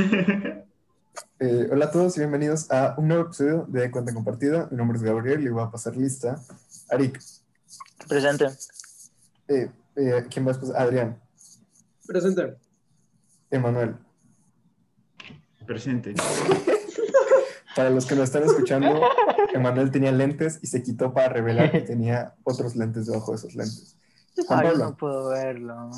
Eh, 1.42 1.68
hola 1.72 1.86
a 1.86 1.90
todos 1.90 2.16
y 2.16 2.20
bienvenidos 2.20 2.70
a 2.70 2.94
un 2.98 3.08
nuevo 3.08 3.24
episodio 3.24 3.64
de 3.68 3.90
Cuenta 3.90 4.12
Compartida. 4.12 4.68
Mi 4.70 4.76
nombre 4.76 4.98
es 4.98 5.02
Gabriel 5.02 5.42
y 5.42 5.48
voy 5.48 5.62
a 5.62 5.70
pasar 5.70 5.96
lista. 5.96 6.38
Arik, 6.90 7.18
Presente. 8.06 8.46
eh, 9.48 9.70
eh, 9.96 10.26
¿quién 10.30 10.44
va 10.46 10.50
después? 10.50 10.70
Adrián, 10.72 11.18
Presente. 12.06 12.58
Emanuel. 13.50 13.96
Presente. 15.66 16.14
Para 17.76 17.88
los 17.88 18.04
que 18.04 18.16
nos 18.16 18.24
están 18.24 18.42
escuchando, 18.42 19.00
Emanuel 19.54 19.90
tenía 19.90 20.12
lentes 20.12 20.58
y 20.62 20.66
se 20.66 20.82
quitó 20.82 21.14
para 21.14 21.30
revelar 21.30 21.72
que 21.72 21.80
tenía 21.80 22.34
otros 22.44 22.76
lentes 22.76 23.06
debajo 23.06 23.32
de 23.32 23.38
esos 23.38 23.54
lentes. 23.54 23.96
Juan 24.46 24.60
Ay, 24.60 24.66
Pablo, 24.68 24.84
no 24.84 24.96
puedo 24.96 25.28
verlo. 25.30 25.90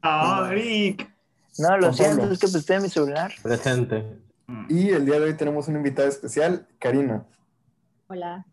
¡Ah, 0.00 0.48
Rick! 0.50 1.13
No, 1.58 1.76
lo 1.78 1.92
siento, 1.92 2.30
es 2.30 2.38
que 2.66 2.74
en 2.74 2.82
mi 2.82 2.88
celular. 2.88 3.32
Presente. 3.42 4.18
y 4.68 4.90
el 4.90 5.06
día 5.06 5.18
de 5.20 5.26
hoy 5.26 5.34
tenemos 5.34 5.68
una 5.68 5.78
invitada 5.78 6.08
especial, 6.08 6.66
Karina. 6.78 7.24
Hola. 8.08 8.46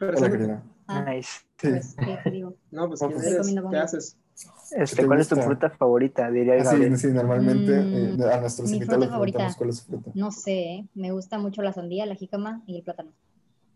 Hola. 0.00 0.14
Karina. 0.30 0.62
Ah, 0.86 1.02
Nice. 1.02 1.30
Sí. 1.58 1.68
pues, 1.70 1.94
¿qué 1.96 2.18
te 2.24 2.30
digo? 2.30 2.54
No, 2.70 2.88
pues 2.88 3.00
¿Qué 3.00 3.76
haces? 3.78 4.16
Este, 4.72 4.96
¿Te 5.02 5.06
¿Cuál 5.06 5.20
es 5.20 5.28
tu 5.28 5.36
fruta 5.36 5.70
favorita? 5.70 6.30
Diría 6.30 6.56
el 6.56 6.64
Gabriel. 6.64 6.98
sí, 6.98 7.08
normalmente 7.08 7.80
Mm, 7.80 8.20
eh, 8.22 8.32
a 8.34 8.40
nuestros 8.40 8.68
mi 8.70 8.76
invitados 8.76 9.00
les 9.00 9.08
fruta 9.08 9.12
favorita. 9.12 9.38
preguntamos 9.38 9.56
cuál 9.56 9.70
es 9.70 9.76
su 9.76 9.84
fruta. 9.86 10.10
No 10.14 10.30
sé, 10.32 10.52
¿eh? 10.52 10.86
me 10.94 11.12
gusta 11.12 11.38
mucho 11.38 11.62
la 11.62 11.72
sandía, 11.72 12.06
la 12.06 12.14
jícama 12.14 12.62
y 12.66 12.76
el 12.76 12.82
plátano. 12.82 13.10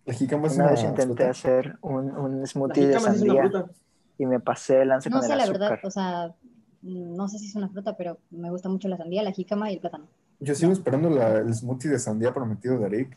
La 0.06 0.14
jícama 0.14 0.46
es 0.46 0.54
Una 0.54 0.64
una 0.64 0.72
vez 0.72 0.82
intenté 0.82 1.04
fruta. 1.04 1.30
hacer 1.30 1.76
un, 1.82 2.10
un 2.16 2.40
La 2.40 2.46
smoothie 2.46 2.86
de 2.86 2.94
jícama 2.94 3.10
sí 3.14 3.16
es 3.16 3.22
una 3.22 3.32
sandía 3.34 3.50
fruta. 3.50 3.72
y 4.18 4.26
me 4.26 4.40
pasé 4.40 4.76
de 4.76 4.84
lance 4.86 5.10
No 5.10 5.18
con 5.18 5.26
sé 5.26 5.32
el 5.32 5.38
la 5.38 5.44
azúcar. 5.44 5.60
verdad, 5.60 5.78
o 5.84 5.90
sea, 5.90 6.28
mm, 6.28 6.45
no 6.86 7.28
sé 7.28 7.38
si 7.38 7.46
es 7.48 7.54
una 7.56 7.68
fruta, 7.68 7.96
pero 7.96 8.18
me 8.30 8.50
gusta 8.50 8.68
mucho 8.68 8.88
la 8.88 8.96
sandía, 8.96 9.22
la 9.22 9.32
jícama 9.32 9.70
y 9.70 9.74
el 9.74 9.80
plátano. 9.80 10.06
Yo 10.40 10.54
sigo 10.54 10.72
esperando 10.72 11.10
la- 11.10 11.38
el 11.38 11.52
smoothie 11.54 11.90
de 11.90 11.98
sandía 11.98 12.32
prometido 12.32 12.78
de 12.78 12.86
Arik. 12.86 13.16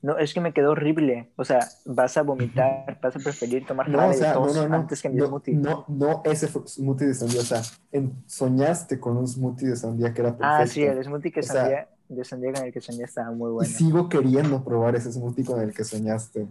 No, 0.00 0.16
es 0.16 0.32
que 0.32 0.40
me 0.40 0.52
quedó 0.52 0.70
horrible. 0.72 1.28
O 1.36 1.44
sea, 1.44 1.58
vas 1.84 2.16
a 2.16 2.22
vomitar, 2.22 2.98
vas 3.02 3.16
a 3.16 3.18
preferir 3.18 3.66
tomar 3.66 3.88
No, 3.88 3.98
jarabe 3.98 4.14
o 4.14 4.18
sea, 4.18 4.28
de 4.28 4.34
no, 4.40 4.46
tos 4.46 4.56
no, 4.56 4.68
no. 4.68 4.74
antes 4.76 5.02
que 5.02 5.08
mi 5.08 5.16
no, 5.16 5.26
smoothie. 5.26 5.54
no, 5.54 5.84
no 5.88 6.22
ese 6.24 6.46
fue- 6.46 6.66
smoothie 6.68 7.06
de 7.08 7.14
sandía. 7.14 7.40
O 7.40 7.44
sea, 7.44 7.62
en- 7.92 8.12
soñaste 8.26 9.00
con 9.00 9.16
un 9.16 9.26
smoothie 9.26 9.68
de 9.70 9.76
sandía 9.76 10.14
que 10.14 10.20
era 10.22 10.30
perfecto. 10.36 10.62
ah, 10.62 10.66
sí, 10.66 10.82
el 10.84 11.02
smoothie 11.04 11.32
que 11.32 11.40
O 11.40 11.42
sea, 11.42 11.52
sandía, 11.54 11.88
de 12.08 12.24
sandía 12.24 12.52
con 12.52 12.64
el 12.64 12.72
que 12.72 12.80
sandía 12.80 13.04
estaba 13.06 13.30
muy 13.32 13.50
Y 13.50 13.54
bueno. 13.54 13.70
sigo 13.72 14.08
queriendo 14.08 14.62
probar 14.64 14.94
ese 14.94 15.10
smoothie 15.12 15.44
con 15.44 15.60
el 15.60 15.74
que 15.74 15.82
soñaste. 15.84 16.46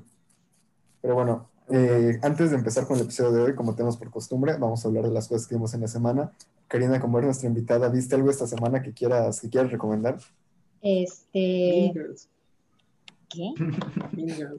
Pero 1.01 1.15
bueno, 1.15 1.49
eh, 1.69 2.19
antes 2.21 2.49
de 2.51 2.57
empezar 2.57 2.87
con 2.87 2.97
el 2.97 3.03
episodio 3.03 3.31
de 3.31 3.41
hoy, 3.41 3.55
como 3.55 3.75
tenemos 3.75 3.97
por 3.97 4.09
costumbre, 4.09 4.53
vamos 4.57 4.83
a 4.83 4.87
hablar 4.87 5.03
de 5.05 5.11
las 5.11 5.27
cosas 5.27 5.47
que 5.47 5.55
vimos 5.55 5.73
en 5.73 5.81
la 5.81 5.87
semana. 5.87 6.31
Karina, 6.67 6.99
como 6.99 7.17
eres 7.17 7.27
nuestra 7.27 7.47
invitada, 7.47 7.89
¿viste 7.89 8.15
algo 8.15 8.29
esta 8.29 8.47
semana 8.47 8.81
que 8.81 8.93
quieras, 8.93 9.39
que 9.41 9.49
quieras 9.49 9.71
recomendar? 9.71 10.17
Este. 10.81 11.93
¿qué? 13.29 13.53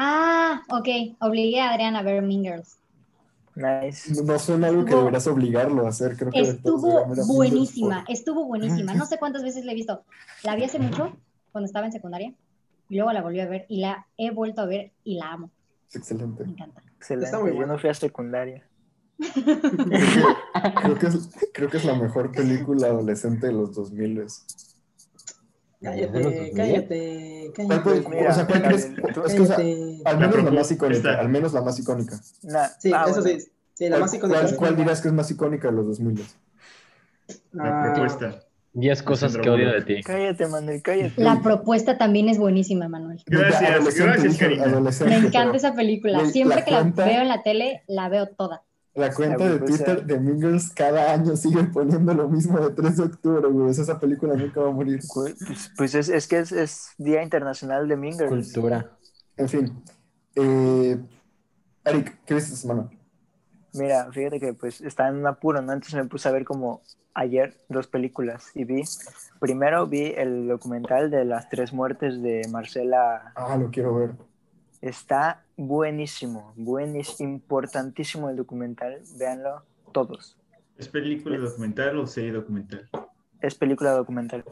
Ah, 0.00 0.62
ok, 0.68 1.16
obligué 1.18 1.60
a 1.60 1.70
Adrián 1.70 1.96
a 1.96 2.02
ver 2.02 2.22
Mean 2.22 2.44
Girls. 2.44 2.76
Nice. 3.56 4.22
No, 4.22 4.38
suena 4.38 4.68
algo 4.68 4.84
que 4.84 4.90
Estuvo- 4.90 5.00
deberías 5.00 5.26
obligarlo 5.26 5.86
a 5.86 5.88
hacer. 5.88 6.16
Creo 6.16 6.30
que 6.30 6.40
todos 6.40 6.54
Estuvo 6.54 7.34
buenísima, 7.34 8.04
estuvo 8.06 8.44
buenísima. 8.44 8.94
No 8.94 9.06
sé 9.06 9.18
cuántas 9.18 9.42
veces 9.42 9.64
la 9.64 9.72
he 9.72 9.74
visto. 9.74 10.04
La 10.44 10.54
vi 10.54 10.62
hace 10.62 10.78
mucho, 10.78 11.16
cuando 11.50 11.66
estaba 11.66 11.86
en 11.86 11.90
secundaria, 11.90 12.32
y 12.88 12.94
luego 12.94 13.12
la 13.12 13.22
volví 13.22 13.40
a 13.40 13.48
ver 13.48 13.66
y 13.68 13.80
la 13.80 14.06
he 14.16 14.30
vuelto 14.30 14.60
a 14.60 14.66
ver 14.66 14.92
y 15.02 15.16
la 15.16 15.32
amo. 15.32 15.50
Es 15.88 15.96
excelente. 15.96 16.44
Me 16.44 16.52
encanta. 16.52 16.82
Excelente. 16.96 17.26
Está 17.26 17.38
muy 17.40 17.50
Yo 17.50 17.56
bueno. 17.56 17.72
no 17.74 17.78
fui 17.78 17.90
a 17.90 17.94
secundaria. 17.94 18.68
Creo 20.82 20.98
que 20.98 21.06
es, 21.06 21.28
creo 21.52 21.68
que 21.68 21.76
es 21.78 21.84
la 21.84 21.94
mejor 21.94 22.30
película 22.32 22.88
adolescente 22.88 23.46
de 23.48 23.52
los 23.52 23.74
2000. 23.74 24.26
Cállate, 25.80 26.52
cállate, 26.56 27.52
¿Cuál 27.54 27.82
fue- 27.82 28.02
cállate. 28.02 28.16
Mira, 28.16 28.30
o 28.30 28.34
sea, 28.34 28.46
¿cuál 28.46 28.62
crees? 28.64 28.84
Gabriel, 28.96 29.14
tú- 29.14 29.24
Es 29.24 29.34
que, 29.34 29.40
o 29.40 29.46
sea, 29.46 29.56
Cállate. 29.56 30.02
al 30.04 30.18
menos 30.18 30.36
la, 30.36 30.42
La 30.42 30.50
más 30.50 30.70
icónica. 30.72 31.20
Al 31.20 31.28
menos 31.28 31.52
la 31.52 31.62
más 31.62 31.78
icónica. 31.78 32.20
Nah, 32.42 32.66
Sí, 32.80 32.92
ah, 32.94 33.04
eso 33.08 33.20
bueno. 33.22 33.38
sí. 33.40 33.46
Sí, 33.74 33.84
la 33.84 33.90
¿Cuál, 33.90 34.00
más 34.00 34.14
icónica. 34.14 34.40
cuál- 34.40 34.56
cuál 34.56 34.76
dirías 34.76 35.00
que 35.00 35.08
es 35.08 35.14
más 35.14 35.30
icónica 35.30 35.68
de 35.68 35.74
los 35.74 35.86
2000? 35.86 36.24
La 37.52 37.64
Ah, 37.80 37.92
propuesta. 37.94 38.40
10 38.78 39.02
cosas 39.02 39.36
que 39.36 39.50
odio 39.50 39.72
de 39.72 39.82
ti. 39.82 40.02
Cállate, 40.02 40.46
Manuel, 40.46 40.82
cállate. 40.82 41.20
La 41.22 41.42
propuesta 41.42 41.98
también 41.98 42.28
es 42.28 42.38
buenísima, 42.38 42.88
Manuel. 42.88 43.22
Gracias, 43.26 43.96
gracias, 43.96 44.60
adolescente, 44.60 45.18
Me 45.18 45.26
encanta 45.26 45.56
esa 45.56 45.74
película. 45.74 46.24
Siempre 46.26 46.58
la 46.58 46.64
que 46.64 46.70
la 46.70 46.82
veo 46.82 47.22
en 47.22 47.28
la 47.28 47.42
tele, 47.42 47.82
la 47.88 48.08
veo 48.08 48.28
toda. 48.28 48.62
La 48.94 49.12
cuenta 49.12 49.48
de 49.48 49.58
Twitter 49.60 50.04
de 50.04 50.18
Girls 50.18 50.70
cada 50.70 51.12
año 51.12 51.36
sigue 51.36 51.62
poniendo 51.64 52.12
lo 52.14 52.28
mismo 52.28 52.58
de 52.58 52.74
3 52.74 52.96
de 52.96 53.02
octubre, 53.04 53.48
güey. 53.48 53.70
Esa 53.70 53.98
película 53.98 54.34
nunca 54.34 54.60
va 54.60 54.68
a 54.68 54.72
morir. 54.72 55.00
Pues, 55.14 55.36
pues 55.76 55.94
es, 55.94 56.08
es 56.08 56.26
que 56.26 56.38
es, 56.38 56.52
es 56.52 56.88
Día 56.98 57.22
Internacional 57.22 57.86
de 57.86 57.96
Girls. 57.96 58.52
Cultura. 58.52 58.90
En 59.36 59.48
fin. 59.48 59.82
Eh, 60.34 60.98
Eric, 61.84 62.18
¿qué 62.26 62.34
viste 62.34 62.54
esta 62.54 62.56
semana? 62.56 62.90
Mira, 63.74 64.10
fíjate 64.12 64.40
que 64.40 64.54
pues 64.54 64.80
estaba 64.80 65.10
en 65.10 65.16
un 65.16 65.26
apuro, 65.26 65.60
¿no? 65.60 65.72
Entonces 65.72 65.94
me 65.94 66.08
puse 66.08 66.28
a 66.28 66.32
ver 66.32 66.44
como 66.44 66.82
ayer 67.14 67.56
dos 67.68 67.86
películas 67.86 68.50
y 68.54 68.64
vi, 68.64 68.82
primero 69.40 69.86
vi 69.86 70.14
el 70.16 70.48
documental 70.48 71.10
de 71.10 71.24
las 71.24 71.48
tres 71.48 71.72
muertes 71.72 72.22
de 72.22 72.42
Marcela. 72.50 73.32
Ah, 73.34 73.56
lo 73.56 73.70
quiero 73.70 73.94
ver. 73.94 74.12
Está 74.80 75.42
buenísimo, 75.56 76.52
buenísimo, 76.56 77.30
importantísimo 77.30 78.30
el 78.30 78.36
documental, 78.36 79.02
véanlo 79.18 79.64
todos. 79.92 80.38
¿Es 80.76 80.88
película 80.88 81.36
documental 81.38 81.98
o 81.98 82.06
serie 82.06 82.30
documental? 82.30 82.88
Es 83.40 83.56
película 83.56 83.90
documental. 83.92 84.44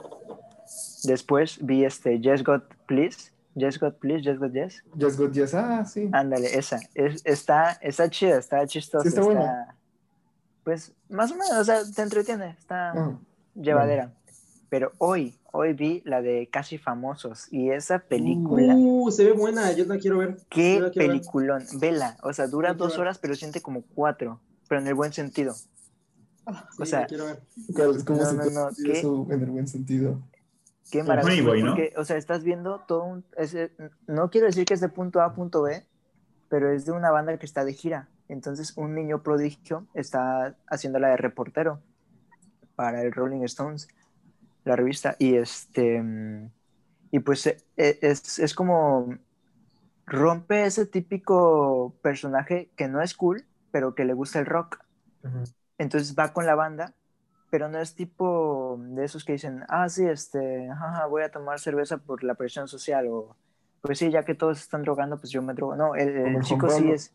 Después 1.04 1.64
vi 1.64 1.84
este 1.84 2.20
Yes 2.20 2.42
God 2.42 2.62
Please, 2.86 3.30
Yes 3.56 3.78
God 3.78 3.94
Please, 3.94 4.22
Yes 4.22 4.38
God 4.38 4.52
Yes. 4.52 4.82
Just 4.98 5.18
Got 5.18 5.32
Yes. 5.32 5.54
Ah, 5.54 5.84
sí. 5.86 6.08
Ándale, 6.12 6.56
esa. 6.58 6.78
Es, 6.94 7.22
está, 7.24 7.72
está 7.80 8.08
chida, 8.10 8.36
está 8.38 8.66
chistosa. 8.66 9.02
Sí, 9.02 9.08
está 9.08 9.22
buena. 9.22 9.74
Pues 10.62 10.92
más 11.08 11.30
o 11.32 11.34
menos, 11.36 11.52
o 11.56 11.64
sea, 11.64 11.80
te 11.90 12.02
entretiene, 12.02 12.50
está 12.58 12.90
Ah, 12.92 13.18
llevadera. 13.54 14.12
Pero 14.68 14.92
hoy, 14.98 15.38
hoy 15.52 15.72
vi 15.72 16.02
la 16.04 16.20
de 16.20 16.48
Casi 16.52 16.76
Famosos 16.76 17.50
y 17.52 17.70
esa 17.70 18.00
película, 18.00 18.74
Uh, 18.76 19.10
se 19.10 19.24
ve 19.24 19.32
buena, 19.32 19.72
yo 19.72 19.84
la 19.86 19.96
quiero 19.98 20.18
ver. 20.18 20.36
qué 20.50 20.72
quiero 20.74 20.82
ver. 20.86 20.92
peliculón. 20.92 21.64
Vela, 21.80 22.18
o 22.22 22.32
sea, 22.32 22.48
dura 22.48 22.74
dos 22.74 22.92
ver. 22.92 23.00
horas, 23.02 23.18
pero 23.18 23.34
siente 23.36 23.62
como 23.62 23.82
cuatro, 23.94 24.40
pero 24.68 24.80
en 24.82 24.88
el 24.88 24.94
buen 24.94 25.12
sentido. 25.12 25.54
Sí, 25.54 26.82
o 26.82 26.84
sea, 26.84 27.06
quiero 27.06 27.24
ver. 27.26 27.40
¿cuál- 27.74 28.04
¿Cómo 28.04 28.18
No, 28.20 28.26
se 28.26 28.36
no, 28.36 28.44
no, 28.50 28.68
¿qué? 28.84 28.98
eso 28.98 29.26
en 29.30 29.42
el 29.42 29.50
buen 29.50 29.66
sentido? 29.68 30.20
Qué 30.90 31.02
maravilla. 31.02 31.42
Boy, 31.42 31.62
¿no? 31.62 31.68
Porque, 31.70 31.92
o 31.96 32.04
sea, 32.04 32.16
estás 32.16 32.44
viendo 32.44 32.80
todo 32.80 33.04
un. 33.04 33.24
ese- 33.36 33.72
no 34.06 34.30
quiero 34.30 34.46
decir 34.46 34.64
que 34.64 34.74
es 34.74 34.80
de 34.80 34.88
punto 34.88 35.20
A 35.20 35.26
a 35.26 35.34
punto 35.34 35.62
B, 35.62 35.84
pero 36.48 36.70
es 36.72 36.86
de 36.86 36.92
una 36.92 37.10
banda 37.10 37.36
que 37.38 37.46
está 37.46 37.64
de 37.64 37.72
gira. 37.72 38.08
Entonces, 38.28 38.76
un 38.76 38.94
niño 38.94 39.22
prodigio 39.22 39.86
está 39.94 40.56
haciéndola 40.68 41.08
de 41.08 41.16
reportero 41.16 41.80
para 42.76 43.02
el 43.02 43.12
Rolling 43.12 43.42
Stones, 43.44 43.88
la 44.64 44.76
revista. 44.76 45.16
Y 45.18 45.36
este. 45.36 46.02
Y 47.10 47.20
pues 47.20 47.46
e- 47.46 47.58
e- 47.76 47.98
es, 48.02 48.38
es 48.38 48.54
como. 48.54 49.16
Rompe 50.06 50.64
ese 50.64 50.86
típico 50.86 51.96
personaje 52.00 52.70
que 52.76 52.86
no 52.86 53.02
es 53.02 53.14
cool, 53.14 53.44
pero 53.72 53.94
que 53.96 54.04
le 54.04 54.14
gusta 54.14 54.38
el 54.38 54.46
rock. 54.46 54.78
Entonces 55.78 56.14
va 56.16 56.32
con 56.32 56.46
la 56.46 56.54
banda, 56.54 56.94
pero 57.56 57.70
no 57.70 57.80
es 57.80 57.94
tipo 57.94 58.76
de 58.78 59.06
esos 59.06 59.24
que 59.24 59.32
dicen, 59.32 59.64
ah, 59.68 59.88
sí, 59.88 60.04
este, 60.04 60.68
ajá, 60.68 61.06
voy 61.06 61.22
a 61.22 61.30
tomar 61.30 61.58
cerveza 61.58 61.96
por 61.96 62.22
la 62.22 62.34
presión 62.34 62.68
social, 62.68 63.06
o 63.08 63.34
pues 63.80 63.98
sí, 63.98 64.10
ya 64.10 64.24
que 64.24 64.34
todos 64.34 64.60
están 64.60 64.82
drogando, 64.82 65.16
pues 65.16 65.30
yo 65.30 65.40
me 65.40 65.54
drogo. 65.54 65.74
No, 65.74 65.94
el, 65.94 66.10
el 66.18 66.42
chico 66.42 66.68
sí 66.68 66.90
es, 66.90 67.14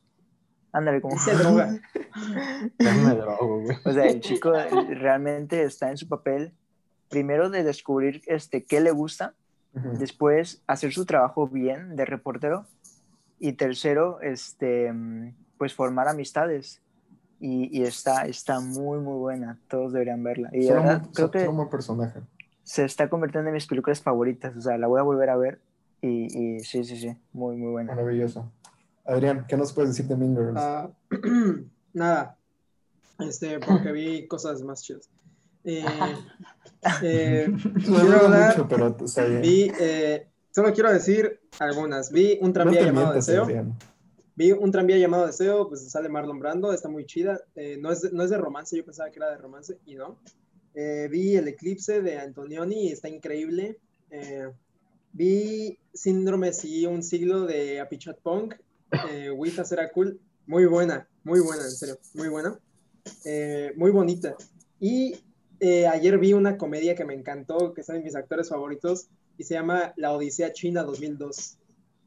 ándale, 0.71 0.99
como, 0.99 1.15
se 1.19 1.35
droga. 1.35 1.79
Me 2.79 3.13
drogo, 3.13 3.61
güey. 3.61 3.77
o 3.85 3.91
sea, 3.91 4.07
el 4.07 4.19
chico 4.19 4.51
realmente 4.89 5.61
está 5.61 5.91
en 5.91 5.97
su 5.97 6.07
papel, 6.07 6.55
primero 7.07 7.51
de 7.51 7.63
descubrir 7.63 8.23
este, 8.25 8.65
qué 8.65 8.81
le 8.81 8.89
gusta, 8.89 9.35
Ujú. 9.75 9.91
después 9.99 10.63
hacer 10.65 10.91
su 10.91 11.05
trabajo 11.05 11.47
bien 11.47 11.95
de 11.95 12.05
reportero, 12.05 12.65
y 13.37 13.53
tercero, 13.53 14.21
este, 14.21 14.91
pues 15.59 15.75
formar 15.75 16.07
amistades. 16.07 16.81
Y, 17.43 17.75
y 17.75 17.83
está, 17.83 18.27
está 18.27 18.59
muy, 18.59 18.99
muy 18.99 19.17
buena. 19.17 19.57
Todos 19.67 19.93
deberían 19.93 20.23
verla. 20.23 20.49
Y 20.53 20.59
de 20.65 20.73
verdad, 20.73 21.01
un- 21.03 21.11
creo 21.11 21.31
que 21.31 21.47
un 21.47 21.69
personaje. 21.69 22.19
se 22.63 22.85
está 22.85 23.09
convirtiendo 23.09 23.49
en 23.49 23.55
mis 23.55 23.65
películas 23.65 23.99
favoritas. 23.99 24.55
O 24.55 24.61
sea, 24.61 24.77
la 24.77 24.85
voy 24.85 24.99
a 24.99 25.03
volver 25.03 25.29
a 25.31 25.37
ver. 25.37 25.59
Y, 26.03 26.27
y 26.57 26.59
sí, 26.59 26.83
sí, 26.83 26.97
sí. 26.97 27.17
Muy, 27.33 27.57
muy 27.57 27.71
buena. 27.71 27.93
Maravilloso. 27.95 28.51
Adrián, 29.05 29.45
¿qué 29.47 29.57
nos 29.57 29.73
puedes 29.73 29.89
decir 29.89 30.05
de 30.07 30.15
Mean 30.15 30.35
Girls? 30.35 30.53
Ah, 30.55 30.89
nada. 31.93 32.37
Este, 33.19 33.59
porque 33.59 33.91
vi 33.91 34.27
cosas 34.27 34.61
más 34.61 34.83
chidas. 34.83 35.09
Eh, 35.63 35.83
eh, 37.03 37.47
Lo 37.87 37.99
quiero 37.99 38.25
hablar- 38.25 38.55
mucho, 38.57 38.67
pero 38.67 38.95
está 39.03 39.25
bien. 39.25 39.41
vi, 39.41 39.71
eh, 39.79 40.27
solo 40.51 40.73
quiero 40.73 40.91
decir 40.91 41.39
algunas. 41.59 42.11
Vi 42.11 42.37
un 42.41 42.47
no 42.49 42.53
tranvía 42.53 42.79
te 42.81 42.85
llamado 42.85 43.13
Deseo. 43.13 43.43
Adrián. 43.43 43.75
Vi 44.35 44.51
un 44.51 44.71
tranvía 44.71 44.97
llamado 44.97 45.27
Deseo, 45.27 45.67
pues 45.67 45.89
sale 45.89 46.09
Marlon 46.09 46.39
Brando, 46.39 46.73
está 46.73 46.89
muy 46.89 47.05
chida. 47.05 47.41
Eh, 47.55 47.77
no, 47.79 47.91
es 47.91 48.01
de, 48.01 48.11
no 48.11 48.23
es 48.23 48.29
de 48.29 48.37
romance, 48.37 48.75
yo 48.77 48.85
pensaba 48.85 49.11
que 49.11 49.19
era 49.19 49.29
de 49.29 49.37
romance 49.37 49.77
y 49.85 49.95
no. 49.95 50.17
Eh, 50.73 51.07
vi 51.11 51.35
El 51.35 51.47
Eclipse 51.47 52.01
de 52.01 52.17
Antonioni, 52.17 52.91
está 52.91 53.09
increíble. 53.09 53.77
Eh, 54.09 54.49
vi 55.13 55.77
Síndrome 55.93 56.51
y 56.63 56.85
un 56.85 57.03
siglo 57.03 57.45
de 57.45 57.79
Apichat 57.79 58.19
Pong. 58.19 58.53
Eh, 59.09 59.31
Wita 59.31 59.65
será 59.65 59.91
cool. 59.91 60.19
Muy 60.47 60.65
buena, 60.65 61.07
muy 61.23 61.39
buena, 61.39 61.63
en 61.63 61.71
serio, 61.71 61.97
muy 62.13 62.27
buena. 62.27 62.59
Eh, 63.25 63.71
muy 63.75 63.91
bonita. 63.91 64.35
Y 64.79 65.15
eh, 65.59 65.87
ayer 65.87 66.17
vi 66.17 66.33
una 66.33 66.57
comedia 66.57 66.95
que 66.95 67.05
me 67.05 67.13
encantó, 67.13 67.73
que 67.73 67.83
son 67.83 68.03
mis 68.03 68.15
actores 68.15 68.49
favoritos, 68.49 69.09
y 69.37 69.43
se 69.43 69.53
llama 69.53 69.93
La 69.95 70.13
Odisea 70.13 70.51
China 70.53 70.83
2002. 70.83 71.57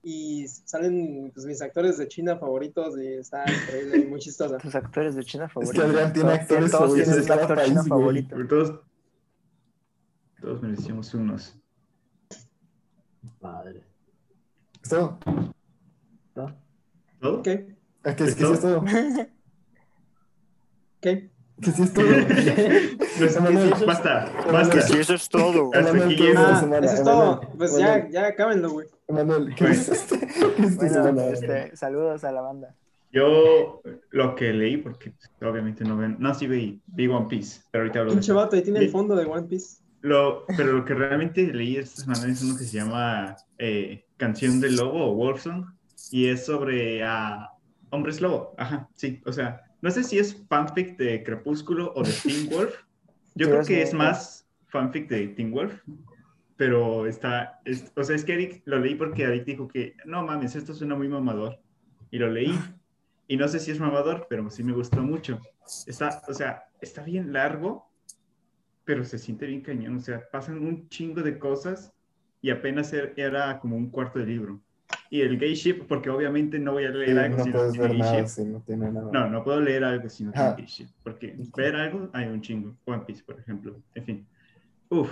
Y 0.06 0.46
salen 0.48 1.30
pues, 1.32 1.46
mis 1.46 1.62
actores 1.62 1.96
de 1.96 2.06
China 2.08 2.36
favoritos 2.36 2.98
y 2.98 3.06
está 3.14 3.42
increíble 3.50 3.98
y 4.00 4.04
muy 4.04 4.20
chistosa. 4.20 4.58
Tus 4.58 4.74
actores 4.74 5.14
de 5.16 5.24
China 5.24 5.46
Es 5.46 5.52
favoritos. 5.52 5.82
que 5.82 5.90
Adrián 5.90 6.12
tiene 6.12 6.28
Todos- 6.28 6.40
actores 6.42 6.70
todos 6.70 6.82
favoritos 6.84 7.26
cada 7.26 7.40
actor 7.42 7.56
país, 7.56 7.72
güey. 7.74 7.88
favorito. 7.88 8.36
Todos, 8.48 8.80
todos 10.42 10.62
merecíamos 10.62 11.14
unos. 11.14 11.56
Madre. 13.40 13.82
¿Esto? 14.82 15.18
¿No? 16.34 16.56
¿Todo? 17.20 17.42
¿Qué? 17.42 17.74
¿A 18.04 18.14
¿Qué, 18.14 18.24
¿Es 18.24 18.34
qué 18.34 18.44
sí 18.44 18.52
es 18.52 18.60
todo? 18.60 18.84
¿Qué? 21.00 21.30
¿Qué 21.62 21.70
sí 21.70 21.82
es 21.82 21.92
todo? 21.94 22.04
Emanuel. 22.06 23.70
basta, 23.86 24.30
basta. 24.52 24.80
Sí, 24.82 24.98
eso 24.98 25.14
es 25.14 25.28
todo. 25.30 25.70
Hasta 25.72 25.90
aquí 25.90 25.98
¿qué 26.00 26.06
viste 26.06 26.22
llegó. 26.24 26.40
esta 26.42 26.66
Ah, 26.66 26.78
eso 26.82 26.94
es 26.94 27.02
todo. 27.04 27.40
Pues 27.56 27.76
ya, 27.78 28.08
ya 28.10 28.26
acábenlo, 28.26 28.70
güey. 28.72 28.86
Emanuel, 29.08 29.54
¿qué 29.54 29.64
esta 29.66 30.16
Bueno, 31.02 31.22
este, 31.22 31.76
saludos 31.76 32.24
a 32.24 32.32
la 32.32 32.40
banda. 32.40 32.74
Yo 33.12 33.80
lo 34.10 34.34
que 34.34 34.52
leí, 34.52 34.76
porque 34.76 35.12
obviamente 35.40 35.84
no 35.84 35.96
ven, 35.96 36.16
no, 36.18 36.34
sí 36.34 36.46
vi, 36.46 36.80
vi 36.86 37.06
One 37.06 37.26
Piece, 37.28 37.60
pero 37.70 37.82
ahorita 37.82 38.00
hablo 38.00 38.10
de 38.10 38.16
Pinche 38.16 38.32
vato, 38.32 38.56
ahí 38.56 38.62
tiene 38.62 38.80
el 38.80 38.90
fondo 38.90 39.14
de 39.14 39.24
One 39.24 39.46
Piece. 39.46 39.78
Lo, 40.00 40.44
pero 40.56 40.72
lo 40.72 40.84
que 40.84 40.94
realmente 40.94 41.46
leí 41.52 41.76
esta 41.76 42.02
semana 42.02 42.32
es 42.32 42.42
uno 42.42 42.56
que 42.58 42.64
se 42.64 42.76
llama 42.76 43.36
eh, 43.58 44.04
Canción 44.16 44.60
del 44.60 44.76
Lobo 44.76 45.12
o 45.12 45.14
Wolf 45.14 45.42
Song, 45.42 45.64
y 46.10 46.26
es 46.26 46.46
sobre 46.46 47.02
ah, 47.04 47.52
hombres 47.90 48.20
lobo. 48.20 48.54
Ajá, 48.58 48.88
sí, 48.94 49.22
o 49.26 49.32
sea, 49.32 49.62
no 49.80 49.90
sé 49.90 50.02
si 50.02 50.18
es 50.18 50.44
fanfic 50.48 50.96
de 50.96 51.22
Crepúsculo 51.22 51.92
o 51.94 52.02
de 52.02 52.12
Teen 52.12 52.48
Wolf. 52.50 52.74
Yo 53.34 53.48
creo 53.48 53.64
que 53.64 53.82
es 53.82 53.94
más 53.94 54.46
fanfic 54.68 55.08
de 55.08 55.28
Teen 55.28 55.50
Wolf, 55.50 55.80
pero 56.56 57.06
está, 57.06 57.60
es- 57.64 57.92
o 57.96 58.02
sea, 58.04 58.14
es 58.16 58.24
que 58.24 58.34
Eric 58.34 58.62
lo 58.64 58.78
leí 58.78 58.94
porque 58.94 59.24
Eric 59.24 59.44
dijo 59.44 59.68
que, 59.68 59.96
no 60.04 60.24
mames, 60.24 60.54
esto 60.56 60.72
suena 60.74 60.94
muy 60.94 61.08
mamador, 61.08 61.58
y 62.10 62.18
lo 62.18 62.30
leí. 62.30 62.56
Y 63.26 63.36
no 63.36 63.48
sé 63.48 63.58
si 63.58 63.70
es 63.70 63.80
mamador, 63.80 64.26
pero 64.28 64.48
sí 64.50 64.62
me 64.62 64.72
gustó 64.72 65.02
mucho. 65.02 65.40
Está, 65.86 66.22
o 66.28 66.34
sea, 66.34 66.64
está 66.80 67.02
bien 67.02 67.32
largo, 67.32 67.90
pero 68.84 69.02
se 69.04 69.18
siente 69.18 69.46
bien 69.46 69.62
cañón. 69.62 69.96
O 69.96 70.00
sea, 70.00 70.22
pasan 70.30 70.58
un 70.58 70.88
chingo 70.90 71.22
de 71.22 71.38
cosas 71.38 71.92
y 72.42 72.50
apenas 72.50 72.92
er- 72.92 73.14
era 73.16 73.58
como 73.60 73.76
un 73.76 73.88
cuarto 73.90 74.18
de 74.18 74.26
libro. 74.26 74.60
Y 75.08 75.22
el 75.22 75.38
gay 75.38 75.54
ship, 75.54 75.86
porque 75.88 76.10
obviamente 76.10 76.58
no 76.58 76.72
voy 76.72 76.84
a 76.84 76.92
Sí, 76.92 76.98
leer 76.98 77.18
algo 77.18 77.38
no 77.38 77.44
si 77.44 77.50
no 77.50 77.58
tiene 77.70 77.78
ver 77.78 77.90
gay 77.92 77.98
nada 78.00 78.18
ship. 78.20 78.26
si 78.26 78.44
no 78.44 78.60
tiene 78.60 78.92
nada. 78.92 79.10
No, 79.12 79.30
no 79.30 79.42
puedo 79.42 79.60
leer 79.60 79.84
algo 79.84 80.08
si 80.10 80.24
no 80.24 80.32
tiene 80.32 80.46
Ah. 80.48 80.54
gay 80.56 80.66
ship. 80.66 80.88
Porque 81.02 81.34
ver 81.56 81.76
algo 81.76 82.10
hay 82.12 82.26
un 82.28 82.42
chingo. 82.42 82.76
One 82.84 83.04
Piece, 83.06 83.24
por 83.24 83.40
ejemplo. 83.40 83.80
En 83.94 84.04
fin. 84.04 84.26
Uf. 84.90 85.10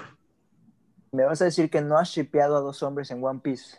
Me 1.12 1.24
vas 1.24 1.42
a 1.42 1.44
decir 1.44 1.68
que 1.68 1.82
no 1.82 1.98
has 1.98 2.08
shipeado 2.08 2.56
a 2.56 2.60
dos 2.60 2.82
hombres 2.82 3.10
en 3.10 3.22
One 3.22 3.40
Piece. 3.42 3.76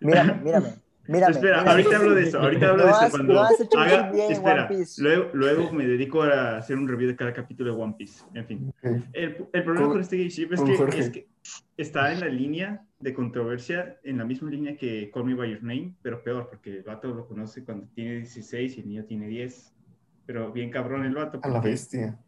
Mírame, 0.00 0.34
mírame. 0.42 0.74
Mírame, 1.06 1.32
espera, 1.32 1.58
mírame. 1.60 1.70
ahorita 1.70 1.96
hablo 1.96 2.14
de 2.14 2.22
eso. 2.22 2.40
Ahorita 2.40 2.68
hablo 2.70 2.78
No 2.78 2.84
de 2.86 2.90
eso 2.92 3.00
has- 3.00 3.10
cuando 3.10 3.32
no 3.34 3.42
has 3.42 3.60
hecho 3.60 3.76
un 3.76 3.82
haga. 3.82 4.10
Espera, 4.30 4.66
One 4.66 4.76
Piece. 4.78 5.02
luego, 5.02 5.30
luego 5.34 5.72
me 5.72 5.86
dedico 5.86 6.22
a 6.22 6.56
hacer 6.56 6.78
un 6.78 6.88
review 6.88 7.08
de 7.10 7.16
cada 7.16 7.34
capítulo 7.34 7.74
de 7.74 7.82
One 7.82 7.94
Piece. 7.98 8.24
En 8.32 8.46
fin. 8.46 8.72
El, 9.12 9.46
el 9.52 9.64
problema 9.64 9.80
Con- 9.86 9.90
con, 9.92 10.00
este 10.00 10.16
gay 10.16 10.28
ship 10.30 10.52
es 10.54 10.60
que, 10.62 10.98
es 10.98 11.10
que 11.10 11.28
está 11.76 12.12
en 12.12 12.20
la 12.20 12.28
línea 12.28 12.86
de 12.98 13.12
controversia, 13.12 13.98
en 14.02 14.16
la 14.18 14.24
misma 14.24 14.50
línea 14.50 14.76
que 14.78 15.10
Call 15.12 15.24
Me 15.24 15.34
By 15.34 15.50
Your 15.50 15.62
Name, 15.62 15.96
pero 16.00 16.22
peor, 16.22 16.48
porque 16.48 16.78
el 16.78 16.82
vato 16.82 17.08
lo 17.12 17.26
conoce 17.26 17.62
cuando 17.62 17.86
tiene 17.94 18.18
16 18.18 18.78
y 18.78 18.80
el 18.80 18.88
niño 18.88 19.04
tiene 19.04 19.26
10. 19.26 19.74
Pero 20.24 20.50
bien 20.50 20.70
cabrón 20.70 21.04
el 21.04 21.14
vato. 21.14 21.40
A 21.42 21.48
la 21.48 21.60
bestia. 21.60 22.18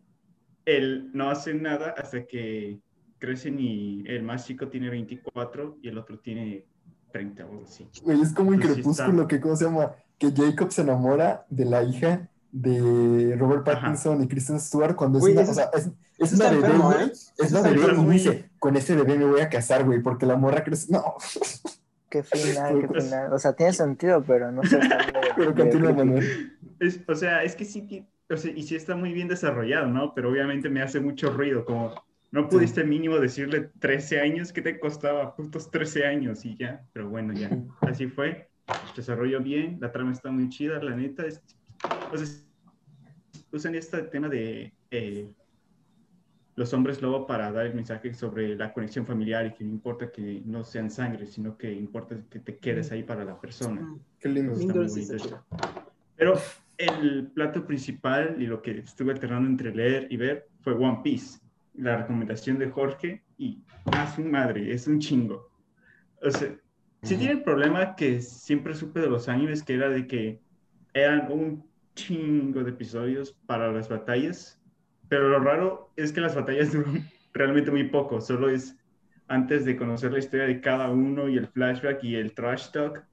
Él 0.67 1.11
no 1.15 1.31
hace 1.31 1.55
nada 1.55 1.95
hasta 1.97 2.27
que 2.27 2.81
crecen 3.23 3.57
y 3.61 4.03
el 4.09 4.25
más 4.25 4.45
chico 4.47 4.67
tiene 4.67 4.91
24 4.91 5.79
y 5.81 5.89
el 5.89 5.97
otro 5.97 6.19
tiene 6.19 6.67
30 7.13 7.47
o 7.47 7.63
así. 7.63 7.89
Güey, 8.03 8.21
es 8.21 8.33
como 8.33 8.53
en 8.53 8.59
Crepúsculo, 8.59 9.23
está. 9.23 9.29
que 9.29 9.41
¿cómo 9.41 9.55
se 9.55 9.65
llama? 9.67 9.93
Que 10.19 10.33
Jacob 10.33 10.73
se 10.73 10.83
enamora 10.83 11.47
de 11.49 11.65
la 11.65 11.85
hija 11.85 12.29
de 12.51 13.37
Robert 13.39 13.67
Ajá. 13.69 13.81
Pattinson 13.81 14.25
y 14.25 14.29
Kristen 14.29 14.59
Stewart 14.59 14.97
cuando 14.97 15.21
es 15.21 15.25
una, 15.25 15.41
o 15.43 15.55
sea, 15.55 15.71
es, 15.73 15.89
es 16.19 16.33
una 16.33 16.51
bebé, 16.51 16.67
enfermo, 16.67 16.85
güey. 16.87 17.05
¿eh? 17.05 17.13
Es 17.13 17.33
está 17.39 17.63
bebé 17.63 17.93
y 17.93 18.11
dice, 18.11 18.51
con 18.59 18.77
ese 18.77 18.97
bebé 18.97 19.17
me 19.17 19.25
voy 19.27 19.41
a 19.41 19.49
casar, 19.49 19.85
güey, 19.85 20.03
porque 20.03 20.27
la 20.27 20.37
morra 20.37 20.65
crece. 20.65 20.93
No, 20.93 21.15
Qué 22.11 22.25
final, 22.25 22.81
qué 22.81 23.01
final. 23.01 23.33
O 23.33 23.39
sea, 23.39 23.53
tiene 23.53 23.73
sentido, 23.73 24.23
pero 24.27 24.51
no 24.51 24.65
sé. 24.65 24.79
pero 25.37 25.55
continúa, 25.55 25.93
Manuel. 25.93 26.59
Es, 26.81 27.01
o 27.07 27.15
sea, 27.15 27.45
es 27.45 27.55
que 27.55 27.65
sí, 27.65 28.05
o 28.29 28.37
sea, 28.37 28.51
y 28.51 28.65
sí 28.65 28.75
está 28.75 28.97
muy 28.97 29.13
bien 29.13 29.29
desarrollado, 29.29 29.87
¿no? 29.87 30.13
Pero 30.13 30.29
obviamente 30.29 30.69
me 30.69 30.83
hace 30.83 30.99
mucho 30.99 31.31
ruido, 31.31 31.65
como 31.65 31.95
no 32.33 32.49
pudiste 32.49 32.83
mínimo 32.83 33.19
decirle 33.19 33.71
13 33.79 34.21
años, 34.21 34.53
¿qué 34.53 34.63
te 34.63 34.81
costaba? 34.81 35.37
Putos 35.37 35.71
13 35.71 36.07
años 36.07 36.45
y 36.47 36.57
ya, 36.57 36.83
pero 36.93 37.09
bueno, 37.09 37.35
ya, 37.35 37.51
así 37.83 38.07
fue. 38.07 38.49
Desarrollo 38.97 39.41
bien, 39.41 39.79
la 39.81 39.93
trama 39.93 40.13
está 40.13 40.31
muy 40.31 40.49
chida, 40.49 40.83
la 40.83 40.97
neta. 40.97 41.27
Es, 41.27 41.43
o 42.11 42.17
sea, 42.17 42.27
usan 43.53 43.75
este 43.75 44.03
tema 44.05 44.31
de 44.31 44.73
eh, 44.91 45.31
los 46.57 46.73
hombres 46.73 47.03
lobo 47.03 47.27
para 47.27 47.53
dar 47.53 47.67
el 47.67 47.75
mensaje 47.75 48.15
sobre 48.15 48.57
la 48.57 48.73
conexión 48.73 49.05
familiar 49.05 49.47
y 49.47 49.53
que 49.53 49.65
no 49.65 49.71
importa 49.71 50.11
que 50.11 50.43
no 50.47 50.65
sean 50.65 50.91
sangre, 50.91 51.27
sino 51.27 51.59
que 51.59 51.71
importa 51.71 52.17
que 52.31 52.39
te 52.39 52.57
quedes 52.57 52.93
ahí 52.93 53.03
para 53.03 53.27
la 53.27 53.39
persona. 53.39 53.95
Qué 54.19 54.31
lindo. 54.31 54.55
Está 54.55 54.73
Lindo. 54.73 55.45
Pero 56.17 56.35
el 56.79 57.27
plato 57.29 57.67
principal 57.67 58.37
y 58.41 58.47
lo 58.47 58.63
que 58.63 58.79
estuve 58.79 59.13
alternando 59.13 59.51
entre 59.51 59.75
leer 59.75 60.07
y 60.11 60.17
ver 60.17 60.49
fue 60.63 60.73
One 60.73 61.01
Piece. 61.05 61.42
La 61.75 61.97
recomendación 61.97 62.59
de 62.59 62.71
Jorge 62.71 63.23
y 63.39 63.63
a 63.87 64.07
su 64.15 64.23
madre, 64.23 64.73
es 64.73 64.87
un 64.87 64.99
chingo. 64.99 65.51
O 66.23 66.31
sea, 66.31 66.55
sí 67.03 67.17
tiene 67.17 67.33
el 67.33 67.43
problema 67.43 67.97
que 67.97 68.21
siempre 68.21 68.75
supe 68.75 69.01
de 69.01 69.09
los 69.09 69.29
animes, 69.29 69.63
que 69.63 69.75
era 69.75 69.89
de 69.89 70.07
que 70.07 70.41
eran 70.95 71.31
un 71.33 71.67
chingo 71.95 72.63
de 72.63 72.71
episodios 72.71 73.33
para 73.47 73.73
las 73.73 73.89
batallas, 73.89 74.61
pero 75.09 75.29
lo 75.29 75.41
raro 75.41 75.93
es 75.97 76.13
que 76.13 76.21
las 76.21 76.35
batallas 76.35 76.73
duran 76.73 77.09
realmente 77.33 77.71
muy 77.71 77.85
poco, 77.85 78.21
solo 78.21 78.51
es 78.51 78.79
antes 79.29 79.65
de 79.65 79.77
conocer 79.77 80.13
la 80.13 80.19
historia 80.19 80.47
de 80.47 80.61
cada 80.61 80.91
uno 80.91 81.29
y 81.29 81.39
el 81.39 81.49
flashback 81.49 82.05
y 82.05 82.17
el 82.17 82.35
trash 82.35 82.71
talk, 82.71 83.05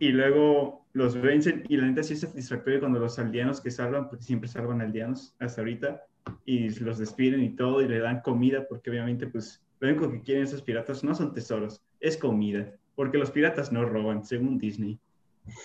y 0.00 0.10
luego 0.10 0.86
los 0.92 1.20
vencen 1.20 1.64
y 1.68 1.76
la 1.76 1.86
neta 1.86 2.02
sí 2.02 2.14
es 2.14 2.20
satisfactorio 2.20 2.80
cuando 2.80 2.98
los 2.98 3.18
aldeanos 3.18 3.60
que 3.60 3.70
salvan, 3.70 4.08
porque 4.08 4.24
siempre 4.24 4.48
salvan 4.48 4.80
aldeanos 4.80 5.36
hasta 5.38 5.60
ahorita, 5.60 6.02
y 6.44 6.68
los 6.80 6.98
despiden 6.98 7.42
y 7.42 7.50
todo 7.56 7.82
y 7.82 7.88
le 7.88 7.98
dan 7.98 8.20
comida, 8.22 8.66
porque 8.68 8.90
obviamente 8.90 9.26
pues 9.26 9.62
lo 9.80 9.88
único 9.88 10.10
que 10.10 10.22
quieren 10.22 10.44
esos 10.44 10.62
piratas 10.62 11.04
no 11.04 11.14
son 11.14 11.34
tesoros, 11.34 11.80
es 12.00 12.16
comida, 12.16 12.72
porque 12.94 13.18
los 13.18 13.30
piratas 13.30 13.72
no 13.72 13.84
roban, 13.84 14.24
según 14.24 14.58
Disney. 14.58 14.98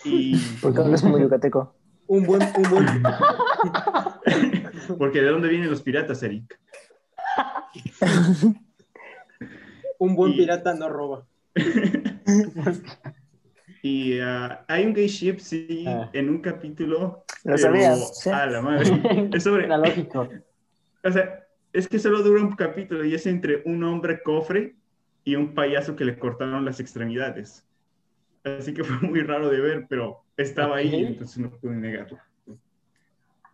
Y 0.06 0.38
¿Por 0.62 0.74
qué 0.74 0.82
hablas 0.82 1.02
como 1.02 1.20
yucateco? 1.20 1.76
Un 2.08 2.24
buen, 2.26 2.42
un 2.42 2.70
buen. 2.70 2.86
porque 4.98 5.22
de 5.22 5.30
dónde 5.30 5.48
vienen 5.48 5.70
los 5.70 5.82
piratas, 5.82 6.22
Eric. 6.22 6.60
Un 9.98 10.16
buen 10.16 10.34
Y- 10.34 10.38
pirata 10.38 10.74
no 10.76 10.90
roba. 10.90 11.26
Y 13.82 14.20
ah, 14.20 14.64
hay 14.68 14.86
un 14.86 14.94
gay 14.94 15.08
ship, 15.08 15.40
sí, 15.40 15.86
Ah. 15.88 16.10
en 16.14 16.30
un 16.30 16.40
capítulo. 16.40 17.24
Lo 17.44 17.46
pero 17.56 17.58
sabía, 17.58 17.96
sí. 17.96 18.30
A 18.30 18.46
la 18.46 18.62
madre. 18.62 19.30
Es 19.34 19.44
sobre, 19.44 19.66
Era 19.66 19.78
lógico. 19.78 20.30
O 21.04 21.12
sea, 21.12 21.46
es 21.74 21.88
que 21.88 22.00
solo 22.00 22.22
dura 22.24 22.42
un 22.42 22.56
capítulo 22.56 23.04
y 23.04 23.14
es 23.14 23.26
entre 23.26 23.62
un 23.66 23.84
hombre 23.84 24.22
cofre 24.24 24.76
y 25.24 25.36
un 25.36 25.54
payaso 25.54 25.96
que 25.96 26.06
le 26.06 26.18
cortaron 26.18 26.66
las 26.66 26.80
extremidades. 26.80 27.66
Así 28.44 28.74
que 28.74 28.84
fue 28.84 29.08
muy 29.08 29.22
raro 29.22 29.50
de 29.50 29.60
ver, 29.60 29.86
pero 29.90 30.24
estaba 30.38 30.78
ahí, 30.78 31.04
entonces 31.04 31.38
no 31.38 31.50
pude 31.50 31.76
negarlo. 31.76 32.18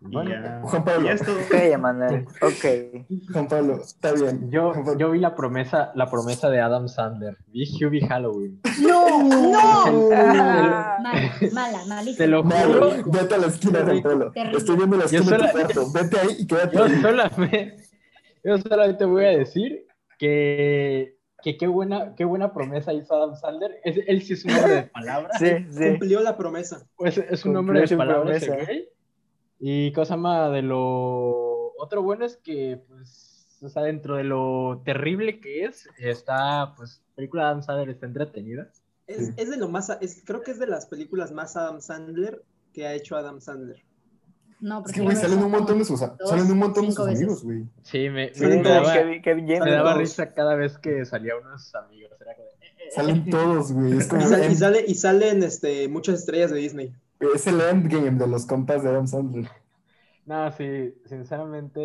Y 0.02 0.14
Bueno, 0.14 0.32
ya, 0.32 0.62
Juan 0.64 0.86
Pablo. 0.86 1.08
ya 1.08 1.12
es 1.14 1.22
todo. 1.26 1.36
Ok, 1.36 1.54
Emanuel. 1.54 2.26
Ok. 2.42 3.06
Juan 3.34 3.48
Pablo, 3.50 3.82
está 3.82 4.14
bien. 4.14 4.50
yo, 4.50 4.72
Pablo, 4.72 4.98
yo 4.98 5.12
vi 5.12 5.20
la 5.20 5.36
promesa, 5.36 5.92
la 5.94 6.10
promesa 6.10 6.50
de 6.50 6.62
Adam 6.62 6.88
Sandler. 6.88 7.38
Vi 7.48 7.68
Hubie 7.84 8.08
Halloween. 8.08 8.62
¡No! 9.24 9.92
¡No! 9.92 10.10
Mala, 10.10 10.98
mala, 11.54 11.86
malísima. 11.88 12.18
Te 12.18 12.28
lo 12.28 12.44
juro. 12.44 12.92
vete 13.06 13.36
a 13.36 13.38
la 13.38 13.48
esquina, 13.48 13.80
Pablo. 14.04 14.32
Terrible. 14.32 14.58
Estoy 14.58 14.76
viendo 14.78 14.98
la 14.98 15.06
esquina 15.06 15.38
de 15.38 15.64
tu 15.68 15.74
sola-. 15.74 16.02
Vete 16.02 16.20
ahí 16.20 16.36
y 16.40 16.48
quédate 16.48 16.78
Yo 16.78 16.88
solamente, 17.02 17.76
yo 18.44 18.58
solamente 18.58 19.06
voy 19.06 19.26
a 19.26 19.30
decir 19.38 19.86
que, 20.18 21.18
que 21.42 21.58
qué 21.58 21.68
buena, 21.68 22.16
qué 22.16 22.26
buena 22.26 22.54
promesa 22.54 22.94
hizo 22.94 23.16
Adam 23.16 23.36
Sandler. 23.36 23.80
Es- 23.84 24.00
él 24.08 24.22
sí 24.22 24.34
es 24.34 24.46
un 24.46 24.52
hombre 24.52 24.74
de 24.76 24.84
palabra. 24.94 25.30
Sí, 25.40 25.46
sí. 25.70 25.88
Cumplió 25.90 26.20
la 26.22 26.38
promesa. 26.38 26.86
Pues 26.96 27.18
es 27.18 27.46
un 27.46 27.56
hombre 27.58 27.82
de 27.82 27.98
palabra 27.98 28.36
ese 28.36 28.52
güey. 28.52 28.90
Y 29.60 29.92
cosa 29.94 30.16
más 30.16 30.52
de 30.54 30.62
lo. 30.62 31.74
otro 31.78 32.02
bueno 32.02 32.26
es 32.26 32.38
que, 32.38 32.82
pues, 32.88 33.58
o 33.62 33.68
sea, 33.68 33.84
dentro 33.84 34.16
de 34.16 34.24
lo 34.24 34.82
terrible 34.86 35.42
que 35.42 35.66
es, 35.66 35.86
está, 35.98 36.74
pues, 36.78 37.02
la 37.10 37.16
película 37.16 37.44
de 37.44 37.50
Adam 37.50 37.62
Sandler 37.64 37.90
está 37.90 38.06
entretenida. 38.06 38.70
Es, 39.10 39.28
Sí. 39.28 39.34
es 39.38 39.50
de 39.50 39.58
lo 39.58 39.68
más, 39.70 39.90
es, 40.02 40.22
creo 40.26 40.42
que 40.42 40.52
es 40.52 40.60
de 40.60 40.68
las 40.68 40.86
películas 40.86 41.32
más 41.32 41.58
Adam 41.58 41.82
Sandler 41.82 42.44
que 42.74 42.86
ha 42.88 42.94
hecho 42.94 43.18
Adam 43.18 43.42
Sandler. 43.42 43.84
No, 44.62 44.78
Es 44.80 44.84
porque 44.84 45.00
que, 45.00 45.06
güey, 45.06 45.16
salen 45.16 45.40
un 45.44 45.52
montón 45.52 45.80
de 45.80 45.86
sus, 45.86 46.00
salen 46.00 46.52
un 46.52 46.58
montón 46.58 46.86
de 46.88 46.92
sus 46.92 47.06
veces. 47.06 47.20
amigos, 47.22 47.44
güey. 47.44 47.66
Sí, 47.82 48.10
me, 48.10 48.34
Sí, 48.34 48.46
me 48.46 48.62
daba, 48.62 48.94
Kevin, 49.24 49.46
me 49.46 49.72
daba 49.72 49.94
risa 49.96 50.28
cada 50.34 50.56
vez 50.56 50.78
que 50.78 51.06
salía 51.06 51.34
uno 51.38 51.52
de 51.54 51.58
sus 51.60 51.74
amigos. 51.76 52.12
Era 52.22 52.36
como, 52.36 52.48
eh, 52.50 52.68
eh, 52.78 52.92
Salen 52.94 53.30
todos, 53.30 53.72
güey. 53.72 53.98
Es 53.98 54.08
como 54.08 54.22
Y, 54.22 54.26
sal- 54.26 54.52
y 54.52 54.56
sale, 54.56 54.86
y 54.88 54.96
salen 54.96 55.44
este, 55.44 55.88
muchas 55.88 56.20
estrellas 56.20 56.52
de 56.52 56.58
Disney. 56.58 56.94
es 57.34 57.48
el 57.48 57.62
endgame 57.62 58.12
de 58.12 58.28
los 58.28 58.46
compas 58.46 58.84
de 58.84 58.90
Adam 58.90 59.08
Sandler. 59.08 59.50
No, 60.30 60.52
sí, 60.52 60.94
sinceramente 61.08 61.80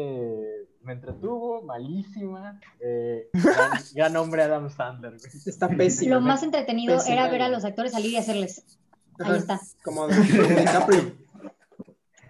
me 0.82 0.92
entretuvo, 0.92 1.62
malísima. 1.62 2.60
Eh, 2.78 3.30
gran, 3.32 3.70
gran 3.94 4.16
hombre 4.16 4.42
Adam 4.42 4.68
Sandler, 4.68 5.12
güey. 5.12 5.32
Está 5.46 5.66
pésimo. 5.66 6.16
Lo 6.16 6.20
más 6.20 6.42
entretenido 6.42 6.94
Pésima, 6.94 7.14
era 7.14 7.30
ver 7.30 7.40
a 7.40 7.48
los 7.48 7.64
actores 7.64 7.92
salir 7.92 8.12
y 8.12 8.18
hacerles. 8.18 8.62
Ajá, 9.18 9.32
Ahí 9.32 9.38
está. 9.38 9.60
Como 9.82 10.08
de, 10.08 10.14
como 10.14 10.60
DiCaprio. 10.60 11.12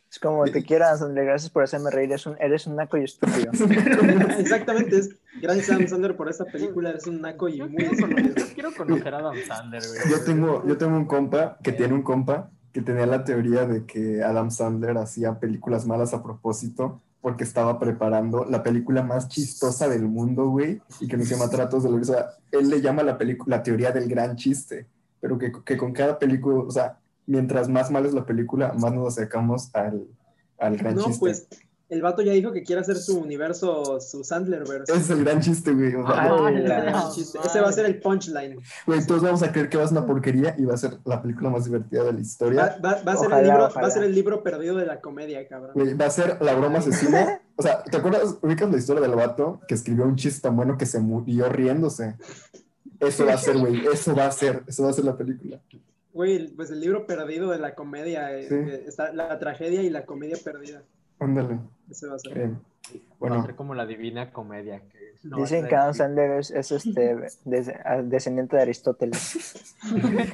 Es 0.09 0.19
como 0.19 0.45
te 0.45 0.63
quiero, 0.63 0.85
Adam 0.85 0.97
Sandler, 0.97 1.25
gracias 1.25 1.51
por 1.51 1.61
hacerme 1.61 1.91
reír. 1.91 2.09
Eres 2.09 2.25
un, 2.25 2.35
eres 2.39 2.65
un 2.65 2.75
naco 2.75 2.97
y 2.97 3.03
estúpido. 3.03 3.51
Exactamente, 4.39 4.97
es 4.97 5.09
gracias 5.39 5.69
a 5.69 5.75
Adam 5.75 5.87
Sandler 5.87 6.15
por 6.15 6.29
esta 6.29 6.45
película, 6.45 6.89
eres 6.89 7.05
un 7.05 7.21
naco 7.21 7.47
y 7.47 7.57
Yo 7.57 7.69
muy 7.69 7.85
quiero 7.85 8.07
conocer, 8.07 8.35
yo 8.35 8.53
quiero 8.55 8.73
conocer 8.73 9.13
a 9.13 9.17
Adam 9.19 9.35
Sandler, 9.45 9.83
güey. 9.85 9.99
Yo 10.09 10.23
tengo, 10.23 10.65
yo 10.65 10.77
tengo 10.77 10.97
un 10.97 11.05
compa 11.05 11.59
que 11.61 11.73
tiene 11.73 11.93
un 11.93 12.01
compa 12.01 12.49
que 12.77 12.83
tenía 12.83 13.07
la 13.07 13.23
teoría 13.23 13.65
de 13.65 13.87
que 13.87 14.21
Adam 14.23 14.51
Sandler 14.51 14.99
hacía 14.99 15.39
películas 15.39 15.87
malas 15.87 16.13
a 16.13 16.21
propósito 16.21 17.01
porque 17.21 17.43
estaba 17.43 17.79
preparando 17.79 18.45
la 18.45 18.61
película 18.61 19.01
más 19.01 19.29
chistosa 19.29 19.89
del 19.89 20.03
mundo, 20.07 20.49
güey, 20.49 20.79
y 20.99 21.07
que 21.07 21.17
nos 21.17 21.27
llama 21.27 21.49
Tratos 21.49 21.81
de. 21.81 21.89
O 21.89 22.03
sea, 22.03 22.27
él 22.51 22.69
le 22.69 22.79
llama 22.79 23.01
la 23.01 23.17
película 23.17 23.57
la 23.57 23.63
teoría 23.63 23.91
del 23.91 24.07
gran 24.07 24.35
chiste, 24.35 24.85
pero 25.19 25.39
que, 25.39 25.51
que 25.65 25.75
con 25.75 25.91
cada 25.91 26.19
película, 26.19 26.59
o 26.59 26.69
sea, 26.69 26.99
mientras 27.25 27.67
más 27.67 27.89
mala 27.89 28.09
es 28.09 28.13
la 28.13 28.27
película, 28.27 28.71
más 28.73 28.93
nos 28.93 29.07
acercamos 29.07 29.73
al, 29.73 30.05
al 30.59 30.77
gran 30.77 30.93
No, 30.97 31.05
chiste. 31.05 31.19
pues 31.19 31.47
el 31.89 32.01
vato 32.01 32.21
ya 32.21 32.33
dijo 32.33 32.51
que 32.51 32.63
quiere 32.63 32.81
hacer 32.81 32.97
su 32.97 33.17
universo, 33.19 33.99
su 34.01 34.23
Sandlerverse. 34.23 34.91
Ese 34.91 35.01
es 35.01 35.09
el 35.09 35.23
gran 35.23 35.39
chiste, 35.39 35.71
güey. 35.73 35.93
Ah, 36.05 36.49
Ese 36.53 37.15
chiste. 37.15 37.39
Va 37.39 37.69
a 37.69 37.71
ser 37.71 37.85
el 37.85 37.99
punchline. 38.01 38.59
güey, 38.85 39.05
todos 39.05 39.21
vamos 39.23 39.41
a 39.43 39.51
creer 39.51 39.69
que 39.69 39.77
va 39.77 39.83
a 39.85 39.87
ser 39.87 39.97
una 39.97 40.05
porquería 40.07 40.53
y 40.57 40.65
va 40.65 40.73
a 40.73 40.77
ser 40.77 40.97
la 41.05 41.21
película 41.21 41.49
más 41.49 41.65
divertida 41.65 42.03
de 42.03 42.13
la 42.13 42.19
historia. 42.19 42.77
va- 42.83 43.01
va 43.03 43.13
a 43.13 43.17
ser 43.17 43.27
Ojalá, 43.27 43.39
el 43.39 43.45
libro, 43.47 43.69
va 43.73 43.87
a 43.87 43.91
ser 43.91 44.03
el 44.03 44.13
libro 44.15 44.43
perdido 44.43 44.75
de 44.75 44.85
la 44.85 44.99
comedia, 44.99 45.47
cabrón. 45.47 45.71
Güey, 45.75 45.93
va 45.93 46.05
a 46.05 46.09
ser 46.09 46.37
la 46.41 46.53
broma 46.55 46.79
asesina. 46.79 47.41
O 47.55 47.61
sea, 47.63 47.81
¿te 47.83 47.97
acuerdas? 47.97 48.37
¿Ubicas 48.41 48.69
la 48.69 48.77
historia 48.77 49.01
del 49.01 49.15
vato 49.15 49.61
que 49.67 49.73
escribió 49.75 50.03
un 50.05 50.15
chiste 50.15 50.41
tan 50.41 50.55
bueno 50.55 50.77
que 50.77 50.85
se 50.85 50.99
murió 50.99 51.47
riéndose? 51.49 52.15
Eso 52.99 53.25
va 53.25 53.33
a 53.33 53.37
ser, 53.37 53.57
güey. 53.57 53.85
Eso 53.87 54.15
va 54.15 54.25
a 54.25 54.31
ser. 54.31 54.63
Eso 54.67 54.83
va 54.83 54.89
a 54.89 54.93
ser 54.93 55.05
la 55.05 55.15
película. 55.15 55.59
Güey, 56.13 56.47
pues 56.49 56.71
el 56.71 56.79
libro 56.81 57.05
perdido 57.05 57.51
de 57.51 57.59
la 57.59 57.75
comedia, 57.75 58.35
eh, 58.37 58.47
Sí. 58.49 58.55
eh, 58.55 58.83
está 58.87 59.13
la 59.13 59.37
tragedia 59.39 59.83
y 59.83 59.89
la 59.89 60.05
comedia 60.05 60.35
perdida. 60.43 60.81
Ándale. 61.19 61.59
Ese 61.89 62.07
va 62.07 62.15
a 62.15 62.19
ser. 62.19 62.37
Eh, 62.37 62.51
Va 62.89 62.95
a 62.95 62.99
bueno, 63.19 63.45
ser 63.45 63.55
como 63.55 63.73
la 63.75 63.85
divina 63.85 64.31
comedia. 64.31 64.79
Que 64.79 65.13
no 65.23 65.37
va 65.37 65.43
a 65.43 65.45
Dicen 65.45 65.67
que 65.67 65.75
Adam. 65.75 65.93
Sandler 65.93 66.31
es, 66.39 66.51
es, 66.51 66.71
este, 66.71 67.15
des- 67.45 67.73
descendiente 68.03 68.55
de 68.55 68.61
Aristóteles. 68.61 69.65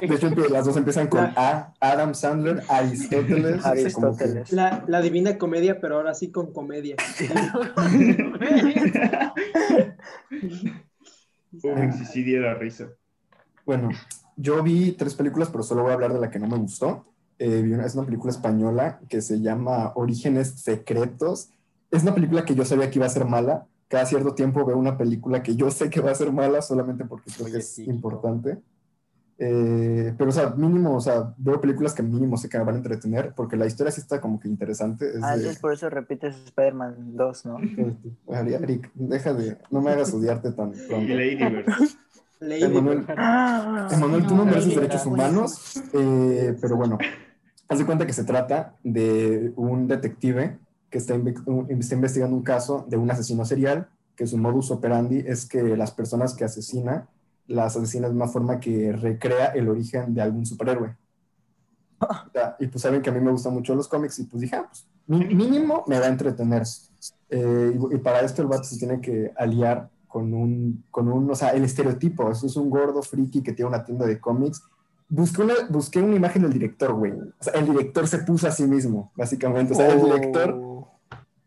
de 0.01 0.15
hecho, 0.15 0.29
las 0.51 0.65
dos 0.65 0.77
empiezan 0.77 1.07
con 1.07 1.25
A. 1.35 1.73
Adam 1.79 2.13
Sandler, 2.13 2.61
Aristóteles. 2.69 3.61
que- 3.63 3.67
Aristóteles. 3.67 4.51
La, 4.51 4.83
la 4.87 5.01
divina 5.01 5.37
comedia, 5.39 5.79
pero 5.79 5.95
ahora 5.95 6.13
sí 6.13 6.31
con 6.31 6.51
comedia. 6.53 6.95
Ah. 11.65 11.91
Sí, 11.91 12.05
sí 12.05 12.23
diera 12.23 12.55
risa. 12.55 12.89
Bueno, 13.65 13.89
yo 14.35 14.61
vi 14.63 14.93
tres 14.93 15.13
películas, 15.15 15.49
pero 15.49 15.63
solo 15.63 15.83
voy 15.83 15.91
a 15.91 15.93
hablar 15.93 16.11
de 16.13 16.19
la 16.19 16.29
que 16.29 16.39
no 16.39 16.47
me 16.47 16.57
gustó. 16.57 17.12
Eh, 17.39 17.61
vi 17.61 17.73
una- 17.73 17.85
es 17.85 17.95
una 17.95 18.05
película 18.05 18.31
española 18.31 18.99
que 19.09 19.21
se 19.21 19.39
llama 19.41 19.91
Orígenes 19.95 20.49
Secretos. 20.61 21.49
Es 21.91 22.03
una 22.03 22.13
película 22.15 22.45
que 22.45 22.55
yo 22.55 22.63
sabía 22.65 22.89
que 22.89 22.99
iba 22.99 23.05
a 23.05 23.09
ser 23.09 23.25
mala. 23.25 23.65
Cada 23.87 24.05
cierto 24.05 24.33
tiempo 24.33 24.65
veo 24.65 24.77
una 24.77 24.97
película 24.97 25.43
que 25.43 25.55
yo 25.55 25.69
sé 25.69 25.89
que 25.89 25.99
va 26.01 26.11
a 26.11 26.15
ser 26.15 26.31
mala 26.31 26.61
solamente 26.61 27.05
porque 27.05 27.31
creo 27.35 27.51
que 27.51 27.57
es 27.57 27.67
sí. 27.67 27.83
importante. 27.85 28.59
Eh, 29.39 30.13
pero, 30.17 30.29
o 30.29 30.33
sea, 30.33 30.51
mínimo, 30.51 30.95
o 30.95 31.01
sea, 31.01 31.33
veo 31.37 31.59
películas 31.59 31.93
que 31.93 32.03
mínimo 32.03 32.37
sé 32.37 32.47
que 32.47 32.57
me 32.57 32.63
van 32.63 32.75
a 32.75 32.77
entretener 32.77 33.33
porque 33.35 33.57
la 33.57 33.65
historia 33.65 33.91
sí 33.91 33.99
está 33.99 34.21
como 34.21 34.39
que 34.39 34.47
interesante. 34.47 35.09
Es 35.09 35.23
Ah, 35.23 35.31
de- 35.31 35.37
entonces 35.37 35.59
por 35.59 35.73
eso 35.73 35.89
repites 35.89 36.35
Spider-Man 36.45 37.15
2, 37.17 37.45
¿no? 37.45 37.57
Eric, 38.29 38.91
deja 38.93 39.33
de, 39.33 39.57
no 39.71 39.81
me 39.81 39.91
hagas 39.91 40.13
odiarte 40.13 40.51
tan 40.51 40.69
Y 40.73 40.87
pronto. 40.87 41.13
Lady 41.13 41.35
Bird. 41.35 41.65
Lady 42.39 42.63
Emanuel. 42.63 43.05
Emanuel, 43.91 44.27
tú 44.27 44.35
no 44.35 44.45
mereces 44.45 44.67
Lady 44.67 44.75
derechos 44.81 45.05
humanos, 45.05 45.81
eh, 45.93 46.55
pero 46.61 46.75
bueno, 46.77 46.97
haz 47.67 47.79
de 47.79 47.85
cuenta 47.85 48.05
que 48.05 48.13
se 48.13 48.23
trata 48.23 48.75
de 48.83 49.53
un 49.55 49.87
detective 49.87 50.59
que 50.89 50.97
está, 50.97 51.15
está 51.15 51.95
investigando 51.95 52.35
un 52.35 52.43
caso 52.43 52.85
de 52.87 52.97
un 52.97 53.09
asesino 53.09 53.45
serial, 53.45 53.89
que 54.15 54.27
su 54.27 54.37
modus 54.37 54.69
operandi 54.71 55.23
es 55.25 55.47
que 55.47 55.75
las 55.75 55.91
personas 55.91 56.35
que 56.35 56.43
asesina, 56.43 57.07
las 57.47 57.75
asesina 57.75 58.07
de 58.07 58.15
una 58.15 58.27
forma 58.27 58.59
que 58.59 58.91
recrea 58.91 59.47
el 59.47 59.69
origen 59.69 60.13
de 60.13 60.21
algún 60.21 60.45
superhéroe. 60.45 60.95
O 61.99 62.31
sea, 62.31 62.55
y 62.59 62.67
pues 62.67 62.81
saben 62.81 63.01
que 63.01 63.09
a 63.09 63.13
mí 63.13 63.19
me 63.21 63.31
gustan 63.31 63.53
mucho 63.53 63.73
los 63.75 63.87
cómics 63.87 64.19
y 64.19 64.25
pues 64.25 64.41
dije, 64.41 64.55
ah, 64.55 64.67
pues 64.67 64.85
mínimo 65.07 65.83
me 65.87 65.99
va 65.99 66.05
a 66.05 66.09
entretener. 66.09 66.63
Eh, 67.29 67.79
y, 67.91 67.95
y 67.95 67.97
para 67.99 68.21
esto 68.21 68.41
el 68.41 68.47
vato 68.47 68.63
se 68.63 68.77
tiene 68.77 69.01
que 69.01 69.31
aliar 69.35 69.89
con 70.13 70.31
un, 70.31 70.83
con 70.91 71.07
un, 71.07 71.31
o 71.31 71.35
sea, 71.35 71.49
el 71.49 71.63
estereotipo, 71.63 72.29
eso 72.29 72.45
es 72.45 72.55
un 72.55 72.69
gordo 72.69 73.01
friki 73.01 73.41
que 73.41 73.53
tiene 73.53 73.69
una 73.69 73.83
tienda 73.83 74.05
de 74.05 74.19
cómics. 74.19 74.61
Busqué 75.15 75.41
una, 75.43 75.53
busqué 75.69 76.01
una 76.01 76.15
imagen 76.15 76.41
del 76.41 76.53
director, 76.53 76.93
güey. 76.93 77.11
O 77.11 77.33
sea, 77.43 77.53
el 77.53 77.65
director 77.67 78.07
se 78.07 78.17
puso 78.19 78.47
a 78.47 78.51
sí 78.51 78.63
mismo, 78.63 79.11
básicamente. 79.15 79.73
O 79.73 79.75
sea, 79.75 79.91
el 79.93 80.01
director 80.03 80.53
Oh. 80.59 80.87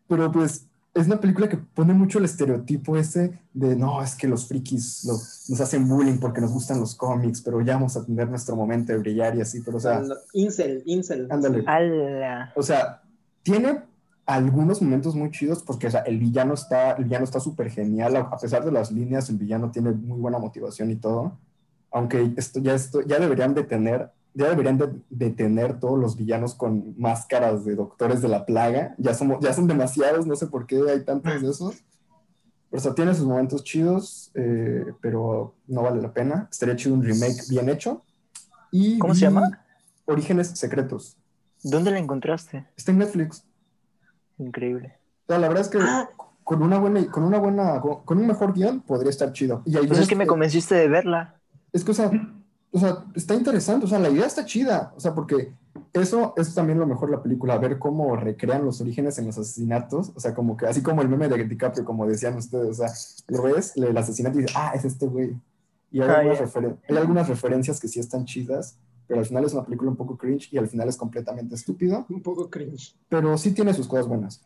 pero 0.07 0.31
pues 0.31 0.65
es 0.93 1.05
una 1.05 1.19
película 1.19 1.49
que 1.49 1.57
pone 1.57 1.93
mucho 1.93 2.17
el 2.17 2.25
estereotipo 2.25 2.95
ese 2.97 3.39
de 3.53 3.75
no, 3.75 4.01
es 4.01 4.15
que 4.15 4.27
los 4.27 4.47
frikis 4.47 5.03
lo- 5.05 5.13
nos 5.13 5.61
hacen 5.61 5.87
bullying 5.87 6.17
porque 6.17 6.39
nos 6.41 6.51
gustan 6.51 6.79
los 6.79 6.95
cómics, 6.95 7.41
pero 7.41 7.59
ya 7.61 7.73
vamos 7.73 7.97
a 7.97 8.05
tener 8.05 8.29
nuestro 8.29 8.55
momento 8.55 8.93
de 8.93 8.99
brillar 8.99 9.35
y 9.35 9.41
así, 9.41 9.61
pero 9.61 9.77
o 9.77 9.79
sea, 9.81 10.01
Incel, 10.33 10.81
incel. 10.85 11.27
Ándale. 11.29 11.63
¡Hala! 11.67 12.53
o 12.55 12.63
sea, 12.63 13.01
tiene 13.43 13.81
algunos 14.25 14.81
momentos 14.81 15.13
muy 15.15 15.29
chidos 15.31 15.61
porque 15.61 15.87
o 15.87 15.91
sea, 15.91 16.01
el 16.01 16.17
villano 16.19 16.53
está 16.53 16.91
el 16.93 17.03
villano 17.03 17.25
está 17.25 17.39
súper 17.39 17.69
genial, 17.69 18.15
a 18.15 18.19
a 18.21 18.37
pesar 18.37 18.63
de 18.65 18.71
las 18.71 18.91
líneas, 18.91 19.29
el 19.29 19.37
villano 19.37 19.69
tiene 19.71 19.91
muy 19.91 20.19
buena 20.19 20.39
motivación 20.39 20.89
y 20.89 20.95
todo, 20.95 21.37
aunque 21.97 22.31
esto 22.37 22.59
ya 22.59 22.73
esto 22.73 23.01
ya 23.01 23.19
deberían 23.19 23.53
de 23.53 23.63
tener 23.63 24.11
ya 24.33 24.49
deberían 24.49 24.77
de, 24.77 24.93
de 25.09 25.31
tener 25.31 25.79
todos 25.79 25.97
los 25.99 26.15
villanos 26.15 26.53
con 26.53 26.93
máscaras 26.99 27.65
de 27.65 27.73
doctores 27.75 28.21
de 28.21 28.27
la 28.27 28.45
plaga. 28.45 28.93
Ya, 28.99 29.15
somos, 29.15 29.39
ya 29.39 29.51
son 29.51 29.65
demasiados, 29.65 30.27
no 30.27 30.35
sé 30.35 30.45
por 30.45 30.67
qué 30.67 30.79
hay 30.91 31.03
tantos 31.03 31.41
de 31.41 31.49
esos. 31.49 31.75
Pero, 32.69 32.79
o 32.79 32.83
sea, 32.83 32.93
tiene 32.93 33.15
sus 33.15 33.25
momentos 33.25 33.63
chidos, 33.63 34.29
eh, 34.35 34.85
pero 35.01 35.55
no 35.65 35.81
vale 35.81 35.99
la 36.03 36.13
pena. 36.13 36.47
Estaría 36.51 36.75
chido 36.75 36.93
un 36.93 37.03
remake 37.03 37.49
bien 37.49 37.67
hecho. 37.67 38.03
Y 38.71 38.99
¿Cómo 38.99 39.15
se 39.15 39.21
llama? 39.21 39.65
Orígenes 40.05 40.49
Secretos. 40.49 41.17
¿Dónde 41.63 41.89
la 41.89 41.97
encontraste? 41.97 42.67
Está 42.77 42.91
en 42.91 42.99
Netflix. 42.99 43.43
Increíble. 44.37 44.99
O 45.25 45.31
sea, 45.33 45.39
la 45.39 45.47
verdad 45.47 45.63
es 45.63 45.69
que 45.69 45.79
Ah. 45.81 46.09
con 46.43 46.61
una 46.61 46.77
buena, 46.77 47.09
con 47.09 47.23
una 47.23 47.39
buena, 47.39 47.81
con 47.81 48.17
un 48.19 48.27
mejor 48.27 48.53
guion 48.53 48.81
podría 48.81 49.09
estar 49.09 49.31
chido. 49.33 49.63
Y 49.65 49.75
Pues 49.77 49.99
es 49.99 50.07
que 50.07 50.15
me 50.15 50.27
convenciste 50.27 50.75
de 50.75 50.87
verla. 50.87 51.36
Es 51.73 51.83
que, 51.83 51.91
o 51.91 51.93
sea, 51.93 52.11
o 52.71 52.79
sea, 52.79 53.05
está 53.15 53.35
interesante, 53.35 53.85
o 53.85 53.89
sea, 53.89 53.99
la 53.99 54.09
idea 54.09 54.25
está 54.25 54.45
chida, 54.45 54.93
o 54.95 54.99
sea, 54.99 55.13
porque 55.15 55.53
eso 55.93 56.33
es 56.37 56.53
también 56.53 56.79
lo 56.79 56.85
mejor 56.87 57.09
de 57.09 57.15
la 57.17 57.23
película, 57.23 57.57
ver 57.57 57.79
cómo 57.79 58.15
recrean 58.15 58.65
los 58.65 58.81
orígenes 58.81 59.17
en 59.19 59.25
los 59.27 59.37
asesinatos, 59.37 60.11
o 60.15 60.19
sea, 60.19 60.33
como 60.33 60.57
que, 60.57 60.65
así 60.67 60.81
como 60.81 61.01
el 61.01 61.09
meme 61.09 61.27
de 61.29 61.43
DiCaprio, 61.45 61.85
como 61.85 62.05
decían 62.07 62.35
ustedes, 62.37 62.69
o 62.69 62.73
sea, 62.73 62.91
lo 63.27 63.43
ves, 63.43 63.73
el 63.77 63.95
asesinato 63.97 64.37
y 64.37 64.41
dices, 64.41 64.55
ah, 64.57 64.71
es 64.75 64.85
este 64.85 65.07
güey. 65.07 65.35
Y 65.91 66.01
hay, 66.01 66.09
Ah, 66.09 66.17
algunas 66.19 66.55
hay 66.89 66.97
algunas 66.97 67.27
referencias 67.29 67.79
que 67.79 67.87
sí 67.87 67.99
están 67.99 68.25
chidas, 68.25 68.77
pero 69.07 69.21
al 69.21 69.25
final 69.25 69.45
es 69.45 69.53
una 69.53 69.63
película 69.63 69.89
un 69.89 69.95
poco 69.95 70.17
cringe 70.17 70.49
y 70.51 70.57
al 70.57 70.67
final 70.67 70.89
es 70.89 70.97
completamente 70.97 71.55
estúpido, 71.55 72.05
Un 72.09 72.21
poco 72.21 72.49
cringe. 72.49 72.93
pero 73.07 73.37
sí 73.37 73.51
tiene 73.51 73.73
sus 73.73 73.87
cosas 73.87 74.07
buenas, 74.07 74.41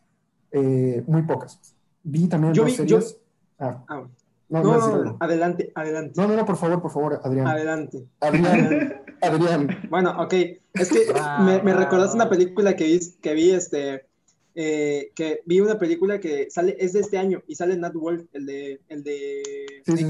Eh, 0.52 1.02
muy 1.06 1.22
pocas. 1.22 1.58
Vi 2.04 2.28
también 2.28 2.52
Yo 2.54 2.62
dos 2.62 2.70
vi- 2.72 2.76
series. 2.76 3.16
Ah, 3.58 3.82
Ah, 3.88 3.94
no, 3.96 4.10
no, 4.52 4.62
no, 4.78 5.04
no, 5.04 5.16
adelante, 5.20 5.72
adelante. 5.74 6.12
no, 6.20 6.28
no, 6.28 6.36
no, 6.36 6.44
por 6.46 6.56
favor, 6.56 6.82
por 6.82 6.90
favor, 6.90 7.20
Adrián. 7.24 7.46
Adelante. 7.46 8.04
Adrián, 8.20 9.02
Adrián. 9.22 9.68
Bueno, 9.88 10.14
ok. 10.22 10.32
Es 10.74 10.90
que 10.90 11.06
me, 11.40 11.62
me 11.62 11.72
recordaste 11.74 12.16
una 12.16 12.28
película 12.28 12.76
que 12.76 12.84
vi, 12.84 13.00
que 13.20 13.34
vi 13.34 13.50
este, 13.50 14.06
eh, 14.54 15.10
que 15.14 15.40
vi 15.46 15.60
una 15.60 15.78
película 15.78 16.20
que 16.20 16.50
sale, 16.50 16.76
es 16.78 16.92
de 16.92 17.00
este 17.00 17.18
año 17.18 17.42
y 17.46 17.54
sale 17.54 17.76
Nat 17.76 17.94
Wolf, 17.94 18.24
el 18.32 18.46
de, 18.46 18.80
el 18.88 19.02
de 19.02 19.42
Sí, 19.86 20.06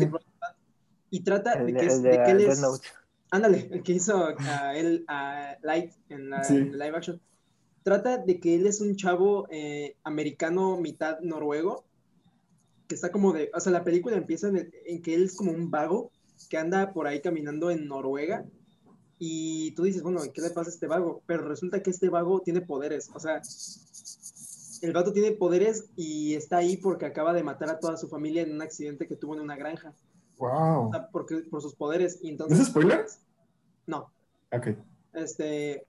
y 1.11 1.21
trata 1.21 1.53
El 1.55 1.67
de 1.67 1.75
que, 1.75 1.87
es, 1.87 2.03
de 2.03 2.11
de 2.11 2.25
que 2.25 2.31
él 2.31 2.41
es, 2.41 2.61
Note. 2.61 2.89
ándale, 3.31 3.69
el 3.71 3.83
que 3.83 3.93
hizo 3.93 4.29
a 4.39 4.77
él 4.77 5.05
a 5.09 5.57
Light 5.63 5.93
en 6.09 6.31
la 6.31 6.43
Sí. 6.43 6.57
en 6.57 6.73
live 6.79 6.97
action. 6.97 7.21
trata 7.83 8.17
de 8.19 8.41
que 8.41 8.55
él 8.55 8.67
es 8.67 8.81
un 8.81 8.97
chavo 8.97 9.47
eh, 9.51 9.97
americano 10.05 10.77
mitad 10.79 11.19
noruego, 11.21 11.85
que 12.93 12.97
está 12.97 13.11
como 13.11 13.33
de, 13.33 13.51
o 13.55 13.61
sea, 13.61 13.73
la 13.73 13.85
película 13.85 14.17
empieza 14.17 14.49
en, 14.49 14.57
el- 14.59 14.75
en 14.85 15.01
que 15.01 15.15
él 15.15 15.23
es 15.25 15.35
como 15.35 15.51
un 15.51 15.71
vago 15.71 16.11
que 16.51 16.59
anda 16.59 16.93
por 16.93 17.07
ahí 17.07 17.23
caminando 17.23 17.71
en 17.71 17.89
Noruega 17.89 18.45
y 19.19 19.71
tú 19.73 19.85
dices, 19.85 20.03
bueno, 20.03 20.21
¿qué 20.35 20.43
le 20.43 20.51
pasa 20.51 20.69
a 20.69 20.75
este 20.75 20.87
vago? 20.87 21.23
Pero 21.27 21.49
resulta 21.49 21.83
que 21.83 21.89
este 21.91 22.11
vago 22.11 22.41
tiene 22.41 22.61
poderes, 22.61 23.09
o 23.15 23.19
sea, 23.19 23.41
el 24.83 24.93
vato 24.93 25.13
tiene 25.13 25.33
poderes 25.33 25.87
y 25.97 26.35
está 26.35 26.59
ahí 26.59 26.77
porque 26.77 27.07
acaba 27.07 27.33
de 27.33 27.43
matar 27.43 27.71
a 27.71 27.79
toda 27.81 27.97
su 27.97 28.09
familia 28.09 28.43
en 28.43 28.53
un 28.53 28.61
accidente 28.63 29.07
que 29.07 29.17
tuvo 29.17 29.35
en 29.35 29.41
una 29.41 29.57
granja, 29.57 29.95
Wow. 30.39 30.89
o 30.89 30.91
sea, 30.91 31.09
porque, 31.09 31.37
por 31.51 31.63
sus 31.63 31.75
poderes. 31.75 32.19
Y 32.21 32.29
entonces, 32.31 32.59
¿Es 32.59 32.67
spoiler? 32.67 33.07
No, 33.87 34.11
Ok. 34.53 34.77
este, 35.15 35.87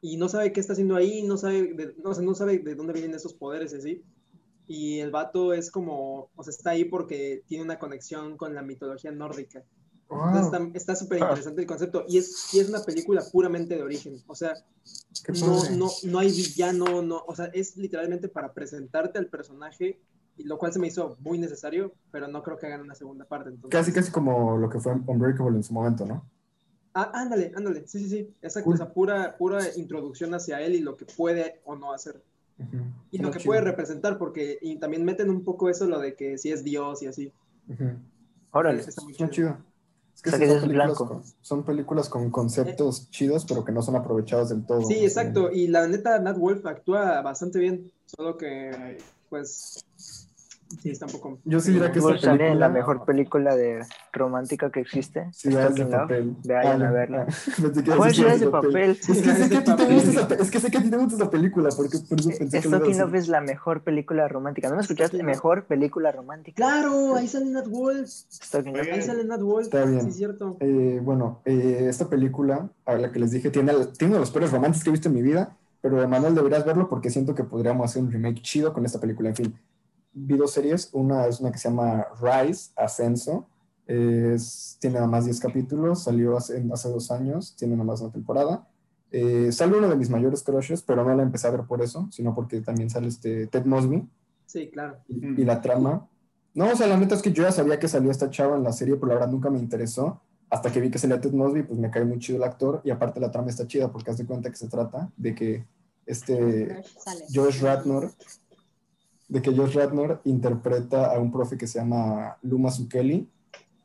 y 0.00 0.16
no 0.16 0.28
sabe 0.28 0.50
qué 0.52 0.60
está 0.60 0.72
haciendo 0.72 0.96
ahí, 0.96 1.22
no 1.22 1.36
sabe, 1.36 1.74
de, 1.74 1.94
no, 2.02 2.10
o 2.10 2.14
sea, 2.14 2.24
no 2.24 2.34
sabe 2.34 2.58
de 2.58 2.74
dónde 2.74 2.94
vienen 2.94 3.14
esos 3.14 3.34
poderes 3.34 3.72
y 3.72 3.76
así. 3.76 4.02
Y 4.68 4.98
el 5.00 5.10
vato 5.10 5.52
es 5.52 5.70
como, 5.70 6.30
o 6.34 6.42
sea, 6.42 6.50
está 6.50 6.70
ahí 6.70 6.84
porque 6.84 7.42
tiene 7.46 7.64
una 7.64 7.78
conexión 7.78 8.36
con 8.36 8.54
la 8.54 8.62
mitología 8.62 9.10
nórdica. 9.12 9.62
Wow. 10.08 10.52
está- 10.74 10.94
súper 10.94 11.18
interesante 11.18 11.60
el 11.62 11.66
concepto. 11.66 12.04
Y 12.08 12.18
es, 12.18 12.52
y 12.54 12.60
es 12.60 12.68
una 12.68 12.82
película 12.82 13.22
puramente 13.32 13.74
de 13.76 13.82
origen. 13.82 14.22
O 14.26 14.34
sea, 14.34 14.54
no, 15.40 15.70
no, 15.76 15.88
no 16.04 16.18
hay 16.18 16.30
villano, 16.30 17.02
no, 17.02 17.22
o 17.26 17.34
sea, 17.34 17.46
es 17.46 17.76
literalmente 17.76 18.28
para 18.28 18.52
presentarte 18.52 19.18
al 19.18 19.26
personaje, 19.26 20.00
y 20.36 20.44
lo 20.44 20.58
cual 20.58 20.72
se 20.72 20.78
me 20.78 20.86
hizo 20.88 21.16
muy 21.20 21.38
necesario, 21.38 21.92
pero 22.12 22.28
no 22.28 22.42
creo 22.42 22.56
que 22.58 22.66
hagan 22.66 22.82
una 22.82 22.94
segunda 22.94 23.24
parte. 23.24 23.50
entonces- 23.50 23.70
Casi, 23.78 23.92
casi 23.92 24.12
como 24.12 24.56
lo 24.58 24.68
que 24.68 24.78
fue 24.78 24.92
Unbreakable 25.06 25.56
en 25.56 25.62
su 25.64 25.72
momento, 25.72 26.04
¿no? 26.06 26.28
Ah, 26.94 27.10
ándale, 27.14 27.52
ándale, 27.54 27.86
sí, 27.86 27.98
sí, 28.00 28.08
sí, 28.08 28.34
o 28.42 28.76
sea, 28.76 28.92
pura, 28.92 29.36
pura 29.36 29.60
introducción 29.76 30.32
hacia 30.34 30.60
él 30.62 30.74
y 30.76 30.80
lo 30.80 30.96
que 30.96 31.04
puede 31.04 31.60
o 31.64 31.74
no 31.76 31.92
hacer. 31.92 32.22
Y 33.10 33.18
lo 33.18 33.30
que 33.30 33.38
chido. 33.38 33.50
puede 33.50 33.60
representar, 33.60 34.18
porque 34.18 34.58
y 34.62 34.76
también 34.78 35.04
meten 35.04 35.30
un 35.30 35.44
poco 35.44 35.68
eso, 35.68 35.86
lo 35.86 36.00
de 36.00 36.14
que 36.14 36.38
si 36.38 36.50
es 36.50 36.64
Dios 36.64 37.02
y 37.02 37.06
así. 37.06 37.32
Ujú. 37.68 37.90
Órale. 38.52 38.80
Está 38.80 39.02
muy 39.02 39.14
chido. 39.14 39.28
chido. 39.30 39.56
Es 40.14 40.22
que 40.22 40.30
O 40.30 40.32
sea, 40.32 40.38
sí, 40.38 40.44
que 40.46 40.50
son, 40.52 40.60
películas 40.62 40.86
blanco. 40.86 41.06
con, 41.08 41.22
son 41.42 41.62
películas 41.64 42.08
con 42.08 42.30
conceptos 42.30 43.10
chidos, 43.10 43.44
pero 43.46 43.64
que 43.64 43.72
no 43.72 43.82
son 43.82 43.96
aprovechados 43.96 44.48
del 44.48 44.64
todo. 44.64 44.80
Sí, 44.82 45.04
exacto, 45.04 45.50
y 45.52 45.66
la 45.66 45.86
neta, 45.86 46.18
Nat 46.18 46.38
Wolf 46.38 46.64
actúa 46.64 47.20
bastante 47.20 47.58
bien, 47.58 47.92
solo 48.06 48.38
que, 48.38 48.96
pues, 49.28 49.84
sí, 50.82 50.90
está 50.90 51.06
un 51.06 51.12
poco... 51.12 51.38
Yo 51.44 51.60
sí 51.60 51.72
diría 51.72 51.90
que 51.92 51.98
esta 51.98 52.10
Wolf 52.10 52.20
sale 52.20 52.48
en 52.48 52.58
la 52.60 52.66
película- 52.66 52.68
mejor 52.68 53.04
película 53.04 53.56
de 53.56 53.84
romántica 54.12 54.70
que 54.70 54.80
existe. 54.80 55.28
Ciudades 55.32 55.74
de 55.74 55.86
papel. 55.86 56.36
Vayan 56.44 56.82
Ah, 56.82 56.88
a 56.88 56.90
verla. 56.92 57.26
¿Cuál 57.96 58.14
Ciudades 58.14 58.40
de 58.40 58.48
papel? 58.48 58.90
Es 58.90 59.06
que 59.06 59.14
sé 59.14 59.48
que 59.48 59.56
a 59.56 59.64
ti 59.64 59.64
te 59.64 59.70
Papel. 59.72 59.94
gusta 59.94 60.20
esta, 60.20 60.34
es 60.34 60.50
que 60.50 60.60
sé 60.60 60.70
que 60.70 60.78
a 60.78 60.82
ti 60.82 60.90
te 60.90 60.96
gusta 60.96 61.14
esta 61.14 61.30
película, 61.30 61.68
porque 61.76 61.98
por 62.08 62.18
eso 62.20 62.30
pensé 62.30 62.60
que 62.60 62.68
Stalking. 62.68 62.98
Love 62.98 63.14
es 63.14 63.28
la 63.28 63.40
mejor 63.40 63.82
película 63.82 64.28
romántica. 64.28 64.68
¿No 64.68 64.76
me 64.76 64.82
escuchaste? 64.82 65.22
Mejor 65.22 65.64
película 65.64 66.12
romántica. 66.12 66.56
Claro, 66.56 67.14
ahí 67.16 67.28
sale 67.28 67.46
Nat 67.46 67.66
Wolf, 67.68 68.08
Stalking 68.08 68.76
Love. 68.76 68.88
ahí 68.92 69.02
sale 69.02 69.24
Nat 69.24 69.40
Wolf, 69.42 69.64
Está 69.66 69.84
bien. 69.84 70.02
sí, 70.02 70.08
es 70.08 70.16
cierto. 70.16 70.56
Eh, 70.60 71.00
bueno, 71.02 71.40
eh, 71.44 71.86
esta 71.88 72.08
película, 72.08 72.68
a 72.84 72.94
la 72.96 73.12
que 73.12 73.18
les 73.18 73.30
dije, 73.30 73.50
tiene, 73.50 73.72
tiene 73.98 74.12
uno 74.12 74.14
de 74.16 74.20
los 74.20 74.30
peores 74.30 74.50
romances 74.52 74.82
que 74.82 74.90
he 74.90 74.92
visto 74.92 75.08
en 75.08 75.14
mi 75.14 75.22
vida, 75.22 75.56
pero 75.80 76.02
Emanuel 76.02 76.34
deberías 76.34 76.64
verlo 76.64 76.88
porque 76.88 77.10
siento 77.10 77.34
que 77.34 77.44
podríamos 77.44 77.84
hacer 77.90 78.02
un 78.02 78.10
remake 78.10 78.40
chido 78.42 78.72
con 78.72 78.84
esta 78.84 78.98
película. 79.00 79.28
En 79.28 79.36
fin, 79.36 79.54
vi 80.18 80.36
dos 80.36 80.50
series, 80.52 80.88
una 80.92 81.26
es 81.26 81.40
una 81.40 81.52
que 81.52 81.58
se 81.58 81.68
llama 81.68 82.06
Rise, 82.20 82.70
Ascenso, 82.76 83.46
es- 83.86 84.76
tiene 84.80 84.94
nada 84.94 85.06
más 85.06 85.24
10 85.26 85.38
capítulos, 85.40 86.02
salió 86.04 86.36
hace, 86.36 86.64
hace 86.72 86.88
dos 86.88 87.10
años, 87.10 87.54
tiene 87.56 87.74
nada 87.76 87.84
más 87.84 88.00
una 88.00 88.10
temporada. 88.12 88.66
Eh, 89.12 89.52
sale 89.52 89.76
uno 89.78 89.88
de 89.88 89.96
mis 89.96 90.10
mayores 90.10 90.42
crushes, 90.42 90.82
pero 90.82 91.04
no 91.04 91.14
la 91.14 91.22
empecé 91.22 91.46
a 91.46 91.50
ver 91.50 91.62
por 91.64 91.80
eso, 91.82 92.08
sino 92.10 92.34
porque 92.34 92.60
también 92.60 92.90
sale 92.90 93.08
este 93.08 93.46
Ted 93.46 93.64
Mosby 93.64 94.08
Sí, 94.46 94.68
claro. 94.70 94.96
y, 95.08 95.42
y 95.42 95.44
la 95.44 95.60
trama. 95.60 96.08
No, 96.54 96.72
o 96.72 96.76
sea, 96.76 96.86
la 96.86 96.96
neta 96.96 97.14
es 97.14 97.22
que 97.22 97.32
yo 97.32 97.42
ya 97.44 97.52
sabía 97.52 97.78
que 97.78 97.86
salió 97.86 98.10
esta 98.10 98.30
chava 98.30 98.56
en 98.56 98.64
la 98.64 98.72
serie, 98.72 98.96
pero 98.96 99.08
la 99.08 99.14
verdad 99.14 99.30
nunca 99.30 99.50
me 99.50 99.58
interesó. 99.58 100.20
Hasta 100.48 100.72
que 100.72 100.80
vi 100.80 100.90
que 100.90 100.98
salía 100.98 101.20
Ted 101.20 101.32
Mosby, 101.32 101.64
pues 101.64 101.78
me 101.78 101.90
cae 101.90 102.04
muy 102.04 102.18
chido 102.18 102.38
el 102.38 102.44
actor. 102.44 102.80
Y 102.84 102.90
aparte 102.90 103.20
la 103.20 103.30
trama 103.30 103.48
está 103.50 103.66
chida 103.66 103.90
porque 103.92 104.10
haz 104.10 104.16
de 104.18 104.26
cuenta 104.26 104.48
que 104.50 104.56
se 104.56 104.68
trata 104.68 105.10
de 105.16 105.34
que 105.34 105.64
este. 106.06 106.82
Josh 107.34 107.60
Ratnor, 107.62 108.10
de 109.28 109.42
que 109.42 109.54
Josh 109.56 109.74
Ratnor 109.74 110.20
interpreta 110.24 111.14
a 111.14 111.18
un 111.18 111.32
profe 111.32 111.56
que 111.56 111.66
se 111.66 111.78
llama 111.78 112.36
Luma 112.42 112.70
Sukeli. 112.70 113.28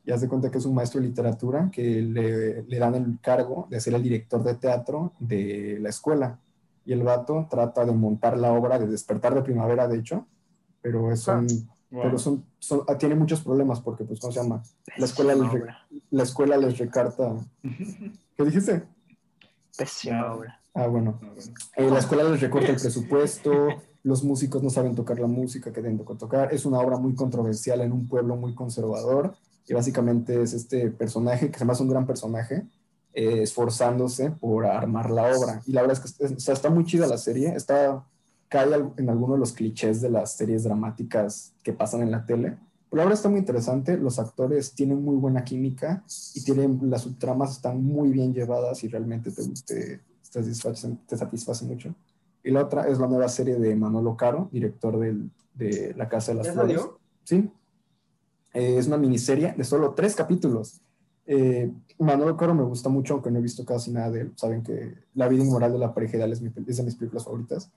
Y 0.04 0.10
haz 0.10 0.20
de 0.20 0.28
cuenta 0.28 0.50
que 0.50 0.58
es 0.58 0.64
un 0.66 0.74
maestro 0.74 1.00
de 1.00 1.06
literatura 1.06 1.70
que 1.72 2.02
le, 2.02 2.62
le 2.64 2.78
dan 2.78 2.94
el 2.96 3.18
cargo 3.20 3.68
de 3.70 3.80
ser 3.80 3.94
el 3.94 4.02
director 4.02 4.42
de 4.42 4.54
teatro 4.54 5.12
de 5.20 5.78
la 5.80 5.90
escuela. 5.90 6.38
Y 6.84 6.92
el 6.92 7.02
vato 7.04 7.46
trata 7.48 7.84
de 7.84 7.92
montar 7.92 8.36
la 8.36 8.52
obra 8.52 8.78
de 8.80 8.86
Despertar 8.88 9.32
de 9.34 9.42
Primavera, 9.42 9.86
de 9.86 9.98
hecho, 9.98 10.26
pero 10.80 11.12
es 11.12 11.26
un, 11.28 11.46
Wow. 11.92 12.02
pero 12.04 12.18
son, 12.18 12.42
son- 12.58 12.80
ah, 12.88 12.96
tiene 12.96 13.14
muchos 13.14 13.42
problemas 13.42 13.78
porque, 13.82 14.02
pues, 14.04 14.18
¿cómo 14.18 14.32
se 14.32 14.40
llama? 14.42 14.62
La 14.96 15.04
escuela, 15.04 15.34
les, 15.34 15.52
re- 15.52 15.66
la 16.10 16.22
escuela 16.22 16.56
les 16.56 16.78
recarta. 16.78 17.34
¿Qué 17.62 18.44
dijiste? 18.44 18.82
Pésima 19.76 20.32
obra. 20.32 20.58
Ah, 20.74 20.86
bueno. 20.86 21.18
No, 21.20 21.28
bueno. 21.34 21.52
Eh, 21.76 21.90
la 21.90 21.98
escuela 21.98 22.24
les 22.24 22.40
recorta 22.40 22.68
el 22.70 22.76
presupuesto, 22.80 23.68
los 24.02 24.24
músicos 24.24 24.62
no 24.62 24.70
saben 24.70 24.94
tocar 24.94 25.18
la 25.20 25.26
música 25.26 25.72
que 25.72 25.80
deben 25.82 25.98
de 25.98 26.04
tocar. 26.04 26.52
Es 26.52 26.64
una 26.66 26.80
obra 26.80 26.96
muy 26.98 27.14
controversial 27.14 27.80
en 27.82 27.92
un 27.92 28.08
pueblo 28.08 28.36
muy 28.36 28.54
conservador. 28.54 29.34
Y 29.66 29.74
básicamente 29.74 30.42
es 30.42 30.52
este 30.54 30.90
personaje, 30.90 31.50
que 31.50 31.64
me 31.64 31.72
hace 31.72 31.82
un 31.84 31.88
gran 31.90 32.06
personaje, 32.06 32.66
eh, 33.12 33.42
esforzándose 33.42 34.30
por 34.32 34.66
armar 34.66 35.10
la 35.10 35.36
obra. 35.36 35.62
Y 35.66 35.72
la 35.72 35.82
verdad 35.82 35.98
es 36.04 36.12
que 36.16 36.24
es- 36.26 36.48
está 36.48 36.70
muy 36.70 36.84
chida 36.84 37.06
la 37.06 37.18
serie. 37.18 37.54
Está, 37.54 38.04
cae 38.48 38.68
en 38.96 39.08
alguno 39.08 39.34
de 39.34 39.40
los 39.40 39.52
clichés 39.52 40.00
de 40.00 40.10
las 40.10 40.32
series 40.36 40.64
dramáticas 40.64 41.54
que 41.62 41.72
pasan 41.72 42.02
en 42.02 42.10
la 42.10 42.26
tele. 42.26 42.58
Pero 42.90 42.98
la 42.98 43.04
verdad 43.04 43.18
está 43.18 43.28
muy 43.28 43.38
interesante. 43.40 43.96
Los 43.96 44.18
actores 44.18 44.74
tienen 44.74 45.02
muy 45.02 45.16
buena 45.16 45.44
química 45.44 46.04
y 46.34 46.42
tienen, 46.44 46.78
las 46.90 47.02
subtramas 47.02 47.52
están 47.52 47.82
muy 47.82 48.10
bien 48.10 48.34
llevadas 48.34 48.82
y 48.84 48.88
realmente 48.88 49.30
te, 49.30 49.42
te, 49.66 49.98
te 49.98 50.00
satisfacen, 50.22 50.98
te 51.06 51.16
satisface 51.16 51.64
mucho. 51.64 51.94
Y 52.44 52.50
la 52.50 52.62
otra 52.64 52.88
es 52.88 52.98
la 52.98 53.06
nueva 53.06 53.28
serie 53.28 53.56
de 53.56 53.74
Manolo 53.76 54.16
Caro, 54.16 54.48
director 54.52 54.98
del- 54.98 55.30
de 55.54 55.94
La 55.96 56.08
Casa 56.08 56.32
de 56.32 56.38
las 56.38 56.46
¿Ya 56.48 56.52
Flores. 56.54 56.76
salió? 56.80 56.98
Sí. 57.24 57.50
Eh, 58.54 58.76
es 58.78 58.86
una 58.86 58.96
miniserie 58.98 59.54
de 59.56 59.64
solo 59.64 59.94
tres 59.94 60.14
capítulos. 60.16 60.80
Eh, 61.26 61.72
Manolo 61.98 62.36
Caro 62.36 62.54
me 62.54 62.64
gusta 62.64 62.88
mucho, 62.88 63.14
aunque 63.14 63.30
no 63.30 63.38
he 63.38 63.42
visto 63.42 63.64
casi 63.64 63.92
nada 63.92 64.10
de 64.10 64.20
él. 64.22 64.32
Saben 64.36 64.62
que 64.62 64.94
La 65.14 65.28
vida 65.28 65.44
inmoral 65.44 65.72
de 65.72 65.78
la 65.78 65.94
pareja 65.94 66.16
ideal 66.16 66.32
es, 66.32 66.40
mi 66.40 66.50
es 66.66 66.76
de 66.76 66.82
mis 66.82 66.96
películas 66.96 67.24
favoritas. 67.24 67.70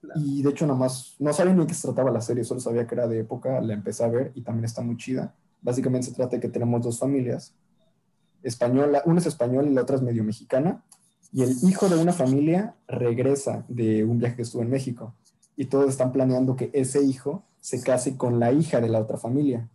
Claro. 0.00 0.20
Y 0.20 0.42
de 0.42 0.50
hecho, 0.50 0.66
nada 0.66 0.78
más, 0.78 1.14
no 1.18 1.32
sabía 1.32 1.52
ni 1.54 1.60
de 1.60 1.66
qué 1.66 1.74
se 1.74 1.82
trataba 1.88 2.10
la 2.10 2.20
serie, 2.20 2.44
solo 2.44 2.60
sabía 2.60 2.86
que 2.86 2.94
era 2.94 3.06
de 3.08 3.20
época, 3.20 3.60
la 3.60 3.74
empecé 3.74 4.04
a 4.04 4.08
ver 4.08 4.30
y 4.34 4.42
también 4.42 4.64
está 4.64 4.80
muy 4.82 4.96
chida. 4.96 5.34
Básicamente 5.62 6.06
se 6.08 6.14
trata 6.14 6.36
de 6.36 6.40
que 6.40 6.48
tenemos 6.48 6.80
dos 6.82 6.98
familias, 6.98 7.54
española, 8.42 9.02
una 9.06 9.18
es 9.18 9.26
española 9.26 9.68
y 9.68 9.74
la 9.74 9.82
otra 9.82 9.96
es 9.96 10.02
medio 10.02 10.22
mexicana, 10.22 10.82
y 11.32 11.42
el 11.42 11.56
hijo 11.68 11.88
de 11.88 11.96
una 11.96 12.12
familia 12.12 12.74
regresa 12.88 13.64
de 13.68 14.04
un 14.04 14.18
viaje 14.18 14.36
que 14.36 14.42
estuvo 14.42 14.62
en 14.62 14.70
México, 14.70 15.14
y 15.56 15.66
todos 15.66 15.88
están 15.90 16.12
planeando 16.12 16.56
que 16.56 16.70
ese 16.72 17.02
hijo 17.02 17.42
se 17.60 17.80
case 17.82 18.16
con 18.16 18.38
la 18.38 18.52
hija 18.52 18.80
de 18.80 18.88
la 18.88 19.00
otra 19.00 19.16
familia. 19.18 19.68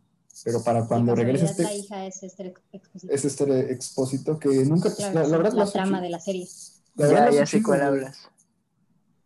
Pero 0.45 0.63
para 0.63 0.87
cuando 0.87 1.13
De 1.13 1.23
regrese 1.23 1.45
este, 1.45 1.63
La 1.63 1.73
hija 1.73 2.05
es 2.05 2.23
este 2.23 2.53
expositor. 2.71 3.13
es 3.15 3.25
este 3.25 3.71
expósito 3.73 4.39
que 4.39 4.49
nunca, 4.65 4.93
Claro, 4.95 5.13
la, 5.13 5.27
la 5.27 5.37
verdad, 5.37 5.51
lo 5.51 5.57
la 5.57 5.63
hace 5.63 5.73
trama 5.73 6.01
de 6.01 6.09
la 6.09 6.19
serie. 6.19 6.47
La 6.95 7.07
verdad 7.07 7.31
Ya, 7.31 7.39
ya 7.39 7.45
sé 7.45 7.61
cuál 7.61 7.81
hablas. 7.81 8.17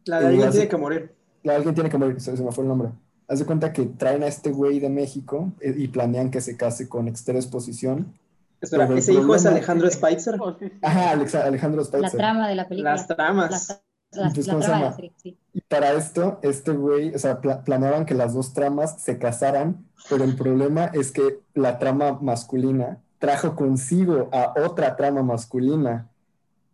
La 0.05 0.19
de 0.19 0.27
alguien 0.27 0.51
tiene 0.51 0.67
que 0.67 0.77
morir. 0.77 1.15
La- 1.43 1.55
Alguien 1.55 1.75
tiene 1.75 1.89
que 1.89 1.97
morir, 1.97 2.19
se, 2.19 2.35
se 2.35 2.43
me 2.43 2.51
fue 2.51 2.63
el 2.63 2.67
nombre. 2.69 2.89
Haz 3.27 3.39
de 3.39 3.45
cuenta 3.45 3.71
que 3.71 3.85
traen 3.85 4.23
a 4.23 4.27
este 4.27 4.51
güey 4.51 4.79
de 4.79 4.89
México 4.89 5.51
eh, 5.61 5.73
y 5.77 5.87
planean 5.89 6.31
que 6.31 6.41
se 6.41 6.57
case 6.57 6.89
con 6.89 7.07
Exter 7.07 7.35
Exposición. 7.35 8.13
Espera, 8.61 8.85
¿ese 8.95 9.13
hijo 9.13 9.35
es 9.35 9.41
problema- 9.43 9.49
Alejandro 9.57 9.91
Spicer? 9.91 10.35
Oh. 10.41 10.55
Ajá, 10.81 11.11
Alexa- 11.11 11.43
Alejandro 11.45 11.81
La 11.81 11.85
Spicer. 11.87 12.17
trama 12.17 12.47
de 12.47 12.55
la 12.55 12.67
película. 12.67 12.91
Las 12.91 13.07
tramas. 13.07 13.51
La, 13.69 14.21
la- 14.21 14.27
Entonces, 14.29 14.47
la 14.47 14.53
¿cómo 14.53 14.61
se 14.63 14.69
trama 14.69 14.85
la 14.85 14.93
serie, 14.93 15.13
sí. 15.21 15.37
Y 15.53 15.61
para 15.61 15.91
esto, 15.93 16.39
este 16.41 16.71
güey, 16.71 17.13
o 17.13 17.19
sea, 17.19 17.41
pla- 17.41 17.63
planeaban 17.63 18.05
que 18.05 18.13
las 18.13 18.33
dos 18.33 18.53
tramas 18.53 19.01
se 19.01 19.17
casaran, 19.19 19.85
pero 20.09 20.23
el 20.23 20.35
problema 20.35 20.85
es 20.93 21.11
que 21.11 21.41
la 21.53 21.77
trama 21.79 22.17
masculina 22.21 22.99
trajo 23.19 23.55
consigo 23.55 24.29
a 24.31 24.53
otra 24.65 24.95
trama 24.95 25.21
masculina 25.23 26.07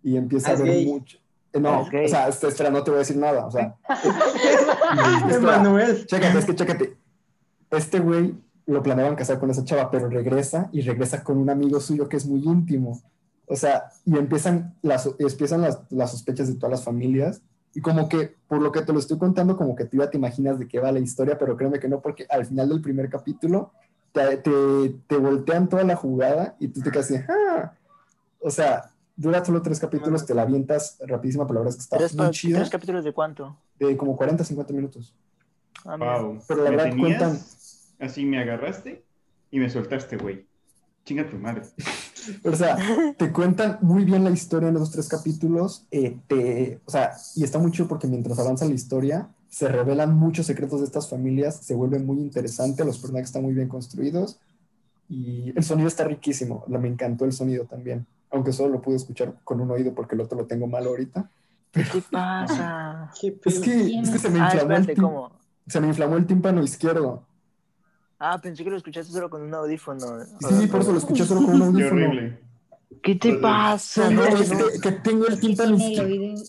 y 0.03 0.17
empieza 0.17 0.49
Ah, 0.49 0.53
a 0.53 0.55
haber 0.57 0.67
gay. 0.67 0.85
mucho. 0.87 1.17
eh, 1.53 1.59
No, 1.59 1.81
Es 1.83 1.89
gay. 1.89 2.05
o 2.05 2.09
sea, 2.09 2.27
este- 2.27 2.47
espera, 2.47 2.69
no 2.69 2.83
te 2.83 2.91
voy 2.91 2.97
a 2.97 2.99
decir 2.99 3.17
nada, 3.17 3.45
o 3.45 3.51
sea. 3.51 3.75
Emanuel. 5.29 6.05
Chécate, 6.05 6.37
es 6.39 6.45
que 6.45 6.55
chécate. 6.55 6.97
Este 7.71 7.99
güey 7.99 8.35
lo 8.71 8.83
planeaban 8.83 9.15
casar 9.15 9.39
con 9.39 9.49
esa 9.49 9.63
chava, 9.63 9.89
pero 9.91 10.07
regresa 10.09 10.69
y 10.71 10.81
regresa 10.81 11.23
con 11.23 11.37
un 11.37 11.49
amigo 11.49 11.79
suyo 11.79 12.07
que 12.09 12.17
es 12.17 12.25
muy 12.25 12.43
íntimo. 12.43 13.01
O 13.47 13.55
sea, 13.55 13.91
y 14.05 14.17
empiezan 14.17 14.75
las, 14.81 15.09
empiezan 15.19 15.61
las, 15.61 15.79
las 15.89 16.11
sospechas 16.11 16.47
de 16.47 16.55
todas 16.55 16.71
las 16.71 16.83
familias. 16.83 17.41
Y 17.73 17.81
como 17.81 18.07
que, 18.09 18.35
por 18.47 18.61
lo 18.61 18.71
que 18.71 18.81
te 18.81 18.91
lo 18.93 18.99
estoy 18.99 19.17
contando, 19.17 19.55
como 19.57 19.75
que 19.75 19.85
tú 19.85 19.97
ya 19.97 20.09
te 20.09 20.17
imaginas 20.17 20.59
de 20.59 20.67
qué 20.67 20.79
va 20.79 20.91
la 20.91 20.99
historia, 20.99 21.37
pero 21.37 21.55
créeme 21.55 21.79
que 21.79 21.87
no, 21.87 22.01
porque 22.01 22.25
al 22.29 22.45
final 22.45 22.69
del 22.69 22.81
primer 22.81 23.09
capítulo 23.09 23.71
te, 24.11 24.37
te, 24.37 24.51
te 25.07 25.17
voltean 25.17 25.69
toda 25.69 25.83
la 25.83 25.95
jugada 25.95 26.55
y 26.59 26.67
tú 26.67 26.81
te 26.81 26.91
quedas 26.91 27.05
así, 27.11 27.15
"Ah". 27.29 27.73
O 28.39 28.49
sea, 28.49 28.87
Dura 29.13 29.43
solo 29.45 29.61
tres 29.61 29.79
capítulos, 29.79 30.25
te 30.25 30.33
la 30.33 30.41
avientas 30.43 30.97
rapidísima, 31.05 31.45
pero 31.45 31.55
la 31.59 31.65
verdad 31.65 31.71
es 31.71 31.75
que 31.75 31.83
está 31.83 31.97
¿Tres, 31.97 32.15
muy 32.15 32.29
chida. 32.31 32.57
tres 32.59 32.69
capítulos 32.71 33.03
de 33.03 33.13
cuánto? 33.13 33.55
De 33.77 33.95
como 33.95 34.15
40, 34.17 34.43
50 34.43 34.73
minutos. 34.73 35.13
Ah. 35.85 35.95
Wow. 36.21 36.41
Pero 36.47 36.63
la 36.63 36.69
verdad 36.71 36.83
tenías- 36.85 37.19
cuentan- 37.19 37.39
Así 38.01 38.25
me 38.25 38.39
agarraste 38.39 39.03
y 39.51 39.59
me 39.59 39.69
soltaste, 39.69 40.17
güey. 40.17 40.45
Chinga 41.05 41.29
tu 41.29 41.37
madre. 41.37 41.61
O 42.43 42.55
sea, 42.55 42.77
te 43.17 43.31
cuentan 43.31 43.79
muy 43.81 44.05
bien 44.05 44.23
la 44.23 44.29
historia 44.29 44.69
en 44.69 44.75
esos 44.75 44.91
tres 44.91 45.07
capítulos. 45.09 45.87
eh, 45.89 46.19
te- 46.27 46.79
o 46.85 46.91
sea, 46.91 47.13
y 47.35 47.43
está 47.43 47.57
muy 47.57 47.71
chido 47.71 47.87
porque 47.87 48.05
mientras 48.05 48.37
avanza 48.37 48.65
la 48.65 48.75
historia, 48.75 49.27
se 49.49 49.67
revelan 49.67 50.13
muchos 50.15 50.45
secretos 50.45 50.81
de 50.81 50.85
estas 50.85 51.09
familias, 51.09 51.55
se 51.65 51.73
vuelve 51.73 51.97
muy 51.97 52.19
interesante, 52.19 52.85
los 52.85 52.99
personajes 52.99 53.29
están 53.29 53.41
muy 53.41 53.53
bien 53.55 53.67
construidos 53.69 54.39
y 55.09 55.51
el 55.55 55.63
sonido 55.63 55.87
está 55.87 56.03
riquísimo. 56.03 56.63
La- 56.67 56.77
Me 56.77 56.89
encantó 56.89 57.25
el 57.25 57.33
sonido 57.33 57.65
también, 57.65 58.05
aunque 58.29 58.53
solo 58.53 58.73
lo 58.73 58.81
pude 58.83 58.97
escuchar 58.97 59.33
con 59.43 59.59
un 59.59 59.71
oído 59.71 59.95
porque 59.95 60.13
el 60.13 60.21
otro 60.21 60.37
lo 60.37 60.45
tengo 60.45 60.67
mal 60.67 60.85
ahorita. 60.85 61.27
¿Qué 61.73 62.03
pasa? 62.11 63.11
Qué 63.19 63.35
Es 63.45 63.59
que, 63.61 63.99
es 63.99 64.09
que 64.11 64.19
se 64.19 64.29
me 64.29 64.39
Ah, 64.41 64.51
inflamó 64.53 64.75
el 64.75 64.81
espérate, 64.81 64.93
tim- 64.93 65.03
¿cómo? 65.03 65.31
se 65.65 65.81
me 65.81 65.87
inflamó 65.87 66.17
el 66.17 66.27
tímpano 66.27 66.61
izquierdo. 66.61 67.25
Ah, 68.23 68.39
pensé 68.39 68.63
que 68.63 68.69
lo 68.69 68.77
escuchaste 68.77 69.11
solo 69.11 69.31
con 69.31 69.41
un 69.41 69.51
audífono. 69.53 70.05
Sí, 70.47 70.67
por 70.67 70.81
eso 70.81 70.91
lo 70.91 70.99
escuché 70.99 71.25
solo 71.25 71.41
con 71.43 71.59
un 71.59 71.75
Qué 71.75 71.83
audífono. 71.85 72.05
horrible. 72.07 72.39
¿Qué 73.01 73.15
te 73.15 73.33
pasa? 73.37 74.11
No, 74.11 74.21
No, 74.29 74.37
es 74.37 74.51
no. 74.51 74.67
que, 74.67 74.79
que 74.79 74.91
tengo 74.91 75.25
el 75.25 75.39
tímpano 75.39 75.75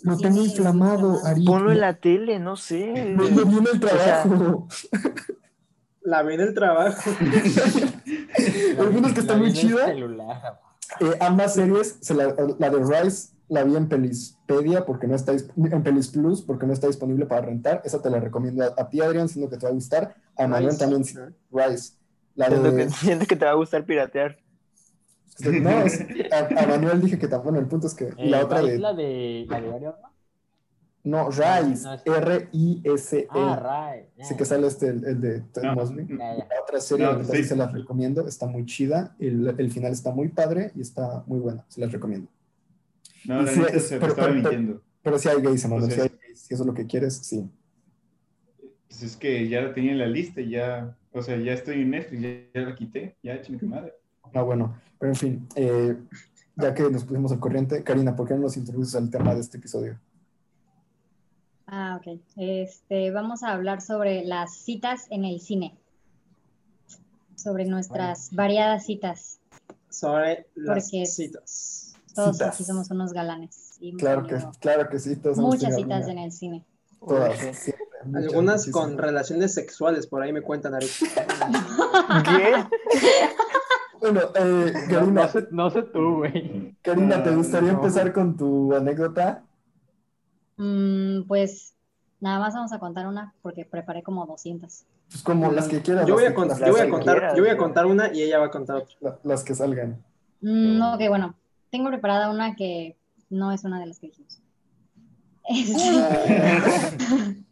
Lo 0.03 0.19
tengo 0.19 0.45
inflamado, 0.45 1.25
Ari. 1.25 1.45
Ponlo 1.47 1.73
en 1.73 1.81
la 1.81 1.95
tele, 1.95 2.39
no 2.39 2.57
sé. 2.57 3.15
No, 3.17 3.23
no 3.31 3.45
viene 3.47 3.71
el 3.73 3.83
O 3.83 3.89
sea, 3.89 4.23
trabajo. 4.23 4.69
La 6.03 6.23
vi 6.25 6.35
en 6.35 6.41
el 6.43 6.53
trabajo. 6.55 7.11
Lo 8.77 9.07
es 9.07 9.13
que 9.15 9.21
está 9.21 9.37
muy 9.37 9.51
vi 9.51 9.61
en 9.61 9.67
chida. 9.69 9.87
celular. 9.87 10.61
Eh, 11.00 11.16
ambas 11.20 11.55
series, 11.55 11.98
se 12.00 12.14
la, 12.14 12.35
la 12.59 12.70
de 12.70 12.78
Rise 12.78 13.31
la 13.48 13.64
vi 13.64 13.76
en 13.76 13.88
Pelispedia 13.88 14.85
porque 14.87 15.07
no 15.07 15.14
está 15.14 15.33
en 15.33 15.83
Pelis 15.83 16.09
Plus 16.09 16.40
porque 16.42 16.66
no 16.66 16.72
está 16.72 16.87
disponible 16.87 17.26
para 17.26 17.42
rentar. 17.42 17.83
Esa 17.85 18.00
te 18.00 18.09
la 18.11 18.18
recomiendo 18.20 18.64
a, 18.64 18.74
a 18.81 18.88
ti, 18.88 19.00
Adrián, 19.00 19.28
siendo 19.28 19.50
que 19.50 19.57
te 19.59 19.66
va 19.66 19.70
a 19.70 19.74
gustar. 19.74 20.14
A 20.38 20.46
Manuel 20.46 20.72
Nice. 20.72 20.78
también, 20.78 21.02
Rise. 21.50 21.94
La 22.35 22.46
siento, 22.46 22.70
que, 22.70 22.76
de, 22.76 22.90
siento 22.90 23.26
que 23.26 23.37
te 23.37 23.44
va 23.44 23.50
a 23.50 23.55
gustar 23.55 23.85
piratear. 23.85 24.38
no, 25.40 25.70
es- 25.83 26.00
a, 26.33 26.62
a 26.62 26.66
Manuel 26.66 27.00
dije 27.02 27.18
que 27.18 27.28
tampoco, 27.28 27.57
el 27.57 27.66
punto 27.66 27.87
es 27.88 27.94
que 27.94 28.05
Eh, 28.16 28.31
la 28.31 28.44
otra 28.44 28.61
¿Rise 28.61 28.72
de, 28.72 28.78
la 28.78 28.92
de 28.94 29.46
la 29.48 29.61
de 29.61 29.92
¿no? 31.05 31.25
no, 31.25 31.31
Rise, 31.31 31.85
No, 31.85 31.95
es- 31.95 32.03
R-I-S-E. 32.07 33.27
Ah. 33.31 33.95
Así 34.21 34.37
que 34.37 34.45
sale 34.45 34.67
este, 34.67 34.88
el, 34.88 35.05
el 35.05 35.21
de 35.21 35.41
Ted 35.41 35.62
No. 35.62 35.75
La 35.75 36.47
otra 36.62 36.81
serie, 36.81 37.05
No, 37.07 37.12
la 37.12 37.19
verdad, 37.19 37.35
sí. 37.35 37.45
se 37.45 37.57
las 37.57 37.73
recomiendo, 37.73 38.27
está 38.27 38.47
muy 38.47 38.65
chida, 38.67 39.15
el, 39.19 39.55
el 39.59 39.71
final 39.71 39.93
está 39.93 40.11
muy 40.12 40.29
padre 40.29 40.73
y 40.75 40.81
está 40.81 41.25
muy 41.27 41.41
buena, 41.41 41.65
se 41.69 41.81
las 41.81 41.91
recomiendo. 41.93 42.29
No, 43.25 43.43
la 43.43 43.51
es- 43.51 43.87
se 43.88 43.99
pero- 43.99 44.12
estaba 44.12 44.29
pero- 44.29 44.35
mintiendo. 44.41 44.83
Pero 45.03 45.19
si 45.19 45.29
hay 45.29 45.43
gays, 45.43 45.65
Emanuel, 45.65 45.91
O 45.91 45.95
sea, 45.95 46.05
si 46.05 46.11
hay 46.12 46.19
gays, 46.29 46.38
si 46.41 46.55
eso 46.55 46.62
es 46.62 46.67
lo 46.67 46.75
que 46.75 46.87
quieres, 46.87 47.15
sí. 47.17 47.51
Pues 48.88 49.03
es 49.03 49.17
que 49.17 49.49
ya 49.49 49.61
la 49.62 49.75
tenía 49.75 49.93
en 49.93 49.99
la 49.99 50.07
lista 50.07 50.41
y 50.41 50.51
ya, 50.51 50.97
o 51.12 51.23
sea, 51.23 51.37
ya 51.38 51.53
estoy 51.55 51.81
en 51.83 51.91
Netflix, 51.91 52.23
ya, 52.23 52.61
ya 52.61 52.69
la 52.69 52.75
quité, 52.77 53.17
ya 53.23 53.41
chinga 53.43 53.59
tu 53.59 53.67
madre. 53.67 53.95
Ah, 54.35 54.43
bueno, 54.43 54.77
pero 54.99 55.11
en 55.12 55.17
fin, 55.17 55.49
eh, 55.57 55.97
ya 56.57 56.73
que 56.75 56.88
nos 56.88 57.05
pusimos 57.05 57.33
al 57.33 57.41
corriente, 57.41 57.83
Karina, 57.83 58.15
¿por 58.15 58.29
qué 58.29 58.35
no 58.35 58.41
nos 58.43 58.57
introduces 58.57 58.95
al 58.95 59.11
tema 59.11 59.35
de 59.35 59.41
este 59.41 59.57
episodio? 59.59 59.99
Ah, 61.75 61.99
ok. 61.99 62.21
Este, 62.37 63.11
vamos 63.13 63.43
a 63.43 63.53
hablar 63.53 63.81
sobre 63.81 64.25
las 64.27 64.55
citas 64.55 65.07
en 65.09 65.25
el 65.25 65.41
cine. 65.41 65.75
Sobre 67.35 67.65
nuestras 67.65 68.29
variadas 68.35 68.85
citas. 68.85 69.41
Sobre 69.89 70.47
las 70.55 70.85
Porque- 70.91 71.07
citas. 71.07 71.95
Todos 72.15 72.37
Citas. 72.37 72.55
aquí 72.57 72.65
somos 72.65 72.91
unos 72.91 73.15
galanes. 73.15 73.79
y 73.81 73.97
Claro 73.97 74.27
que, 74.27 74.37
claro 74.61 74.87
que 74.91 74.99
sí, 74.99 75.17
todos 75.17 75.39
muchas 75.39 75.75
citas 75.75 76.03
alguna. 76.05 76.13
en 76.13 76.19
el 76.19 76.31
cine. 76.33 76.65
Todas, 77.01 77.39
sí. 77.57 77.73
muchas, 78.05 78.25
Algunas 78.31 78.71
con 78.71 78.99
relaciones 78.99 79.55
sexuales, 79.55 80.07
por 80.07 80.21
ahí 80.23 80.31
me 80.31 80.43
cuentan 80.43 80.75
ahorita. 80.75 81.27
¿Qué? 82.25 82.53
Bueno, 83.99 84.21
eh, 84.35 84.73
No, 84.75 84.89
Karina, 84.95 85.23
no 85.23 85.29
sé, 85.29 85.47
no 85.53 85.71
sé 85.71 85.83
tú, 85.85 86.17
güey. 86.19 86.77
Karina, 86.83 87.23
¿te 87.25 87.31
Ah, 87.31 87.35
gustaría 87.35 87.73
no. 87.73 87.79
empezar 87.79 88.13
con 88.13 88.37
tu 88.37 88.75
anécdota? 88.75 89.43
Mm, 90.62 91.25
pues 91.27 91.75
nada 92.20 92.38
más 92.38 92.55
vamos 92.55 92.72
a 92.72 92.79
contar 92.79 93.09
una 93.09 93.35
porque 93.42 93.64
preparé 93.64 94.03
como 94.05 94.25
200. 94.27 94.85
Pues 95.11 95.22
como 95.25 95.51
las 95.51 95.66
que 95.66 95.83
quieras. 95.83 96.07
Yo 96.07 96.14
voy 96.14 96.25
a, 96.25 96.29
que- 96.29 96.35
con- 96.35 96.46
las 96.48 96.61
yo 96.61 96.70
voy 96.70 96.81
a 96.81 96.85
que- 96.85 96.90
contar, 96.90 97.14
quieras, 97.16 97.37
yo 97.37 97.42
voy 97.42 97.51
a 97.51 97.57
contar 97.57 97.87
una 97.87 98.14
y 98.14 98.22
ella 98.22 98.38
va 98.38 98.46
a 98.46 98.51
contar 98.51 98.77
otra. 98.77 98.94
la- 99.01 99.18
las 99.25 99.42
que 99.42 99.57
salgan. 99.57 100.01
Mm, 100.40 100.79
no, 100.79 100.94
ok, 100.94 101.01
bueno, 101.09 101.35
tengo 101.70 101.88
preparada 101.88 102.31
una 102.31 102.55
que 102.55 102.96
no 103.29 103.51
es 103.51 103.64
una 103.64 103.81
de 103.81 103.87
las 103.87 103.98
que 103.98 104.07
dijimos. 104.09 104.38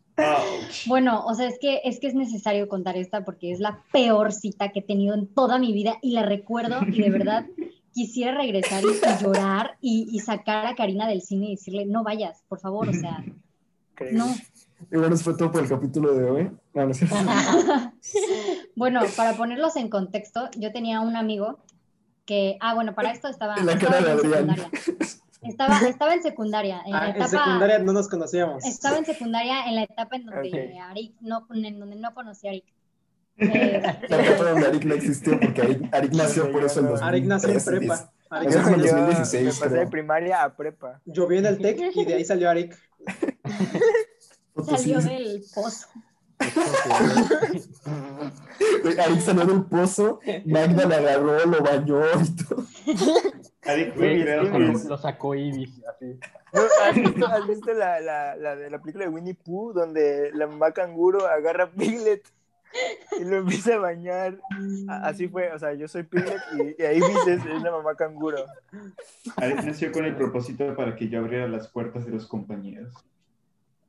Bueno, 0.87 1.25
o 1.25 1.35
sea, 1.35 1.49
es 1.49 1.59
que, 1.59 1.81
es 1.85 1.99
que 1.99 2.07
es 2.09 2.14
necesario 2.14 2.68
contar 2.68 2.96
esta 2.96 3.25
porque 3.25 3.53
es 3.53 3.59
la 3.61 3.83
peor 3.90 4.33
cita 4.33 4.70
que 4.70 4.81
he 4.81 4.83
tenido 4.83 5.14
en 5.14 5.27
toda 5.27 5.59
mi 5.59 5.73
vida 5.73 5.96
y 6.03 6.12
la 6.12 6.23
recuerdo 6.23 6.81
y 6.87 7.01
de 7.01 7.11
verdad 7.11 7.46
quisiera 7.92 8.35
regresar 8.37 8.83
y, 8.85 9.22
llorar 9.22 9.76
y, 9.81 10.09
y 10.11 10.20
sacar 10.20 10.66
a 10.66 10.74
Karina 10.74 11.09
del 11.09 11.22
cine 11.22 11.46
y 11.46 11.50
decirle, 11.57 11.87
no 11.87 12.03
vayas, 12.05 12.42
por 12.48 12.61
favor, 12.61 12.88
o 12.88 12.92
sea, 12.92 13.24
no. 14.12 14.26
Y 14.90 14.96
bueno, 14.96 15.14
eso 15.14 15.24
fue 15.24 15.37
todo 15.37 15.53
por 15.53 15.62
el 15.62 15.68
capítulo 15.68 16.14
de 16.14 16.24
hoy. 16.31 16.50
No, 16.72 16.87
no. 16.87 16.92
Bueno, 18.76 19.03
para 19.16 19.35
ponerlos 19.37 19.76
en 19.76 19.88
contexto, 19.90 20.48
yo 20.57 20.72
tenía 20.72 21.00
un 21.00 21.16
amigo 21.16 21.59
que, 22.24 22.57
ah, 22.61 22.74
bueno, 22.74 22.94
para 22.94 23.11
esto 23.12 23.29
estaba, 23.29 23.57
En 23.57 23.66
la 23.66 23.72
estaba 23.72 23.96
cara 23.98 24.07
de 24.07 24.12
en 24.12 24.18
Adrián. 24.18 24.57
secundaria. 24.57 24.70
Estaba, 25.42 25.79
estaba 25.88 26.14
en 26.14 26.22
secundaria, 26.22 26.83
en 26.85 26.92
la 26.92 27.00
Ah, 27.00 27.05
en 27.11 27.16
etapa, 27.16 27.29
secundaria 27.29 27.79
no 27.79 27.92
nos 27.92 28.09
conocíamos. 28.09 28.64
estaba 28.64 28.98
en 28.98 29.07
secundaria 29.07 29.64
en 29.66 29.74
la 29.74 29.83
etapa 29.85 30.16
en 30.16 30.26
donde 30.26 30.48
Ok. 30.48 30.83
Arik 30.90 31.14
no, 31.20 31.46
en 31.53 31.81
donde 31.81 31.96
no 31.96 32.14
conocía 32.14 32.50
a 32.50 32.53
Arik. 32.53 32.64
La 33.40 34.22
etapa 34.22 34.44
donde 34.50 34.66
Arik 34.66 34.85
no 34.85 34.94
existió 34.94 35.40
porque 35.40 35.62
Arik, 35.62 35.94
Arik 35.94 36.12
nació 36.12 36.53
por 36.53 36.64
eso 36.64 36.81
en 36.81 37.03
Arik 37.03 37.24
nació 37.24 37.48
en 37.48 37.55
2013, 37.55 37.70
prepa. 37.79 38.12
Arik 38.31 38.50
en 38.50 38.57
nació- 38.57 38.76
Yo 38.76 38.96
2016, 38.96 39.44
me 39.44 39.53
pasé 39.53 39.74
de 39.81 39.87
primaria 39.87 40.42
a 40.44 40.57
prepa. 40.57 41.00
Yo 41.07 41.26
vi 41.26 41.38
en 41.38 41.46
el 41.46 41.59
TEC 41.59 41.81
y 41.94 42.05
de 42.05 42.14
ahí 42.14 42.24
salió 42.24 42.50
Arik. 42.50 42.76
salió 44.66 45.00
del 45.00 45.42
pozo. 45.55 45.88
Arik 49.05 49.20
salió 49.20 49.44
del 49.46 49.64
pozo, 49.64 50.20
Magda 50.46 50.87
le 50.87 50.94
agarró, 50.96 51.46
lo 51.46 51.61
bañó 51.62 52.00
y 52.22 52.44
todo. 52.44 52.66
Arik 53.62 53.96
lo, 54.88 54.98
sacó 54.98 55.35
Ibis, 55.35 55.81
así. 55.88 56.18
¿Has 56.53 56.94
visto, 56.96 57.26
has 57.26 57.46
visto 57.46 57.72
la, 57.72 58.00
la, 58.00 58.37
la 58.37 58.57
de 58.57 58.70
la 58.70 58.81
película 58.81 59.05
de 59.05 59.11
Winnie 59.11 59.35
Pooh 59.35 59.72
donde 59.72 60.31
la 60.35 60.46
mamá 60.48 60.72
canguro 60.72 61.26
agarra 61.26 61.64
a 61.64 61.70
Piglet 61.70 62.22
y 63.21 63.25
lo 63.25 63.37
empieza 63.39 63.75
a 63.75 63.79
bañar? 63.79 64.39
Así 64.89 65.29
fue, 65.29 65.53
o 65.53 65.59
sea, 65.59 65.75
yo 65.75 65.89
soy 65.89 66.05
Piglet 66.05 66.41
y, 66.79 66.83
y 66.83 66.87
ahí 66.87 67.01
dices, 67.01 67.45
es 67.47 67.63
la 67.63 67.71
mamá 67.71 67.95
canguro. 67.97 68.45
Nació 69.65 69.93
con 69.93 70.05
el 70.05 70.17
propósito 70.17 70.75
para 70.77 70.95
que 70.97 71.09
yo 71.09 71.19
abriera 71.21 71.49
las 71.49 71.69
puertas 71.69 72.05
de 72.07 72.13
los 72.13 72.27
compañeros. 72.27 72.95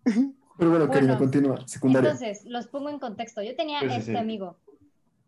Pero 0.04 0.70
bueno, 0.70 0.88
Karina, 0.88 1.13
Bueno, 1.13 1.17
continúa. 1.17 1.67
Secundaria. 1.67 2.12
Entonces, 2.12 2.46
los 2.46 2.67
pongo 2.67 2.89
en 2.89 3.00
contexto. 3.00 3.41
Yo 3.41 3.56
tenía 3.56 3.80
Pues, 3.80 3.94
este 3.98 4.12
sí. 4.12 4.17
amigo 4.17 4.58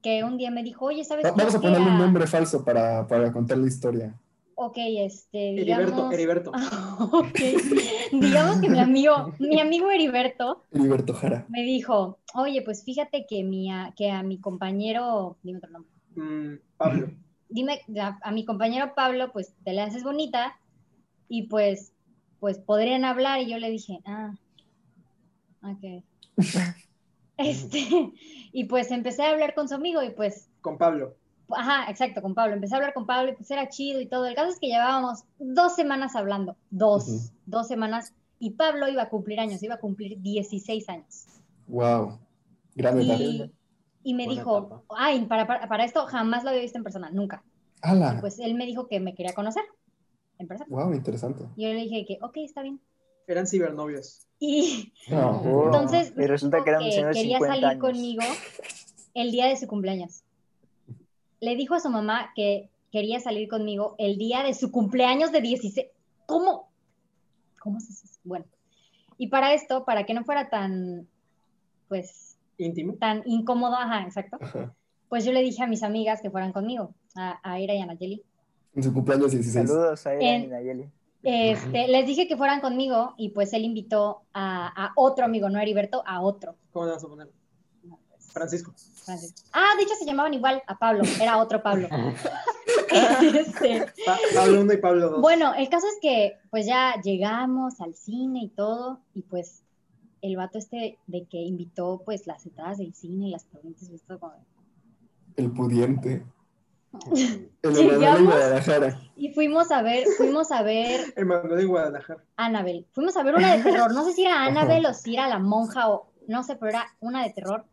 que 0.02 0.24
un 0.24 0.38
día 0.38 0.52
me 0.52 0.64
dijo, 0.64 0.86
oye, 0.86 1.04
¿sabes 1.04 1.26
Va- 1.26 1.30
qué? 1.34 1.38
Vamos 1.38 1.56
a 1.56 1.62
ponerle 1.62 1.88
un 1.88 1.98
nombre 1.98 2.28
falso 2.28 2.64
para, 2.66 3.08
para 3.08 3.32
contar 3.32 3.58
la 3.58 3.68
historia. 3.68 4.14
Ok, 4.56 4.78
este, 4.78 5.50
Heriberto, 5.52 5.92
digamos... 5.96 6.14
Heriberto. 6.14 6.52
Ok, 7.12 7.40
digamos 8.12 8.58
que 8.62 8.70
mi 8.70 8.80
amigo, 8.80 9.34
mi 9.40 9.60
amigo 9.60 9.90
Heriberto 9.92 10.64
Heriberto 10.72 11.14
Jara. 11.14 11.46
me 11.50 11.64
dijo, 11.64 12.20
oye, 12.36 12.62
pues 12.62 12.84
fíjate 12.84 13.26
que, 13.28 13.44
mi, 13.44 13.72
a- 13.72 13.94
que 13.98 14.12
a 14.12 14.22
mi 14.24 14.40
compañero, 14.40 15.38
dime 15.44 15.58
otro 15.60 15.72
nombre, 15.72 15.92
Mm, 16.16 16.60
Pablo. 16.78 17.10
dime, 17.50 17.82
a, 18.00 18.20
a 18.22 18.32
mi 18.32 18.46
compañero 18.46 18.94
Pablo, 18.96 19.32
pues 19.34 19.54
te 19.64 19.74
le 19.74 19.82
haces 19.82 20.04
bonita 20.04 20.56
y 21.28 21.48
pues, 21.48 21.94
pues 22.40 22.60
podrían 22.60 23.04
hablar 23.06 23.42
y 23.42 23.50
yo 23.50 23.58
le 23.58 23.72
dije, 23.72 24.00
ah, 24.06 24.34
ok. 25.64 26.04
Este, 27.36 27.80
y 28.52 28.66
pues 28.66 28.92
empecé 28.92 29.24
a 29.24 29.32
hablar 29.32 29.56
con 29.56 29.68
su 29.68 29.74
amigo 29.74 30.04
y 30.04 30.12
pues, 30.12 30.50
Con 30.62 30.78
Pablo. 30.78 31.16
Ajá, 31.50 31.90
exacto, 31.90 32.22
con 32.22 32.34
Pablo. 32.36 32.56
Empecé 32.56 32.74
a 32.76 32.78
hablar 32.78 32.94
con 32.94 33.06
Pablo 33.06 33.32
y 33.32 33.36
pues 33.36 33.50
era 33.52 33.70
chido 33.70 34.00
y 34.02 34.08
todo. 34.08 34.26
El 34.26 34.36
caso 34.36 34.50
es 34.50 34.60
que 34.60 34.68
llevábamos 34.68 35.24
dos 35.40 35.76
semanas 35.76 36.16
hablando, 36.16 36.56
dos, 36.70 37.32
dos 37.46 37.68
semanas, 37.68 38.14
y 38.40 38.52
Pablo 38.52 38.88
iba 38.90 39.04
a 39.04 39.10
cumplir 39.10 39.40
años, 39.40 39.62
iba 39.64 39.76
a 39.76 39.80
cumplir 39.80 40.20
16 40.22 40.90
años. 40.90 41.26
Wow. 41.68 42.20
Gran 42.76 43.00
edad. 43.02 43.18
Y, 43.20 43.52
y 44.04 44.14
me 44.14 44.26
Buena 44.26 44.40
dijo, 44.42 44.58
etapa. 44.58 44.82
ay, 44.98 45.26
para, 45.26 45.48
para, 45.48 45.68
para 45.68 45.86
esto 45.86 46.06
jamás 46.08 46.44
lo 46.44 46.50
había 46.50 46.62
visto 46.62 46.78
en 46.78 46.84
persona, 46.84 47.10
nunca. 47.12 47.44
¡Hala! 47.82 48.18
Pues 48.20 48.40
él 48.40 48.56
me 48.56 48.66
dijo 48.66 48.88
que 48.88 49.00
me 49.00 49.14
quería 49.16 49.34
conocer 49.34 49.64
en 50.40 50.48
persona. 50.48 50.68
Wow, 50.70 50.94
interesante. 50.94 51.46
Y 51.56 51.64
yo 51.64 51.70
le 51.70 51.82
dije 51.82 52.06
que, 52.06 52.18
ok, 52.22 52.38
está 52.38 52.62
bien. 52.64 52.82
Eran 53.28 53.48
cibernovios. 53.48 54.28
Y 54.40 54.92
No. 55.10 55.42
entonces 55.66 56.14
Y 56.18 56.26
resulta 56.26 56.64
que 56.64 56.70
era 56.72 56.80
un 56.80 56.86
que 56.86 56.92
quería 57.14 57.14
50 57.38 57.48
salir 57.48 57.66
años. 57.66 57.82
conmigo 57.82 58.24
el 59.14 59.32
día 59.32 59.48
de 59.48 59.56
su 59.56 59.68
cumpleaños. 59.68 60.23
Le 61.44 61.58
dijo 61.58 61.76
a 61.76 61.82
su 61.82 61.90
mamá 61.90 62.32
que 62.36 62.70
quería 62.90 63.20
salir 63.20 63.50
conmigo 63.50 63.96
el 63.98 64.18
día 64.18 64.44
de 64.44 64.54
su 64.54 64.72
cumpleaños 64.72 65.34
de 65.34 65.42
16. 65.42 65.88
¿Cómo? 66.26 66.70
¿Cómo 67.60 67.82
se 67.82 67.92
hace 67.92 68.06
eso? 68.06 68.20
Bueno, 68.24 68.46
y 69.18 69.28
para 69.28 69.54
esto, 69.54 69.84
para 69.84 70.06
que 70.06 70.14
no 70.14 70.24
fuera 70.24 70.50
tan, 70.50 71.06
pues, 71.90 72.38
Íntimo. 72.58 72.94
tan 72.94 73.24
incómodo, 73.26 73.76
ajá, 73.76 74.04
exacto, 74.04 74.38
Ajá. 74.40 74.74
pues 75.10 75.26
yo 75.26 75.34
le 75.34 75.42
dije 75.42 75.62
a 75.64 75.68
mis 75.68 75.84
amigas 75.84 76.22
que 76.22 76.32
fueran 76.32 76.54
conmigo, 76.54 76.94
a, 77.16 77.40
a 77.44 77.60
Ira 77.60 77.74
y 77.76 77.80
a 77.82 77.88
Nayeli. 77.88 78.24
En 78.76 78.84
su 78.84 78.94
cumpleaños 78.94 79.32
16. 79.32 79.68
Saludos 79.68 80.08
a 80.08 80.14
Ira 80.16 80.24
y 80.24 80.28
En- 80.28 80.50
Nayeli. 80.50 80.86
Este, 81.26 81.88
les 81.90 82.06
dije 82.08 82.28
que 82.28 82.36
fueran 82.38 82.60
conmigo 82.62 83.14
y 83.18 83.30
pues 83.30 83.52
él 83.54 83.64
invitó 83.66 84.24
a, 84.34 84.68
a 84.88 84.94
otro 84.96 85.24
amigo, 85.26 85.50
no 85.50 85.58
a 85.58 85.62
Heriberto, 85.62 86.04
a 86.06 86.22
otro. 86.22 86.56
¿Cómo 86.72 86.86
le 86.86 86.92
vas 86.94 87.04
a 87.04 87.08
poner? 87.08 87.30
Francisco. 88.34 88.74
Francisco. 89.06 89.42
Ah, 89.54 89.70
de 89.78 89.84
hecho 89.84 89.94
se 90.00 90.06
llamaban 90.06 90.34
igual 90.34 90.62
a 90.68 90.78
Pablo, 90.78 91.04
era 91.22 91.38
otro 91.38 91.62
Pablo. 91.62 91.88
Este, 92.94 93.86
Pa- 94.06 94.20
Pablo 94.36 94.62
1 94.62 94.74
y 94.74 94.78
Pablo 94.78 95.10
2. 95.10 95.22
Bueno, 95.22 95.54
el 95.56 95.68
caso 95.70 95.88
es 95.88 95.98
que 96.02 96.38
pues 96.52 96.66
ya 96.66 96.96
llegamos 97.04 97.82
al 97.82 97.96
cine 97.96 98.42
y 98.44 98.50
todo, 98.50 99.00
y 99.14 99.22
pues 99.24 99.64
el 100.22 100.36
vato 100.38 100.58
este 100.58 101.00
de 101.08 101.26
que 101.26 101.38
invitó 101.38 102.02
pues 102.06 102.28
las 102.28 102.46
entradas 102.46 102.78
del 102.78 102.94
cine 102.94 103.28
y 103.28 103.32
las 103.32 103.46
preguntas 103.46 103.90
esto 103.90 104.20
como... 104.20 104.34
El 105.36 105.52
pudiente. 105.52 106.24
El 107.12 107.50
Emanuel 107.64 107.88
de 107.90 107.98
Llegamos. 107.98 108.24
Guadalajara. 108.24 109.02
Y 109.16 109.34
fuimos 109.34 109.72
a 109.72 109.82
ver, 109.82 110.06
fuimos 110.18 110.52
a 110.52 110.62
ver 110.62 111.14
Emanuel 111.16 111.60
en 111.62 111.68
Guadalajara. 111.68 112.24
Annabelle. 112.38 112.86
Fuimos 112.94 113.18
a 113.18 113.24
ver 113.24 113.36
una 113.36 113.56
de 113.56 113.64
terror. 113.64 113.92
No 113.94 114.06
sé 114.06 114.14
si 114.14 114.24
era 114.26 114.46
Annabelle 114.46 114.88
o 114.88 114.94
si 114.94 115.16
era 115.16 115.28
la 115.28 115.40
monja 115.40 115.90
o 115.90 116.08
no 116.28 116.44
sé, 116.44 116.56
pero 116.56 116.70
era 116.70 116.86
una 117.00 117.24
de 117.24 117.32
terror. 117.32 117.66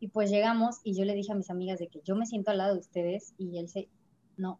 Y 0.00 0.08
pues 0.08 0.30
llegamos 0.30 0.80
y 0.84 0.94
yo 0.96 1.04
le 1.04 1.14
dije 1.14 1.32
a 1.32 1.34
mis 1.34 1.50
amigas 1.50 1.78
de 1.78 1.88
que 1.88 2.00
yo 2.04 2.14
me 2.14 2.26
siento 2.26 2.50
al 2.50 2.58
lado 2.58 2.74
de 2.74 2.80
ustedes 2.80 3.34
y 3.38 3.58
él 3.58 3.68
se... 3.68 3.88
No. 4.36 4.58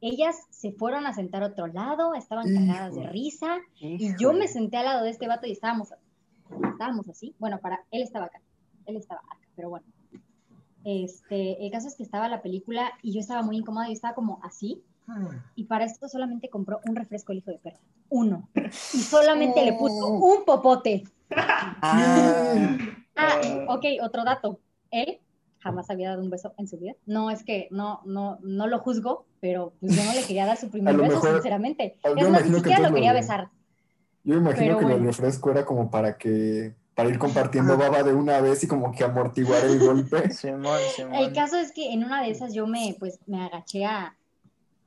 Ellas 0.00 0.36
se 0.50 0.72
fueron 0.72 1.06
a 1.06 1.14
sentar 1.14 1.42
a 1.42 1.46
otro 1.46 1.66
lado, 1.66 2.14
estaban 2.14 2.52
cagadas 2.52 2.94
de 2.94 3.02
Híjole. 3.02 3.12
risa 3.12 3.58
y 3.80 4.16
yo 4.18 4.32
me 4.32 4.48
senté 4.48 4.76
al 4.76 4.84
lado 4.84 5.04
de 5.04 5.10
este 5.10 5.28
vato 5.28 5.46
y 5.46 5.52
estábamos, 5.52 5.94
estábamos 6.72 7.08
así. 7.08 7.34
Bueno, 7.38 7.58
para 7.60 7.84
él 7.90 8.02
estaba 8.02 8.26
acá, 8.26 8.42
él 8.86 8.96
estaba 8.96 9.20
acá, 9.20 9.38
pero 9.56 9.70
bueno. 9.70 9.86
Este, 10.84 11.64
el 11.64 11.72
caso 11.72 11.88
es 11.88 11.94
que 11.96 12.02
estaba 12.02 12.28
la 12.28 12.42
película 12.42 12.92
y 13.02 13.12
yo 13.14 13.20
estaba 13.20 13.42
muy 13.42 13.56
incómoda, 13.56 13.86
yo 13.86 13.94
estaba 13.94 14.14
como 14.14 14.40
así 14.42 14.82
y 15.54 15.64
para 15.64 15.84
esto 15.84 16.08
solamente 16.08 16.48
compró 16.48 16.80
un 16.86 16.96
refresco 16.96 17.32
el 17.32 17.38
hijo 17.38 17.50
de 17.50 17.58
perra, 17.58 17.78
uno. 18.08 18.48
Y 18.54 18.98
solamente 18.98 19.64
le 19.64 19.74
puso 19.74 20.08
un 20.08 20.44
popote. 20.44 21.04
Ah, 21.30 22.76
Ah, 23.16 23.40
ok, 23.68 23.84
otro 24.02 24.24
dato. 24.24 24.60
Él 24.90 25.20
jamás 25.60 25.88
había 25.90 26.10
dado 26.10 26.22
un 26.22 26.30
beso 26.30 26.52
en 26.58 26.68
su 26.68 26.78
vida. 26.78 26.94
No 27.06 27.30
es 27.30 27.42
que 27.44 27.68
no, 27.70 28.00
no, 28.04 28.38
no 28.42 28.66
lo 28.66 28.78
juzgo, 28.80 29.26
pero 29.40 29.72
pues 29.80 29.96
yo 29.96 30.04
no 30.04 30.12
le 30.12 30.22
quería 30.22 30.46
dar 30.46 30.56
su 30.56 30.70
primer 30.70 30.96
beso, 30.96 31.08
mejor- 31.14 31.32
sinceramente. 31.34 31.96
yo 32.04 32.10
Es 32.10 32.14
más, 32.16 32.24
ni 32.24 32.28
imagino 32.48 32.56
que 32.62 32.68
siquiera 32.70 32.88
lo 32.88 32.94
quería 32.94 33.12
lo- 33.12 33.18
besar. 33.18 33.48
Yo 34.24 34.36
imagino 34.36 34.66
Pero 34.66 34.78
que 34.78 34.84
el 34.86 34.90
bueno. 34.92 35.06
refresco 35.06 35.50
era 35.50 35.64
como 35.66 35.90
para 35.90 36.16
que 36.16 36.74
para 36.94 37.08
ir 37.08 37.18
compartiendo 37.18 37.76
baba 37.76 38.02
de 38.04 38.14
una 38.14 38.40
vez 38.40 38.62
y 38.62 38.68
como 38.68 38.92
que 38.92 39.02
amortiguar 39.04 39.64
el 39.64 39.80
golpe. 39.80 40.30
Simón, 40.32 40.78
Simón. 40.94 41.14
El 41.14 41.32
caso 41.32 41.56
es 41.58 41.72
que 41.72 41.92
en 41.92 42.04
una 42.04 42.22
de 42.22 42.30
esas 42.30 42.54
yo 42.54 42.66
me, 42.68 42.94
pues, 43.00 43.18
me 43.26 43.42
agaché 43.44 43.84
a, 43.84 44.16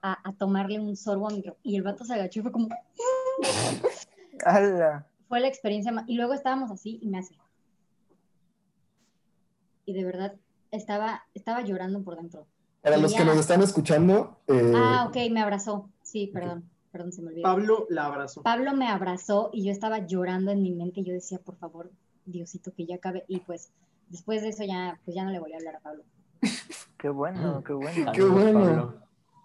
a, 0.02 0.18
a 0.30 0.34
tomarle 0.38 0.80
un 0.80 0.96
sorbo 0.96 1.28
a 1.28 1.32
mi 1.34 1.44
y 1.63 1.76
el 1.76 1.84
vato 1.84 2.06
se 2.06 2.13
agachó 2.13 2.40
y 2.40 2.44
fue 2.44 2.52
como, 2.54 2.70
¡Hala! 4.46 5.06
fue 5.28 5.40
la 5.42 5.48
experiencia 5.50 5.92
más. 5.92 6.06
Y 6.08 6.16
luego 6.16 6.34
estábamos 6.34 6.72
así 6.72 7.00
y 7.02 7.08
me 7.08 7.18
hace. 7.20 7.36
Y 9.88 9.93
de 9.93 10.04
verdad 10.04 10.34
estaba, 10.69 11.23
estaba 11.34 11.62
llorando 11.62 12.04
por 12.04 12.17
dentro. 12.17 12.45
Para 12.82 12.97
los 12.97 13.13
que 13.13 13.23
nos 13.23 13.38
están 13.38 13.62
escuchando, 13.62 14.38
eh, 14.47 14.73
Ah, 14.76 15.06
ok, 15.10 15.15
me 15.32 15.41
abrazó. 15.41 15.89
Sí, 16.04 16.28
perdón, 16.28 16.69
perdón, 16.91 17.13
se 17.13 17.21
me 17.21 17.30
olvidó. 17.30 17.43
Pablo 17.43 17.88
la 17.89 18.06
abrazó. 18.06 18.43
Pablo 18.43 18.73
me 18.73 18.88
abrazó 18.89 19.50
y 19.54 19.63
yo 19.63 19.71
estaba 19.71 20.06
llorando 20.06 20.52
en 20.52 20.62
mi 20.62 20.71
mente 20.73 21.00
y 21.00 21.06
yo 21.06 21.13
decía, 21.13 21.39
por 21.39 21.56
favor, 21.56 21.89
Diosito, 22.26 22.73
que 22.76 22.86
ya 22.86 22.95
acabe. 22.95 23.23
Y 23.30 23.39
pues 23.39 23.69
después 24.10 24.41
de 24.41 24.50
eso 24.50 24.65
ya, 24.65 25.00
pues 25.06 25.15
ya 25.15 25.23
no 25.23 25.32
le 25.32 25.39
volví 25.39 25.54
a 25.54 25.58
hablar 25.58 25.78
a 25.78 25.80
Pablo. 25.80 26.04
Qué 26.97 27.10
bueno, 27.10 27.63
qué 27.65 27.73
bueno. 27.73 28.12
Qué 28.12 28.23
bueno. 28.23 28.60
Pablo. 28.65 28.93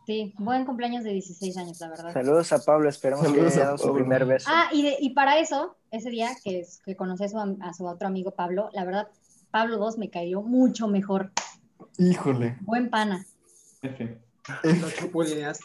Sí, 0.06 0.34
buen 0.38 0.64
cumpleaños 0.64 1.04
de 1.04 1.10
16 1.12 1.56
años, 1.58 1.78
la 1.80 1.90
verdad. 1.90 2.12
Saludos 2.12 2.52
a 2.52 2.58
Pablo, 2.64 2.88
esperemos 2.88 3.22
que 3.24 3.28
Saludos 3.30 3.52
haya 3.52 3.62
a 3.62 3.66
dado 3.66 3.78
su 3.78 3.94
primer 3.94 4.24
beso. 4.26 4.48
Ah, 4.52 4.68
y, 4.72 4.82
de- 4.82 4.96
y 4.98 5.10
para 5.10 5.38
eso, 5.38 5.76
ese 5.92 6.10
día 6.10 6.30
que, 6.42 6.58
es- 6.60 6.80
que 6.84 6.96
conocí 6.96 7.22
a 7.24 7.28
su, 7.28 7.38
a 7.38 7.72
su 7.72 7.86
otro 7.86 8.08
amigo 8.08 8.32
Pablo, 8.32 8.68
la 8.72 8.84
verdad, 8.84 9.08
Pablo 9.52 9.76
2 9.78 9.98
me 9.98 10.10
cayó 10.10 10.42
mucho 10.42 10.88
mejor. 10.88 11.30
híjole. 11.98 12.56
Buen 12.62 12.90
pana. 12.90 13.24
F. 13.82 14.18
F, 14.64 14.96
chapulineaste. 14.98 15.64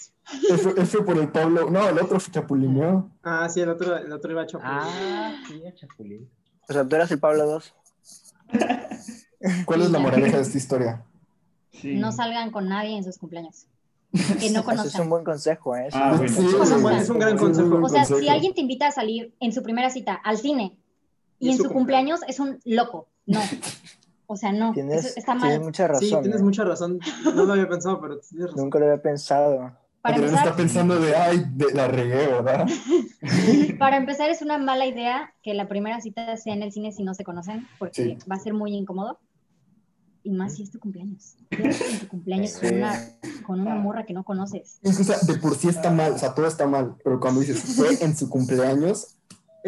F- 0.51 0.73
F 0.81 1.01
por 1.03 1.17
el 1.17 1.29
Pablo. 1.29 1.69
No, 1.71 1.87
el 1.89 1.97
otro 1.97 2.19
fue 2.19 2.31
chapulineó. 2.33 3.09
Ah, 3.23 3.47
sí, 3.49 3.61
el 3.61 3.69
otro, 3.69 3.97
el 3.97 4.11
otro 4.11 4.31
iba 4.31 4.41
a 4.43 4.45
chapulinear. 4.45 4.83
Ah, 4.85 5.35
sí, 5.47 5.65
a 5.65 5.73
Chapulín. 5.73 6.29
O 6.69 6.73
sea, 6.73 6.87
tú 6.87 6.95
eras 6.95 7.09
el 7.11 7.19
Pablo 7.19 7.45
2. 7.47 7.73
¿Cuál 9.65 9.81
es 9.83 9.91
la 9.91 9.99
moraleja 9.99 10.37
de 10.37 10.43
esta 10.43 10.57
historia? 10.57 11.03
Sí. 11.71 11.95
No 11.95 12.11
salgan 12.11 12.51
con 12.51 12.67
nadie 12.67 12.97
en 12.97 13.03
sus 13.03 13.17
cumpleaños. 13.17 13.67
Que 14.11 14.19
no 14.19 14.25
Ese 14.29 14.45
es 14.47 14.55
un 14.57 14.63
conozcan. 14.63 15.09
buen 15.09 15.23
consejo, 15.23 15.75
¿eh? 15.75 15.89
Ah, 15.93 16.15
bueno. 16.17 16.33
Sí, 16.33 16.45
Es 16.45 16.71
un, 16.71 16.81
buen- 16.81 16.97
es 16.97 17.09
un 17.09 17.19
gran 17.19 17.37
consejo. 17.37 17.79
O 17.83 17.89
sea, 17.89 18.05
si 18.05 18.27
alguien 18.29 18.53
te 18.53 18.61
invita 18.61 18.87
a 18.87 18.91
salir 18.91 19.33
en 19.39 19.51
su 19.53 19.61
primera 19.63 19.89
cita 19.89 20.13
al 20.15 20.37
cine 20.37 20.77
y, 21.39 21.47
Y 21.47 21.51
en 21.51 21.57
su 21.57 21.63
su 21.65 21.71
cumpleaños 21.71 22.21
es 22.27 22.39
un 22.39 22.59
loco, 22.65 23.07
no. 23.27 23.39
O 24.29 24.35
sea, 24.35 24.51
no, 24.51 24.73
Tienes, 24.73 25.05
eso 25.05 25.13
está 25.19 25.33
tienes 25.37 25.57
mal. 25.59 25.65
mucha 25.67 25.87
razón. 25.87 26.01
Sí, 26.09 26.15
tienes 26.21 26.41
¿eh? 26.41 26.43
mucha 26.43 26.63
razón. 26.65 26.99
No 27.23 27.45
lo 27.45 27.53
había 27.53 27.69
pensado, 27.69 28.01
pero 28.01 28.19
tienes 28.19 28.47
razón. 28.49 28.63
Nunca 28.63 28.79
lo 28.79 28.85
había 28.85 29.01
pensado. 29.01 29.71
Para 30.01 30.15
empezar, 30.17 30.39
está 30.39 30.55
pensando 30.55 30.99
de, 30.99 31.15
ay, 31.15 31.45
de- 31.53 31.73
la 31.73 31.87
regué, 31.87 32.27
¿verdad? 32.27 32.65
para 33.79 33.97
empezar, 33.97 34.29
es 34.29 34.41
una 34.41 34.57
mala 34.57 34.85
idea 34.85 35.33
que 35.43 35.53
la 35.53 35.67
primera 35.67 35.99
cita 36.01 36.35
sea 36.37 36.53
en 36.53 36.63
el 36.63 36.71
cine 36.71 36.91
si 36.91 37.03
no 37.03 37.13
se 37.13 37.23
conocen, 37.23 37.67
porque 37.79 38.03
Sí. 38.03 38.17
va 38.29 38.35
a 38.35 38.39
ser 38.39 38.53
muy 38.53 38.73
incómodo. 38.73 39.19
Y 40.23 40.31
más 40.31 40.55
si 40.55 40.63
es 40.63 40.71
tu 40.71 40.79
cumpleaños. 40.79 41.35
¿Qué 41.49 41.67
haces 41.69 41.93
en 41.93 41.99
tu 41.99 42.07
cumpleaños 42.09 42.51
Sí. 42.51 42.67
con, 42.67 42.75
una, 42.77 42.99
con 43.45 43.59
una 43.61 43.75
morra 43.75 44.05
que 44.05 44.13
no 44.13 44.23
conoces? 44.25 44.77
Es 44.81 44.97
que, 44.97 45.03
o 45.03 45.05
sea, 45.05 45.17
de 45.25 45.35
por 45.39 45.55
sí 45.55 45.69
está 45.69 45.89
mal, 45.89 46.13
o 46.13 46.17
sea, 46.17 46.33
todo 46.33 46.47
está 46.47 46.67
mal, 46.67 46.95
pero 47.03 47.19
cuando 47.19 47.39
dices 47.39 47.75
fue 47.77 47.97
en 48.03 48.15
su 48.15 48.29
cumpleaños, 48.29 49.16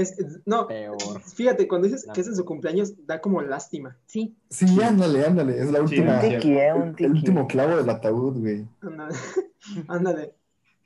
Es, 0.02 0.18
es- 0.18 0.40
no, 0.46 0.68
Peor. 0.68 0.98
fíjate, 1.22 1.68
cuando 1.68 1.88
dices 1.88 2.08
que 2.14 2.22
es 2.22 2.28
en 2.28 2.36
su 2.36 2.46
cumpleaños, 2.46 2.94
da 3.06 3.20
como 3.20 3.42
lástima. 3.42 3.98
Sí. 4.06 4.36
sí, 4.50 4.82
ándale, 4.82 5.26
ándale, 5.26 5.60
es 5.60 5.72
la 5.72 5.82
última, 5.82 6.22
sí. 6.22 6.28
Un 6.28 6.34
tiki, 6.34 6.52
¿eh? 6.58 6.74
Un 6.74 6.84
el 6.90 6.96
tiki. 6.96 7.10
último 7.10 7.48
clavo 7.48 7.76
del 7.78 7.90
ataúd, 7.90 8.40
güey. 8.40 8.68
Ándale. 8.82 9.16
Ándale. 9.88 10.36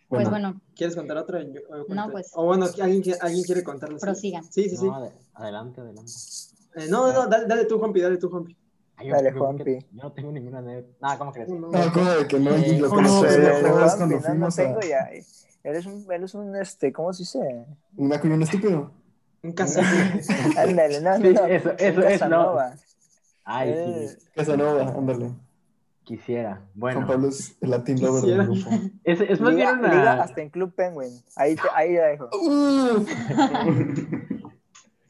Pues 0.08 0.30
bueno, 0.30 0.62
¿Quieres 0.76 0.95
contar 0.95 1.17
otra? 1.17 1.41
Yo- 1.41 1.62
o 1.69 1.86
cuento- 1.86 2.12
pues. 2.12 2.32
O 2.36 2.45
bueno, 2.45 2.65
¿alguien, 2.82 3.15
alguien 3.21 3.43
quiere 3.43 3.63
contarles. 3.63 4.02
prosigan. 4.02 4.43
Sí, 4.43 4.69
sí, 4.69 4.78
sí. 4.78 4.86
No, 4.86 4.95
ade- 4.95 5.12
adelante, 5.34 5.82
adelante. 5.82 6.12
Eh, 6.76 6.88
no, 6.89 7.12
no, 7.13 7.28
dale, 7.28 7.45
dale 7.47 7.65
tú, 7.65 7.80
Juanpi, 7.80 8.02
dale 8.02 8.17
tú, 8.17 8.30
Juanpi. 8.30 8.56
Ay, 8.95 9.10
Dale, 9.10 9.30
yo- 9.30 9.36
yo- 9.36 9.39
Juanpi. 9.43 9.80
Yo 9.91 10.04
no 10.04 10.12
tengo 10.12 10.32
ninguna 10.32 10.60
anécdota. 10.60 10.97
Nada, 11.02 11.17
¿cómo 11.17 11.32
crees? 11.32 11.49
No, 11.49 11.56
no. 11.60 11.71
No, 11.71 11.93
como 11.93 12.10
de 12.12 12.28
que 12.28 12.39
no, 12.39 12.52
Eh, 12.56 12.78
lo 12.80 12.89
que 12.91 12.95
no, 12.95 13.02
nos 13.02 13.12
no, 13.12 13.21
no, 13.21 13.28
no, 13.28 13.80
Juanpi, 13.80 13.99
no, 13.99 14.06
no 14.08 14.21
fuimos 14.21 14.60
a 14.60 14.63
tengo 14.63 14.80
ya. 14.82 15.10
Eres 15.63 15.86
un, 15.86 16.06
eres 16.12 16.34
un, 16.36 16.56
este, 16.58 16.91
¿cómo 16.93 17.12
se 17.13 17.23
dice? 17.23 17.65
una 17.97 18.19
cuñón 18.21 18.41
estúpido. 18.43 18.91
Un 19.43 19.51
casero. 19.53 19.86
Ándale, 20.58 21.01
no, 21.01 21.17
no, 21.19 21.25
Sí, 21.25 21.34
no. 21.34 21.45
eso, 21.45 21.71
eso, 21.77 21.99
un 22.01 22.08
eso, 22.08 22.27
no. 22.29 22.38
Casanova. 22.38 22.73
Ay, 23.45 23.69
Eh, 23.75 24.08
sí, 24.10 24.25
Casanova, 24.36 24.82
ándale. 24.97 25.32
quisiera. 26.03 26.56
Juan 26.56 26.69
Bueno, 26.75 27.08
Pablo 27.08 27.27
es 27.27 27.58
el 27.62 27.69
Latin 27.71 28.01
lover 28.01 28.23
del 28.23 28.47
grupo. 28.47 28.69
es, 29.03 29.19
es 29.21 29.41
más 29.41 29.53
liga, 29.53 29.73
bien 29.73 29.82
liga 29.91 30.01
una, 30.01 30.23
hasta 30.23 30.41
en 30.41 30.49
Club 30.49 30.73
Penguin. 30.73 31.12
Ahí, 31.36 31.56
te, 31.56 31.62
ahí 31.75 31.93
la 31.95 32.06
dejo. 32.08 32.29
Uh, 32.32 33.06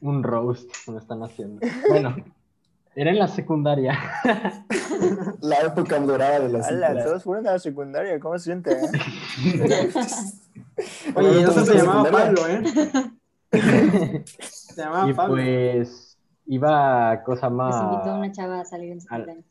un 0.00 0.22
roast 0.24 0.68
me 0.88 0.98
están 0.98 1.22
haciendo. 1.22 1.60
Bueno, 1.88 2.16
era 2.96 3.10
en 3.12 3.18
la 3.20 3.28
secundaria. 3.28 3.96
la 5.40 5.56
época 5.60 5.98
dorada 6.00 6.40
de 6.40 6.46
Ala, 6.56 6.62
citas. 6.88 7.04
todos 7.04 7.22
fueron 7.24 7.46
a 7.46 7.52
la 7.52 7.58
secundaria. 7.60 8.18
¿Cómo 8.20 8.36
se 8.38 8.44
siente? 8.46 8.72
eh? 8.72 9.90
Oye, 11.14 11.38
Entonces, 11.40 11.66
se 11.68 11.74
llamaba 11.76 12.04
secundaria. 12.04 12.34
Pablo, 12.34 12.48
¿eh? 12.48 13.10
Se 14.40 14.82
llamaba 14.82 15.10
y 15.10 15.14
Pablo. 15.14 15.34
pues 15.34 16.18
iba 16.46 17.22
cosa 17.24 17.48
Les 17.48 17.54
invitó 17.54 18.02
a 18.02 18.06
más. 18.06 18.18
una 18.18 18.32
chava 18.32 18.60
a 18.60 18.64
salir 18.64 18.92
en 18.92 19.00
su 19.00 19.06
Al-. 19.14 19.44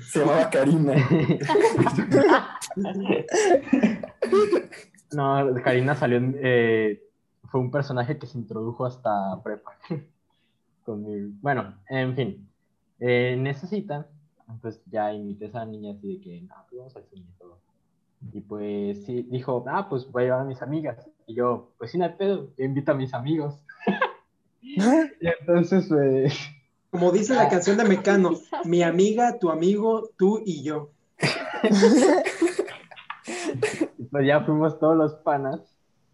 Se 0.00 0.20
llamaba 0.20 0.48
Karina. 0.50 0.94
No, 5.12 5.54
Karina 5.64 5.94
salió 5.96 6.18
en- 6.18 6.36
eh, 6.40 7.02
fue 7.50 7.60
un 7.60 7.70
personaje 7.70 8.16
que 8.18 8.26
se 8.26 8.38
introdujo 8.38 8.86
hasta 8.86 9.42
prepa. 9.42 9.72
Con 10.84 11.02
mi- 11.04 11.34
Bueno, 11.42 11.74
en 11.88 12.14
fin. 12.14 12.48
Eh, 13.00 13.32
en 13.32 13.46
esa 13.46 13.66
cita, 13.66 14.06
pues 14.62 14.80
ya 14.86 15.12
invité 15.12 15.46
a 15.46 15.48
esa 15.48 15.64
niña 15.64 15.92
así 15.92 16.16
de 16.16 16.20
que, 16.22 16.40
no, 16.42 16.54
pues 16.68 16.78
vamos 16.78 16.96
al 16.96 17.04
cine 17.06 17.26
y 17.28 17.38
todo. 17.38 17.58
Y 18.32 18.40
pues 18.42 19.04
sí, 19.04 19.22
dijo, 19.30 19.64
ah, 19.68 19.88
pues 19.88 20.10
voy 20.10 20.22
a 20.22 20.26
llevar 20.26 20.40
a 20.42 20.44
mis 20.44 20.62
amigas. 20.62 21.10
Y 21.30 21.34
yo, 21.36 21.70
pues 21.78 21.94
no 21.94 22.04
hay 22.04 22.10
pedo, 22.18 22.48
invito 22.58 22.90
a 22.90 22.96
mis 22.96 23.14
amigos. 23.14 23.54
y 24.62 24.80
entonces, 25.20 25.86
pues, 25.88 26.36
Como 26.90 27.12
dice 27.12 27.36
la 27.36 27.48
canción 27.48 27.76
de 27.76 27.84
Mecano, 27.84 28.32
mi 28.64 28.82
amiga, 28.82 29.38
tu 29.38 29.48
amigo, 29.48 30.10
tú 30.18 30.42
y 30.44 30.62
yo. 30.64 30.90
Pues 34.10 34.26
ya 34.26 34.40
fuimos 34.40 34.80
todos 34.80 34.96
los 34.96 35.14
panas. 35.14 35.60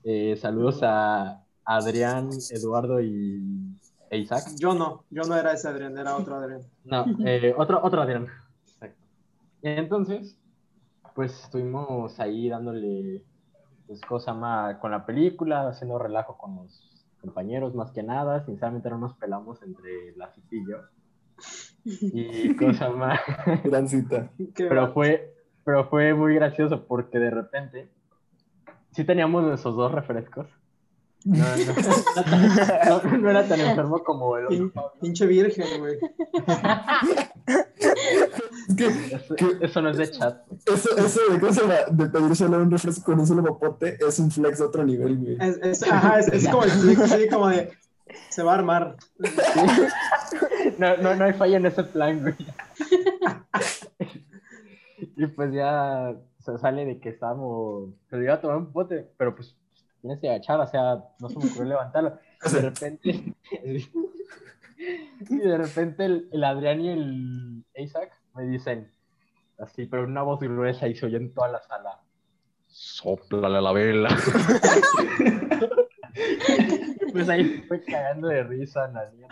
Eh, 0.05 0.37
saludos 0.37 0.81
a 0.83 1.43
Adrián, 1.65 2.29
Eduardo 2.51 3.01
y 3.01 3.75
e 4.11 4.19
Isaac. 4.19 4.45
Yo 4.59 4.75
no, 4.75 5.05
yo 5.09 5.23
no 5.23 5.35
era 5.35 5.53
ese 5.53 5.69
Adrián, 5.69 5.97
era 5.97 6.15
otro 6.15 6.35
Adrián. 6.35 6.61
No, 6.85 7.07
eh, 7.25 7.55
otro, 7.57 7.81
otro 7.83 8.03
Adrián. 8.03 8.27
Exacto. 8.67 9.03
Y 9.63 9.69
entonces, 9.69 10.37
pues 11.15 11.45
estuvimos 11.45 12.21
ahí 12.21 12.51
dándole 12.51 13.25
pues, 13.87 14.01
cosa 14.03 14.35
más 14.35 14.77
con 14.79 14.91
la 14.91 15.07
película, 15.07 15.69
haciendo 15.69 15.99
relajo 15.99 16.37
con 16.37 16.57
los 16.57 17.07
compañeros 17.21 17.75
más 17.75 17.91
que 17.91 18.03
nada. 18.03 18.45
Sinceramente 18.45 18.91
no 18.91 18.99
nos 18.99 19.15
pelamos 19.15 19.63
entre 19.63 20.17
la 20.17 20.33
y 20.51 20.69
yo. 20.69 20.79
Y 21.85 22.55
cosa 22.57 22.91
más. 22.91 23.21
Gran 23.65 23.89
cita. 23.89 24.31
Pero 24.55 24.93
fue, 24.93 25.35
pero 25.65 25.89
fue 25.89 26.15
muy 26.15 26.35
gracioso 26.35 26.87
porque 26.87 27.19
de 27.19 27.31
repente 27.31 27.91
sí 28.93 29.05
teníamos 29.05 29.45
nuestros 29.45 29.77
dos 29.77 29.93
refrescos. 29.93 30.47
No, 31.25 31.45
no, 31.45 33.03
no, 33.03 33.19
no 33.19 33.31
era 33.31 33.49
tan 33.49 33.59
enfermo 33.59 34.05
como 34.05 34.37
el 34.37 34.47
otro. 34.47 34.93
pinche 35.01 35.27
virgen, 35.27 35.67
güey. 35.81 35.99
Es 38.69 38.77
que 39.37 39.65
Eso, 39.65 39.81
no 39.83 39.91
es 39.91 39.97
de 39.97 40.11
chat. 40.11 40.43
eso, 40.67 40.97
eso 40.97 41.21
de, 41.33 41.41
¿cómo 41.41 41.53
se 41.53 41.61
llama? 41.61 41.75
de 41.91 42.07
pedir 42.07 42.37
solo 42.37 42.57
un 42.59 42.71
refresco 42.71 43.05
con 43.05 43.21
un 43.21 43.27
solo 43.27 43.43
papote 43.45 43.97
es 44.07 44.19
un 44.19 44.31
flex 44.31 44.59
de 44.59 44.65
otro 44.65 44.85
nivel, 44.85 45.17
güey. 45.19 45.37
Es, 45.41 45.59
es- 45.63 45.83
ajá, 45.91 46.19
es, 46.21 46.29
es 46.29 46.49
como 46.49 46.65
el 46.65 46.71
click, 46.71 47.07
sí, 47.07 47.29
como 47.29 47.49
de. 47.49 47.71
Se 48.31 48.43
va 48.43 48.53
a 48.53 48.55
armar. 48.57 48.97
No, 50.79 50.97
no, 50.99 51.15
no 51.15 51.25
hay 51.25 51.33
falla 51.33 51.57
en 51.57 51.67
ese 51.67 51.85
plan, 51.85 52.21
güey. 52.21 52.35
Y 55.17 55.27
pues 55.29 55.53
ya 55.53 56.15
se 56.45 56.59
sale 56.59 56.85
de 56.85 57.01
que 57.01 57.11
estábamos. 57.11 57.91
Se 58.11 58.17
iba 58.19 58.35
a 58.35 58.41
tomar 58.41 58.57
un 58.59 58.73
pote, 58.73 59.09
pero 59.17 59.35
pues 59.35 59.57
tienes 60.01 60.21
que 60.21 60.29
agachar, 60.31 60.61
o 60.61 60.67
sea, 60.67 61.03
no 61.21 61.29
se 61.29 61.39
me 61.39 61.47
ocurrió 61.47 61.65
levantarlo. 61.65 62.19
De 62.53 62.61
repente. 62.61 63.35
y 65.29 65.37
de 65.39 65.59
repente 65.59 66.05
el, 66.05 66.29
el 66.33 66.45
Adrián 66.45 66.81
y 66.81 66.89
el 66.91 67.65
Isaac 67.77 68.13
me 68.37 68.45
dicen 68.45 68.91
así, 69.59 69.87
pero 69.87 70.05
una 70.05 70.23
voz 70.23 70.41
gruesa 70.41 70.87
y 70.89 70.95
se 70.95 71.07
oye 71.07 71.17
en 71.17 71.33
toda 71.33 71.49
la 71.49 71.63
sala. 71.63 72.01
Sóplale 72.67 73.59
a 73.59 73.61
la 73.61 73.73
vela. 73.73 74.09
Pues 77.13 77.31
ahí 77.31 77.65
fue 77.67 77.83
cagando 77.83 78.29
de 78.29 78.43
risa 78.43 78.93
cagó. 78.93 79.27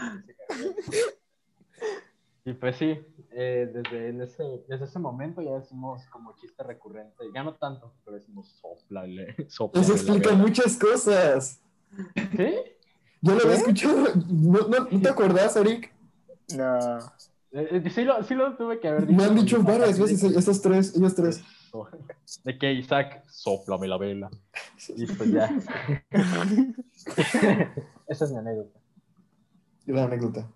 Y 2.47 2.53
pues 2.55 2.77
sí, 2.77 2.99
eh, 3.31 3.71
desde, 3.73 4.09
en 4.09 4.23
ese, 4.23 4.43
desde 4.69 4.87
ese 4.87 4.99
momento 4.99 5.43
ya 5.43 5.53
decimos 5.53 6.07
como 6.07 6.35
chiste 6.37 6.63
recurrente, 6.63 7.25
ya 7.35 7.43
no 7.43 7.55
tanto, 7.57 7.95
pero 8.05 8.17
decimos 8.17 8.49
soplale, 8.61 9.35
soplale. 9.49 9.87
Eso 9.87 9.95
explica 9.95 10.31
vela". 10.31 10.43
muchas 10.43 10.79
cosas. 10.79 11.63
¿Qué? 12.15 12.79
Yo 13.21 13.35
lo 13.35 13.43
había 13.43 13.57
escuchado. 13.57 14.15
¿No, 14.29 14.69
no, 14.69 14.89
¿no 14.91 15.01
te 15.01 15.09
acordás, 15.09 15.57
Eric? 15.57 15.95
No. 16.55 16.99
Eh, 17.57 17.81
eh, 17.85 17.91
sí, 17.91 18.03
lo, 18.03 18.21
sí 18.25 18.35
lo 18.35 18.57
tuve 18.57 18.81
que 18.81 18.89
haber 18.89 19.07
dicho. 19.07 19.17
Me 19.17 19.25
han 19.25 19.35
dicho 19.37 19.63
varias 19.63 19.97
veces 19.99 20.21
que- 20.21 20.39
estos 20.39 20.61
tres, 20.61 20.95
ellos 20.97 21.15
tres. 21.15 21.41
De 22.45 22.59
que 22.59 22.73
Isaac, 22.73 23.23
soplame 23.29 23.87
la 23.89 23.97
vela. 23.97 24.31
Y 24.97 25.07
pues 25.07 25.31
ya. 25.33 25.49
Esa 28.09 28.25
es 28.25 28.31
mi 28.33 28.39
anécdota. 28.39 28.81
Gran 29.87 30.05
anécdota. 30.07 30.49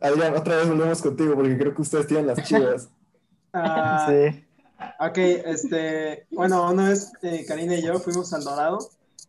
Adrián, 0.00 0.34
otra 0.36 0.56
vez 0.56 0.68
volvemos 0.68 1.02
contigo 1.02 1.34
porque 1.34 1.56
creo 1.58 1.74
que 1.74 1.82
ustedes 1.82 2.06
tienen 2.06 2.26
las 2.28 2.42
chivas. 2.44 2.88
Ah, 3.52 4.06
Sí. 4.08 4.44
Ok, 5.00 5.16
este. 5.18 6.26
Bueno, 6.30 6.70
una 6.70 6.88
vez 6.90 7.12
eh, 7.22 7.44
Karina 7.46 7.74
y 7.74 7.82
yo 7.82 7.98
fuimos 8.00 8.32
al 8.32 8.44
Dorado. 8.44 8.78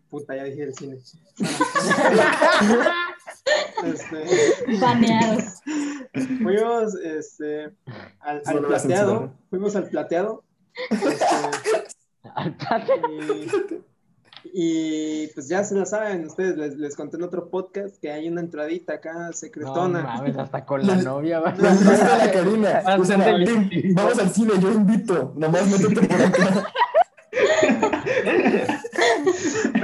Puta, 0.09 0.35
ya 0.35 0.43
dije 0.43 0.63
el 0.63 0.73
cine. 0.75 0.97
Este, 3.83 4.77
Baneados. 4.79 5.43
fuimos 6.41 6.95
este, 6.95 7.71
al, 8.19 8.41
plateado. 8.67 9.31
Fuimos 9.49 9.75
al 9.75 9.89
plateado. 9.89 10.43
Este, 10.89 11.25
y, 14.53 15.23
y, 15.23 15.27
pues 15.33 15.47
ya 15.47 15.63
se 15.63 15.75
la 15.75 15.85
saben, 15.85 16.25
ustedes 16.25 16.57
les, 16.57 16.77
les 16.77 16.95
conté 16.95 17.17
en 17.17 17.23
otro 17.23 17.49
podcast 17.49 17.97
que 17.99 18.11
hay 18.11 18.27
una 18.27 18.41
entradita 18.41 18.93
acá 18.93 19.13
No 19.13 19.33
secretona. 19.33 20.03
mames, 20.03 20.37
hasta 20.37 20.65
con 20.65 20.85
la 20.85 20.95
novia. 20.95 21.39
La 21.39 21.53
la 21.53 22.31
Karina. 22.31 22.81
Ah, 22.85 22.97
O 22.99 23.05
sea, 23.05 23.17
vamos 23.17 24.19
al 24.19 24.29
cine, 24.31 24.53
yo 24.59 24.71
invito. 24.71 25.33
Nomás 25.35 25.67
métete 25.67 26.07
por 26.07 26.21
acá. 26.21 26.73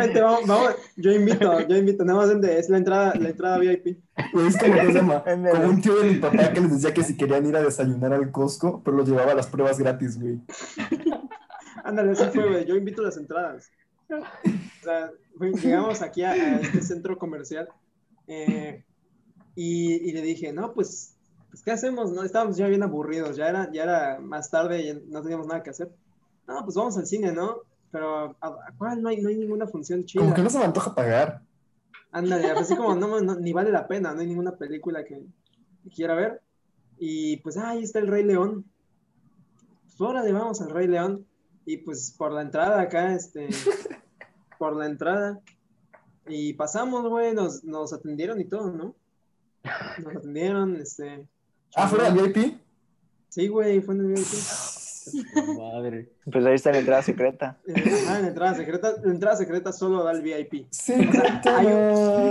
Vente, 0.02 0.22
vamos, 0.22 0.48
vamos, 0.48 0.76
yo 0.96 1.12
invito, 1.12 1.68
yo 1.68 1.78
invito, 1.78 2.04
nada 2.04 2.20
más 2.20 2.30
es 2.30 2.70
la 2.70 2.78
entrada, 2.78 3.14
la 3.16 3.30
entrada 3.30 3.58
VIP. 3.60 3.88
Es 4.16 4.58
como, 4.58 4.76
¿cómo 4.76 4.88
se 4.88 4.94
llama? 4.94 5.24
Como 5.24 5.70
un 5.70 5.82
tío 5.82 5.96
de 6.00 6.10
mi 6.10 6.16
papá 6.20 6.52
que 6.54 6.62
les 6.62 6.72
decía 6.72 6.94
que 6.94 7.04
si 7.04 7.16
querían 7.16 7.46
ir 7.46 7.56
a 7.56 7.62
desayunar 7.62 8.14
al 8.14 8.32
Costco, 8.32 8.82
pero 8.84 8.98
los 8.98 9.08
llevaba 9.08 9.32
a 9.32 9.36
las 9.36 9.48
pruebas 9.48 9.80
gratis, 9.80 10.20
güey. 10.20 10.40
Ándale, 11.84 12.12
así 12.12 12.26
fue, 12.34 12.50
güey, 12.50 12.66
yo 12.66 12.76
invito 12.76 13.02
las 13.02 13.18
entradas. 13.18 13.72
O 14.10 14.84
sea, 14.84 15.12
llegamos 15.40 16.02
aquí 16.02 16.24
a, 16.24 16.32
a 16.32 16.60
este 16.60 16.82
centro 16.82 17.18
comercial 17.18 17.70
eh, 18.28 18.84
y, 19.56 20.10
y 20.10 20.12
le 20.12 20.22
dije, 20.22 20.52
no, 20.52 20.74
pues, 20.74 21.16
pues, 21.50 21.64
¿qué 21.64 21.72
hacemos? 21.72 22.12
No, 22.12 22.24
estábamos 22.24 22.58
ya 22.58 22.68
bien 22.68 22.84
aburridos, 22.84 23.36
ya 23.36 23.50
era, 23.50 23.72
ya 23.72 23.84
era 23.84 24.20
más 24.20 24.50
tarde 24.50 24.82
y 24.82 25.04
no 25.10 25.22
teníamos 25.22 25.48
nada 25.48 25.64
que 25.64 25.70
hacer. 25.70 25.92
No, 26.48 26.64
pues 26.64 26.76
vamos 26.76 26.98
al 26.98 27.06
cine, 27.06 27.32
¿no? 27.32 27.62
Pero, 27.92 28.36
¿a, 28.40 28.72
cuál? 28.78 29.02
No 29.02 29.10
hay, 29.10 29.22
no 29.22 29.30
hay 29.30 29.38
ninguna 29.38 29.68
función 29.68 30.06
chida. 30.06 30.22
Como 30.22 30.34
que 30.34 30.42
no 30.42 30.50
se 30.50 30.60
me 30.60 30.66
antoja 30.66 30.96
pagar. 30.96 31.42
Ándale, 32.12 32.52
así 32.52 32.76
como 32.76 32.94
no, 32.96 33.22
no, 33.22 33.36
ni 33.36 33.54
vale 33.54 33.72
la 33.72 33.88
pena, 33.88 34.14
no 34.14 34.20
hay 34.20 34.28
ninguna 34.28 34.56
película 34.58 35.04
que, 35.06 35.24
quiera 35.96 36.14
ver. 36.14 36.42
Y 37.00 37.38
pues 37.38 37.58
ah, 37.58 37.70
ahí 37.70 37.84
está 37.84 38.00
el 38.00 38.08
Rey 38.08 38.24
León. 38.24 38.66
Pues 39.84 40.00
órale, 40.00 40.32
vamos 40.32 40.62
al 40.62 40.70
Rey 40.70 40.88
León. 40.88 41.26
Y 41.66 41.78
pues 41.78 42.14
por 42.18 42.32
la 42.32 42.42
entrada 42.42 42.82
acá, 42.82 43.14
este, 43.14 43.48
por 44.60 44.76
la 44.76 44.86
entrada. 44.86 45.40
Y 46.28 46.54
pasamos, 46.54 47.08
güey, 47.08 47.34
nos, 47.34 47.64
nos 47.64 47.94
atendieron 47.94 48.40
y 48.40 48.46
todo, 48.46 48.72
¿no? 48.72 48.96
Nos 50.04 50.16
atendieron, 50.18 50.76
este. 50.76 51.26
Ah, 51.76 51.88
fuera 51.88 52.12
del 52.12 52.32
VIP. 52.32 52.60
Sí, 53.30 53.48
güey, 53.48 53.82
fue 53.82 53.96
en 53.96 54.02
el 54.02 54.08
VIP. 54.08 54.28
Madre. 55.58 56.10
Pues 56.32 56.46
ahí 56.46 56.56
está 56.56 56.72
la 56.72 56.80
entrada 56.80 57.02
secreta. 57.02 57.58
Ajá, 57.76 58.16
en 58.18 58.22
la 58.24 58.28
entrada 58.30 58.56
secreta, 58.56 58.94
la 59.04 59.12
entrada 59.12 59.36
secreta 59.38 59.72
solo 59.74 60.04
da 60.04 60.12
el 60.12 60.22
VIP. 60.22 60.68
Sí, 60.72 60.94
hay 60.94 61.68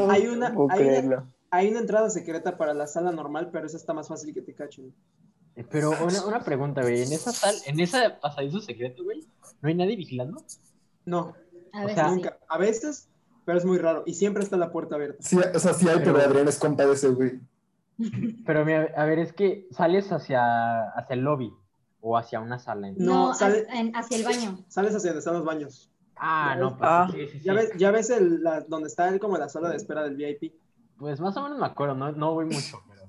Hay 0.08 0.26
una, 0.28 0.50
No 0.50 0.66
hay 0.70 0.86
una, 1.04 1.26
hay 1.50 1.68
una 1.70 1.80
entrada 1.80 2.10
secreta 2.10 2.56
para 2.56 2.74
la 2.74 2.86
sala 2.86 3.12
normal, 3.12 3.50
pero 3.52 3.66
esa 3.66 3.76
está 3.76 3.92
más 3.92 4.08
fácil 4.08 4.32
que 4.34 4.42
te 4.42 4.54
cachen. 4.54 4.94
Eh, 5.56 5.64
Pero 5.68 5.90
una, 5.90 6.24
una 6.26 6.40
pregunta, 6.40 6.80
güey. 6.82 7.02
En 7.02 7.12
esa 7.12 7.32
sal, 7.32 7.54
en 7.66 7.80
ese 7.80 7.98
pasadizo 8.22 8.60
secreto, 8.60 9.02
güey, 9.02 9.26
¿no 9.60 9.68
hay 9.68 9.74
nadie 9.74 9.96
vigilando? 9.96 10.42
No, 11.04 11.34
A 11.72 11.80
O 11.82 11.86
veces 11.86 11.94
sea, 11.96 12.08
sí. 12.08 12.14
nunca. 12.14 12.38
A 12.48 12.56
veces, 12.58 13.08
pero 13.44 13.58
es 13.58 13.64
muy 13.64 13.78
raro. 13.78 14.04
Y 14.06 14.14
siempre 14.14 14.44
está 14.44 14.56
la 14.56 14.70
puerta 14.70 14.94
abierta. 14.94 15.18
Sí, 15.22 15.36
o 15.36 15.58
sea, 15.58 15.74
sí 15.74 15.88
hay, 15.88 15.98
pero 15.98 16.14
Pero- 16.14 16.28
Adrián 16.28 16.46
es 16.48 16.58
compa 16.58 16.86
de 16.86 16.92
ese, 16.92 17.08
güey. 17.08 17.40
Pero 18.46 18.64
mira, 18.64 18.92
a 18.96 19.04
ver, 19.04 19.18
es 19.18 19.32
que 19.32 19.66
sales 19.72 20.10
hacia, 20.12 20.88
hacia 20.90 21.14
el 21.14 21.20
lobby 21.20 21.52
o 22.00 22.16
hacia 22.16 22.40
una 22.40 22.58
sala. 22.58 22.88
en- 22.88 22.96
No, 22.98 23.28
No, 23.28 23.34
sale- 23.34 23.66
hacia, 23.68 23.80
en- 23.80 23.96
hacia 23.96 24.16
el 24.16 24.24
baño. 24.24 24.64
Sales 24.68 24.94
hacia 24.94 25.10
donde 25.10 25.18
están 25.18 25.34
los 25.34 25.44
baños. 25.44 25.90
Ah, 26.16 26.54
no, 26.58 26.76
pues 26.76 26.90
Ah. 26.90 27.08
sí, 27.12 27.26
sí, 27.26 27.38
sí. 27.38 27.44
Ya 27.44 27.52
ves, 27.54 27.70
ya 27.78 27.90
ves 27.90 28.10
el, 28.10 28.42
la- 28.42 28.60
donde 28.62 28.88
está 28.88 29.08
el, 29.08 29.18
como 29.20 29.36
la 29.38 29.48
sala 29.48 29.70
de 29.70 29.76
espera 29.76 30.02
del 30.04 30.16
VIP. 30.16 30.52
Pues 30.98 31.18
más 31.20 31.36
o 31.36 31.42
menos 31.42 31.58
me 31.58 31.64
acuerdo, 31.66 31.94
no, 31.94 32.12
no 32.12 32.34
voy 32.34 32.44
mucho, 32.44 32.78
pero, 32.88 33.02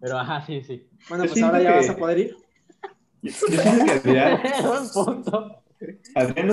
pero 0.00 0.18
ajá, 0.18 0.44
sí, 0.46 0.62
sí. 0.62 0.88
Bueno, 1.08 1.24
pues 1.26 1.42
ahora 1.42 1.60
ya 1.62 1.72
que- 1.72 1.76
vas 1.78 1.90
a 1.90 1.96
poder 1.96 2.18
ir. 2.18 2.36
Yo 3.22 3.32
siento 3.32 3.84
que 3.84 3.90
Adrián, 3.90 4.40
punto. 4.94 5.62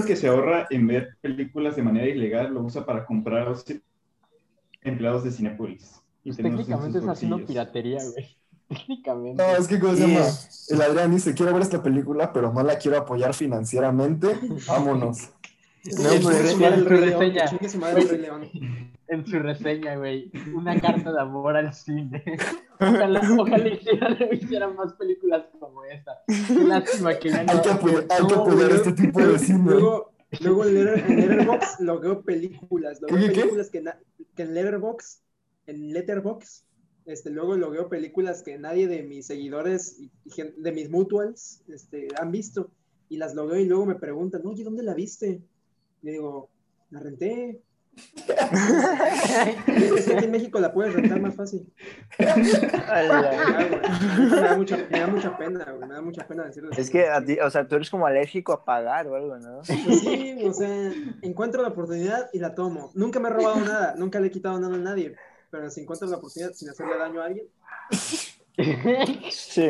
Que 0.05 0.15
se 0.17 0.27
ahorra 0.27 0.67
en 0.69 0.87
ver 0.87 1.17
películas 1.21 1.75
de 1.77 1.83
manera 1.83 2.07
ilegal 2.07 2.53
lo 2.53 2.61
usa 2.63 2.85
para 2.85 3.05
comprar 3.05 3.43
a 3.47 3.49
los 3.51 3.63
empleados 4.81 5.23
de 5.23 5.31
Cinepolis. 5.31 6.01
Y 6.25 6.29
Pues 6.31 6.37
técnicamente 6.37 6.99
está 6.99 7.11
haciendo 7.13 7.45
piratería, 7.45 7.99
güey. 8.03 8.37
Técnicamente. 8.67 9.41
No, 9.43 9.55
es 9.55 9.67
que, 9.67 9.79
¿cómo 9.79 9.93
se 9.95 10.07
llama? 10.07 10.25
El 10.69 10.81
Adrián 10.81 11.11
dice, 11.11 11.33
quiero 11.33 11.53
ver 11.53 11.61
esta 11.63 11.83
película, 11.83 12.31
pero 12.33 12.51
no 12.53 12.63
la 12.63 12.77
quiero 12.77 12.97
apoyar 12.97 13.33
financieramente. 13.33 14.27
Vámonos. 14.67 15.29
No, 15.85 16.09
pues, 16.21 16.61
en 16.61 16.83
su 16.83 16.87
reseña. 16.89 17.47
su. 17.47 17.57
En 19.07 19.25
su 19.27 19.39
reseña, 19.39 19.97
güey. 19.97 20.31
Una 20.55 20.79
carta 20.79 21.11
de 21.11 21.19
amor 21.19 21.57
al 21.57 21.73
cine. 21.73 22.23
Ojalá, 22.79 23.21
ojalá 23.37 23.67
hicieran, 23.67 24.17
hicieran 24.31 24.75
más 24.75 24.93
películas 24.93 25.43
como 25.59 25.83
esta. 25.83 26.23
Lástima 26.65 27.13
que 27.15 27.29
ya 27.29 27.39
Hay 27.41 27.45
que 27.61 27.67
no. 27.67 27.73
apoyar, 27.73 28.05
hay 28.09 28.27
que 28.27 28.33
No, 28.35 28.41
apoyar 28.41 28.67
güey, 28.69 28.75
este 28.75 28.91
tipo 28.93 29.19
de 29.19 29.39
cine. 29.39 29.71
Luego, 29.71 30.13
luego 30.39 30.65
en, 30.65 30.73
Letter- 30.73 31.05
en 31.11 31.19
Letterboxd 31.19 31.79
logueo 31.81 32.21
películas. 32.21 33.01
Logueo 33.01 33.17
¿Qué, 33.17 33.25
qué, 33.27 33.33
qué? 33.33 33.39
películas 33.41 33.69
que, 33.69 33.81
na- 33.81 33.99
que 34.35 34.43
en 34.43 34.53
Letterboxd, 34.53 35.19
en 35.67 35.93
Letterboxd, 35.93 36.63
este, 37.05 37.29
luego 37.29 37.55
logueo 37.57 37.89
películas 37.89 38.43
que 38.43 38.57
nadie 38.57 38.87
de 38.87 39.03
mis 39.03 39.27
seguidores 39.27 39.99
y, 39.99 40.09
y 40.25 40.31
de 40.57 40.71
mis 40.71 40.89
mutuals 40.89 41.61
este, 41.67 42.07
han 42.19 42.31
visto. 42.31 42.71
y 43.09 43.17
las 43.17 43.35
logueo 43.35 43.59
y 43.59 43.65
luego 43.65 43.85
me 43.85 43.95
preguntan, 43.95 44.41
oye, 44.45 44.63
¿dónde 44.63 44.83
la 44.83 44.93
viste? 44.93 45.41
Le 46.01 46.11
digo, 46.13 46.49
la 46.89 46.99
renté. 46.99 47.61
es 49.67 50.05
que 50.05 50.13
aquí 50.15 50.25
en 50.25 50.31
México 50.31 50.59
la 50.59 50.73
puedes 50.73 50.93
rentar 50.93 51.19
más 51.21 51.35
fácil. 51.35 51.65
Me 52.17 52.25
da 54.41 54.55
mucha, 54.57 54.77
me 54.89 54.99
da 54.99 55.07
mucha 55.07 55.37
pena, 55.37 55.65
güey, 55.71 55.87
me 55.87 55.93
da 55.95 56.01
mucha 56.01 56.27
pena 56.27 56.45
decirlo. 56.45 56.71
Es 56.75 56.89
que, 56.89 57.07
a 57.07 57.23
ti- 57.23 57.39
o 57.39 57.49
sea, 57.49 57.67
tú 57.67 57.75
eres 57.75 57.89
como 57.89 58.05
alérgico 58.05 58.53
a 58.53 58.65
pagar 58.65 59.07
o 59.07 59.15
algo, 59.15 59.37
¿no? 59.37 59.61
Pues 59.85 59.99
sí, 60.01 60.35
o 60.43 60.53
sea, 60.53 60.91
encuentro 61.21 61.61
la 61.61 61.69
oportunidad 61.69 62.29
y 62.33 62.39
la 62.39 62.55
tomo. 62.55 62.91
Nunca 62.95 63.19
me 63.19 63.29
he 63.29 63.31
robado 63.31 63.59
nada, 63.61 63.95
nunca 63.97 64.19
le 64.19 64.27
he 64.27 64.31
quitado 64.31 64.59
nada 64.59 64.75
a 64.75 64.79
nadie, 64.79 65.15
pero 65.53 65.69
si 65.69 65.81
encuentro 65.81 66.07
la 66.07 66.17
oportunidad 66.17 66.51
sin 66.53 66.67
hacerle 66.71 66.97
daño 66.97 67.21
a 67.21 67.25
alguien, 67.25 67.45
Sí. 69.29 69.69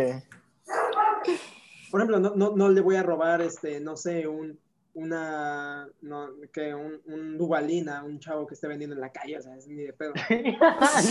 por 1.92 2.00
ejemplo, 2.00 2.20
no, 2.22 2.34
no, 2.36 2.56
no 2.56 2.70
le 2.70 2.80
voy 2.80 2.96
a 2.96 3.04
robar, 3.04 3.42
este, 3.42 3.82
no 3.82 3.98
sé, 3.98 4.26
un, 4.28 4.58
una, 4.94 5.88
no, 6.02 6.30
que 6.54 6.74
un, 6.74 7.02
un 7.06 7.38
Dubalín 7.38 7.90
a 7.90 8.02
un 8.04 8.20
chavo 8.20 8.48
que 8.48 8.54
esté 8.54 8.68
vendiendo 8.68 8.96
en 8.96 9.02
la 9.02 9.12
calle, 9.12 9.38
o 9.38 9.42
sea, 9.42 9.58
es 9.58 9.68
ni 9.68 9.76
de 9.76 9.92
pedo. 9.94 10.14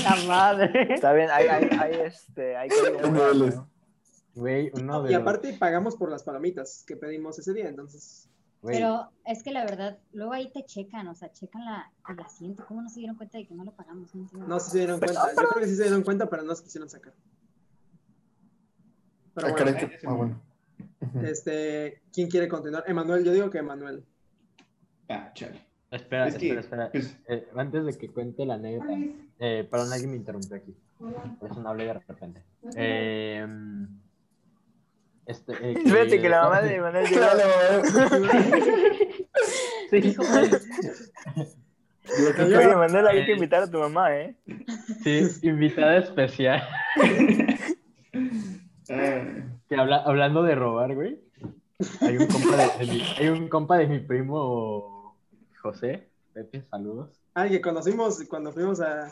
La 0.05 0.17
madre. 0.27 0.95
Está 0.95 1.13
bien, 1.13 1.29
hay, 1.31 1.47
hay, 1.49 1.69
hay, 1.79 1.95
este, 2.07 2.57
hay. 2.57 2.69
Güey, 4.35 4.71
uno 4.75 5.03
de 5.03 5.11
Y 5.11 5.13
los- 5.13 5.21
aparte 5.23 5.53
pagamos 5.59 5.97
por 5.97 6.11
las 6.11 6.23
palomitas 6.23 6.83
que 6.87 6.97
pedimos 6.97 7.39
ese 7.39 7.53
día, 7.53 7.69
entonces, 7.69 8.27
Pero 8.65 9.11
es 9.27 9.43
que 9.43 9.51
la 9.51 9.65
verdad, 9.65 9.99
luego 10.13 10.33
ahí 10.33 10.51
te 10.53 10.65
checan, 10.65 11.09
o 11.09 11.15
sea, 11.15 11.33
checan 11.33 11.65
la, 11.65 11.91
el 12.09 12.21
asiento. 12.21 12.65
¿Cómo 12.67 12.81
no 12.83 12.89
se 12.89 13.01
dieron 13.01 13.17
cuenta 13.17 13.39
de 13.39 13.47
que 13.47 13.55
no 13.55 13.65
lo 13.65 13.73
pagamos? 13.73 14.15
No 14.15 14.47
no 14.47 14.61
se 14.61 14.79
dieron 14.79 15.01
cuenta. 15.01 15.21
Yo 15.31 15.49
creo 15.49 15.63
que 15.63 15.69
sí 15.69 15.75
se 15.77 15.83
dieron 15.83 16.03
cuenta, 16.03 16.29
pero 16.31 16.43
no 16.45 16.55
se 16.55 16.63
quisieron 16.63 16.89
sacar. 16.89 17.13
Pero 19.35 19.49
Ah, 19.49 19.51
bueno, 19.53 19.77
que- 19.79 19.99
ah, 20.07 20.13
bueno. 20.13 20.41
Este, 21.25 22.03
¿quién 22.13 22.29
quiere 22.29 22.49
continuar? 22.49 22.85
Emanuel, 22.87 23.25
yo 23.25 23.33
digo 23.33 23.51
que 23.51 23.59
Emanuel. 23.59 24.05
Ah, 25.09 25.33
chale. 25.35 25.61
Espera, 25.91 26.29
Es 26.29 26.37
que, 26.37 26.59
espera, 26.59 26.87
espera. 26.87 27.21
Eh, 27.29 27.49
antes 27.57 27.85
de 27.85 27.99
que 27.99 28.09
cuente 28.09 28.47
la 28.47 28.55
anécdota, 28.55 28.95
eh, 29.41 29.67
perdón, 29.71 29.93
alguien 29.93 30.11
me 30.13 30.17
interrumpió 30.17 30.57
aquí. 30.57 30.75
Por 31.39 31.51
eso 31.51 31.61
no 31.61 31.69
hablé 31.71 31.87
de 31.87 31.93
repente. 31.95 32.43
Eh, 32.77 33.47
este, 35.33 35.53
eh, 35.55 35.75
Espérate 35.85 36.21
que 36.21 36.29
la 36.29 36.43
mamá 36.45 36.63
de 36.63 36.81
Manuel 36.81 37.07
llegó. 37.11 37.27
Sí. 39.91 40.01
Dijo, 40.01 40.23
pues, 40.23 41.59
Oye, 42.39 42.77
Manuel, 42.77 43.07
hay 43.09 43.25
que 43.27 43.33
invitar 43.33 43.63
a 43.65 43.71
tu 43.71 43.79
mamá, 43.79 44.15
¿eh? 44.17 44.37
Sí, 45.03 45.29
invitada 45.43 45.97
especial. 45.99 46.63
Que 49.69 49.77
habla, 49.77 50.03
hablando 50.05 50.43
de 50.43 50.55
robar, 50.55 50.95
güey. 50.95 51.19
Hay 52.03 52.19
un 52.19 52.27
compa 52.27 52.57
de, 52.57 52.85
de 52.87 52.93
mi, 52.93 53.03
hay 53.19 53.29
un 53.29 53.49
compa 53.49 53.79
de 53.79 53.87
mi 53.87 54.01
primo 54.01 55.17
José. 55.63 56.09
Pepe, 56.35 56.63
saludos. 56.71 57.11
Ah, 57.35 57.49
que 57.49 57.61
conocimos 57.61 58.23
cuando 58.29 58.53
fuimos 58.53 58.81
a... 58.81 59.09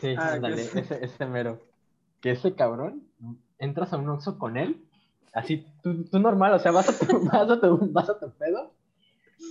Sí, 0.00 0.14
Ah, 0.16 0.34
ándale, 0.34 0.68
que- 0.68 0.78
ese, 0.80 1.04
ese 1.04 1.26
mero. 1.26 1.60
Que 2.20 2.32
ese 2.32 2.54
cabrón, 2.54 3.02
entras 3.58 3.92
a 3.92 3.96
un 3.96 4.08
Oxxo 4.10 4.38
con 4.38 4.56
él, 4.56 4.84
así, 5.32 5.66
tú, 5.82 6.04
tú 6.04 6.18
normal, 6.18 6.54
o 6.54 6.58
sea, 6.58 6.72
vas 6.72 6.88
a 6.88 7.06
tu, 7.06 7.20
vas 7.24 7.50
a 7.50 7.60
tu, 7.60 7.78
vas 7.92 8.08
a 8.08 8.18
tu 8.18 8.30
pedo, 8.32 8.72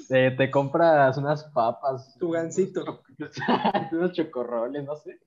eh, 0.09 0.33
te 0.37 0.49
compras 0.51 1.17
unas 1.17 1.43
papas. 1.45 2.15
Tu 2.19 2.29
gansito. 2.31 2.83
unos 3.17 3.31
cho- 3.31 3.43
unos 3.97 4.11
chocorroles, 4.13 4.83
no 4.85 4.95
sé. 4.95 5.19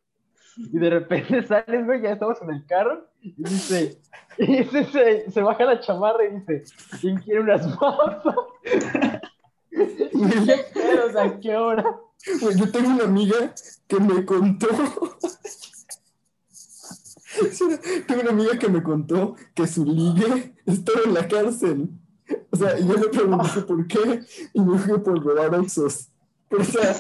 Y 0.57 0.79
de 0.79 0.91
repente 0.91 1.43
sales, 1.47 1.87
güey, 1.87 2.03
ya 2.03 2.13
estamos 2.13 2.41
en 2.43 2.51
el 2.51 2.67
carro, 2.67 3.07
y 3.21 3.33
dice, 3.37 4.01
y 4.39 4.59
dice, 4.59 4.85
se, 4.87 5.31
se 5.31 5.43
baja 5.43 5.65
la 5.65 5.79
chamarra 5.81 6.25
y 6.25 6.35
dice, 6.41 6.65
¿quién 7.01 7.17
quiere 7.19 7.41
unas 7.41 7.67
papas? 7.77 8.35
¿Qué 9.71 10.65
pedo? 10.75 11.07
O 11.07 11.13
sea, 11.13 11.39
¿qué 11.41 11.57
hora? 11.57 11.97
Güey, 12.41 12.57
yo 12.59 12.71
tengo 12.73 12.89
una 12.91 13.05
amiga 13.05 13.55
que 13.87 14.01
me 14.01 14.25
contó. 14.25 14.67
Tengo 18.07 18.20
una 18.22 18.30
amiga 18.30 18.59
que 18.59 18.68
me 18.68 18.82
contó 18.82 19.34
que 19.55 19.66
su 19.66 19.84
ligue 19.84 20.55
estaba 20.66 21.01
en 21.05 21.14
la 21.14 21.28
cárcel. 21.28 21.89
O 22.51 22.57
sea, 22.57 22.78
y 22.78 22.86
yo 22.86 22.95
le 22.95 23.09
pregunté 23.09 23.61
por 23.62 23.86
qué, 23.86 24.20
y 24.53 24.61
me 24.61 24.78
dijo 24.78 25.03
por 25.03 25.22
robar 25.22 25.55
oxos. 25.55 26.09
Pero, 26.49 26.62
o 26.62 26.64
sea, 26.64 26.95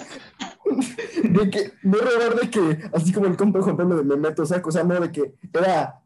de 1.22 1.50
que, 1.50 1.72
no 1.82 1.98
robar 1.98 2.38
de 2.40 2.50
que, 2.50 2.90
así 2.92 3.12
como 3.12 3.26
el 3.26 3.36
compa 3.36 3.58
de 3.58 3.64
Juan 3.64 3.76
Pablo 3.76 3.96
de 3.96 4.04
me 4.04 4.16
meto, 4.16 4.42
o 4.42 4.46
sea, 4.46 4.62
o 4.64 4.70
sea, 4.70 4.84
no 4.84 5.00
de 5.00 5.10
que 5.12 5.34
era 5.52 6.00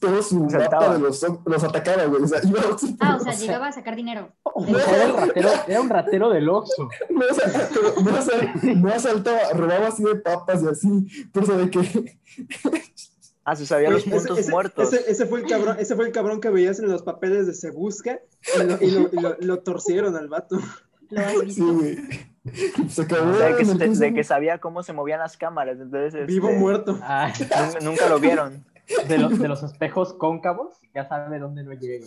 todo 0.00 0.22
su 0.22 0.40
mapa 0.40 0.94
de 0.94 0.98
los, 0.98 1.24
los 1.44 1.64
atacaba, 1.64 2.04
güey. 2.06 2.22
O 2.22 2.26
sea, 2.26 2.40
iba 2.42 2.60
a 2.60 2.68
Oxxo, 2.68 2.88
ah, 3.00 3.16
o 3.20 3.22
sea, 3.22 3.32
llegaba 3.32 3.68
a 3.68 3.72
sacar 3.72 3.94
dinero. 3.94 4.32
Era, 4.66 5.04
el 5.04 5.16
ratero, 5.16 5.48
era 5.68 5.80
un 5.80 5.88
ratero 5.88 6.30
del 6.30 6.48
Oxxo. 6.48 6.88
No, 7.10 7.20
o 7.30 7.34
sea, 7.34 7.68
pero 7.72 7.94
no, 8.02 8.10
asal- 8.16 8.76
no 8.80 8.88
asaltaba, 8.92 9.52
robaba 9.54 9.88
así 9.88 10.02
de 10.02 10.16
papas 10.16 10.62
y 10.62 10.68
así, 10.68 11.28
pero 11.32 11.44
o 11.44 11.48
sea, 11.48 11.56
de 11.58 11.70
que 11.70 12.18
Ah, 13.50 13.56
se 13.56 13.64
sabía 13.66 13.88
los 13.90 14.02
Ese- 14.02 14.10
puntos 14.10 14.38
ese, 14.38 14.50
muertos. 14.50 14.92
Ese, 14.92 15.10
ese 15.10 15.26
fue 15.26 15.40
el 15.40 15.46
cabrón, 15.46 15.76
ese 15.78 15.96
fue 15.96 16.04
el 16.06 16.12
cabrón 16.12 16.40
que 16.40 16.50
veías 16.50 16.78
en 16.80 16.88
los 16.88 17.02
papeles 17.02 17.46
de 17.46 17.54
Se 17.54 17.70
Busca 17.70 18.20
y 18.54 18.58
lo, 18.66 18.78
y 18.82 18.90
lo- 18.90 19.08
y 19.12 19.20
lo- 19.22 19.36
lo 19.40 19.58
torcieron 19.62 20.16
al 20.16 20.28
vato. 20.28 20.58
¿Lo 21.10 21.20
has 21.22 21.32
sí, 21.32 21.40
visto? 21.46 21.80
Se 22.90 23.02
acabó. 23.02 23.30
O 23.30 23.34
sea, 23.38 23.56
que, 23.56 23.62
en 23.62 23.80
el 23.80 23.98
de, 23.98 24.12
que 24.14 24.24
sabía 24.24 24.58
cómo 24.58 24.82
se 24.82 24.92
movían 24.92 25.20
las 25.20 25.38
cámaras. 25.38 25.78
Entonces, 25.80 26.14
este, 26.14 26.26
Vivo 26.26 26.50
muerto. 26.52 26.98
Ah, 27.02 27.32
nun- 27.38 27.84
Nunca 27.84 28.08
lo 28.10 28.18
vieron. 28.20 28.66
de, 29.08 29.18
los, 29.18 29.38
de 29.38 29.48
los 29.48 29.62
espejos 29.62 30.12
cóncavos, 30.14 30.76
ya 30.94 31.08
sabe 31.08 31.38
dónde 31.38 31.62
no 31.64 31.72
llega. 31.72 32.06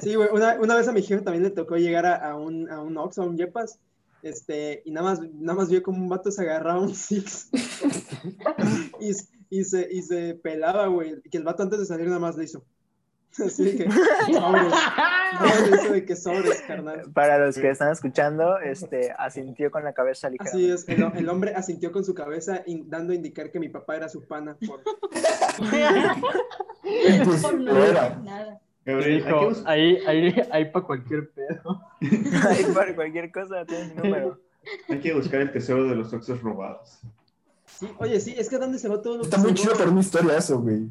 Sí, 0.00 0.14
güey. 0.14 0.28
Una, 0.32 0.54
una 0.60 0.74
vez 0.76 0.88
a 0.88 0.92
mi 0.92 1.02
jefe 1.02 1.22
también 1.22 1.42
le 1.44 1.50
tocó 1.50 1.76
llegar 1.76 2.06
a, 2.06 2.30
a 2.30 2.36
un, 2.36 2.70
a 2.70 2.80
un 2.80 2.96
Ox, 2.96 3.18
a 3.18 3.22
un 3.22 3.36
Yepas, 3.36 3.78
este, 4.22 4.82
y 4.84 4.90
nada 4.90 5.10
más, 5.10 5.20
nada 5.20 5.58
más 5.58 5.68
vio 5.70 5.82
como 5.82 5.98
un 5.98 6.08
vato 6.08 6.30
se 6.30 6.42
agarraba 6.42 6.80
un 6.80 6.94
Six 6.94 7.50
y, 9.00 9.12
y, 9.50 9.64
se, 9.64 9.88
y 9.90 10.02
se 10.02 10.34
pelaba, 10.34 10.86
güey. 10.88 11.14
Y 11.24 11.30
que 11.30 11.38
el 11.38 11.44
vato 11.44 11.62
antes 11.62 11.78
de 11.78 11.86
salir 11.86 12.06
nada 12.06 12.18
más 12.18 12.36
le 12.36 12.44
hizo. 12.44 12.64
Así 13.44 13.62
de 13.64 13.76
que 13.76 13.90
sobres. 13.90 14.72
No, 15.40 15.66
le 15.70 15.76
hizo 15.76 15.92
de 15.92 16.04
que 16.04 16.16
sobres, 16.16 16.62
carnal. 16.62 17.12
Para 17.12 17.38
los 17.38 17.56
que 17.56 17.70
están 17.70 17.92
escuchando, 17.92 18.58
este, 18.58 19.12
asintió 19.16 19.70
con 19.70 19.84
la 19.84 19.92
cabeza 19.92 20.30
ligera. 20.30 20.50
Así 20.50 20.70
es, 20.70 20.88
el, 20.88 21.02
el 21.14 21.28
hombre 21.28 21.54
asintió 21.54 21.92
con 21.92 22.04
su 22.04 22.14
cabeza 22.14 22.62
in- 22.66 22.88
dando 22.88 23.12
a 23.12 23.16
indicar 23.16 23.50
que 23.50 23.60
mi 23.60 23.68
papá 23.68 23.96
era 23.96 24.08
su 24.08 24.26
pana. 24.26 24.56
Por... 24.66 24.82
Pues, 27.24 27.52
lo 27.52 27.84
era. 27.84 28.16
nada. 28.24 28.60
Gabriel, 28.92 29.24
Dijo, 29.24 29.52
ahí, 29.66 29.98
ahí, 30.06 30.34
ahí 30.50 30.64
para 30.72 30.86
cualquier 30.86 31.30
pedo. 31.30 31.82
Ahí 32.48 32.64
para 32.74 32.94
cualquier 32.94 33.30
cosa 33.30 33.64
tiene 33.66 33.88
mi 33.88 33.94
número. 34.02 34.40
hay 34.88 35.00
que 35.00 35.12
buscar 35.14 35.40
el 35.42 35.52
tesoro 35.52 35.84
de 35.88 35.94
los 35.96 36.12
oxos 36.12 36.40
robados. 36.40 37.00
Sí, 37.66 37.86
oye, 37.98 38.18
sí, 38.18 38.34
es 38.36 38.48
que 38.48 38.56
¿a 38.56 38.58
dónde 38.60 38.78
se 38.78 38.88
va 38.88 39.00
todo 39.02 39.18
lo 39.18 39.22
Está 39.24 39.36
muy 39.38 39.52
chido 39.54 39.74
para 39.76 39.90
una 39.90 40.00
historia 40.00 40.36
eso, 40.38 40.60
güey. 40.60 40.88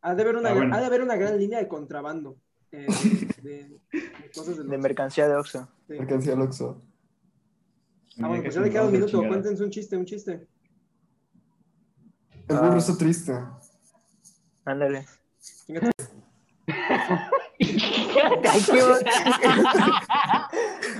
Ha 0.00 0.14
de 0.14 0.22
haber 0.22 0.36
una, 0.36 0.50
Ah, 0.50 0.54
bueno. 0.54 0.74
ha 0.74 0.80
de 0.80 0.86
haber 0.86 1.02
una 1.02 1.16
gran 1.16 1.36
línea 1.38 1.58
de 1.58 1.66
contrabando. 1.68 2.36
eh, 2.72 2.86
de, 3.42 3.52
de 3.92 4.30
cosas 4.34 4.56
De 4.56 4.62
Oxxo. 4.62 4.78
mercancía 4.78 5.28
de 5.28 5.34
Oxxo. 5.36 5.68
Sí. 5.88 5.94
Mercancía 5.98 6.32
al 6.34 6.42
Oxxo. 6.42 6.82
Ah, 8.22 8.28
bueno, 8.28 8.42
pues 8.44 8.54
ya 8.54 8.60
le 8.60 8.70
queda 8.70 8.84
un 8.86 8.92
minuto. 8.92 9.10
chingar. 9.10 9.28
Cuéntense 9.28 9.64
un 9.64 9.70
chiste, 9.70 9.96
un 9.96 10.04
chiste. 10.06 10.46
El 12.48 12.56
Ah. 12.56 12.60
burro 12.60 12.78
está 12.78 12.96
triste. 12.96 13.32
Ándale. 14.64 15.04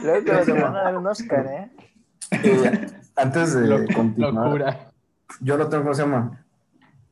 Luego 0.03 0.25
que 0.25 0.33
te 0.45 0.53
van 0.53 0.77
a 0.77 0.83
dar 0.83 0.97
un 0.97 1.07
Oscar, 1.07 1.47
¿eh? 1.47 1.71
Eh, 2.43 2.87
antes 3.17 3.55
de 3.55 3.67
Lo- 3.67 3.85
continuar, 3.95 4.47
locura. 4.47 4.91
yo 5.41 5.57
lo 5.57 5.69
tengo, 5.69 5.85
¿cómo 5.85 5.95
se 5.95 6.03
llama? 6.03 6.45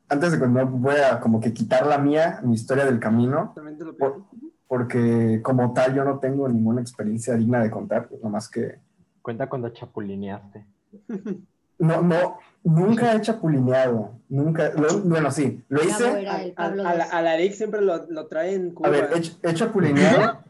Antes 0.08 0.32
de 0.32 0.38
continuar, 0.38 0.66
voy 0.66 0.96
a 0.96 1.20
como 1.20 1.40
que 1.40 1.52
quitar 1.52 1.86
la 1.86 1.98
mía, 1.98 2.40
mi 2.42 2.54
historia 2.54 2.84
del 2.84 2.98
camino, 2.98 3.54
por- 3.98 4.24
porque 4.66 5.40
como 5.42 5.72
tal 5.72 5.94
yo 5.94 6.04
no 6.04 6.18
tengo 6.18 6.48
ninguna 6.48 6.80
experiencia 6.80 7.34
digna 7.34 7.60
de 7.62 7.70
contar, 7.70 8.08
nomás 8.22 8.48
que 8.48 8.80
Cuenta 9.22 9.48
cuando 9.48 9.68
chapulineaste. 9.70 10.66
no, 11.82 12.02
no, 12.02 12.38
nunca 12.64 13.12
he 13.14 13.20
chapulineado, 13.26 14.12
nunca, 14.28 14.70
lo- 14.74 15.00
bueno, 15.00 15.30
sí, 15.30 15.62
lo 15.68 15.82
hice, 15.82 16.26
A, 16.56 16.68
la, 16.70 17.04
a 17.04 17.22
la 17.22 17.34
Eric 17.34 17.52
siempre 17.54 17.80
lo, 17.82 18.06
lo 18.08 18.26
trae 18.26 18.54
en 18.54 18.70
Cuba. 18.72 18.88
a 18.88 18.90
ver, 18.90 19.10
he 19.42 19.54
chapulineado 19.54 20.40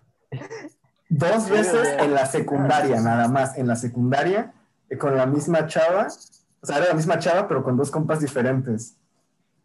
dos 1.09 1.49
veces 1.51 1.89
en 1.99 2.15
la 2.15 2.27
secundaria, 2.27 3.01
nada 3.01 3.29
más, 3.29 3.57
en 3.59 3.67
la 3.67 3.77
secundaria, 3.77 4.53
eh, 4.89 4.97
con 4.97 5.17
la 5.17 5.27
misma 5.27 5.67
chava, 5.67 6.07
o 6.61 6.67
sea, 6.67 6.79
era 6.79 6.89
la 6.89 6.95
misma 6.95 7.19
chava, 7.19 7.49
pero 7.49 7.63
con 7.63 7.77
dos 7.77 7.91
compas 7.91 8.21
diferentes. 8.21 8.97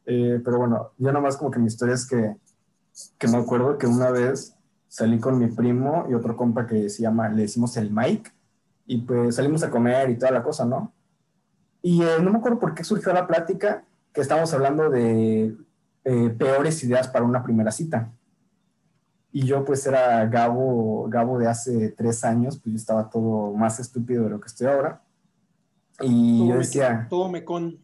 Eh, 0.05 0.41
pero 0.43 0.57
bueno, 0.57 0.91
yo 0.97 1.11
nomás 1.11 1.37
como 1.37 1.51
que 1.51 1.59
mi 1.59 1.67
historia 1.67 1.93
es 1.95 2.07
que, 2.07 2.35
que 3.17 3.27
me 3.27 3.37
acuerdo 3.37 3.77
que 3.77 3.87
una 3.87 4.09
vez 4.09 4.55
salí 4.87 5.19
con 5.19 5.37
mi 5.37 5.47
primo 5.47 6.05
y 6.09 6.13
otro 6.13 6.35
compa 6.35 6.65
que 6.65 6.89
se 6.89 7.01
llama, 7.03 7.29
le 7.29 7.43
decimos 7.43 7.75
el 7.77 7.91
Mike, 7.91 8.31
y 8.85 8.99
pues 9.01 9.35
salimos 9.35 9.63
a 9.63 9.69
comer 9.69 10.09
y 10.09 10.17
toda 10.17 10.31
la 10.31 10.41
cosa, 10.43 10.65
¿no? 10.65 10.93
Y 11.89 12.01
eh, 12.03 12.17
no 12.21 12.31
me 12.31 12.39
acuerdo 12.39 12.59
por 12.59 12.73
qué 12.75 12.83
surgió 12.83 13.13
la 13.13 13.25
plática, 13.27 13.85
que 14.13 14.19
estábamos 14.19 14.53
hablando 14.53 14.89
de 14.89 15.55
eh, 16.03 16.29
peores 16.37 16.83
ideas 16.83 17.07
para 17.07 17.23
una 17.23 17.41
primera 17.43 17.71
cita. 17.71 18.11
Y 19.31 19.45
yo 19.45 19.63
pues 19.63 19.85
era 19.87 20.25
Gabo, 20.25 21.07
Gabo 21.09 21.37
de 21.39 21.47
hace 21.47 21.89
tres 21.91 22.25
años, 22.25 22.57
pues 22.57 22.73
yo 22.73 22.77
estaba 22.77 23.09
todo 23.09 23.53
más 23.53 23.79
estúpido 23.79 24.23
de 24.25 24.31
lo 24.31 24.39
que 24.41 24.47
estoy 24.47 24.67
ahora. 24.67 25.01
Y 26.01 26.39
Todo 26.39 26.47
yo 26.49 26.53
me- 26.53 26.59
decía, 26.59 27.07
Todo 27.09 27.29
me 27.29 27.45
con. 27.45 27.79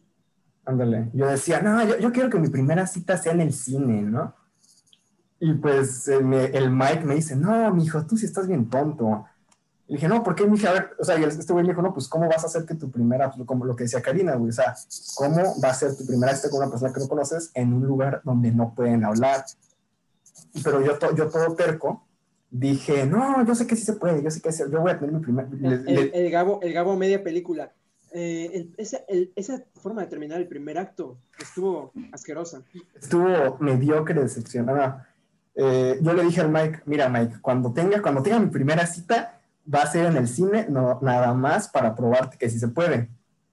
ándale, 0.66 1.10
yo 1.12 1.26
decía, 1.26 1.60
no, 1.62 1.82
yo, 1.86 1.98
yo 1.98 2.12
quiero 2.12 2.30
que 2.30 2.38
mi 2.38 2.48
primera 2.48 2.86
cita 2.86 3.16
sea 3.16 3.32
en 3.32 3.40
el 3.42 3.52
cine, 3.52 4.02
¿no? 4.02 4.34
Y 5.40 5.52
pues 5.54 6.08
eh, 6.08 6.20
me- 6.20 6.46
el 6.46 6.70
Mike 6.70 7.04
me 7.04 7.14
dice, 7.16 7.36
no, 7.36 7.72
mijo, 7.74 8.06
tú 8.06 8.16
sí 8.16 8.26
estás 8.26 8.46
bien 8.48 8.68
tonto. 8.70 9.24
Y 9.86 9.94
dije, 9.94 10.08
no, 10.08 10.22
¿por 10.22 10.34
qué? 10.34 10.44
Me 10.46 10.52
dije, 10.52 10.66
a 10.66 10.72
ver, 10.72 10.90
o 10.98 11.04
sea, 11.04 11.18
y 11.18 11.24
este 11.24 11.52
güey 11.52 11.64
me 11.64 11.72
dijo, 11.72 11.82
no, 11.82 11.92
pues, 11.92 12.08
¿cómo 12.08 12.26
vas 12.28 12.42
a 12.42 12.46
hacer 12.46 12.64
que 12.64 12.74
tu 12.74 12.90
primera, 12.90 13.30
pues, 13.30 13.46
como 13.46 13.64
lo 13.66 13.76
que 13.76 13.84
decía 13.84 14.00
Karina, 14.00 14.34
güey, 14.34 14.48
o 14.48 14.52
sea, 14.52 14.74
¿cómo 15.16 15.60
va 15.62 15.68
a 15.70 15.74
ser 15.74 15.94
tu 15.96 16.06
primera 16.06 16.34
cita 16.34 16.48
con 16.50 16.60
una 16.62 16.70
persona 16.70 16.92
que 16.92 17.00
no 17.00 17.08
conoces 17.08 17.50
en 17.54 17.72
un 17.74 17.86
lugar 17.86 18.22
donde 18.24 18.50
no 18.50 18.74
pueden 18.74 19.04
hablar? 19.04 19.44
Pero 20.62 20.82
yo, 20.82 20.98
to- 20.98 21.14
yo 21.14 21.28
todo 21.28 21.54
terco, 21.54 22.06
dije, 22.50 23.04
no, 23.06 23.44
yo 23.44 23.54
sé 23.54 23.66
que 23.66 23.76
sí 23.76 23.84
se 23.84 23.94
puede, 23.94 24.22
yo 24.22 24.30
sé 24.30 24.40
que 24.40 24.52
sí, 24.52 24.62
yo 24.70 24.80
voy 24.80 24.92
a 24.92 24.98
tener 24.98 25.14
mi 25.14 25.20
primer... 25.20 25.46
El, 25.52 25.84
le- 25.84 26.26
el 26.26 26.30
Gabo, 26.30 26.60
el 26.62 26.72
Gabo 26.72 26.96
media 26.96 27.22
película. 27.22 27.72
Eh, 28.12 28.50
el- 28.54 28.74
esa, 28.78 28.98
el- 29.08 29.32
esa 29.36 29.64
forma 29.82 30.02
de 30.02 30.06
terminar 30.06 30.40
el 30.40 30.46
primer 30.48 30.78
acto 30.78 31.18
estuvo 31.38 31.92
asquerosa. 32.12 32.62
estuvo 32.94 33.58
mediocre, 33.58 34.20
decepcionada. 34.22 35.08
Eh, 35.56 35.98
yo 36.00 36.12
le 36.14 36.22
dije 36.24 36.40
al 36.40 36.50
Mike, 36.50 36.82
mira 36.86 37.08
Mike, 37.08 37.36
cuando 37.42 37.72
tenga, 37.72 38.00
cuando 38.00 38.22
tenga 38.22 38.38
mi 38.38 38.46
primera 38.46 38.86
cita, 38.86 39.33
va 39.72 39.80
a 39.82 39.86
ser 39.86 40.06
en 40.06 40.16
el 40.16 40.28
cine, 40.28 40.66
no, 40.68 40.98
nada 41.02 41.32
más 41.34 41.68
para 41.68 41.94
probarte 41.94 42.36
que 42.38 42.50
sí 42.50 42.58
se 42.58 42.68
puede. 42.68 43.08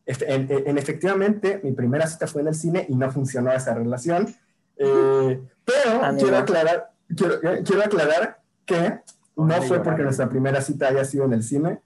Efe- 0.05 0.25
En, 0.27 0.51
en- 0.51 0.67
en- 0.67 0.77
efectivamente, 0.77 1.59
mi 1.63 1.71
primera 1.71 2.07
cita 2.07 2.27
fue 2.27 2.41
en 2.41 2.49
el 2.49 2.55
cine 2.55 2.85
y 2.89 2.95
no 2.95 3.09
funcionó 3.11 3.51
esa 3.51 3.73
relación. 3.73 4.33
Eh, 4.77 5.41
pero 5.63 6.03
Amigo. 6.03 6.23
quiero 6.23 6.37
aclarar, 6.37 6.91
quiero, 7.15 7.39
quiero 7.63 7.81
aclarar 7.83 8.41
que 8.65 8.99
no 9.37 9.61
fue 9.61 9.81
porque 9.83 10.01
¿eh? 10.01 10.05
nuestra 10.05 10.27
primera 10.29 10.61
cita 10.61 10.87
haya 10.87 11.05
sido 11.05 11.25
en 11.25 11.33
el 11.33 11.43
cine, 11.43 11.79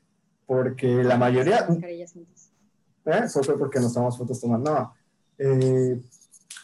porque 0.45 1.03
la 1.03 1.17
mayoría. 1.17 1.67
¿eh? 1.69 3.21
Eso 3.25 3.43
fue 3.43 3.57
porque 3.57 3.79
nos 3.79 3.93
tomamos 3.93 4.17
fotos 4.17 4.39
tomando. 4.39 4.73
No. 4.73 4.93
Eh, 5.37 6.01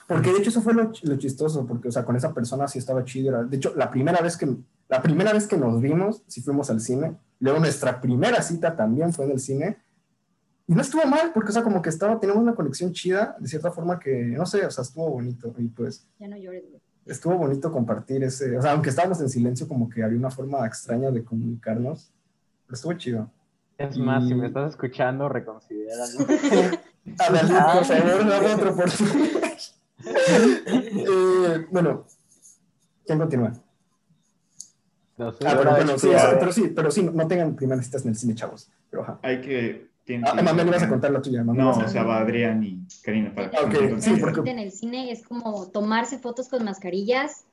porque 0.08 0.32
de 0.34 0.40
hecho 0.40 0.50
eso 0.50 0.62
fue 0.62 0.74
lo, 0.74 0.92
lo 1.04 1.16
chistoso, 1.18 1.66
porque, 1.66 1.88
o 1.88 1.92
sea, 1.92 2.04
con 2.04 2.16
esa 2.16 2.34
persona 2.34 2.68
sí 2.68 2.80
estaba 2.80 3.04
chido. 3.06 3.30
era- 3.30 3.44
De 3.44 3.58
hecho, 3.58 3.74
la 3.76 3.90
primera 3.92 4.20
vez 4.22 4.36
que, 4.38 4.46
la 4.92 5.02
primera 5.02 5.32
vez 5.32 5.48
que 5.48 5.56
nos 5.58 5.80
vimos, 5.80 6.22
sí 6.28 6.42
fuimos 6.42 6.70
al 6.70 6.82
cine. 6.82 7.16
Luego 7.40 7.60
nuestra 7.60 8.02
primera 8.02 8.42
cita 8.42 8.76
también 8.76 9.14
fue 9.14 9.24
en 9.24 9.32
el 9.32 9.40
cine. 9.40 9.78
Y 10.68 10.74
no 10.74 10.82
estuvo 10.82 11.06
mal, 11.06 11.32
porque, 11.34 11.52
o 11.52 11.54
sea, 11.54 11.64
como 11.64 11.82
que 11.82 11.90
estaba, 11.90 12.20
teníamos 12.20 12.44
una 12.44 12.56
conexión 12.56 12.92
chida, 12.92 13.38
de 13.40 13.48
cierta 13.48 13.72
forma 13.72 13.98
que, 13.98 14.12
no 14.12 14.46
sé, 14.46 14.66
o 14.66 14.70
sea, 14.70 14.82
estuvo 14.82 15.10
bonito. 15.10 15.56
Y 15.58 15.70
pues, 15.70 16.06
Ya 16.20 16.28
no 16.28 16.36
llores, 16.36 16.64
güey. 16.70 16.82
estuvo 17.06 17.38
bonito 17.38 17.72
compartir 17.72 18.22
ese, 18.22 18.58
o 18.58 18.62
sea, 18.62 18.74
aunque 18.74 18.90
estábamos 18.90 19.22
en 19.22 19.30
silencio, 19.30 19.66
como 19.66 19.90
que 19.90 20.04
había 20.04 20.20
una 20.20 20.30
forma 20.30 20.68
extraña 20.68 21.10
de 21.10 21.24
comunicarnos. 21.24 22.12
Pero 22.66 22.76
estuvo 22.76 22.94
chido. 22.94 23.32
Es 23.78 23.98
más, 23.98 24.28
si 24.28 24.36
me 24.36 24.48
estás 24.48 24.72
escuchando, 24.72 25.30
reconsidéralo. 25.30 26.20
Ándale, 27.18 27.54
por 27.74 27.86
favor, 27.86 28.30
dame 28.30 28.54
otra 28.56 28.72
oportunidad. 28.72 29.42
Eh, 30.04 31.68
bueno, 31.70 32.06
¿quién 33.06 33.20
continúa? 33.20 33.54
No 35.22 35.32
sé, 35.32 35.38
Ah, 35.48 35.56
pero 35.58 35.72
bueno, 35.72 35.98
sí, 35.98 36.08
pero 36.40 36.52
sí, 36.52 36.72
pero 36.76 36.92
sí, 36.92 37.04
no 37.04 37.28
tengan 37.28 37.56
primeras 37.56 37.86
citas 37.86 38.04
en 38.04 38.10
el 38.10 38.16
cine, 38.16 38.36
chavos. 38.36 38.70
Pero 38.90 39.04
ajá. 39.04 39.20
Hay 39.22 39.42
que... 39.42 39.90
Ah, 40.26 40.42
Manuel, 40.42 40.68
ibas 40.68 40.84
a 40.84 40.90
contar 40.90 41.12
la 41.12 41.22
tuya, 41.22 41.44
Manuel. 41.44 41.66
No, 41.66 41.72
o 41.86 41.88
sea, 41.88 42.04
va 42.04 42.18
Adrián 42.20 42.62
y 42.64 42.80
Karina 43.04 43.34
para 43.34 43.50
que 43.52 43.58
Ah, 43.58 43.62
ok, 43.62 43.66
continúen. 43.72 44.02
sí, 44.02 44.14
porque- 44.20 44.50
En 44.50 44.60
el 44.60 44.72
cine 44.72 45.12
es 45.12 45.24
como 45.26 45.68
tomarse 45.68 46.18
fotos 46.18 46.50
con 46.50 46.66
mascarillas 46.66 47.46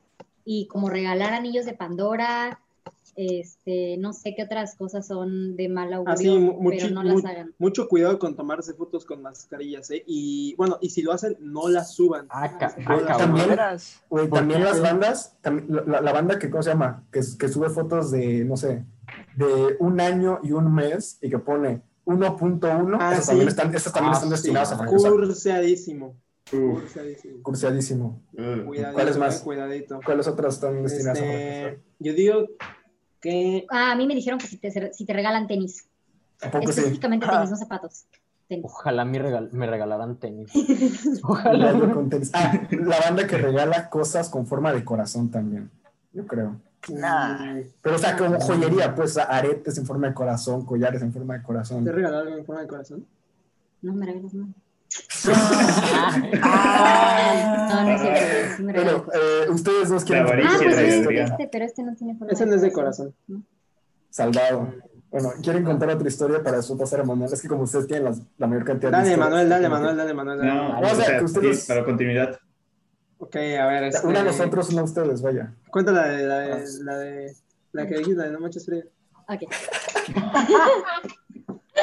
y 0.45 0.67
como 0.67 0.89
regalar 0.89 1.35
anillos 1.35 1.67
de 1.67 1.75
Pandora. 1.75 2.59
Este, 3.21 3.97
no 3.99 4.13
sé 4.13 4.37
qué 4.37 4.45
otras 4.45 4.77
cosas 4.77 5.05
son 5.09 5.57
de 5.57 5.69
mal 5.69 5.93
augurio, 5.93 6.15
Así, 6.15 6.39
mu- 6.39 6.71
pero 6.71 6.89
no 6.91 7.03
mu- 7.03 7.17
las 7.17 7.25
hagan. 7.25 7.53
mucho 7.59 7.89
cuidado 7.89 8.17
con 8.21 8.37
tomarse 8.37 8.75
fotos 8.75 9.05
con 9.05 9.23
mascarillas, 9.23 9.91
¿eh? 9.91 10.05
Y 10.07 10.55
bueno, 10.57 10.79
y 10.81 10.91
si 10.91 11.03
lo 11.03 11.11
hacen, 11.13 11.37
no 11.41 11.69
las 11.69 11.95
suban. 11.95 12.27
Ah, 12.31 12.47
No 12.79 12.95
ah, 12.95 13.01
las-. 13.09 13.19
También- 13.19 13.49
Verás. 13.49 14.01
Güey, 14.09 14.29
¿Por 14.29 14.39
también 14.39 14.63
las 14.63 14.81
bandas, 14.81 15.37
tam- 15.43 15.67
la, 15.87 16.01
la 16.01 16.13
banda 16.13 16.39
que, 16.39 16.49
¿cómo 16.49 16.63
se 16.63 16.71
llama? 16.71 17.05
Que, 17.11 17.21
que 17.39 17.49
sube 17.49 17.71
fotos 17.71 18.13
de, 18.13 18.45
no 18.45 18.57
sé, 18.57 18.85
de 19.37 19.77
un 19.81 20.01
año 20.01 20.39
y 20.45 20.53
un 20.53 20.73
mes 20.73 21.19
y 21.21 21.29
que 21.29 21.39
pone 21.41 21.83
1.1, 22.05 22.97
Ah, 23.01 23.15
esas, 23.15 23.25
sí. 23.25 23.29
también 23.31 23.49
están, 23.49 23.75
esas 23.75 23.93
también 23.93 24.13
Ah, 24.13 24.17
están 24.17 24.29
sí. 24.31 24.35
destinadas 24.37 24.71
a 24.73 24.77
fracasar. 24.79 25.11
Curseadísimo. 25.11 26.15
Curseadísimo. 26.51 27.43
Cursiadísimo. 27.43 28.23
uh, 28.33 28.65
Cuidadito, 28.65 28.93
¿Cuáles 28.95 29.19
más? 29.19 29.41
eh, 29.41 29.45
cuidadito. 29.45 30.01
¿Cuáles 30.05 30.27
otras 30.29 30.55
están 30.55 30.83
destinadas 30.83 31.21
a 31.21 31.25
Este, 31.25 31.61
fracasar? 31.63 31.79
yo 31.99 32.13
digo 32.15 32.47
Ah, 33.71 33.93
a 33.93 33.97
mí 33.97 34.07
me 34.07 34.15
dijeron 34.15 34.39
que 34.39 34.47
si 34.47 34.57
te, 34.59 34.93
si 34.93 35.05
te 35.05 35.13
regalan 35.13 35.47
tenis, 35.47 35.87
específicamente 36.41 37.27
Ah. 37.29 37.33
tenis, 37.33 37.51
no 37.51 37.57
zapatos. 37.57 38.05
Tenis. 38.49 38.65
Ojalá 38.65 39.05
me, 39.05 39.19
regal- 39.19 39.51
me 39.53 39.67
regalaran 39.67 40.17
tenis. 40.17 40.51
Ojalá. 41.23 41.73
con 41.93 42.09
tenis. 42.09 42.31
Ah, 42.33 42.53
la 42.71 42.99
banda 43.01 43.27
que 43.27 43.37
regala 43.37 43.91
cosas 43.91 44.31
con 44.31 44.47
forma 44.47 44.73
de 44.73 44.85
corazón 44.85 45.31
también, 45.31 45.71
yo 46.13 46.27
creo. 46.27 46.57
Nah. 46.89 47.61
Pero, 47.83 47.97
o 47.97 47.99
sea, 47.99 48.17
como 48.17 48.39
joyería, 48.41 48.95
pues 48.95 49.19
aretes 49.19 49.77
en 49.79 49.85
forma 49.85 50.07
de 50.09 50.15
corazón, 50.15 50.65
collares 50.65 51.03
en 51.03 51.13
forma 51.13 51.37
de 51.37 51.43
corazón. 51.43 51.85
¿Te 51.85 51.93
regaló 51.93 52.19
algo 52.19 52.37
en 52.39 52.45
forma 52.47 52.63
de 52.63 52.69
corazón? 52.69 53.05
No 53.83 53.93
me 53.95 54.07
regalas 54.07 54.33
nada. 54.33 54.49
Ah. 54.51 54.55
No, 54.57 54.68
no 58.59 58.73
Bueno, 58.73 59.05
eh, 59.15 59.47
ustedes 59.51 59.89
dos 59.89 60.05
quieren 60.05 60.27
Ah, 60.27 60.57
pues 60.63 60.77
de 60.77 61.21
este, 61.23 61.49
pero 61.51 61.65
este 61.65 61.83
no 61.83 61.95
tiene 61.95 62.15
forma 62.17 62.33
Ese 62.33 62.47
no 62.47 62.55
es 62.55 62.63
de 62.63 62.73
corazón. 62.73 63.15
¿no? 63.27 63.43
Salvado. 64.11 64.75
Bueno, 65.11 65.31
¿quieren 65.43 65.65
contar 65.65 65.89
otra 65.91 66.07
historia 66.09 66.43
para 66.43 66.59
después 66.59 66.79
pasar 66.79 67.01
a 67.01 67.05
Manuel? 67.05 67.33
Es 67.33 67.41
que 67.41 67.49
como 67.49 67.63
ustedes 67.63 67.87
tienen 67.87 68.05
las- 68.05 68.21
la 68.37 68.47
mayor 68.47 68.65
cantidad 68.65 68.91
de 68.91 68.97
Dale, 68.99 69.09
historias, 69.11 69.31
Manuel, 69.31 69.49
dale, 69.49 69.69
Manuel, 69.69 69.97
dale, 69.97 70.15
Manuel. 70.15 70.39
dale. 70.39 70.51
No, 70.55 70.69
Vamos 70.73 70.83
o 70.83 70.87
a- 70.87 70.95
sea, 71.05 71.19
que 71.19 71.25
ustedes- 71.25 71.61
sí, 71.63 71.69
para 71.69 71.85
continuidad. 71.85 72.39
Ok, 73.19 73.37
a 73.37 73.67
ver, 73.67 73.85
este, 73.85 74.07
Una 74.07 74.21
a 74.21 74.25
nosotros, 74.25 74.69
una 74.71 74.83
a 74.83 74.85
ustedes, 74.85 75.23
vaya. 75.23 75.53
Cuenta 75.71 75.93
la 75.93 76.09
de, 76.09 76.27
la 76.27 76.39
de, 76.39 76.65
la 76.83 76.99
de, 76.99 77.35
la 77.73 77.87
que 77.87 77.95
dijiste, 77.99 78.17
la 78.17 78.25
de 78.25 78.31
No 78.33 78.41
Manches 78.41 78.65
Frío. 78.67 78.85
Ok. 79.29 79.43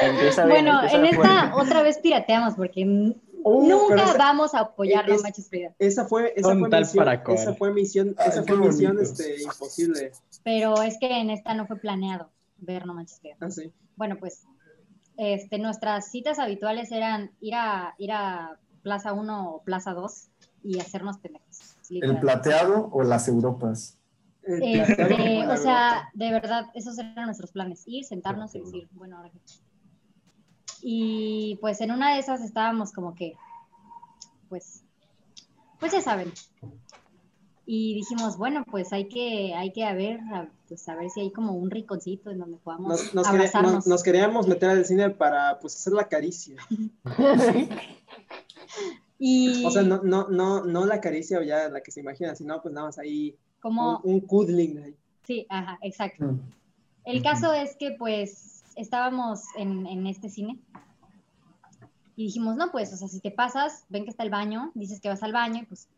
Empieza 0.02 0.44
bien, 0.46 0.64
Bueno, 0.64 0.82
empieza 0.82 0.96
en 0.96 1.14
fuerte. 1.14 1.34
esta 1.34 1.56
otra 1.56 1.82
vez 1.82 1.98
pirateamos 1.98 2.54
porque 2.54 3.14
Oh, 3.48 3.62
nunca 3.64 4.02
esa- 4.02 4.18
vamos 4.18 4.54
a 4.54 4.60
apoyar 4.60 5.08
es- 5.08 5.22
Frida. 5.48 5.72
Esa 5.78 6.04
fue, 6.06 6.32
esa 6.36 6.56
fue 6.56 6.68
tal 6.68 6.80
misión, 6.82 7.04
para 7.04 7.22
esa 7.34 7.54
fue 7.54 7.72
misión, 7.72 8.14
Ay, 8.18 8.28
esa 8.30 8.44
qué 8.44 8.54
fue 8.54 8.66
misión 8.66 8.96
bonito. 8.96 9.12
este, 9.12 9.42
imposible. 9.42 10.12
Pero 10.42 10.82
es 10.82 10.98
que 10.98 11.20
en 11.20 11.30
esta 11.30 11.54
no 11.54 11.66
fue 11.66 11.76
planeado 11.76 12.30
ver 12.58 12.86
No 12.86 12.94
Manches 12.94 13.20
Frida. 13.20 13.36
Así. 13.40 13.72
Bueno, 13.96 14.16
pues 14.18 14.44
este, 15.16 15.58
nuestras 15.58 16.10
citas 16.10 16.38
habituales 16.40 16.90
eran 16.92 17.30
ir 17.40 17.54
a, 17.54 17.94
ir 17.98 18.10
a 18.12 18.58
Plaza 18.82 19.12
1 19.12 19.50
o 19.54 19.62
Plaza 19.62 19.92
2 19.94 20.28
y 20.64 20.80
hacernos 20.80 21.18
pendejos. 21.18 21.76
¿El 21.88 22.18
plateado 22.18 22.88
o 22.92 23.02
las 23.04 23.28
Europas? 23.28 23.96
Este, 24.42 25.46
o 25.46 25.56
sea, 25.56 26.10
de 26.14 26.30
verdad, 26.32 26.66
esos 26.74 26.98
eran 26.98 27.26
nuestros 27.26 27.50
planes. 27.52 27.82
Ir, 27.86 28.04
sentarnos 28.04 28.54
y 28.56 28.60
decir, 28.60 28.88
bueno, 28.92 29.16
ahora 29.18 29.30
qué. 29.30 29.38
Y 30.88 31.58
pues 31.60 31.80
en 31.80 31.90
una 31.90 32.14
de 32.14 32.20
esas 32.20 32.40
estábamos 32.42 32.92
como 32.92 33.16
que, 33.16 33.34
pues, 34.48 34.84
pues 35.80 35.90
ya 35.90 36.00
saben. 36.00 36.32
Y 37.66 37.94
dijimos, 37.94 38.36
bueno, 38.36 38.64
pues 38.70 38.92
hay 38.92 39.08
que, 39.08 39.52
hay 39.56 39.72
que 39.72 39.84
a 39.84 39.94
ver, 39.94 40.20
a, 40.32 40.48
pues 40.68 40.88
a 40.88 40.94
ver 40.94 41.10
si 41.10 41.22
hay 41.22 41.32
como 41.32 41.54
un 41.54 41.72
rinconcito 41.72 42.30
en 42.30 42.38
donde 42.38 42.58
podamos 42.58 42.88
Nos, 42.88 43.14
nos, 43.16 43.26
quería- 43.26 43.38
abrazarnos. 43.40 43.72
nos- 43.72 43.86
nos 43.88 44.02
queríamos 44.04 44.46
meter 44.46 44.70
al 44.70 44.84
cine 44.84 45.10
para 45.10 45.58
pues 45.58 45.74
hacer 45.74 45.92
la 45.92 46.06
caricia. 46.08 46.54
y 49.18 49.64
O 49.64 49.70
sea, 49.72 49.82
no, 49.82 50.02
no, 50.04 50.28
no, 50.28 50.64
no 50.64 50.86
la 50.86 51.00
caricia 51.00 51.42
ya 51.42 51.68
la 51.68 51.80
que 51.80 51.90
se 51.90 51.98
imagina, 51.98 52.36
sino 52.36 52.62
pues 52.62 52.72
nada 52.72 52.86
más 52.86 52.98
ahí 53.00 53.36
como, 53.60 53.98
un, 54.04 54.12
un 54.14 54.20
cuddling 54.20 54.78
ahí. 54.84 54.94
sí, 55.24 55.46
ajá, 55.48 55.78
exacto. 55.82 56.26
Mm. 56.26 56.40
El 57.06 57.22
caso 57.22 57.52
es 57.52 57.76
que 57.76 57.92
pues 57.98 58.55
estábamos 58.76 59.42
en, 59.56 59.86
en 59.86 60.06
este 60.06 60.28
cine 60.28 60.60
y 62.16 62.24
dijimos, 62.24 62.56
no, 62.56 62.70
pues, 62.72 62.92
o 62.92 62.96
sea, 62.96 63.08
si 63.08 63.20
te 63.20 63.30
pasas, 63.30 63.84
ven 63.90 64.04
que 64.04 64.10
está 64.10 64.22
el 64.22 64.30
baño, 64.30 64.72
dices 64.74 65.00
que 65.00 65.08
vas 65.08 65.22
al 65.22 65.32
baño 65.32 65.62
y 65.62 65.66
pues 65.66 65.88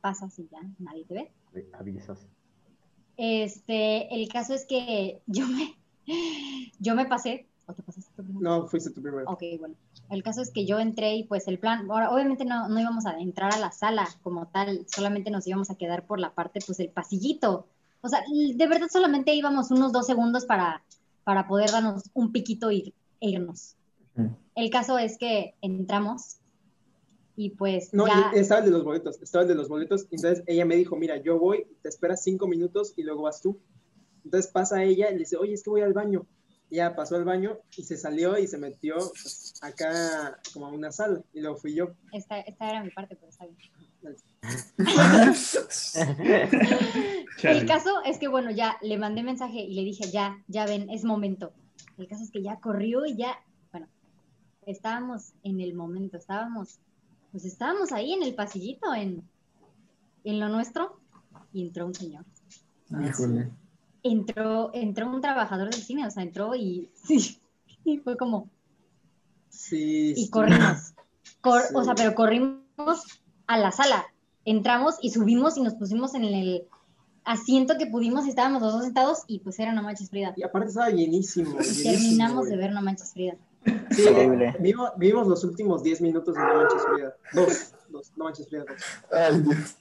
pasas 0.00 0.38
y 0.38 0.48
ya 0.50 0.60
nadie 0.78 1.04
te 1.04 1.14
ve. 1.14 1.32
Avisas. 1.72 2.26
Este, 3.16 4.14
el 4.14 4.28
caso 4.28 4.54
es 4.54 4.66
que 4.66 5.22
yo 5.26 5.46
me, 5.46 5.76
yo 6.78 6.94
me 6.94 7.06
pasé, 7.06 7.46
¿o 7.66 7.72
te 7.72 7.82
pasaste 7.82 8.10
tú 8.14 8.22
primero? 8.22 8.40
No, 8.40 8.66
fuiste 8.66 8.90
tú 8.90 9.00
primero. 9.02 9.24
Ok, 9.30 9.42
bueno. 9.58 9.74
El 10.10 10.22
caso 10.22 10.42
es 10.42 10.50
que 10.50 10.66
yo 10.66 10.78
entré 10.78 11.14
y 11.14 11.24
pues 11.24 11.48
el 11.48 11.58
plan, 11.58 11.90
ahora, 11.90 12.10
obviamente 12.10 12.44
no, 12.44 12.68
no 12.68 12.80
íbamos 12.80 13.06
a 13.06 13.18
entrar 13.18 13.54
a 13.54 13.58
la 13.58 13.72
sala 13.72 14.08
como 14.22 14.46
tal, 14.48 14.86
solamente 14.88 15.30
nos 15.30 15.46
íbamos 15.46 15.70
a 15.70 15.76
quedar 15.76 16.06
por 16.06 16.20
la 16.20 16.34
parte, 16.34 16.60
pues 16.66 16.80
el 16.80 16.90
pasillito. 16.90 17.66
O 18.02 18.08
sea, 18.08 18.22
de 18.28 18.66
verdad 18.66 18.88
solamente 18.90 19.34
íbamos 19.34 19.70
unos 19.70 19.92
dos 19.92 20.06
segundos 20.06 20.46
para, 20.46 20.82
para 21.24 21.46
poder 21.46 21.70
darnos 21.70 22.10
un 22.14 22.32
piquito 22.32 22.70
y, 22.70 22.94
e 23.20 23.30
irnos. 23.30 23.76
El 24.54 24.70
caso 24.70 24.98
es 24.98 25.16
que 25.16 25.54
entramos 25.62 26.36
Y 27.36 27.50
pues 27.50 27.94
No, 27.94 28.06
ya, 28.06 28.32
y 28.34 28.38
estaba 28.40 28.60
el 28.60 28.66
de 28.66 28.72
los 28.72 28.84
boletos, 28.84 29.22
estaba 29.22 29.42
el 29.42 29.48
de 29.48 29.54
los 29.54 29.68
boletos. 29.68 30.06
Entonces 30.10 30.44
ella 30.46 30.64
me 30.66 30.76
dijo, 30.76 30.96
mira, 30.96 31.16
yo 31.16 31.38
voy, 31.38 31.66
te 31.82 31.88
esperas 31.88 32.22
cinco 32.22 32.46
minutos 32.46 32.92
y 32.96 33.02
luego 33.02 33.22
vas 33.22 33.40
tú. 33.40 33.58
Entonces 34.24 34.50
pasa 34.50 34.82
ella 34.82 35.08
y 35.08 35.14
le 35.14 35.20
dice, 35.20 35.36
oye, 35.36 35.54
es 35.54 35.62
que 35.62 35.70
voy 35.70 35.80
al 35.80 35.94
baño. 35.94 36.26
Y 36.68 36.76
ya 36.76 36.94
pasó 36.94 37.16
al 37.16 37.24
baño 37.24 37.58
y 37.76 37.84
se 37.84 37.96
salió 37.96 38.38
y 38.38 38.46
se 38.46 38.58
metió 38.58 38.96
pues, 38.96 39.54
acá 39.62 40.38
como 40.52 40.66
a 40.66 40.70
una 40.70 40.92
sala. 40.92 41.22
Y 41.32 41.40
luego 41.40 41.56
fui 41.56 41.74
yo. 41.74 41.92
esta, 42.12 42.40
esta 42.40 42.70
era 42.70 42.84
mi 42.84 42.90
parte, 42.90 43.16
pero 43.16 43.30
está 43.30 43.46
bien. 43.46 43.58
El 47.42 47.66
caso 47.66 48.02
es 48.04 48.18
que, 48.18 48.28
bueno, 48.28 48.50
ya 48.50 48.76
le 48.82 48.98
mandé 48.98 49.22
mensaje 49.22 49.60
y 49.60 49.74
le 49.74 49.82
dije, 49.84 50.10
ya, 50.10 50.42
ya 50.48 50.66
ven, 50.66 50.90
es 50.90 51.04
momento. 51.04 51.52
El 51.98 52.06
caso 52.08 52.22
es 52.24 52.30
que 52.30 52.42
ya 52.42 52.58
corrió 52.60 53.04
y 53.06 53.16
ya, 53.16 53.34
bueno, 53.72 53.88
estábamos 54.66 55.32
en 55.42 55.60
el 55.60 55.74
momento, 55.74 56.16
estábamos, 56.16 56.78
pues 57.32 57.44
estábamos 57.44 57.92
ahí 57.92 58.12
en 58.12 58.22
el 58.22 58.34
pasillito, 58.34 58.94
en, 58.94 59.22
en 60.24 60.40
lo 60.40 60.48
nuestro, 60.48 60.98
y 61.52 61.62
entró 61.66 61.86
un 61.86 61.94
señor. 61.94 62.24
Híjole. 63.06 63.50
Entró, 64.02 64.70
entró 64.72 65.10
un 65.10 65.20
trabajador 65.20 65.70
del 65.70 65.82
cine, 65.82 66.06
o 66.06 66.10
sea, 66.10 66.22
entró 66.22 66.54
y, 66.54 66.90
sí, 67.04 67.38
y 67.84 67.98
fue 67.98 68.16
como, 68.16 68.48
Sí. 69.48 70.14
y 70.16 70.30
corrimos. 70.30 70.94
Cor- 71.40 71.62
Sí. 71.62 71.74
O 71.74 71.84
sea, 71.84 71.94
pero 71.94 72.14
corrimos 72.14 73.19
a 73.50 73.58
la 73.58 73.72
sala. 73.72 74.06
Entramos 74.44 74.96
y 75.02 75.10
subimos 75.10 75.56
y 75.58 75.62
nos 75.62 75.74
pusimos 75.74 76.14
en 76.14 76.24
el 76.24 76.64
asiento 77.24 77.76
que 77.78 77.86
pudimos 77.86 78.24
y 78.26 78.30
estábamos 78.30 78.62
los 78.62 78.72
dos 78.72 78.84
sentados 78.84 79.24
y 79.26 79.40
pues 79.40 79.58
era 79.58 79.72
No 79.72 79.82
Manches 79.82 80.08
Frida. 80.08 80.32
Y 80.36 80.42
aparte 80.42 80.68
estaba 80.68 80.88
llenísimo. 80.90 81.50
llenísimo, 81.58 81.90
Terminamos 81.92 82.38
güey. 82.46 82.50
de 82.50 82.56
ver 82.56 82.72
No 82.72 82.80
Manches 82.82 83.12
Frida. 83.12 83.34
Sí, 83.90 84.02
Increíble. 84.08 84.56
vimos, 84.60 84.90
vimos 84.96 85.26
los 85.26 85.44
últimos 85.44 85.82
10 85.82 86.00
minutos 86.00 86.34
de 86.34 86.40
No 86.40 86.54
Manches 86.54 86.82
Frida. 86.82 87.14
Dos. 87.34 87.72
dos 87.90 88.12
no 88.16 88.24
Manches 88.24 88.48
Frida. 88.48 88.64
Dos. 88.66 88.78
Ay, 89.12 89.40
Dios. 89.42 89.76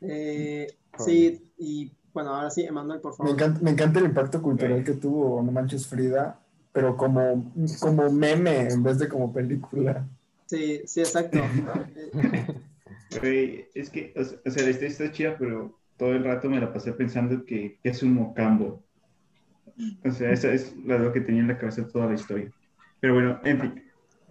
Eh, 0.00 0.66
sí, 0.98 1.42
y 1.58 1.92
bueno, 2.12 2.34
ahora 2.34 2.50
sí, 2.50 2.62
Emanuel, 2.64 3.00
por 3.00 3.12
Me 3.12 3.16
favor. 3.18 3.32
encanta, 3.32 3.60
me 3.62 3.70
encanta 3.70 3.98
el 4.00 4.06
impacto 4.06 4.42
cultural 4.42 4.84
que 4.84 4.92
tuvo 4.94 5.42
No 5.42 5.52
Manches 5.52 5.86
Frida, 5.86 6.38
pero 6.72 6.96
como, 6.96 7.52
como 7.80 8.10
meme 8.10 8.68
en 8.68 8.82
vez 8.82 8.98
de 8.98 9.08
como 9.08 9.32
película. 9.32 10.06
Sí, 10.46 10.82
sí, 10.86 11.00
exacto. 11.00 11.38
Güey, 13.20 13.66
es 13.74 13.88
que, 13.90 14.12
o 14.16 14.24
sea, 14.24 14.62
la 14.64 14.70
historia 14.70 14.88
está 14.88 15.12
chida, 15.12 15.36
pero 15.38 15.78
todo 15.96 16.12
el 16.12 16.24
rato 16.24 16.50
me 16.50 16.60
la 16.60 16.72
pasé 16.72 16.92
pensando 16.92 17.44
que, 17.44 17.78
que 17.82 17.88
es 17.88 18.02
un 18.02 18.14
mocambo. 18.14 18.82
O 20.04 20.10
sea, 20.10 20.32
esa 20.32 20.52
es 20.52 20.74
la- 20.84 20.98
lo 20.98 21.12
que 21.12 21.20
tenía 21.20 21.40
en 21.42 21.48
la 21.48 21.56
cabeza 21.58 21.86
toda 21.88 22.06
la 22.06 22.14
historia. 22.14 22.50
Pero 23.00 23.14
bueno, 23.14 23.40
en 23.44 23.60
fin. 23.60 23.82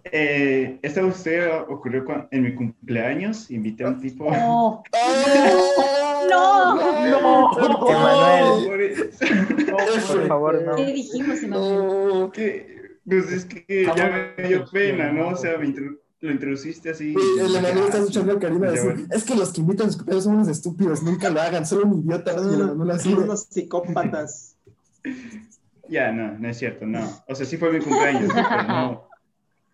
Eh, 0.04 0.78
esta 0.82 1.00
historia 1.06 1.62
ocurrió 1.62 2.04
cuan- 2.04 2.28
en 2.30 2.42
mi 2.42 2.54
cumpleaños. 2.54 3.50
Invité 3.50 3.84
a 3.84 3.88
un 3.88 4.00
tipo. 4.00 4.26
¡Oh! 4.28 4.82
¡No! 6.30 6.76
¡No! 6.76 7.88
Emanuel. 7.88 8.66
Por 8.68 8.82
eso. 8.82 10.14
Por 10.14 10.28
favor, 10.28 10.62
no. 10.62 10.76
¿Qué 10.76 10.92
dijimos, 10.92 11.42
Emanuel? 11.42 12.08
No. 12.08 12.30
Que, 12.32 12.76
pues 13.08 13.32
es 13.32 13.44
que 13.46 13.84
ya 13.96 14.32
me 14.36 14.48
dio 14.48 14.64
pena, 14.70 15.10
¿no? 15.12 15.28
O 15.30 15.36
sea, 15.36 15.56
me 15.58 15.66
intro- 15.66 15.98
lo 16.20 16.30
introduciste 16.32 16.90
así. 16.90 17.12
Güey, 17.12 17.26
El 17.40 17.56
Emanuel 17.56 17.84
está 17.84 17.96
Ah, 17.98 18.00
escuchando 18.00 18.32
a 18.32 18.38
Karina 18.40 18.70
decir, 18.70 18.92
bueno. 18.92 19.08
es 19.12 19.24
que 19.24 19.34
los 19.34 19.52
que 19.52 19.60
invitan 19.60 19.88
a 19.90 19.92
cumpleaños 19.92 20.24
son 20.24 20.34
unos 20.36 20.48
estúpidos, 20.48 21.02
nunca 21.02 21.28
lo 21.30 21.40
hagan, 21.40 21.66
solo 21.66 21.86
un 21.86 22.00
idiota. 22.00 22.32
Y 22.32 22.54
el 22.54 22.60
Emanuel 22.60 22.90
así, 22.92 23.12
Son 23.12 23.22
unos 23.24 23.42
psicópatas. 23.44 24.56
Ya, 25.88 26.10
no, 26.10 26.36
no 26.36 26.48
es 26.48 26.58
cierto, 26.58 26.84
no. 26.84 26.98
O 27.28 27.34
sea, 27.36 27.46
sí 27.46 27.56
fue 27.56 27.70
mi 27.72 27.78
cumpleaños, 27.78 28.32
pero 28.34 28.62
no. 28.64 29.04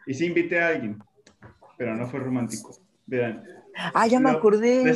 Y 0.07 0.12
sí 0.12 0.26
invité 0.26 0.61
a 0.61 0.68
alguien, 0.68 1.03
pero 1.78 1.97
no 1.97 2.07
fue 2.07 2.20
romántico. 2.20 2.76
Verán. 3.07 3.43
Ah, 3.95 4.07
ya 4.07 4.20
me 4.20 4.28
acordé. 4.28 4.90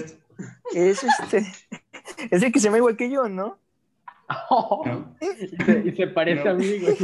Es 0.74 1.02
este. 1.02 1.46
Es 2.30 2.42
el 2.42 2.52
que 2.52 2.60
se 2.60 2.64
llama 2.66 2.76
igual 2.76 2.96
que 2.98 3.10
yo, 3.10 3.28
¿no? 3.30 3.58
¿no? 4.28 5.16
y, 5.20 5.56
se, 5.64 5.82
y 5.86 5.96
se 5.96 6.06
parece 6.08 6.44
No. 6.44 6.50
a 6.50 6.54
mí, 6.54 6.78
güey. 6.80 6.96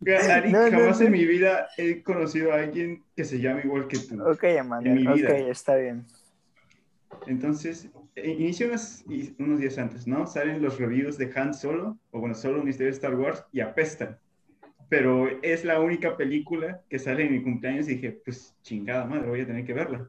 Ari, 0.30 0.52
No, 0.52 0.70
jamás 0.70 1.00
no. 1.00 1.06
en 1.06 1.12
mi 1.12 1.24
vida 1.24 1.68
he 1.76 2.02
conocido 2.02 2.52
a 2.52 2.56
alguien 2.56 3.02
que 3.16 3.24
se 3.24 3.40
llame 3.40 3.62
igual 3.64 3.88
que 3.88 3.98
tú. 3.98 4.22
Ok, 4.22 4.44
En 4.44 4.58
Emanuel. 4.58 4.94
mi 4.94 5.06
Ok, 5.06 5.14
vida. 5.14 5.36
está 5.50 5.76
bien. 5.76 6.04
Entonces, 7.26 7.88
eh, 8.14 8.30
inició 8.38 8.68
unos, 8.68 9.04
unos 9.38 9.60
días 9.60 9.78
antes, 9.78 10.06
¿no? 10.06 10.26
Salen 10.26 10.62
los 10.62 10.78
reviews 10.78 11.18
de 11.18 11.30
Han 11.34 11.54
Solo, 11.54 11.98
o 12.10 12.20
bueno, 12.20 12.34
solo 12.34 12.58
historia 12.68 12.86
de 12.86 12.92
Star 12.96 13.14
Wars, 13.14 13.44
y 13.52 13.60
apestan. 13.60 14.18
Pero 14.88 15.28
es 15.42 15.64
la 15.64 15.80
única 15.80 16.16
película 16.16 16.82
que 16.88 16.98
sale 16.98 17.24
en 17.24 17.32
mi 17.32 17.42
cumpleaños 17.42 17.88
y 17.88 17.94
dije, 17.94 18.20
pues 18.24 18.54
chingada 18.62 19.04
madre, 19.06 19.28
voy 19.28 19.40
a 19.40 19.46
tener 19.46 19.64
que 19.64 19.72
verla. 19.72 20.08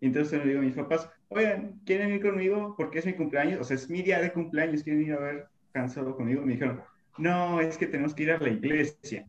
Y 0.00 0.06
entonces 0.06 0.38
le 0.40 0.46
digo 0.48 0.60
a 0.60 0.64
mis 0.64 0.74
papás, 0.74 1.08
oigan, 1.28 1.80
¿quieren 1.84 2.12
ir 2.12 2.22
conmigo? 2.22 2.74
Porque 2.76 2.98
es 3.00 3.06
mi 3.06 3.14
cumpleaños, 3.14 3.60
o 3.60 3.64
sea, 3.64 3.76
es 3.76 3.88
mi 3.90 4.02
día 4.02 4.20
de 4.20 4.32
cumpleaños, 4.32 4.82
¿quieren 4.82 5.02
ir 5.02 5.12
a 5.14 5.18
ver 5.20 5.46
Han 5.74 5.88
Solo 5.90 6.14
conmigo? 6.16 6.42
Me 6.42 6.52
dijeron, 6.52 6.80
no, 7.18 7.60
es 7.60 7.76
que 7.78 7.86
tenemos 7.86 8.14
que 8.14 8.22
ir 8.24 8.32
a 8.32 8.38
la 8.38 8.48
iglesia. 8.48 9.26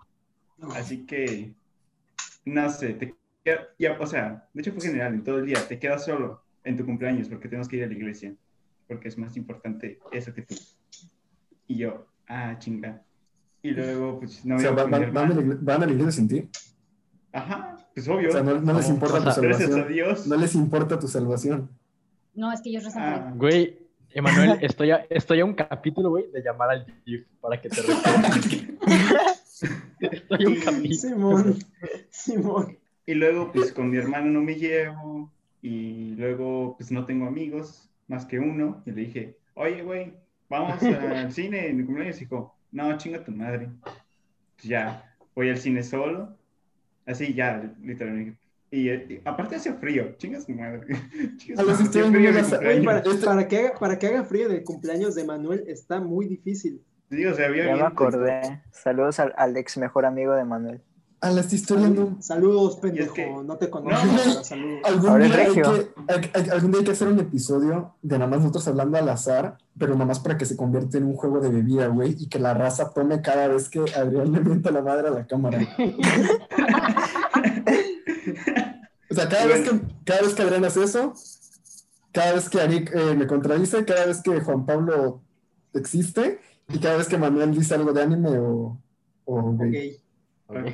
Así 0.76 1.06
que, 1.06 1.54
no 2.46 2.70
sé, 2.70 2.94
te 2.94 3.16
queda- 3.44 3.68
ya, 3.78 3.98
o 4.00 4.06
sea, 4.08 4.48
de 4.54 4.62
hecho 4.62 4.72
fue 4.72 4.82
general, 4.84 5.14
en 5.14 5.24
todo 5.24 5.40
el 5.40 5.46
día, 5.46 5.68
te 5.68 5.80
quedas 5.80 6.06
solo 6.06 6.42
en 6.64 6.78
tu 6.78 6.86
cumpleaños 6.86 7.28
porque 7.28 7.48
tenemos 7.50 7.68
que 7.68 7.78
ir 7.78 7.84
a 7.84 7.88
la 7.88 7.94
iglesia, 7.94 8.34
porque 8.88 9.08
es 9.10 9.18
más 9.18 9.36
importante 9.36 10.00
eso 10.12 10.34
que 10.34 10.44
tú. 10.44 10.56
Y 11.68 11.78
yo, 11.78 12.06
ah, 12.28 12.56
chinga. 12.60 13.02
Y 13.62 13.72
luego, 13.72 14.20
pues, 14.20 14.44
no 14.46 14.56
o 14.56 14.58
me 14.58 14.64
sea, 14.64 14.76
con 14.76 14.86
mi 14.86 14.92
van- 14.92 15.14
van 15.14 15.32
a 15.32 15.36
la 15.36 15.58
van 15.62 15.84
a 15.84 15.86
la 15.86 15.92
iglesia 15.92 16.12
sin 16.12 16.28
ti. 16.28 16.50
Ajá, 17.32 17.78
pues 17.96 18.08
obvio. 18.08 18.30
O 18.30 18.32
sea, 18.32 18.44
no, 18.44 18.60
no 18.62 18.74
les 18.74 18.90
importa 18.90 19.18
tu 19.18 19.24
Gracias 19.42 19.70
a 19.70 19.72
salvación. 19.74 19.88
Dios. 19.94 20.28
No 20.28 20.36
les 20.38 20.56
importa 20.56 21.00
tu 21.00 21.08
salvación. 21.08 21.70
No, 22.36 22.52
es 22.52 22.62
que 22.62 22.70
ellos 22.70 22.84
rezan 22.84 23.04
Ah. 23.04 23.34
Güey, 23.36 23.80
Emanuel, 24.14 24.58
estoy 24.62 24.92
a, 24.92 25.06
estoy 25.10 25.40
a 25.40 25.46
un 25.46 25.54
capítulo, 25.54 26.10
güey, 26.10 26.30
de 26.32 26.42
llamar 26.42 26.70
al 26.70 26.86
GIF 27.06 27.26
para 27.42 27.60
que 27.60 27.70
te 27.70 27.82
estoy 30.00 30.46
a 30.46 30.48
un 30.48 30.56
capítulo. 30.60 30.94
Simón. 30.94 31.58
Simón. 32.10 32.78
Y 33.06 33.14
luego, 33.16 33.52
pues 33.52 33.72
con 33.74 33.90
mi 33.90 33.98
hermano 33.98 34.32
no 34.32 34.42
me 34.42 34.56
llevo. 34.56 35.32
Y 35.62 36.16
luego, 36.16 36.76
pues 36.78 36.92
no 36.92 37.06
tengo 37.06 37.26
amigos, 37.28 37.90
más 38.08 38.26
que 38.26 38.40
uno. 38.40 38.82
Y 38.86 38.92
le 38.92 39.02
dije, 39.02 39.38
oye, 39.56 39.82
güey, 39.82 40.14
vamos 40.50 40.82
al 40.84 41.32
cine 41.32 41.68
en 41.68 41.78
mi 41.78 41.86
cumpleaños. 41.86 42.18
Y 42.18 42.22
dijo, 42.22 42.56
no, 42.72 42.98
chinga 42.98 43.24
tu 43.24 43.32
madre. 43.32 43.70
Pues 43.82 44.68
ya, 44.68 45.16
voy 45.36 45.50
al 45.50 45.58
cine 45.58 45.84
solo. 45.84 46.36
Así 47.06 47.34
ya, 47.34 47.74
literalmente. 47.82 48.38
Y, 48.76 48.90
y 48.90 49.22
aparte 49.24 49.56
hace 49.58 49.72
frío, 49.74 50.16
chingas 50.18 50.50
madre. 50.50 50.88
Chingas 51.38 51.60
A 51.60 51.64
los 51.64 51.78
frío 51.78 52.84
para, 52.84 53.04
para 53.24 53.48
que 53.48 53.60
haga, 53.60 53.74
para 53.80 54.00
que 54.00 54.08
haga 54.08 54.24
frío 54.24 54.50
del 54.50 54.64
cumpleaños 54.64 55.14
de 55.14 55.24
Manuel 55.24 55.64
está 55.68 56.02
muy 56.02 56.26
difícil. 56.26 56.82
Sí, 57.12 57.24
o 57.24 57.36
sea, 57.36 57.50
había 57.50 57.68
Ya 57.68 57.76
me 57.76 57.84
acordé. 57.84 58.64
Saludos 58.72 59.20
al, 59.20 59.32
al 59.38 59.56
ex 59.58 59.78
mejor 59.78 60.08
amigo 60.08 60.34
de 60.34 60.44
Manuel. 60.44 60.82
A 61.22 61.30
las 61.30 61.54
historias 61.54 61.92
no. 61.92 62.18
Saludos, 62.20 62.78
pendejo. 62.78 63.14
que- 63.14 63.32
No 63.46 63.58
te 63.58 63.70
conozco, 63.70 64.06
No. 64.08 64.14
pero 64.18 64.44
saludos. 64.44 64.80
Algún 64.86 65.10
Ahora 65.10 65.26
día, 65.26 65.36
hay 65.38 65.54
que, 65.54 65.62
hay- 66.34 66.50
algún 66.50 66.72
día 66.72 66.80
hay 66.80 66.86
que 66.86 66.92
hacer 66.92 67.08
un 67.10 67.20
episodio 67.20 67.94
de 68.02 68.18
nada 68.18 68.30
más 68.32 68.40
nosotros 68.40 68.68
hablando 68.68 68.98
al 68.98 69.08
azar, 69.08 69.58
pero 69.78 69.94
nada 69.94 70.06
más 70.08 70.20
para 70.20 70.36
que 70.36 70.46
se 70.46 70.58
convierta 70.58 70.98
en 70.98 71.04
un 71.04 71.14
juego 71.14 71.40
de 71.40 71.50
bebida, 71.50 71.86
güey, 71.88 72.16
y 72.20 72.28
que 72.28 72.40
la 72.40 72.56
raza 72.56 72.92
tome 72.92 73.22
cada 73.22 73.48
vez 73.50 73.70
que 73.70 73.82
Adrián 73.96 74.32
le 74.32 74.40
mienta 74.40 74.72
la 74.72 74.82
madre 74.82 75.10
a 75.10 75.12
la 75.12 75.28
cámara. 75.28 75.60
O 79.14 79.16
sea, 79.16 79.30
cada, 79.30 79.46
vez, 79.46 79.70
que, 79.70 79.80
cada 80.06 80.22
vez 80.22 80.34
que 80.34 80.42
Adrián 80.42 80.66
hace 80.66 80.84
eso, 80.84 81.14
cada 82.12 82.34
vez 82.34 82.50
que 82.50 82.60
Arik 82.60 82.92
eh, 82.96 83.16
me 83.16 83.28
contradice, 83.28 83.86
cada 83.86 84.08
vez 84.08 84.22
que 84.24 84.40
Juan 84.42 84.66
Pablo 84.66 85.22
existe, 85.74 86.40
y 86.70 86.80
cada 86.80 86.98
vez 86.98 87.08
que 87.08 87.18
Manuel 87.18 87.52
dice 87.52 87.76
algo 87.76 87.94
de 87.94 88.02
anime 88.02 88.38
o, 88.40 88.78
o 89.26 89.58
gay. 89.58 89.98
Ok. 90.48 90.58
Ok. 90.58 90.72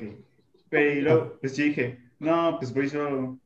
Pero 0.70 1.38
pues 1.42 1.58
yo 1.58 1.64
dije, 1.66 2.00
no, 2.20 2.56
pues 2.60 2.74
voy 2.74 2.88
solo, 2.90 3.38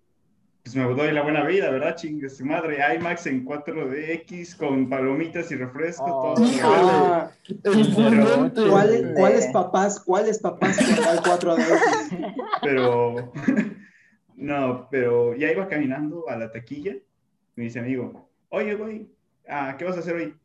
pues 0.62 0.76
me 0.76 0.84
doy 0.84 1.12
la 1.12 1.24
buena 1.24 1.46
vida, 1.46 1.70
¿verdad? 1.72 1.96
Chingue 1.96 2.30
su 2.30 2.46
madre, 2.46 2.78
IMAX 2.98 3.26
en 3.28 3.46
4DX 3.46 4.58
con 4.58 4.90
palomitas 4.90 5.50
y 5.52 5.56
refresco, 5.56 6.04
Oh. 6.06 6.34
todo. 6.36 6.46
Híjole. 6.46 6.92
Ah. 6.92 7.32
¿cuál- 8.70 8.94
Eh. 8.94 9.14
¿Cuáles 9.16 9.48
papás, 9.48 10.00
cuáles 10.02 10.40
papás 10.40 10.78
con 10.78 11.08
el 11.16 11.22
4 11.24 11.56
de 11.56 11.64
Pero, 12.62 13.32
no, 14.44 14.90
pero 14.92 15.36
ya 15.38 15.50
iba 15.50 15.70
caminando 15.70 16.28
a 16.28 16.36
la 16.36 16.52
taquilla, 16.52 16.96
me 17.56 17.64
dice 17.64 17.80
amigo, 17.80 18.30
oye, 18.50 18.76
güey, 18.76 19.10
ah, 19.48 19.76
¿qué 19.78 19.86
vas 19.86 19.96
a 19.96 20.02
hacer 20.02 20.16
hoy? 20.16 20.36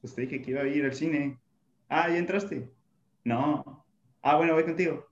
Pues 0.00 0.14
te 0.14 0.20
dije 0.22 0.40
que 0.40 0.52
iba 0.52 0.62
a 0.62 0.68
ir 0.68 0.84
al 0.84 0.94
cine. 0.94 1.36
Ah, 1.88 2.08
¿ya 2.08 2.18
entraste? 2.18 2.70
No. 3.24 3.84
Ah, 4.22 4.36
bueno, 4.36 4.54
voy 4.54 4.62
contigo. 4.62 5.04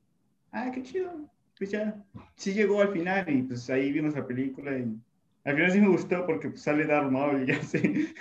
Ah, 0.53 0.71
qué 0.73 0.81
chido. 0.85 1.29
Pues 1.59 1.73
ya, 1.73 2.01
sí 2.37 2.55
llegó 2.55 2.81
al 2.81 2.93
final 2.93 3.29
y 3.29 3.43
pues 3.43 3.69
ahí 3.69 3.91
vimos 3.91 4.15
la 4.15 4.25
película 4.25 4.79
y 4.79 4.97
al 5.45 5.55
final 5.57 5.73
sí 5.73 5.81
me 5.81 5.89
gustó 5.89 6.25
porque 6.25 6.51
pues, 6.51 6.63
sale 6.63 6.85
Darth 6.87 7.11
Maul 7.11 7.43
y 7.43 7.47
ya 7.53 7.61
sé, 7.63 8.15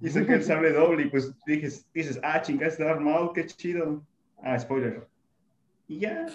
y 0.00 0.08
saqué 0.08 0.34
el 0.34 0.42
sable 0.42 0.72
doble 0.72 1.02
y 1.02 1.10
pues 1.10 1.34
dices, 1.44 1.86
dices, 1.92 2.18
ah, 2.22 2.40
chingas, 2.40 2.78
Darth 2.78 3.00
Maul, 3.02 3.32
qué 3.34 3.44
chido. 3.44 4.06
Ah, 4.42 4.58
spoiler. 4.58 5.06
Y 5.88 6.00
ya, 6.00 6.26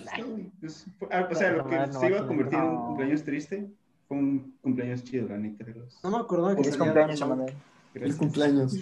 pues, 0.60 0.86
pues, 0.98 1.12
ah, 1.12 1.28
o 1.30 1.36
sea, 1.36 1.52
lo 1.52 1.68
que 1.68 1.92
se 1.92 2.08
iba 2.08 2.20
a 2.20 2.22
no, 2.22 2.28
convertir 2.28 2.58
en 2.60 2.66
un 2.66 2.86
cumpleaños 2.88 3.24
triste, 3.24 3.70
fue 4.08 4.18
un 4.18 4.58
cumpleaños 4.62 5.04
chido, 5.04 5.28
la 5.28 5.38
neta. 5.38 5.66
De 5.66 5.74
los... 5.74 6.02
No 6.04 6.12
me 6.12 6.18
acordaba 6.18 6.56
que 6.56 6.64
Feliz 6.64 6.78
salía 6.78 6.94
cumpleaños, 6.94 7.54
Gracias. 7.94 8.18
cumpleaños. 8.18 8.78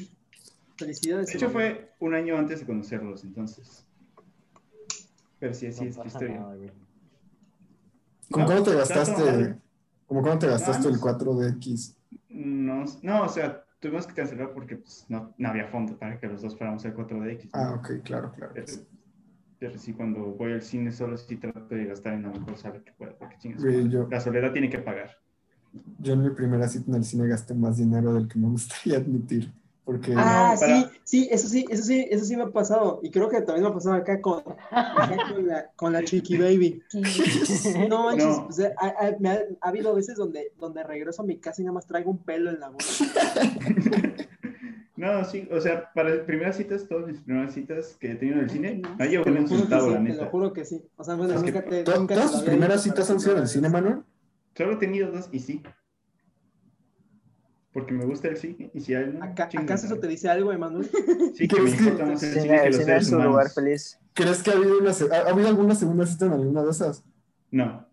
Felicidades. 0.78 1.28
De 1.28 1.34
hecho, 1.34 1.50
fue 1.50 1.92
un 2.00 2.14
año 2.14 2.38
antes 2.38 2.60
de 2.60 2.66
conocerlos, 2.68 3.24
entonces. 3.24 3.84
Pero 5.40 5.54
sí, 5.54 5.68
así 5.68 5.86
No 5.86 5.90
es 5.90 5.98
la 5.98 6.04
pasa 6.04 6.18
historia. 6.18 6.40
nada. 6.40 6.56
¿Cómo 8.32 8.44
No, 8.44 8.46
cuándo 8.46 8.72
te 8.72 8.78
gastaste? 8.78 9.56
¿Cómo 10.06 10.22
cuándo 10.22 10.40
te 10.40 10.48
gastaste 10.48 10.88
No, 10.88 10.94
el 10.94 11.02
4DX? 11.02 11.96
No, 12.30 12.86
no, 13.02 13.24
o 13.24 13.30
sea, 13.30 13.64
tuvimos 13.80 14.06
que 14.06 14.14
cancelar 14.14 14.54
porque 14.54 14.78
pues, 14.78 15.06
no, 15.10 15.34
no 15.38 15.50
había 15.50 15.68
fondo 15.68 15.98
para 15.98 16.20
que 16.20 16.28
los 16.28 16.42
dos 16.42 16.56
fuéramos 16.56 16.86
al 16.86 16.96
4DX. 16.96 17.44
¿no? 17.46 17.50
Ah, 17.54 17.74
ok, 17.76 18.04
claro, 18.04 18.32
claro. 18.32 18.52
Pero, 18.54 18.68
pero 19.60 19.78
sí, 19.78 19.94
cuando 19.94 20.22
voy 20.22 20.54
al 20.54 20.62
cine 20.62 20.92
solo 20.92 21.18
sí 21.18 21.36
trato 21.36 21.76
de 21.76 21.86
gastar 21.86 22.14
en 22.14 22.24
la 22.24 22.30
mejor 22.30 22.58
sala 22.58 22.80
que 22.84 22.92
pueda, 22.94 23.14
porque 23.18 23.38
chingas, 23.40 23.62
Güey, 23.64 23.90
yo, 23.90 24.08
la 24.10 24.20
soledad 24.22 24.52
tiene 24.54 24.70
que 24.70 24.80
pagar. 24.80 25.12
yo 26.00 26.14
en 26.14 26.24
mi 26.24 26.30
primera 26.32 26.68
cita 26.68 26.86
en 26.90 26.96
el 26.96 27.04
cine 27.04 27.28
gasté 27.28 27.54
más 27.54 27.78
dinero 27.78 28.14
del 28.14 28.28
que 28.28 28.40
me 28.40 28.48
gustaría 28.48 28.98
admitir. 29.00 29.52
Porque 29.86 30.14
Ah, 30.16 30.56
para- 30.60 30.82
sí, 30.84 30.88
sí, 31.04 31.28
eso 31.32 31.48
sí, 31.48 31.66
eso 31.68 31.84
sí, 31.84 32.06
eso 32.12 32.24
sí 32.24 32.36
me 32.38 32.44
ha 32.44 32.50
pasado. 32.52 33.00
Y 33.02 33.10
creo 33.10 33.28
que 33.28 33.42
también 33.42 33.64
me 33.64 33.70
ha 33.72 33.74
pasado 33.74 33.96
acá 33.96 34.22
con, 34.22 34.44
acá 34.72 35.18
con, 35.34 35.48
la, 35.48 35.72
con 35.76 35.94
la 35.94 36.04
Chiqui 36.04 36.38
Baby. 36.38 36.84
No 37.90 38.04
manches, 38.06 38.26
No. 38.28 38.46
o 38.46 38.52
sea, 38.52 38.72
ha, 38.78 38.88
ha- 38.88 39.16
me 39.20 39.30
ha, 39.30 39.40
ha 39.62 39.70
habido 39.70 39.96
veces 39.96 40.16
donde, 40.16 40.54
donde 40.60 40.84
regreso 40.84 41.24
a 41.24 41.26
mi 41.26 41.38
casa 41.38 41.62
y 41.62 41.66
nada 41.66 41.74
más 41.74 41.88
traigo 41.88 42.12
un 42.12 42.20
pelo 42.20 42.52
en 42.52 42.60
la 42.60 42.70
boca. 42.70 42.86
No, 45.00 45.24
sí, 45.24 45.48
o 45.50 45.62
sea, 45.62 45.92
para 45.94 46.26
primeras 46.26 46.58
citas, 46.58 46.86
todas 46.88 47.08
mis 47.08 47.22
primeras 47.22 47.54
citas 47.54 47.96
que 48.00 48.12
he 48.12 48.16
tenido 48.16 48.38
en 48.40 48.44
el 48.44 48.50
cine, 48.50 48.76
no. 48.84 48.96
no 48.98 49.06
llevo 49.06 49.24
un 49.26 49.48
centavo, 49.48 49.88
sí, 49.88 49.94
la 49.94 49.98
te 49.98 50.04
lo 50.04 50.14
neta. 50.16 50.26
juro 50.26 50.52
que 50.52 50.66
sí. 50.66 50.84
O 50.98 51.04
sea, 51.06 51.16
bueno, 51.16 51.36
nunca 51.36 51.64
te, 51.64 51.84
¿to- 51.84 51.98
nunca 51.98 52.16
te 52.16 52.20
¿todas 52.22 52.32
tus 52.34 52.42
primeras 52.44 52.84
citas 52.84 53.10
han 53.10 53.20
sido 53.22 53.38
en 53.38 53.44
el 53.44 53.48
cine, 53.48 53.70
Manuel? 53.70 54.04
Solo 54.58 54.74
he 54.74 54.76
tenido 54.76 55.10
dos 55.10 55.30
y 55.32 55.40
sí. 55.40 55.64
Porque 57.72 57.94
me 57.94 58.04
gusta 58.06 58.28
el 58.28 58.36
cine 58.38 58.72
y 58.74 58.82
si 58.82 58.94
hay 58.96 59.14
no, 59.14 59.24
Acá- 59.24 59.48
¿Acaso 59.58 59.86
eso 59.86 60.00
te 60.00 60.08
dice 60.08 60.28
algo, 60.28 60.52
Emanuel? 60.52 60.90
Sí, 61.36 61.48
que 61.48 61.56
me 61.56 61.62
¿Crees 61.70 61.76
que- 61.78 61.84
importa 61.84 62.06
más 62.06 62.24
el 62.24 62.34
Cine- 62.34 62.62
que 62.62 62.66
los 62.68 62.76
cine 62.76 62.86
seres 62.86 63.08
humanos. 63.12 63.28
lugar 63.32 63.50
feliz. 63.52 64.00
¿Crees 64.14 64.44
que 64.44 64.50
ha 64.52 64.54
habido, 64.56 64.80
una, 64.80 64.90
ha, 64.92 65.16
ha 65.16 65.30
habido 65.30 65.48
alguna 65.48 65.76
segunda 65.76 66.06
cita 66.06 66.26
en 66.26 66.34
alguna 66.34 66.64
de 66.64 66.72
esas? 66.72 67.04
No, 67.52 67.88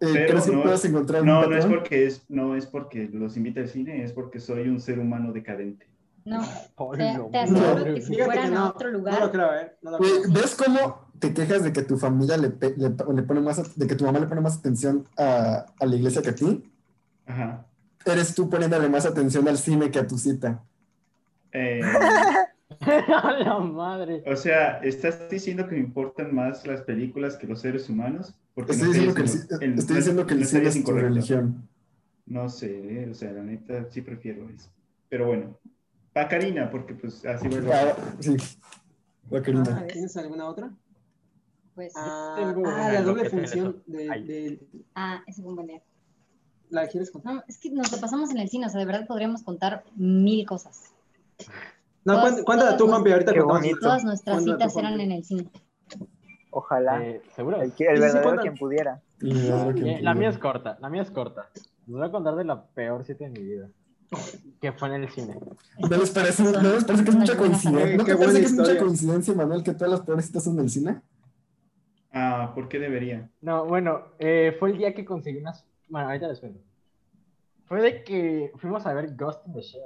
Eh, 0.00 0.06
Pero 0.12 0.26
¿Crees 0.32 0.44
que 0.46 0.52
no- 0.52 0.62
puedas 0.62 0.84
encontrar 0.84 1.22
un 1.22 1.28
no, 1.28 1.46
no 1.46 1.56
es 1.56 1.64
porque 1.66 2.06
es, 2.06 2.24
no 2.28 2.56
es 2.56 2.66
porque 2.66 3.08
los 3.12 3.36
invita 3.36 3.60
al 3.60 3.68
cine, 3.68 4.02
es 4.04 4.12
porque 4.12 4.38
soy 4.40 4.68
un 4.68 4.80
ser 4.80 4.98
humano 4.98 5.32
decadente. 5.32 5.86
No, 6.24 6.40
Por 6.76 6.96
te, 6.96 7.18
te 7.30 7.38
aseguro 7.38 7.84
que 7.84 8.00
si 8.00 8.06
Fíjate 8.14 8.24
fueran 8.24 8.50
que 8.50 8.56
a 8.56 8.58
no, 8.60 8.68
otro 8.68 8.90
no 8.90 8.98
lugar, 8.98 9.20
lo 9.20 9.32
creo, 9.32 9.54
¿eh? 9.54 9.72
No 9.82 9.90
lo 9.92 9.98
creo. 9.98 10.12
¿Ves 10.32 10.54
cómo 10.54 11.08
te 11.18 11.34
quejas 11.34 11.62
de 11.64 11.72
que 11.72 11.82
tu 11.82 11.96
familia 11.98 12.36
le, 12.36 12.50
pe- 12.50 12.74
le, 12.76 12.88
le 12.90 13.22
pone 13.22 13.40
más, 13.40 13.76
de 13.76 13.86
que 13.86 13.94
tu 13.94 14.04
mamá 14.04 14.18
le 14.20 14.26
pone 14.26 14.40
más 14.40 14.58
atención 14.58 15.06
a, 15.16 15.66
a 15.78 15.86
la 15.86 15.96
iglesia 15.96 16.22
que 16.22 16.30
a 16.30 16.34
ti? 16.34 16.64
Ajá. 17.26 17.66
Eres 18.04 18.34
tú 18.34 18.48
poniéndole 18.50 18.88
más 18.88 19.06
atención 19.06 19.46
al 19.48 19.58
cine 19.58 19.90
que 19.90 19.98
a 20.00 20.06
tu 20.06 20.18
cita. 20.18 20.62
Eh, 21.52 21.80
A 22.80 23.32
la 23.32 23.58
madre. 23.58 24.24
o 24.26 24.34
sea, 24.34 24.78
¿estás 24.78 25.28
diciendo 25.30 25.68
que 25.68 25.74
me 25.76 25.80
importan 25.82 26.34
más 26.34 26.66
las 26.66 26.80
películas 26.82 27.36
que 27.36 27.46
los 27.46 27.60
seres 27.60 27.88
humanos? 27.88 28.34
Porque 28.54 28.72
Estoy 28.72 28.88
no 28.88 28.92
diciendo 28.94 29.14
que 29.14 29.22
el, 29.22 29.28
en- 29.72 29.78
estoy 29.78 29.94
no- 29.94 29.98
diciendo 29.98 30.26
que 30.26 30.34
el 30.34 30.40
no 30.40 30.46
cine 30.46 30.68
es 30.68 30.84
tu 30.84 30.92
religión. 30.92 31.68
No 32.26 32.48
sé, 32.48 33.08
o 33.10 33.14
sea, 33.14 33.30
la 33.32 33.42
neta 33.42 33.86
sí 33.90 34.00
prefiero 34.00 34.48
eso. 34.48 34.68
Pero 35.08 35.26
bueno, 35.26 35.58
pa' 36.12 36.28
Karina, 36.28 36.70
porque 36.70 36.94
pues 36.94 37.24
así 37.24 37.48
va 37.48 37.56
el 37.56 37.72
Ah, 37.72 37.96
sí. 38.20 38.36
La 39.30 39.38
A 39.38 39.42
Karina. 39.42 39.80
ver, 39.80 39.92
¿Tienes 39.92 40.16
alguna 40.16 40.46
otra? 40.48 40.70
pues, 41.74 41.92
Ah, 41.96 42.34
tengo 42.36 42.68
ah, 42.68 42.92
la 42.92 43.02
doble 43.02 43.30
función 43.30 43.82
de, 43.86 44.04
de- 44.04 44.60
ah, 44.94 45.22
ese 45.26 45.40
fue 45.42 45.50
un 45.50 45.56
buen 45.56 45.68
día. 45.68 45.82
¿La 46.68 46.86
quieres 46.88 47.10
contar? 47.10 47.34
No, 47.34 47.44
es 47.48 47.58
que 47.58 47.70
nos 47.70 47.90
lo 47.92 47.98
pasamos 47.98 48.30
en 48.30 48.38
el 48.38 48.48
cine, 48.48 48.66
o 48.66 48.68
sea, 48.68 48.78
de 48.80 48.86
verdad 48.86 49.06
podríamos 49.06 49.42
contar 49.42 49.84
mil 49.96 50.46
cosas. 50.46 50.92
No, 52.04 52.14
Todas- 52.14 52.42
cuéntala 52.42 52.76
tú, 52.76 52.88
Juanpi, 52.88 53.12
ahorita 53.12 53.32
Qué 53.32 53.40
contamos. 53.40 53.80
Todas 53.80 54.04
nuestras 54.04 54.44
tú, 54.44 54.52
citas 54.52 54.76
eran 54.76 55.00
en 55.00 55.12
el 55.12 55.24
cine. 55.24 55.48
Ojalá. 56.50 57.02
Eh, 57.02 57.22
¿Seguro? 57.34 57.56
el, 57.62 57.62
el 57.70 57.72
Sí, 57.72 57.84
verdadero 57.84 58.22
cuenta. 58.22 58.42
quien 58.42 58.54
pudiera. 58.54 59.00
Eh, 59.22 59.98
la 60.02 60.14
mía 60.14 60.28
es 60.28 60.36
corta, 60.38 60.76
la 60.80 60.88
mía 60.90 61.02
es 61.02 61.10
corta. 61.10 61.48
Les 61.86 61.96
voy 61.96 62.04
a 62.06 62.10
contar 62.10 62.34
de 62.36 62.44
la 62.44 62.62
peor 62.66 63.04
cita 63.04 63.24
de 63.24 63.30
mi 63.30 63.40
vida. 63.40 63.68
Que 64.60 64.72
fue 64.72 64.88
en 64.88 65.02
el 65.02 65.08
cine. 65.10 65.36
¿No 65.78 65.88
les 65.96 66.10
parece, 66.10 66.42
no 66.44 66.50
les 66.74 66.84
parece 66.84 67.04
que 67.04 67.10
es 67.10 67.16
mucha 67.16 67.36
coincidencia? 67.36 67.96
¿No 67.96 68.04
te 68.04 68.16
parece 68.16 68.40
que 68.40 68.46
es 68.46 68.52
mucha 68.52 68.78
coincidencia, 68.78 69.34
Manuel, 69.34 69.62
que 69.62 69.72
todas 69.74 69.90
las 69.90 70.00
peores 70.02 70.26
citas 70.26 70.44
son 70.44 70.56
del 70.56 70.70
cine? 70.70 71.00
Ah, 72.12 72.52
¿por 72.54 72.68
qué 72.68 72.78
debería? 72.78 73.28
No, 73.40 73.64
bueno, 73.66 74.02
eh, 74.18 74.54
fue 74.58 74.70
el 74.70 74.78
día 74.78 74.94
que 74.94 75.04
conseguí 75.04 75.38
unas. 75.38 75.64
Bueno, 75.88 76.08
ahorita 76.08 76.28
les 76.28 76.40
cuento. 76.40 76.60
Fue 77.64 77.80
de 77.80 78.04
que 78.04 78.52
fuimos 78.56 78.84
a 78.86 78.92
ver 78.92 79.16
Ghost 79.16 79.46
in 79.46 79.52
the 79.54 79.60
Shell 79.62 79.80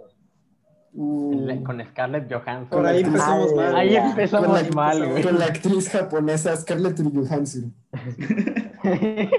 Uh, 0.98 1.62
con 1.62 1.84
Scarlett 1.84 2.32
Johansson. 2.32 2.68
Por 2.70 2.86
ahí 2.86 3.02
empezamos 3.02 3.54
mal. 3.54 3.76
Ahí 3.76 3.92
ya. 3.92 4.08
empezamos 4.10 4.46
Con 4.46 4.56
la- 4.62 4.70
mal, 4.70 5.08
güey. 5.10 5.22
con 5.22 5.38
la 5.38 5.44
actriz 5.44 5.90
japonesa 5.90 6.56
Scarlett 6.56 6.98
Johansson. 7.02 7.74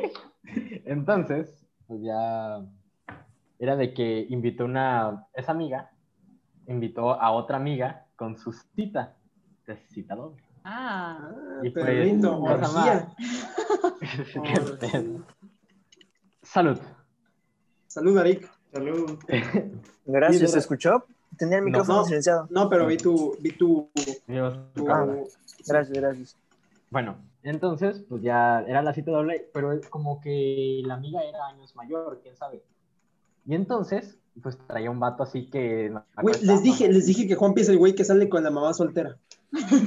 Entonces, 0.86 1.66
pues 1.88 2.02
ya 2.04 2.60
era 3.60 3.76
de 3.76 3.94
que 3.94 4.26
invitó 4.30 4.66
una, 4.66 5.28
esa 5.34 5.52
amiga, 5.52 5.92
invitó 6.68 7.14
a 7.14 7.32
otra 7.32 7.58
amiga 7.58 8.06
con 8.16 8.38
su 8.38 8.52
cita, 8.54 9.16
de 9.66 9.78
cita 9.90 10.16
doble. 10.16 10.44
Ah, 10.64 11.20
Ah, 11.30 11.62
Y 11.64 11.70
pues, 11.70 12.24
orgía. 12.26 13.08
Pedo. 14.80 15.24
Salud. 16.44 16.78
Salud, 17.88 18.18
Arik. 18.18 18.50
Salud. 18.72 19.18
Gracias, 20.06 20.52
¿se 20.52 20.60
escuchó? 20.60 21.06
Tenía 21.38 21.58
el 21.58 21.64
No. 21.64 21.70
micrófono 21.70 22.00
No. 22.00 22.06
silenciado. 22.06 22.48
No, 22.50 22.70
pero 22.70 22.86
vi 22.88 22.98
tu, 22.98 23.36
vi 23.40 23.52
tu, 23.52 23.90
Dios, 24.28 24.58
tu- 24.74 24.86
cabrón. 24.86 25.24
Gracias, 25.68 25.98
gracias. 25.98 26.38
Bueno, 26.90 27.18
entonces, 27.44 28.04
pues 28.08 28.22
ya 28.22 28.62
era 28.62 28.82
la 28.82 28.94
cita 28.94 29.12
doble, 29.12 29.50
pero 29.54 29.74
es 29.74 29.88
como 29.90 30.22
que 30.22 30.82
la 30.86 30.96
amiga 30.96 31.22
era 31.24 31.48
años 31.48 31.76
mayor, 31.76 32.20
quién 32.22 32.36
sabe. 32.36 32.64
Y 33.48 33.56
entonces, 33.56 34.18
pues 34.44 34.58
traía 34.68 34.92
un 34.92 35.00
vato 35.00 35.24
así 35.24 35.50
que... 35.50 35.94
Güey, 36.22 36.36
les 36.44 36.62
dije, 36.62 36.88
¿no? 36.88 36.94
les 36.94 37.06
dije 37.06 37.28
que 37.28 37.36
Juanpi 37.36 37.62
es 37.62 37.70
el 37.70 37.78
güey 37.78 37.96
que 37.96 38.04
sale 38.04 38.28
con 38.28 38.44
la 38.44 38.52
mamá 38.52 38.74
soltera. 38.74 39.18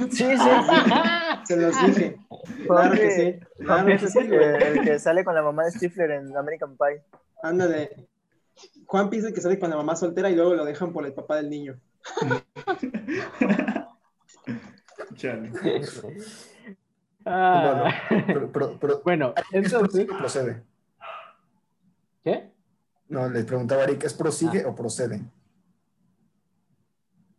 Sí, 0.09 0.25
sí. 0.35 0.35
Se 1.45 1.57
los 1.57 1.75
dije. 1.85 2.17
Claro 2.65 2.95
que 2.95 3.11
sí. 3.11 3.39
Claro 3.63 3.85
que 3.85 3.99
sí, 3.99 4.17
el 4.19 4.81
que, 4.81 4.99
sale 4.99 5.23
con 5.23 5.35
la 5.35 5.43
mamá 5.43 5.65
de 5.65 5.71
Stifler 5.71 6.09
en 6.11 6.35
American 6.35 6.75
Pie. 6.75 7.03
Ándale. 7.43 8.07
Juanpi 8.87 9.17
es 9.17 9.25
el 9.25 9.33
que 9.33 9.41
sale 9.41 9.59
con 9.59 9.69
la 9.69 9.75
mamá 9.75 9.95
soltera 9.95 10.29
y 10.31 10.35
luego 10.35 10.55
lo 10.55 10.65
dejan 10.65 10.91
por 10.91 11.05
el 11.05 11.13
papá 11.13 11.35
del 11.35 11.49
niño. 11.49 11.79
Chale. 15.15 15.51
Ah, 17.23 17.93
Pero, 18.25 18.51
pero, 18.51 18.79
pero, 18.79 19.01
bueno, 19.05 19.35
¿es 19.51 19.65
entonces... 19.65 20.07
procede? 20.07 20.63
¿Qué? 22.23 22.51
No, 23.11 23.27
le 23.27 23.43
preguntaba 23.43 23.81
a 23.81 23.83
Eric, 23.83 24.05
¿es 24.05 24.13
prosigue 24.13 24.65
o 24.65 24.73
procede? 24.73 25.19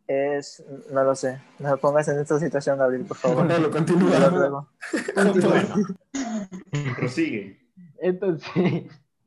Es, 0.06 0.62
no 0.92 1.02
lo 1.02 1.14
sé. 1.14 1.40
No 1.58 1.70
me 1.70 1.76
pongas 1.78 2.06
en 2.08 2.18
esta 2.20 2.38
situación, 2.38 2.76
Gabriel, 2.76 3.06
por 3.06 3.16
favor. 3.16 3.46
No, 3.46 3.48
lo 3.48 3.54
Te 3.54 3.60
lo 3.60 3.70
continúa. 3.70 4.66
Continúa. 5.14 5.62
Prosigue. 6.98 7.58
Entonces, 8.00 8.84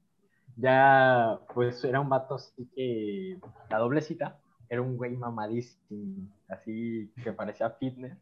ya, 0.55 1.39
pues 1.51 1.83
era 1.83 1.99
un 1.99 2.09
vato 2.09 2.35
así 2.35 2.69
que 2.75 3.39
la 3.71 3.79
doble 3.79 4.03
cita 4.03 4.39
era 4.69 4.83
un 4.83 4.97
güey 4.97 5.17
mamadísimo, 5.17 6.29
así 6.47 7.11
que 7.23 7.33
parecía 7.33 7.71
fitness 7.71 8.15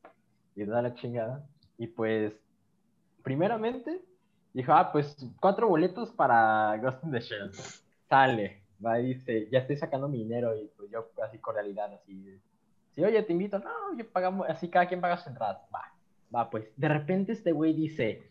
y 0.56 0.66
toda 0.66 0.82
la 0.82 0.94
chingada. 0.94 1.46
Y 1.78 1.88
pues, 1.88 2.32
primeramente, 3.22 4.02
dijo, 4.54 4.72
ah, 4.72 4.94
pues 4.94 5.18
cuatro 5.42 5.68
boletos 5.68 6.14
para 6.14 6.78
Ghost 6.78 7.04
in 7.04 7.12
the 7.12 7.20
Shell. 7.20 7.52
Sale, 8.14 8.61
va 8.86 8.99
y 8.99 9.16
dice, 9.16 9.49
ya 9.51 9.57
estoy 9.57 9.76
sacando 9.76 10.07
mi 10.07 10.20
dinero 10.20 10.55
y 10.55 10.70
pues 10.78 10.88
yo 10.91 11.09
así 11.26 11.39
cordialidad, 11.39 11.91
así. 11.95 12.39
Sí, 12.91 13.03
oye, 13.03 13.24
te 13.24 13.34
invito, 13.34 13.57
no, 13.57 13.72
yo 13.97 14.07
pagamos, 14.07 14.47
así 14.47 14.70
cada 14.70 14.86
quien 14.88 15.01
paga 15.01 15.18
su 15.18 15.30
entrada. 15.30 15.66
Va, 15.74 15.91
va, 16.34 16.47
pues. 16.51 16.72
De 16.78 16.88
repente 16.89 17.32
este 17.32 17.51
güey 17.51 17.74
dice, 17.74 18.22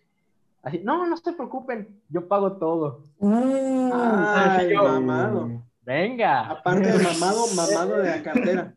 así, 0.63 0.79
no, 0.85 1.05
no 1.05 1.17
se 1.17 1.33
preocupen, 1.33 2.01
yo 2.09 2.29
pago 2.29 2.59
todo. 2.59 3.03
Ay, 3.21 4.71
yo- 4.73 4.85
mamado. 4.85 5.65
Venga. 5.81 6.49
Aparte 6.51 6.93
de 6.93 7.03
mamado, 7.03 7.45
mamado 7.57 7.97
de 7.97 8.09
la 8.09 8.23
cartera. 8.23 8.75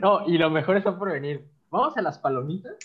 no, 0.00 0.24
y 0.28 0.38
lo 0.38 0.50
mejor 0.50 0.76
está 0.76 0.96
por 0.96 1.10
venir. 1.10 1.50
Vamos 1.68 1.96
a 1.96 2.02
las 2.02 2.16
palomitas. 2.16 2.76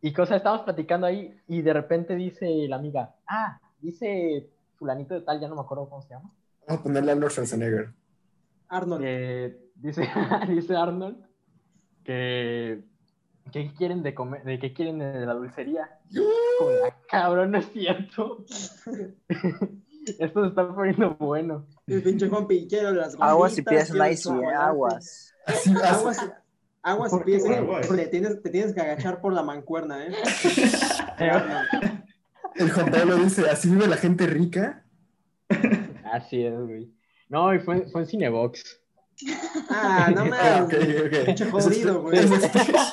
Y 0.00 0.12
cosa, 0.12 0.36
estamos 0.36 0.60
platicando 0.60 1.08
ahí 1.08 1.36
y 1.48 1.62
de 1.62 1.72
repente 1.72 2.14
dice 2.14 2.46
la 2.68 2.76
amiga, 2.76 3.16
ah, 3.26 3.58
dice 3.80 4.48
fulanito 4.76 5.14
de 5.14 5.20
tal, 5.22 5.40
ya 5.40 5.48
no 5.48 5.54
me 5.56 5.60
acuerdo 5.62 5.88
cómo 5.88 6.02
se 6.02 6.10
llama. 6.10 6.30
Vamos 6.66 6.80
a 6.80 6.82
ponerle 6.82 7.10
a 7.10 7.14
Arnold 7.14 7.32
Schwarzenegger. 7.32 7.92
Arnold. 8.68 9.00
que 9.02 9.58
dice, 9.76 10.02
dice 10.48 10.76
Arnold 10.76 11.24
que 12.04 12.82
¿qué 13.52 13.72
quieren 13.76 14.02
de 14.02 14.14
comer? 14.14 14.42
¿De 14.44 14.58
qué 14.58 14.72
quieren 14.72 14.98
de 14.98 15.24
la 15.26 15.34
dulcería? 15.34 15.88
Como, 16.58 16.70
"Ah, 16.88 16.96
cabrón, 17.08 17.52
no 17.52 17.58
es 17.58 17.66
cierto. 17.72 18.44
Esto 20.18 20.42
se 20.42 20.48
está 20.48 20.72
poniendo 20.72 21.16
bueno. 21.16 21.66
El 21.86 22.02
pinche 22.02 22.28
compi, 22.28 22.66
quiero 22.68 22.92
las 22.92 23.16
Aguas 23.18 23.58
y 23.58 23.60
eh, 23.60 23.64
chocolate. 23.64 24.54
aguas. 24.54 25.34
Aguas, 25.84 26.32
aguas 26.82 27.12
y 27.12 27.16
¿Por 27.16 27.24
pides, 27.24 27.44
qué, 27.44 27.54
eh, 27.54 27.96
te 27.96 28.06
tienes, 28.06 28.42
te 28.42 28.50
tienes 28.50 28.72
que 28.72 28.80
agachar 28.80 29.20
por 29.20 29.32
la 29.32 29.42
mancuerna, 29.42 30.06
¿eh? 30.06 30.12
el 32.58 32.70
Juan 32.70 32.90
Pablo 32.90 33.16
dice, 33.16 33.48
así 33.50 33.70
vive 33.70 33.86
la 33.86 33.96
gente 33.96 34.26
rica. 34.26 34.84
Así 36.12 36.44
es, 36.44 36.54
güey. 36.58 36.90
No, 37.28 37.54
y 37.54 37.58
fue, 37.60 37.86
fue 37.90 38.02
en 38.02 38.06
Cinebox. 38.06 38.80
Ah, 39.70 40.10
no 40.14 40.24
Ah, 40.32 40.64
ok, 40.64 40.72
mames. 40.74 41.00
ok. 41.06 41.24
Pinche 41.24 41.44
Eso 41.44 41.50
jodido, 41.50 42.02
güey. 42.02 42.18
Eso, 42.18 42.34
explica- 42.34 42.92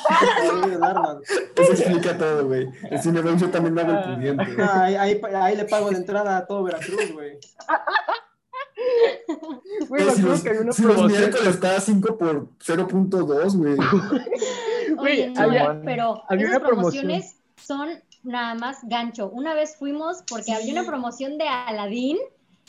todo, 2.18 2.47
güey. 2.47 2.68
El 2.89 2.99
Cinebank 3.01 3.38
yo 3.39 3.49
también 3.49 3.78
hago 3.80 3.91
el 3.91 4.16
pudiente. 4.16 4.45
Ah, 4.61 4.84
ahí, 4.86 4.95
ahí, 4.95 5.22
ahí 5.36 5.57
le 5.57 5.66
pago 5.66 5.91
la 5.91 5.97
entrada 5.97 6.38
a 6.38 6.45
todo 6.45 6.64
Veracruz, 6.64 7.11
güey. 7.14 7.38
Güey, 9.89 10.05
me 10.05 10.11
si 10.16 10.22
los, 10.22 10.41
que 10.41 10.49
había 10.49 10.61
una 10.61 10.72
si 10.72 10.82
los 10.84 11.05
miércoles 11.11 11.47
está 11.47 11.76
a 11.76 11.82
5 11.82 12.18
por 12.18 12.47
0.2, 12.59 13.57
güey. 13.57 13.76
Güey, 14.95 15.22
Oye, 15.24 15.30
no, 15.32 15.41
había- 15.41 15.82
pero 15.84 16.24
había 16.30 16.45
esas 16.47 16.57
una 16.59 16.68
promoción. 16.68 17.03
promociones 17.05 17.36
son 17.57 17.89
nada 18.24 18.55
más 18.55 18.80
gancho. 18.84 19.30
Una 19.30 19.53
vez 19.53 19.76
fuimos 19.78 20.24
porque 20.30 20.53
había 20.53 20.74
una 20.74 20.86
promoción 20.86 21.38
de 21.38 21.47
Aladín 21.47 22.17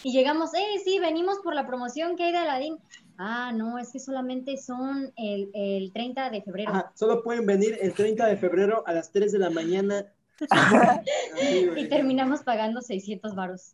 y 0.02 0.12
llegamos, 0.12 0.52
eh, 0.54 0.80
sí, 0.84 0.98
venimos 0.98 1.38
por 1.38 1.54
la 1.54 1.66
promoción 1.66 2.16
que 2.16 2.24
hay 2.24 2.32
de 2.32 2.38
Aladín. 2.38 2.78
Ah, 3.16 3.52
no, 3.54 3.78
es 3.78 3.92
que 3.92 4.00
solamente 4.00 4.56
son 4.56 5.12
el, 5.16 5.50
el 5.54 5.92
30 5.92 6.30
de 6.30 6.42
febrero. 6.42 6.70
Ajá, 6.70 6.92
solo 6.94 7.22
pueden 7.22 7.46
venir 7.46 7.78
el 7.80 7.94
30 7.94 8.26
de 8.26 8.36
febrero 8.36 8.82
a 8.86 8.92
las 8.92 9.12
3 9.12 9.30
de 9.32 9.38
la 9.38 9.50
mañana. 9.50 10.06
Así. 10.50 11.70
Y 11.76 11.88
terminamos 11.88 12.42
pagando 12.42 12.80
600 12.80 13.34
varos. 13.34 13.72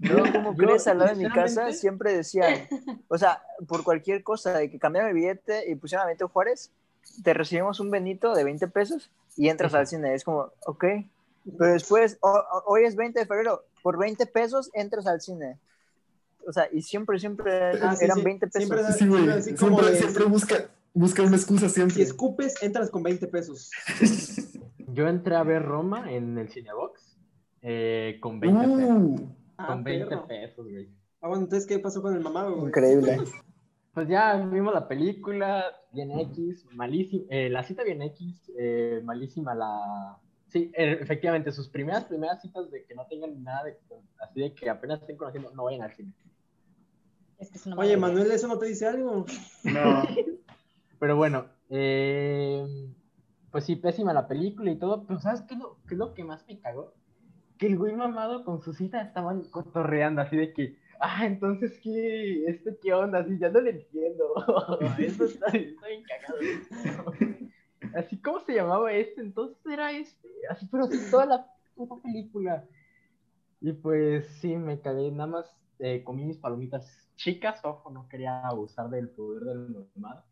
No, 0.00 0.32
como 0.32 0.52
yo, 0.52 0.56
crees, 0.56 0.86
al 0.86 0.98
lado 0.98 1.14
de 1.14 1.22
mi 1.22 1.30
casa 1.30 1.72
siempre 1.72 2.14
decían, 2.14 2.66
o 3.08 3.18
sea, 3.18 3.42
por 3.68 3.84
cualquier 3.84 4.22
cosa, 4.22 4.58
de 4.58 4.70
que 4.70 4.78
cambiaran 4.78 5.10
el 5.10 5.14
billete 5.14 5.70
y 5.70 5.74
pusieran 5.74 6.04
a 6.04 6.06
Benito 6.06 6.28
Juárez, 6.28 6.72
te 7.22 7.34
recibimos 7.34 7.80
un 7.80 7.90
Benito 7.90 8.34
de 8.34 8.44
20 8.44 8.66
pesos 8.68 9.10
y 9.36 9.48
entras 9.50 9.74
al 9.74 9.86
cine. 9.86 10.14
Es 10.14 10.24
como, 10.24 10.52
ok, 10.64 10.84
pero 11.58 11.72
después, 11.72 12.18
hoy 12.66 12.84
es 12.84 12.96
20 12.96 13.18
de 13.20 13.26
febrero, 13.26 13.64
por 13.82 13.98
20 13.98 14.26
pesos 14.26 14.70
entras 14.74 15.06
al 15.06 15.20
cine. 15.20 15.58
O 16.46 16.52
sea, 16.52 16.68
y 16.72 16.82
siempre, 16.82 17.18
siempre 17.18 17.52
Ah, 17.82 17.94
sí, 17.96 18.04
eran 18.04 18.18
sí. 18.18 18.24
20 18.24 18.46
pesos. 18.48 18.68
Siempre 18.68 18.92
Sí, 18.92 19.06
güey. 19.06 19.42
Siempre, 19.42 19.90
de- 19.90 19.96
siempre 19.96 20.24
busca, 20.24 20.56
busca 20.94 21.22
una 21.22 21.36
excusa 21.36 21.68
Si 21.68 21.74
siempre. 21.74 22.02
escupes, 22.02 22.62
entras 22.62 22.90
con 22.90 23.02
20 23.02 23.26
pesos. 23.28 23.70
Yo 24.92 25.06
entré 25.06 25.36
a 25.36 25.42
ver 25.42 25.62
Roma 25.64 26.10
en 26.12 26.36
el 26.38 26.48
Cinebox 26.48 27.16
eh, 27.62 28.18
con 28.20 28.40
20 28.40 28.66
pesos. 28.66 28.80
Uh, 28.90 29.28
Ah, 29.62 29.66
Con 29.66 29.84
20 29.84 30.06
perro. 30.08 30.26
pesos, 30.26 30.66
güey. 30.66 30.88
Ah, 31.20 31.28
bueno, 31.28 31.44
entonces, 31.44 31.68
¿qué 31.68 31.78
pasó 31.78 32.00
con 32.00 32.14
el 32.16 32.22
mamado, 32.22 32.54
güey? 32.54 32.68
Increíble. 32.68 33.18
Pues 33.92 34.08
ya 34.08 34.34
vimos 34.38 34.72
la 34.72 34.88
película, 34.88 35.66
bien 35.92 36.10
X, 36.18 36.64
malísima, 36.72 37.26
la 37.50 37.62
cita 37.62 37.82
bien 37.84 38.00
X, 38.00 38.50
eh, 38.56 39.02
malísima 39.04 39.54
la... 39.54 40.16
Sí, 40.50 40.72
eh, 40.76 40.98
efectivamente, 41.00 41.52
sus 41.52 41.68
primeras, 41.68 42.04
primeras 42.04 42.42
citas 42.42 42.70
de 42.70 42.84
que 42.84 42.94
no 42.94 43.06
tengan 43.06 43.42
nada 43.42 43.64
de... 43.64 43.78
Así 44.18 44.40
de 44.40 44.52
que 44.52 44.68
apenas 44.68 45.00
estén 45.00 45.16
conociendo, 45.16 45.52
no 45.54 45.64
vayan 45.64 45.82
al 45.82 45.94
cine. 45.94 46.12
Es 47.38 47.50
que 47.50 47.58
es 47.58 47.66
una 47.66 47.76
Oye. 47.76 47.96
Manuel, 47.96 48.30
¿eso 48.32 48.48
no 48.48 48.58
te 48.58 48.66
dice 48.66 48.86
algo? 48.86 49.24
No. 49.64 50.02
Pero 50.98 51.16
bueno, 51.16 51.46
eh, 51.70 52.66
pues 53.50 53.64
sí, 53.64 53.76
pésima 53.76 54.12
la 54.12 54.28
película 54.28 54.70
y 54.70 54.78
todo, 54.78 55.06
pero 55.06 55.18
¿sabes 55.18 55.40
qué 55.42 55.54
es 55.54 55.60
lo, 55.60 55.78
qué 55.88 55.94
es 55.94 55.98
lo 55.98 56.12
que 56.12 56.24
más 56.24 56.46
me 56.46 56.60
cagó? 56.60 56.92
Que 57.56 57.68
el 57.68 57.78
güey 57.78 57.94
mamado 57.94 58.44
con 58.44 58.60
su 58.60 58.74
cita 58.74 59.00
estaban 59.00 59.44
cotorreando 59.44 60.20
así 60.20 60.36
de 60.36 60.52
que, 60.52 60.76
ah, 61.00 61.24
entonces, 61.24 61.78
¿qué? 61.82 62.44
¿Este 62.44 62.76
qué 62.82 62.92
onda? 62.92 63.20
Así, 63.20 63.38
ya 63.38 63.48
no 63.48 63.62
le 63.62 63.70
entiendo. 63.70 64.34
Eso 64.98 65.24
está, 65.24 65.46
está 65.46 65.86
bien 65.86 66.02
cagado. 66.02 67.12
Así, 67.94 68.20
¿cómo 68.20 68.40
se 68.40 68.54
llamaba 68.54 68.92
este? 68.92 69.20
Entonces 69.20 69.58
era 69.66 69.92
este. 69.92 70.28
Así, 70.48 70.66
pero 70.70 70.84
así 70.84 70.98
toda 71.10 71.26
la 71.26 71.46
puta 71.74 71.96
película. 72.02 72.64
Y 73.60 73.72
pues 73.72 74.26
sí, 74.40 74.56
me 74.56 74.80
cagué. 74.80 75.10
Nada 75.10 75.26
más 75.26 75.56
eh, 75.78 76.02
comí 76.04 76.24
mis 76.24 76.38
palomitas 76.38 77.10
chicas. 77.16 77.64
Ojo, 77.64 77.90
no 77.90 78.08
quería 78.08 78.40
abusar 78.46 78.90
del 78.90 79.10
poder 79.10 79.44
del 79.44 79.86
mamado. 79.94 80.24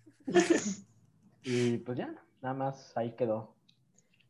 Y 1.42 1.78
pues 1.78 1.98
ya, 1.98 2.14
nada 2.42 2.54
más 2.54 2.96
ahí 2.96 3.12
quedó. 3.12 3.54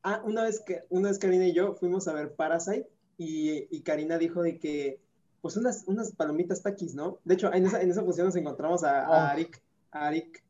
Ah, 0.03 0.23
una 0.25 0.45
vez 0.45 0.63
que 0.65 0.85
una 0.91 1.09
vez 1.09 1.19
Karina 1.19 1.47
y 1.47 1.53
yo 1.53 1.75
fuimos 1.75 2.07
a 2.07 2.13
ver 2.13 2.35
Parasite 2.35 2.89
y, 3.17 3.67
y 3.77 3.83
Karina 3.83 4.17
dijo 4.17 4.43
de 4.43 4.59
que, 4.59 5.01
pues 5.41 5.57
unas, 5.57 5.85
unas 5.89 6.13
palomitas 6.13 6.63
taquis, 6.63 6.95
¿no? 6.95 7.19
De 7.25 7.35
hecho, 7.35 7.53
en 7.53 7.67
esa, 7.67 7.83
en 7.83 7.91
esa 7.91 8.03
función 8.05 8.27
nos 8.27 8.37
encontramos 8.37 8.85
a, 8.85 9.07
a 9.07 9.11
Oh. 9.11 9.15
Arik, 9.33 9.61
a 9.91 10.07
Arik, 10.07 10.45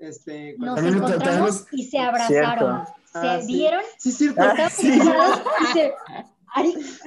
este... 0.00 0.56
Nos 0.58 0.76
También 0.76 0.96
encontramos 0.96 1.66
y 1.72 1.84
se 1.84 1.98
abrazaron. 1.98 2.84
Se 3.12 3.18
Ah, 3.18 3.40
sí. 3.40 3.46
dieron, 3.46 3.82
Sí, 3.98 4.08
es 4.10 4.18
cierto. 4.18 4.40
abrazados 4.42 4.84
y 4.84 5.72
se... 5.72 5.94
Ari- 6.54 6.98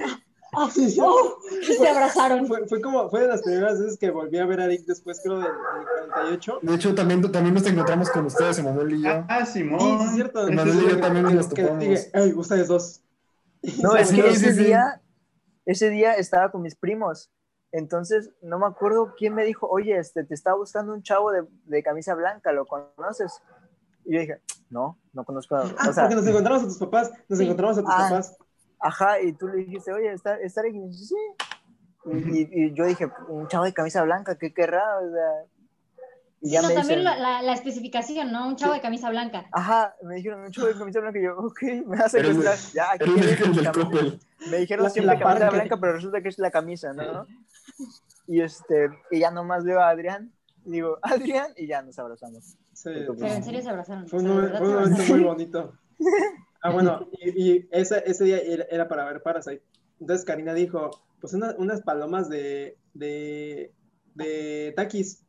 ah, 0.56 0.70
Sí, 0.72 0.90
sí. 0.90 0.98
oh, 1.02 1.36
y 1.62 1.72
se 1.74 1.88
abrazaron. 1.88 2.46
Fue, 2.46 2.66
fue 2.68 2.80
como, 2.80 3.08
fue 3.10 3.22
de 3.22 3.28
las 3.28 3.42
primeras 3.42 3.80
veces 3.80 3.98
que 3.98 4.10
volví 4.10 4.38
a 4.38 4.46
ver 4.46 4.60
a 4.60 4.64
Arik 4.64 4.84
después, 4.86 5.20
creo, 5.22 5.38
del, 5.38 5.44
del 5.48 6.10
48. 6.12 6.58
de 6.62 6.74
hecho, 6.74 6.94
también, 6.94 7.22
también 7.32 7.54
nos 7.54 7.66
encontramos 7.66 8.10
con 8.10 8.26
ustedes, 8.26 8.58
Emanuel 8.58 8.92
y 8.94 9.02
yo. 9.02 9.24
Ah, 9.28 9.44
Sí, 9.46 9.60
Simón. 9.60 9.80
sí, 9.80 10.04
es 10.08 10.14
cierto. 10.14 10.46
Emanuel 10.46 10.78
y 10.84 10.88
yo 10.90 11.00
también 11.00 11.34
nos 11.34 11.48
topamos. 11.48 11.78
dije, 11.80 12.10
"Ey, 12.14 12.32
ustedes 12.34 12.68
dos. 12.68 13.00
No, 13.82 13.96
es 13.96 14.10
que 14.10 14.14
sí, 14.22 14.28
ese 14.28 14.52
sí. 14.54 14.64
día, 14.64 15.00
ese 15.66 15.90
día 15.90 16.12
estaba 16.14 16.50
con 16.50 16.62
mis 16.62 16.76
primos. 16.76 17.30
Entonces, 17.76 18.30
no 18.40 18.60
me 18.60 18.66
acuerdo 18.66 19.14
quién 19.18 19.34
me 19.34 19.42
dijo, 19.44 19.66
oye, 19.68 19.98
este, 19.98 20.22
te 20.22 20.32
estaba 20.32 20.56
buscando 20.56 20.92
un 20.94 21.02
chavo 21.02 21.32
de, 21.32 21.44
de 21.64 21.82
camisa 21.82 22.14
blanca, 22.14 22.52
¿lo 22.52 22.66
conoces? 22.66 23.42
Y 24.04 24.14
yo 24.14 24.20
dije, 24.20 24.40
no, 24.70 24.96
no 25.12 25.24
conozco 25.24 25.56
a... 25.56 25.62
Ah, 25.78 25.88
O 25.88 25.92
sea, 25.92 26.04
porque 26.04 26.14
nos 26.14 26.26
encontramos 26.28 26.62
a 26.62 26.66
tus 26.66 26.78
papás, 26.78 27.10
nos 27.28 27.36
Sí. 27.38 27.44
encontramos 27.44 27.76
a 27.78 27.80
tus 27.82 27.90
Ah. 27.92 28.06
papás. 28.08 28.36
ajá, 28.78 29.20
y 29.22 29.32
tú 29.32 29.48
le 29.48 29.56
dijiste, 29.64 29.92
oye, 29.92 30.12
¿está, 30.12 30.36
está 30.38 30.60
Eric?" 30.60 30.74
Y 30.76 30.78
me 30.78 30.86
dice, 30.86 31.04
sí. 31.06 31.16
Y 32.06 32.74
yo 32.74 32.84
dije, 32.84 33.10
un 33.28 33.48
chavo 33.48 33.64
de 33.64 33.72
camisa 33.72 34.02
blanca, 34.04 34.36
¿qué 34.38 34.52
querrá? 34.54 34.98
O 34.98 35.10
sea, 35.10 35.30
y 36.44 36.50
ya 36.50 36.60
no, 36.62 36.68
me 36.68 36.74
también 36.74 37.00
dicen, 37.00 37.04
la, 37.04 37.16
la- 37.16 37.42
la 37.42 37.52
especificación, 37.54 38.30
¿no? 38.30 38.46
Un 38.46 38.56
chavo 38.56 38.74
de 38.74 38.80
camisa 38.80 39.08
blanca. 39.10 39.46
ajá, 39.50 39.94
me 40.02 40.16
dijeron, 40.16 40.40
un 40.44 40.50
chavo 40.52 40.68
de 40.68 40.74
camisa 40.74 41.00
blanca, 41.00 41.18
y 41.18 41.22
yo, 41.24 41.36
ok, 41.38 41.62
me 41.86 41.96
el- 41.96 42.10
secuestrar. 42.10 42.56
Ya, 42.74 42.90
aquí 42.92 43.04
Era 43.04 43.12
el, 43.12 43.14
tienes 43.20 43.40
el 43.40 43.48
mi 43.50 43.56
del 43.56 43.64
camisa". 43.64 43.84
Coppel. 43.84 44.20
Me 44.50 44.56
dijeron 44.58 44.84
La- 44.84 44.90
siempre 44.90 45.14
la 45.16 45.20
camisa 45.24 45.50
blanca, 45.50 45.76
pero 45.80 45.92
resulta 45.94 46.20
que 46.22 46.28
es 46.28 46.38
la 46.38 46.50
camisa, 46.50 46.92
¿no? 46.92 47.26
Y 48.26 48.40
este, 48.40 48.88
y 49.10 49.20
ya 49.20 49.30
nomás 49.30 49.64
veo 49.64 49.80
a 49.80 49.88
Adrián, 49.88 50.32
y 50.66 50.70
digo, 50.72 50.98
Adrián, 51.02 51.52
y 51.56 51.66
ya 51.66 51.82
nos 51.82 51.98
abrazamos. 51.98 52.56
Sí. 52.74 52.90
Pero 52.92 53.14
en 53.26 53.42
serio 53.44 53.62
se 53.62 53.70
abrazaron. 53.70 54.06
Fue 54.08 54.18
un, 54.20 54.28
momento 54.28 55.02
muy 55.08 55.20
bonito. 55.24 55.72
Ah, 56.62 56.70
bueno, 56.70 57.08
y, 57.20 57.52
y 57.56 57.68
ese, 57.70 58.02
ese 58.06 58.24
día 58.24 58.38
era, 58.38 58.64
era 58.70 58.88
para 58.88 59.04
ver 59.04 59.22
Parasite. 59.22 59.62
Entonces 60.00 60.26
Karina 60.26 60.52
dijo, 60.54 60.90
pues 61.20 61.32
una- 61.34 61.54
unas 61.58 61.80
palomas 61.82 62.28
de, 62.28 62.76
de, 62.94 63.72
de 64.14 64.72
taquis. 64.76 65.23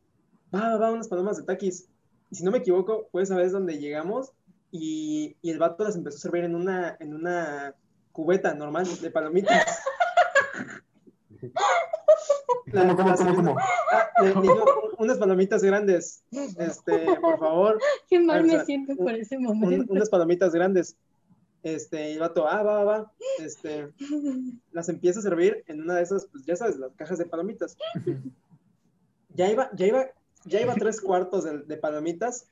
Va, 0.56 0.70
va, 0.70 0.76
va, 0.78 0.92
unas 0.92 1.08
palomas 1.08 1.36
de 1.36 1.42
taquis. 1.44 1.88
Y 2.30 2.36
si 2.36 2.44
no 2.44 2.50
me 2.50 2.58
equivoco, 2.58 3.08
fue 3.12 3.22
esa 3.22 3.36
vez 3.36 3.52
donde 3.52 3.78
llegamos 3.78 4.32
y, 4.70 5.36
y 5.42 5.50
el 5.50 5.58
vato 5.58 5.84
las 5.84 5.96
empezó 5.96 6.16
a 6.16 6.20
servir 6.20 6.44
en 6.44 6.54
una, 6.54 6.96
en 7.00 7.14
una 7.14 7.74
cubeta 8.12 8.54
normal 8.54 8.86
de 9.00 9.10
palomitas. 9.10 9.78
La- 12.66 12.82
¿Cómo, 12.96 12.96
cómo, 12.96 13.14
cómo, 13.16 13.34
cómo? 13.36 13.56
Ah, 13.92 14.08
le 14.22 14.34
unas 14.98 15.18
palomitas 15.18 15.62
grandes. 15.62 16.24
Este, 16.58 17.06
por 17.20 17.38
favor, 17.38 17.78
Qué 18.08 18.18
mal 18.18 18.40
O 18.40 18.44
me 18.44 18.50
sea, 18.50 18.64
siento 18.64 18.92
un- 18.92 18.98
por 18.98 19.14
ese 19.14 19.36
un- 19.36 19.44
momento. 19.44 19.92
unas 19.92 20.08
palomitas 20.08 20.52
grandes. 20.52 20.96
Este, 21.62 22.10
y 22.10 22.12
el 22.14 22.20
vato, 22.20 22.46
ah, 22.48 22.62
va, 22.62 22.84
va, 22.84 22.84
va. 22.84 23.12
Este, 23.40 23.88
las 24.72 24.88
empieza 24.88 25.18
a 25.18 25.22
servir 25.22 25.64
en 25.66 25.82
una 25.82 25.96
de 25.96 26.02
esas, 26.02 26.26
pues 26.26 26.44
ya 26.44 26.54
sabes, 26.56 26.76
las 26.76 26.92
cajas 26.96 27.18
de 27.18 27.26
palomitas. 27.26 27.76
Ya 29.34 29.50
iba, 29.50 29.68
ya 29.74 29.84
iba, 29.86 30.06
ya 30.46 30.60
iba 30.60 30.74
tres 30.74 31.00
cuartos 31.00 31.44
de, 31.44 31.58
de 31.58 31.76
palomitas. 31.76 32.48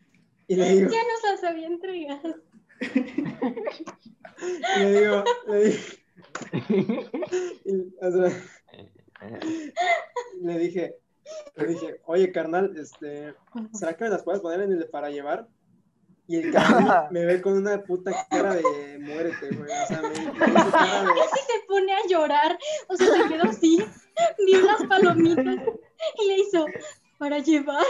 Y 0.46 0.56
le 0.56 0.68
digo, 0.70 0.90
Ya 0.90 0.98
nos 1.02 1.22
las 1.32 1.44
había 1.44 1.66
entregado. 1.66 2.36
y 4.76 4.80
le 4.80 5.00
digo, 5.00 5.24
le 5.46 5.64
digo, 5.64 5.78
y, 7.64 8.04
o 8.04 8.12
sea, 8.12 8.42
le 10.42 10.58
dije, 10.58 10.96
le 11.56 11.66
dije, 11.66 12.00
oye, 12.04 12.32
carnal, 12.32 12.74
este, 12.76 13.34
¿será 13.72 13.96
que 13.96 14.04
me 14.04 14.10
las 14.10 14.22
puedes 14.22 14.40
poner 14.40 14.60
en 14.60 14.72
el 14.72 14.88
para 14.88 15.10
llevar? 15.10 15.48
Y 16.26 16.36
el 16.36 16.52
carnal 16.52 17.08
me 17.10 17.24
ve 17.24 17.40
con 17.40 17.54
una 17.54 17.82
puta 17.82 18.12
cara 18.30 18.54
de 18.54 18.98
muérete, 19.00 19.54
güey. 19.54 19.70
O 19.70 19.86
sea, 19.86 20.02
me, 20.02 20.08
me 20.08 20.38
cara 20.38 21.02
de, 21.02 21.20
Casi 21.20 21.40
se 21.46 21.66
pone 21.68 21.92
a 21.92 22.06
llorar. 22.08 22.58
O 22.88 22.96
sea, 22.96 23.06
se 23.06 23.28
quedó 23.28 23.44
así. 23.44 23.84
Vio 24.46 24.60
las 24.62 24.86
palomitas 24.86 25.58
y 26.18 26.28
le 26.28 26.38
hizo 26.38 26.66
para 27.18 27.38
llevar. 27.38 27.84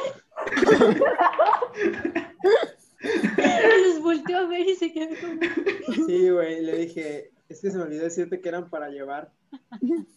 Y 3.03 3.89
los 3.89 4.03
volteó 4.03 4.39
a 4.39 4.47
ver 4.47 4.69
y 4.69 4.77
se 4.77 4.93
quedó 4.93 5.15
como... 5.21 6.07
Sí, 6.07 6.31
güey, 6.31 6.63
le 6.63 6.79
dije, 6.79 7.31
es 7.49 7.61
que 7.61 7.71
se 7.71 7.77
me 7.77 7.85
olvidó 7.85 8.05
decirte 8.05 8.41
que 8.41 8.49
eran 8.49 8.71
para 8.71 8.89
llevar. 8.89 9.31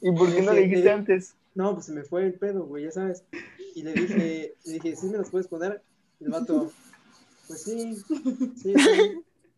¿Y 0.02 0.12
por 0.12 0.34
qué 0.34 0.42
no 0.42 0.54
le 0.54 0.62
dijiste 0.62 0.90
antes? 0.90 1.36
No, 1.56 1.74
pues 1.74 1.88
se 1.88 1.92
me 1.92 2.04
fue 2.04 2.26
el 2.26 2.34
pedo, 2.36 2.66
güey, 2.66 2.86
ya 2.86 2.92
sabes. 2.92 3.24
Y 3.76 3.84
le 3.84 3.94
dije, 3.94 4.56
le 4.66 4.74
dije, 4.74 4.96
¿sí 4.96 5.08
me 5.08 5.18
las 5.18 5.30
puedes 5.30 5.48
poner? 5.48 5.82
Y 6.20 6.26
el 6.26 6.32
vato, 6.32 6.72
pues 7.48 7.64
sí, 7.64 7.96
sí, 7.96 8.74
sí. 8.74 8.74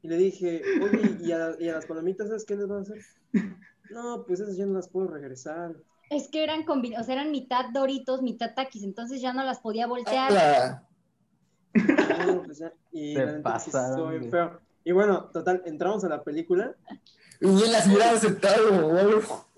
Y 0.01 0.07
le 0.07 0.17
dije, 0.17 0.61
oye, 0.81 1.17
¿y 1.21 1.31
a, 1.33 1.55
y 1.59 1.67
a 1.67 1.73
las 1.73 1.85
palomitas, 1.85 2.27
sabes 2.27 2.45
qué 2.45 2.55
les 2.55 2.67
van 2.67 2.79
a 2.79 2.81
hacer? 2.81 3.01
No, 3.89 4.23
pues 4.25 4.39
esas 4.39 4.55
ya 4.55 4.65
no 4.65 4.73
las 4.73 4.87
puedo 4.87 5.07
regresar. 5.07 5.75
Es 6.09 6.27
que 6.29 6.43
eran 6.43 6.65
o 6.67 7.03
sea, 7.03 7.13
eran 7.15 7.31
mitad 7.31 7.65
Doritos, 7.71 8.21
mitad 8.21 8.53
taquis, 8.55 8.83
entonces 8.83 9.21
ya 9.21 9.33
no 9.33 9.43
las 9.43 9.59
podía 9.59 9.87
voltear. 9.87 10.31
Hola. 10.31 10.83
No, 12.25 12.43
pues 12.43 12.59
ya. 12.59 12.73
Y 12.91 13.15
sí 13.15 13.21
pasaron, 13.43 14.29
feo. 14.31 14.59
Y 14.83 14.91
bueno, 14.91 15.25
total, 15.25 15.61
entramos 15.65 16.03
a 16.03 16.09
la 16.09 16.23
película. 16.23 16.73
Y 17.41 17.45
él 17.45 17.71
las 17.71 17.87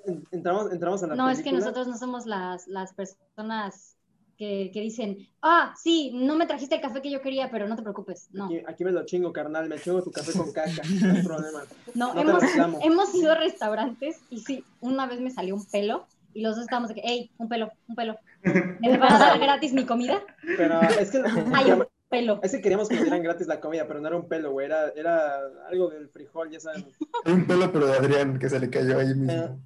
en- 0.05 0.27
Entramos, 0.31 0.71
entramos 0.71 1.03
a 1.03 1.07
la 1.07 1.15
No, 1.15 1.25
película. 1.25 1.31
es 1.31 1.43
que 1.43 1.51
nosotros 1.51 1.87
no 1.87 1.97
somos 1.97 2.25
las, 2.25 2.67
las 2.67 2.93
personas 2.93 3.95
que, 4.37 4.71
que 4.73 4.81
dicen, 4.81 5.17
ah, 5.41 5.73
sí, 5.81 6.11
no 6.13 6.35
me 6.35 6.47
trajiste 6.47 6.75
el 6.75 6.81
café 6.81 7.01
que 7.01 7.11
yo 7.11 7.21
quería, 7.21 7.49
pero 7.51 7.67
no 7.67 7.75
te 7.75 7.83
preocupes. 7.83 8.27
No, 8.31 8.45
Aquí, 8.45 8.61
aquí 8.67 8.83
me 8.83 8.91
lo 8.91 9.05
chingo, 9.05 9.31
carnal. 9.31 9.69
Me 9.69 9.79
chingo 9.79 10.01
tu 10.01 10.11
café 10.11 10.33
con 10.33 10.51
caca. 10.51 10.81
No 11.01 11.13
hay 11.13 11.23
problema. 11.23 11.63
no, 11.93 12.13
No 12.13 12.21
hemos, 12.21 12.43
hemos 12.83 13.15
ido 13.15 13.31
a 13.31 13.35
restaurantes 13.35 14.19
y 14.29 14.39
sí, 14.39 14.65
una 14.79 15.05
vez 15.05 15.21
me 15.21 15.29
salió 15.31 15.55
un 15.55 15.65
pelo 15.65 16.07
y 16.33 16.41
los 16.41 16.55
dos 16.55 16.63
estábamos 16.65 16.89
de 16.89 16.95
que, 16.95 17.01
hey, 17.03 17.31
un 17.37 17.47
pelo, 17.49 17.71
un 17.87 17.95
pelo. 17.95 18.17
¿Me 18.81 18.97
van 18.97 19.13
a 19.13 19.19
dar 19.19 19.39
gratis 19.39 19.73
mi 19.73 19.85
comida? 19.85 20.21
Pero 20.57 20.81
es 20.81 21.11
que, 21.11 21.19
Hay 21.53 21.71
un 21.71 21.85
pelo. 22.09 22.39
es 22.43 22.51
que 22.51 22.61
queríamos 22.61 22.89
que 22.89 22.95
nos 22.95 23.03
dieran 23.05 23.23
gratis 23.23 23.47
la 23.47 23.59
comida, 23.59 23.87
pero 23.87 23.99
no 24.01 24.07
era 24.07 24.17
un 24.17 24.27
pelo, 24.27 24.51
güey. 24.51 24.65
Era, 24.65 24.89
era 24.95 25.39
algo 25.69 25.89
del 25.89 26.09
frijol, 26.09 26.49
ya 26.49 26.59
saben. 26.59 26.85
Hay 27.25 27.33
un 27.33 27.45
pelo, 27.45 27.71
pero 27.71 27.87
de 27.87 27.93
Adrián, 27.97 28.39
que 28.39 28.49
se 28.49 28.59
le 28.59 28.69
cayó 28.69 28.99
ahí 28.99 29.13
mismo. 29.15 29.59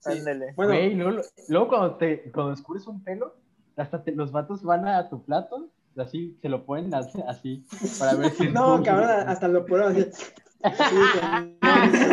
Sí. 0.00 0.20
Bueno, 0.56 0.72
Güey, 0.72 0.94
luego, 0.96 1.22
luego 1.48 1.68
cuando, 1.68 1.94
te, 1.96 2.32
cuando 2.32 2.50
descubres 2.50 2.86
un 2.88 3.04
pelo, 3.04 3.36
hasta 3.76 4.02
te- 4.02 4.10
los 4.12 4.32
vatos 4.32 4.62
van 4.64 4.86
a 4.88 5.08
tu 5.08 5.24
plato, 5.24 5.68
así, 5.96 6.36
se 6.42 6.48
lo 6.48 6.64
ponen 6.64 6.92
así, 6.92 7.22
así, 7.28 7.64
para 8.00 8.14
ver 8.14 8.32
si... 8.32 8.48
no, 8.50 8.82
cabrón, 8.82 9.10
hasta 9.28 9.46
lo 9.46 9.64
pruebas 9.64 9.94
así. 9.96 10.10
Ah, 10.64 11.44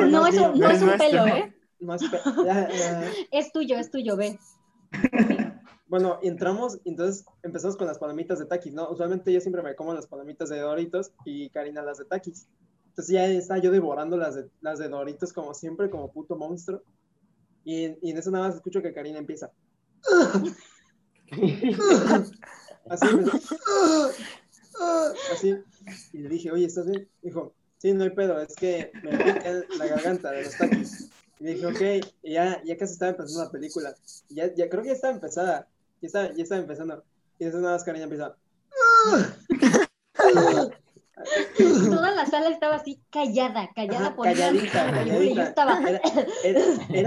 no, 0.09 0.27
es 0.27 0.35
eso 0.35 0.51
mío, 0.53 0.67
no 0.67 0.69
es 0.71 0.81
un 0.83 0.97
pelo, 0.97 1.27
¿eh? 1.27 1.53
No 1.79 1.95
es 3.31 3.51
tuyo, 3.51 3.77
es 3.77 3.91
tuyo, 3.91 4.15
ve. 4.15 4.39
Bueno, 5.87 6.19
entramos, 6.21 6.79
entonces 6.85 7.25
empezamos 7.41 7.75
con 7.75 7.87
las 7.87 7.97
palomitas 7.97 8.37
de 8.37 8.45
Takis, 8.45 8.73
¿no? 8.73 8.91
Usualmente 8.91 9.33
yo 9.33 9.41
siempre 9.41 9.63
me 9.63 9.75
como 9.75 9.93
las 9.93 10.05
palomitas 10.05 10.49
de 10.49 10.59
Doritos 10.59 11.11
y 11.25 11.49
Karina 11.49 11.81
las 11.81 11.97
de 11.97 12.05
Takis. 12.05 12.47
Entonces 12.89 13.13
ya 13.13 13.25
estaba 13.25 13.59
yo 13.59 13.71
devorando 13.71 14.15
las 14.15 14.35
de, 14.35 14.49
las 14.61 14.77
de 14.77 14.87
Doritos 14.87 15.33
como 15.33 15.55
siempre, 15.55 15.89
como 15.89 16.11
puto 16.11 16.35
monstruo. 16.35 16.83
Y, 17.65 17.97
y 18.01 18.11
en 18.11 18.17
eso 18.17 18.29
nada 18.29 18.47
más 18.47 18.55
escucho 18.55 18.81
que 18.81 18.93
Karina 18.93 19.17
empieza. 19.17 19.51
Así, 22.89 23.07
empezó, 23.07 23.37
así. 25.31 25.55
Y 26.13 26.17
le 26.19 26.29
dije, 26.29 26.51
oye, 26.51 26.65
¿estás 26.65 26.87
bien? 26.87 27.07
Dijo, 27.21 27.53
sí, 27.77 27.93
no 27.93 28.03
hay 28.03 28.09
pedo, 28.11 28.39
es 28.39 28.55
que 28.55 28.91
me 29.03 29.11
pica 29.11 29.63
la 29.77 29.85
garganta 29.85 30.31
de 30.31 30.43
los 30.43 30.57
Takis. 30.57 31.09
Y 31.39 31.45
dije, 31.53 31.65
ok, 31.65 32.05
y 32.23 32.33
ya, 32.33 32.61
ya 32.63 32.77
casi 32.77 32.93
estaba 32.93 33.11
empezando 33.11 33.45
la 33.45 33.51
película. 33.51 33.95
Y 34.29 34.35
Ya, 34.35 34.53
ya 34.53 34.69
creo 34.69 34.81
que 34.83 34.89
ya 34.89 34.95
estaba 34.95 35.13
empezada. 35.13 35.67
Ya 36.01 36.07
estaba, 36.07 36.33
ya 36.33 36.43
estaba 36.43 36.61
empezando. 36.61 37.03
Y 37.39 37.45
eso 37.45 37.57
nada 37.59 37.73
más 37.75 37.83
Karina 37.83 38.03
empieza. 38.05 38.35
Toda 41.89 42.11
la 42.11 42.25
sala 42.25 42.49
estaba 42.49 42.75
así 42.75 43.01
callada, 43.11 43.69
callada 43.75 44.07
Ajá, 44.07 44.15
por 44.15 44.25
calladita, 44.25 44.85
la 44.91 44.99
película 44.99 45.23
y 45.25 45.29
yo 45.29 45.35
calladita. 45.35 45.43
estaba... 45.43 45.79
Era, 45.89 46.01
era, 46.43 46.61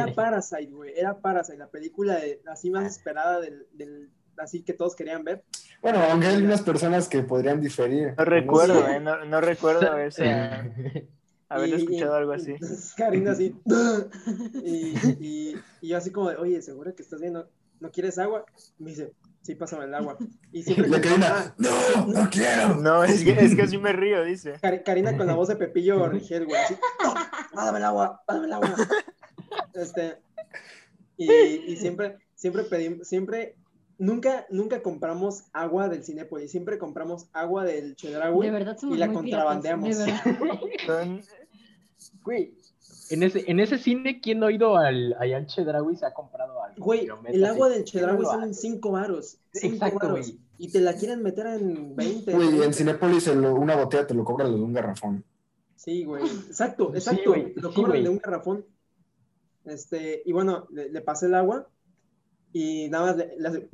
era 0.04 0.14
Parasite, 0.14 0.70
güey. 0.72 0.92
Era 0.96 1.18
Parasite, 1.18 1.58
la 1.58 1.68
película 1.68 2.16
de- 2.16 2.42
así 2.46 2.70
más 2.70 2.84
esperada 2.84 3.40
del, 3.40 3.66
del- 3.72 4.10
así 4.36 4.62
que 4.62 4.74
todos 4.74 4.94
querían 4.94 5.24
ver. 5.24 5.42
Bueno, 5.80 6.00
aunque 6.10 6.26
hay 6.26 6.34
algunas 6.36 6.60
personas 6.62 7.08
que 7.08 7.22
podrían 7.22 7.60
diferir. 7.60 8.14
No 8.16 8.24
recuerdo, 8.24 8.84
Sí. 8.86 8.92
¿eh? 8.92 9.00
No, 9.00 9.24
no 9.24 9.40
recuerdo 9.40 9.90
haberse, 9.90 10.24
haber 11.54 11.68
Y- 11.70 11.74
escuchado 11.74 12.14
y- 12.14 12.18
algo 12.18 12.32
así. 12.32 12.50
entonces 12.52 12.92
Karina 12.96 13.32
así. 13.32 13.54
Y, 14.64 14.94
y, 15.20 15.56
y 15.80 15.88
yo 15.88 15.96
así 15.96 16.10
como 16.10 16.30
de, 16.30 16.36
oye, 16.36 16.60
¿segura 16.62 16.92
que 16.92 17.02
estás 17.02 17.20
bien? 17.20 17.32
¿No, 17.34 17.90
quieres 17.90 18.16
agua? 18.18 18.44
Me 18.78 18.90
dice, 18.90 19.12
sí, 19.42 19.54
pásame 19.56 19.84
el 19.86 19.94
agua. 19.94 20.16
Y 20.52 20.62
siempre 20.64 20.88
La 20.88 21.00
Karina, 21.00 21.54
no, 21.58 22.06
no 22.06 22.30
quiero. 22.30 22.74
No, 22.80 23.02
es 23.04 23.24
que, 23.24 23.32
es 23.32 23.54
que 23.56 23.62
así 23.62 23.78
me 23.78 23.92
río, 23.92 24.22
dice. 24.24 24.54
Karina 24.84 25.16
con 25.16 25.26
la 25.26 25.34
voz 25.34 25.48
de 25.48 25.56
Pepillo 25.56 26.08
Rigel, 26.08 26.46
güey, 26.46 26.60
así, 26.60 26.76
no, 27.54 27.76
el 27.76 27.84
agua, 27.84 28.22
dame 28.28 28.46
el 28.46 28.52
agua. 28.52 28.74
Este, 29.74 30.16
y, 31.16 31.30
y 31.32 31.76
siempre, 31.76 32.18
siempre 32.34 32.64
pedimos, 32.64 33.06
siempre, 33.08 33.56
nunca, 33.98 34.46
nunca 34.50 34.82
compramos 34.82 35.44
agua 35.52 35.88
del 35.88 36.04
Cinépolis, 36.04 36.50
siempre 36.50 36.78
compramos 36.78 37.26
agua 37.32 37.64
del 37.64 37.96
Chedraui. 37.96 38.46
De 38.46 38.50
verdad 38.52 38.76
somos 38.78 38.96
y 38.96 39.00
la 39.00 39.06
muy 39.06 39.16
contrabandeamos. 39.16 39.88
piratas, 39.88 40.24
de 40.24 40.32
verdad. 40.86 41.20
Son- 42.10 42.20
Güey, 42.22 42.54
en 43.10 43.22
ese, 43.22 43.44
en 43.50 43.60
ese 43.60 43.78
cine, 43.78 44.20
¿quién 44.20 44.38
no 44.40 44.46
ha 44.46 44.52
ido 44.52 44.76
al, 44.76 45.14
allá 45.18 45.36
al 45.36 45.46
Chedraui 45.46 45.94
y 45.94 45.96
se 45.96 46.06
ha 46.06 46.12
comprado 46.14 46.62
algo? 46.62 46.84
Güey, 46.84 47.08
el 47.26 47.44
así, 47.44 47.52
agua 47.54 47.68
del 47.68 47.84
¿quién 47.84 48.06
no 48.06 48.16
Chedraui 48.18 48.44
hace? 48.44 48.54
5 48.54 48.90
varos. 48.90 49.38
5 49.52 49.74
Exacto, 49.74 49.98
varos. 49.98 50.10
güey. 50.32 50.38
Y 50.58 50.70
te 50.70 50.80
la 50.80 50.94
quieren 50.94 51.22
meter 51.22 51.46
en 51.46 51.94
20. 51.96 52.32
Güey, 52.32 52.48
en 52.48 52.56
30. 52.56 52.72
Cinépolis 52.76 53.26
el- 53.28 53.44
una 53.44 53.76
botella 53.76 54.06
te 54.06 54.14
lo 54.14 54.24
cobra 54.24 54.46
lo 54.46 54.56
de 54.56 54.62
un 54.62 54.72
garrafón. 54.72 55.24
Sí, 55.76 56.04
güey. 56.04 56.24
Exacto, 56.24 56.90
Sí, 56.92 56.98
exacto. 56.98 57.30
güey, 57.30 57.52
Lo 57.56 57.70
sí, 57.70 57.74
cobran 57.74 58.02
de 58.02 58.08
un 58.08 58.18
garrafón. 58.18 58.64
Este, 59.64 60.22
y 60.24 60.32
bueno, 60.32 60.66
le, 60.70 60.88
le 60.90 61.00
pasé 61.02 61.26
el 61.26 61.34
agua 61.34 61.68
y 62.52 62.88
nada 62.88 63.06
más 63.06 63.16
le, 63.16 63.36
le 63.38 63.48
hace 63.48 63.68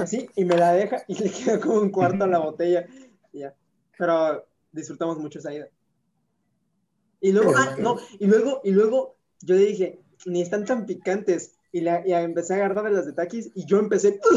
así 0.00 0.28
y 0.36 0.44
me 0.44 0.56
la 0.56 0.72
deja 0.72 1.02
y 1.06 1.14
le 1.22 1.30
queda 1.30 1.60
como 1.60 1.80
un 1.80 1.90
cuarto 1.90 2.24
a 2.24 2.28
la 2.28 2.38
botella. 2.38 2.86
Y 3.32 3.40
ya. 3.40 3.54
Pero 3.96 4.46
disfrutamos 4.72 5.18
mucho 5.18 5.38
esa 5.38 5.52
ida. 5.52 5.68
Y 7.20 7.32
luego, 7.32 7.52
ah, 7.56 7.76
no, 7.78 7.96
y 8.18 8.26
luego, 8.26 8.60
y 8.64 8.70
luego 8.70 9.16
yo 9.40 9.54
le 9.54 9.66
dije, 9.66 10.00
ni 10.26 10.42
están 10.42 10.64
tan 10.64 10.86
picantes. 10.86 11.54
Y, 11.70 11.82
la, 11.82 12.02
y 12.06 12.14
empecé 12.14 12.54
a 12.54 12.56
agarrar 12.56 12.84
de 12.84 12.92
las 12.92 13.04
de 13.04 13.12
taquis 13.12 13.50
y 13.54 13.66
yo 13.66 13.78
empecé. 13.78 14.18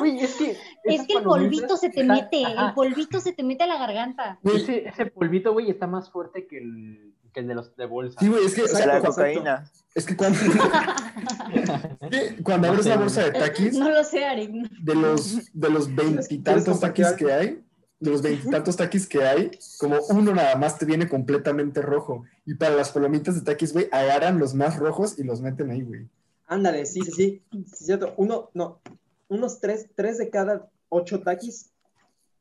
Güey, 0.00 0.20
es 0.20 0.34
que... 0.34 0.52
Es 0.52 0.58
esas 0.94 1.06
que 1.06 1.18
el 1.18 1.22
polvito 1.24 1.76
se 1.76 1.90
te 1.90 2.00
están- 2.00 2.16
mete, 2.16 2.44
ajá. 2.44 2.68
el 2.68 2.74
polvito 2.74 3.20
se 3.20 3.32
te 3.32 3.42
mete 3.42 3.64
a 3.64 3.66
la 3.66 3.78
garganta. 3.78 4.38
Ese, 4.44 4.88
ese 4.88 5.06
polvito, 5.06 5.52
güey, 5.52 5.70
está 5.70 5.86
más 5.86 6.10
fuerte 6.10 6.46
que 6.46 6.58
el, 6.58 7.12
que 7.32 7.40
el 7.40 7.48
de 7.48 7.54
los 7.54 7.76
de 7.76 7.86
bolsa. 7.86 8.18
Sí, 8.18 8.28
güey, 8.28 8.46
es 8.46 8.54
que, 8.54 8.62
o 8.62 8.68
sea, 8.68 8.86
la 8.86 9.00
cocaína. 9.00 9.70
es 9.94 10.06
que 10.06 10.16
cuando, 10.16 10.38
abres 12.68 12.86
la 12.86 12.96
bolsa 12.96 13.24
de 13.24 13.32
taquis, 13.32 13.74
No 13.74 13.90
lo 13.90 14.04
sé, 14.04 14.24
Arik. 14.24 14.50
de 14.80 14.94
los 14.94 15.52
de 15.52 15.70
los 15.70 15.94
veintitantos 15.94 16.80
taquis 16.80 17.12
que 17.12 17.32
hay, 17.32 17.64
de 18.00 18.10
los 18.10 18.22
veintitantos 18.22 18.76
taquis 18.76 19.06
que 19.06 19.22
hay, 19.22 19.50
como 19.78 19.98
uno 20.08 20.34
nada 20.34 20.56
más 20.56 20.78
te 20.78 20.86
viene 20.86 21.08
completamente 21.08 21.82
rojo. 21.82 22.24
Y 22.46 22.54
para 22.54 22.74
las 22.74 22.90
palomitas 22.90 23.34
de 23.34 23.42
taquis, 23.42 23.72
güey, 23.72 23.88
agarran 23.92 24.38
los 24.38 24.54
más 24.54 24.78
rojos 24.78 25.18
y 25.18 25.22
los 25.22 25.42
meten 25.42 25.70
ahí, 25.70 25.82
güey. 25.82 26.08
Ándale, 26.46 26.86
sí, 26.86 27.02
sí, 27.02 27.12
sí. 27.12 27.42
Sí, 27.52 27.84
cierto. 27.84 28.14
Uno, 28.16 28.50
no, 28.54 28.80
unos 29.28 29.60
tres, 29.60 29.86
tres 29.94 30.18
de 30.18 30.30
cada 30.30 30.68
ocho 30.88 31.20
taquis 31.20 31.70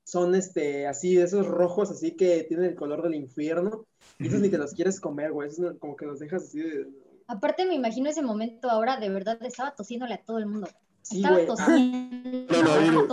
son 0.05 0.33
este, 0.33 0.87
así, 0.87 1.15
de 1.15 1.23
esos 1.23 1.45
rojos, 1.45 1.91
así 1.91 2.13
que 2.13 2.43
tienen 2.45 2.67
el 2.67 2.75
color 2.75 3.03
del 3.03 3.13
infierno. 3.13 3.85
Y 4.17 4.27
esos 4.27 4.39
ni 4.39 4.49
te 4.49 4.57
los 4.57 4.73
quieres 4.73 4.99
comer, 4.99 5.33
güey. 5.33 5.49
Esos 5.49 5.77
como 5.77 5.95
que 5.95 6.05
los 6.05 6.19
dejas 6.19 6.43
así 6.43 6.61
de. 6.61 6.87
Aparte 7.27 7.65
me 7.65 7.75
imagino 7.75 8.09
ese 8.09 8.23
momento 8.23 8.69
ahora, 8.71 8.97
de 8.97 9.09
verdad, 9.09 9.37
estaba 9.45 9.75
tosiéndole 9.75 10.15
a 10.15 10.23
todo 10.23 10.39
el 10.39 10.47
mundo. 10.47 10.67
Sí, 11.09 11.17
Estaba 11.17 11.35
güey. 11.35 11.47
tosiendo 11.47 13.07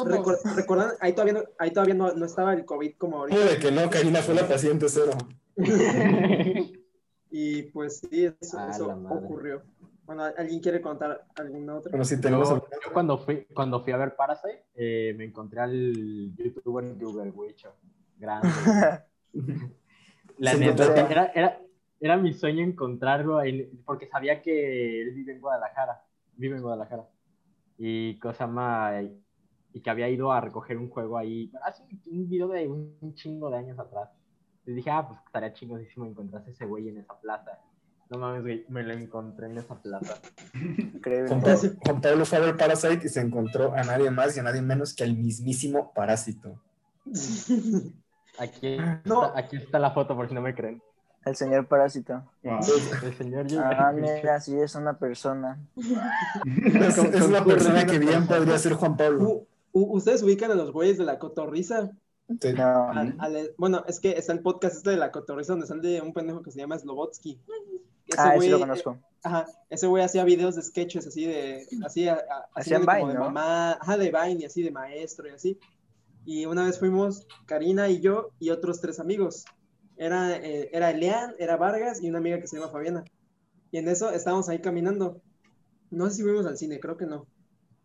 No, 0.76 0.84
ahí 1.01 1.12
todavía, 1.14 1.32
no, 1.34 1.40
ahí 1.59 1.70
todavía 1.70 1.94
no, 1.94 2.12
no 2.14 2.26
estaba 2.26 2.53
el 2.53 2.64
COVID 2.64 2.94
como 2.99 3.18
ahorita. 3.20 3.38
Puede 3.40 3.59
que 3.59 3.70
no, 3.72 3.88
Karina 3.88 4.20
fue 4.20 4.34
la 4.34 4.47
paciente 4.47 4.86
cero. 4.88 5.12
Y 7.30 7.64
pues 7.64 7.99
sí, 7.99 8.24
eso, 8.40 8.59
A 8.59 8.70
eso 8.70 8.86
la 8.86 8.97
madre. 8.97 9.24
ocurrió. 9.26 9.62
Bueno, 10.07 10.22
¿alguien 10.38 10.61
quiere 10.61 10.80
contar 10.80 11.26
alguna 11.36 11.74
otra? 11.76 11.90
Bueno, 11.90 12.05
sí 12.05 12.18
tenemos... 12.20 12.49
Yo, 12.49 12.57
yo 12.84 12.92
cuando 12.92 13.18
fui, 13.18 13.44
cuando 13.53 13.82
fui 13.82 13.92
a 13.92 13.97
ver 13.99 14.14
Parasite, 14.16 14.64
eh, 14.74 15.14
me 15.18 15.24
encontré 15.24 15.61
al 15.61 16.34
youtuber 16.36 16.94
Google 16.94 17.30
Wicho. 17.30 17.74
Grande. 18.16 18.49
La 20.38 20.53
Se 20.53 20.59
neta, 20.59 20.84
encontró- 20.84 21.11
era, 21.11 21.26
era, 21.34 21.61
era 22.01 22.16
mi 22.16 22.32
sueño 22.32 22.62
encontrarlo 22.64 23.42
en- 23.42 23.82
porque 23.84 24.07
sabía 24.07 24.40
que 24.40 25.03
él 25.03 25.12
vive 25.12 25.32
en 25.32 25.40
Guadalajara. 25.40 26.05
Vive 26.36 26.57
en 26.57 26.62
Guadalajara. 26.62 27.07
Y 27.79 28.18
cosa 28.18 28.47
más. 28.47 29.05
Y 29.72 29.81
que 29.81 29.91
había 29.91 30.09
ido 30.09 30.33
a 30.33 30.41
recoger 30.41 30.79
un 30.79 30.89
juego 30.89 31.18
ahí. 31.18 31.53
Hace 31.62 31.83
un 32.11 32.29
video 32.29 32.49
de 32.49 32.66
un, 32.68 33.14
chingo 33.14 33.51
de 33.51 33.59
años 33.59 33.79
atrás. 33.79 34.11
Y 34.64 34.72
dije, 34.72 34.91
ah, 34.91 35.07
pues 35.07 35.20
estaría 35.27 35.53
chingosísimo 35.53 36.07
encontrarse 36.07 36.51
ese 36.51 36.66
güey 36.66 36.89
en 36.89 36.99
esa 36.99 37.18
plaza. 37.20 37.61
No 38.09 38.18
mames, 38.18 38.43
güey, 38.43 38.64
me 38.68 38.83
lo 38.83 38.93
encontré 38.95 39.47
en 39.47 39.59
esa 39.59 39.81
plaza. 39.81 40.20
Increíble. 40.55 41.29
Juan 41.29 41.41
Pablo, 41.43 41.70
Juan 41.85 42.01
Pablo 42.01 42.24
fue 42.24 42.39
a 42.39 42.41
ver 42.41 42.57
Parasite 42.57 43.07
y 43.07 43.09
se 43.09 43.20
encontró 43.20 43.72
a 43.72 43.83
nadie 43.83 44.11
más 44.11 44.37
y 44.37 44.41
a 44.41 44.43
nadie 44.43 44.62
menos 44.62 44.95
que 44.95 45.05
al 45.05 45.16
mismísimo 45.16 45.93
Parásito. 45.93 46.61
Aquí, 48.39 48.77
No. 49.05 49.27
está, 49.27 49.39
aquí 49.39 49.57
está 49.57 49.79
la 49.79 49.91
foto 49.91 50.14
por 50.14 50.29
si 50.29 50.35
no 50.35 50.41
me 50.41 50.55
creen. 50.55 50.83
El 51.27 51.37
señor 51.37 51.66
parásito. 51.66 52.22
Wow. 52.45 52.61
El 53.03 53.14
señor 53.16 53.47
yo. 53.49 53.61
Ah, 53.62 53.93
mira, 53.93 54.41
sí 54.41 54.59
es 54.59 54.74
una 54.77 54.97
persona. 54.99 55.59
Es, 55.77 56.97
es 56.99 57.22
una 57.22 57.45
persona 57.45 57.85
que 57.85 57.99
bien 57.99 58.27
podría 58.27 58.57
ser 58.59 58.74
Juan 58.74 58.97
Pablo. 58.97 59.29
U- 59.29 59.47
u- 59.72 59.97
¿Ustedes 59.97 60.22
ubican 60.22 60.51
a 60.53 60.55
los 60.55 60.70
güeyes 60.72 60.99
de 60.99 61.05
la 61.05 61.18
cotorriza? 61.18 61.91
Sí. 62.41 62.53
No. 62.55 62.91
Al- 62.91 63.16
al- 63.18 63.51
bueno, 63.59 63.85
es 63.87 64.01
que 64.01 64.12
está 64.12 64.33
el 64.33 64.41
podcast 64.41 64.77
este 64.77 64.91
de 64.91 64.97
la 64.97 65.11
cotorriza 65.12 65.53
donde 65.53 65.66
sale 65.66 66.01
un 66.01 66.12
pendejo 66.12 66.43
que 66.43 66.51
se 66.51 66.61
llama 66.61 66.79
Slobotsky. 66.79 67.41
Ese 68.07 68.20
Ah, 68.20 68.29
ese 68.29 68.37
güey, 68.37 68.49
lo 68.51 68.59
conozco. 68.61 68.99
Ajá, 69.24 69.47
ese 69.68 69.89
güey 69.89 70.05
hacía 70.05 70.22
videos 70.24 70.55
de 70.55 70.62
sketches 70.62 71.09
así 71.09 71.24
de, 71.27 71.66
así, 71.85 72.09
a- 72.09 72.22
así 72.55 72.70
de 72.70 72.79
mamá, 73.18 73.72
ajá, 73.72 73.97
de 73.97 74.12
Vine 74.12 74.43
y 74.43 74.45
así 74.45 74.62
de 74.62 74.70
maestro 74.70 75.29
y 75.29 75.33
así. 75.33 75.59
Y 76.24 76.47
una 76.47 76.64
vez 76.64 76.79
fuimos 76.79 77.27
Karina 77.47 77.89
y 77.89 78.01
yo 78.01 78.31
y 78.39 78.51
otros 78.51 78.81
tres 78.81 79.01
amigos. 79.01 79.45
Era, 79.97 80.36
eh, 80.36 80.68
era 80.72 80.90
Elian, 80.90 81.34
era 81.38 81.57
Vargas 81.57 82.03
y 82.03 82.09
una 82.09 82.18
amiga 82.18 82.38
que 82.40 82.47
se 82.47 82.57
llama 82.59 82.70
Fabiana. 82.70 83.05
Y 83.70 83.78
en 83.78 83.88
eso 83.88 84.11
estábamos 84.11 84.49
ahí 84.49 84.61
caminando. 84.61 85.20
No 85.90 86.09
sé 86.09 86.16
si 86.16 86.22
fuimos 86.22 86.47
al 86.47 86.57
cine, 86.59 86.80
creo 86.80 86.97
que 86.97 87.07
no. 87.07 87.26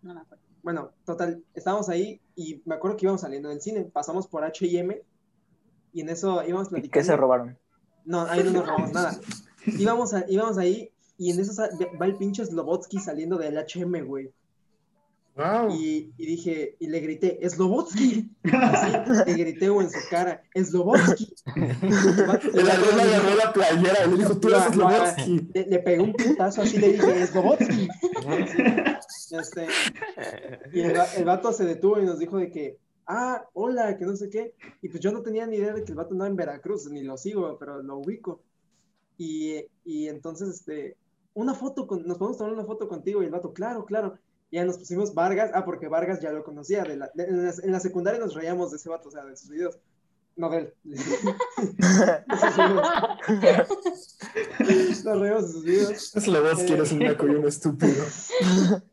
No 0.02 0.14
me 0.14 0.22
acuerdo. 0.22 0.44
Bueno, 0.64 0.92
total, 1.06 1.44
estábamos 1.54 1.90
ahí 1.90 2.22
y 2.36 2.62
me 2.66 2.76
acuerdo 2.76 2.98
que 2.98 3.06
íbamos 3.06 3.22
saliendo 3.22 3.50
del 3.50 3.62
cine. 3.62 3.84
Pasamos 3.86 4.28
por 4.28 4.44
H&M 4.44 5.02
y 5.94 6.02
en 6.02 6.10
eso 6.10 6.44
íbamos 6.48 6.68
¿Y 6.68 6.72
platicando. 6.72 6.92
qué 6.94 7.04
se 7.04 7.16
robaron? 7.16 7.58
No, 8.06 8.22
ahí 8.24 8.44
no 8.44 8.52
nos 8.52 8.66
robamos 8.68 8.92
nada. 8.94 9.20
Íbamos, 9.66 10.14
a- 10.14 10.26
íbamos 10.28 10.58
ahí 10.58 10.92
y 11.18 11.32
en 11.32 11.40
eso 11.40 11.54
va 12.00 12.06
el 12.06 12.16
pinche 12.18 12.46
Slobotsky 12.46 13.00
saliendo 13.00 13.38
del 13.38 13.58
H&M, 13.58 14.02
güey. 14.04 14.32
Wow. 15.36 15.72
Y, 15.72 16.14
y 16.18 16.26
dije, 16.26 16.76
y 16.80 16.88
le 16.88 17.00
grité, 17.00 17.40
¡Slobotsky! 17.50 18.30
Así, 18.52 18.92
le 19.26 19.34
grité, 19.34 19.66
en 19.68 19.90
su 19.90 20.00
cara, 20.10 20.44
¡Slobotsky! 20.56 21.34
El 21.56 22.70
Adrián 22.70 23.00
agarró 23.00 23.36
la 23.36 23.54
playera 23.54 24.06
y 24.06 24.12
le 24.12 24.18
dijo, 24.18 24.38
tú 24.38 24.50
eres 24.50 24.64
Slobotsky. 24.74 25.50
Le, 25.54 25.66
le 25.68 25.80
pegué 25.80 26.02
un 26.02 26.14
putazo 26.14 26.62
así, 26.64 26.78
le 26.78 26.94
dije, 26.94 27.28
¡Slobotsky! 27.28 27.88
Este, 29.32 29.68
y 30.74 30.82
el, 30.82 30.98
el 31.18 31.26
vato 31.26 31.54
se 31.54 31.64
detuvo 31.64 32.00
y 32.02 32.06
nos 32.06 32.20
dijo 32.20 32.38
de 32.38 32.52
que, 32.52 32.78
ah, 33.08 33.46
hola, 33.54 33.98
que 33.98 34.06
no 34.06 34.16
sé 34.16 34.30
qué. 34.30 34.54
Y 34.82 34.90
pues 34.90 35.02
yo 35.02 35.14
no 35.14 35.22
tenía 35.22 35.48
ni 35.48 35.56
idea 35.56 35.74
de 35.74 35.84
que 35.84 35.92
el 35.92 35.98
vato 35.98 36.12
andaba 36.12 36.30
en 36.30 36.36
Veracruz, 36.36 36.90
ni 36.90 37.04
lo 37.04 37.18
sigo, 37.18 37.58
pero 37.58 37.82
lo 37.82 37.98
ubico. 37.98 38.42
Y, 39.18 39.66
y 39.86 40.10
entonces, 40.10 40.50
este, 40.50 40.98
una 41.34 41.54
foto, 41.54 41.88
con, 41.88 42.06
nos 42.06 42.18
podemos 42.18 42.38
tomar 42.38 42.54
una 42.54 42.66
foto 42.66 42.90
contigo 42.90 43.22
y 43.22 43.26
el 43.26 43.32
vato, 43.32 43.54
claro, 43.54 43.86
claro. 43.86 44.18
Ya 44.52 44.66
nos 44.66 44.78
pusimos 44.78 45.14
Vargas, 45.14 45.52
ah, 45.54 45.64
porque 45.64 45.88
Vargas 45.88 46.20
ya 46.20 46.32
lo 46.32 46.44
conocía. 46.44 46.84
De 46.84 46.98
la, 46.98 47.10
de- 47.14 47.24
en, 47.24 47.46
la, 47.46 47.54
en 47.64 47.72
la 47.72 47.80
secundaria 47.80 48.20
nos 48.20 48.34
reíamos 48.34 48.72
de 48.72 48.78
ese 48.78 48.90
vato, 48.90 49.08
o 49.10 49.12
sea, 49.12 49.24
de 49.26 49.38
sus 49.38 49.50
videos. 49.50 49.80
No 50.36 50.50
de 50.50 50.58
él. 50.60 50.74
De 50.84 50.98
sus 50.98 51.16
videos. 53.40 55.06
Nos 55.06 55.20
reímos 55.20 55.48
de 55.48 55.52
sus 55.54 55.64
videos. 55.64 56.12
Slobotsky 56.12 56.74
eres 56.74 56.92
un 56.92 57.00
naco 57.00 57.28
y 57.28 57.36
un 57.36 57.48
estúpido. 57.48 58.04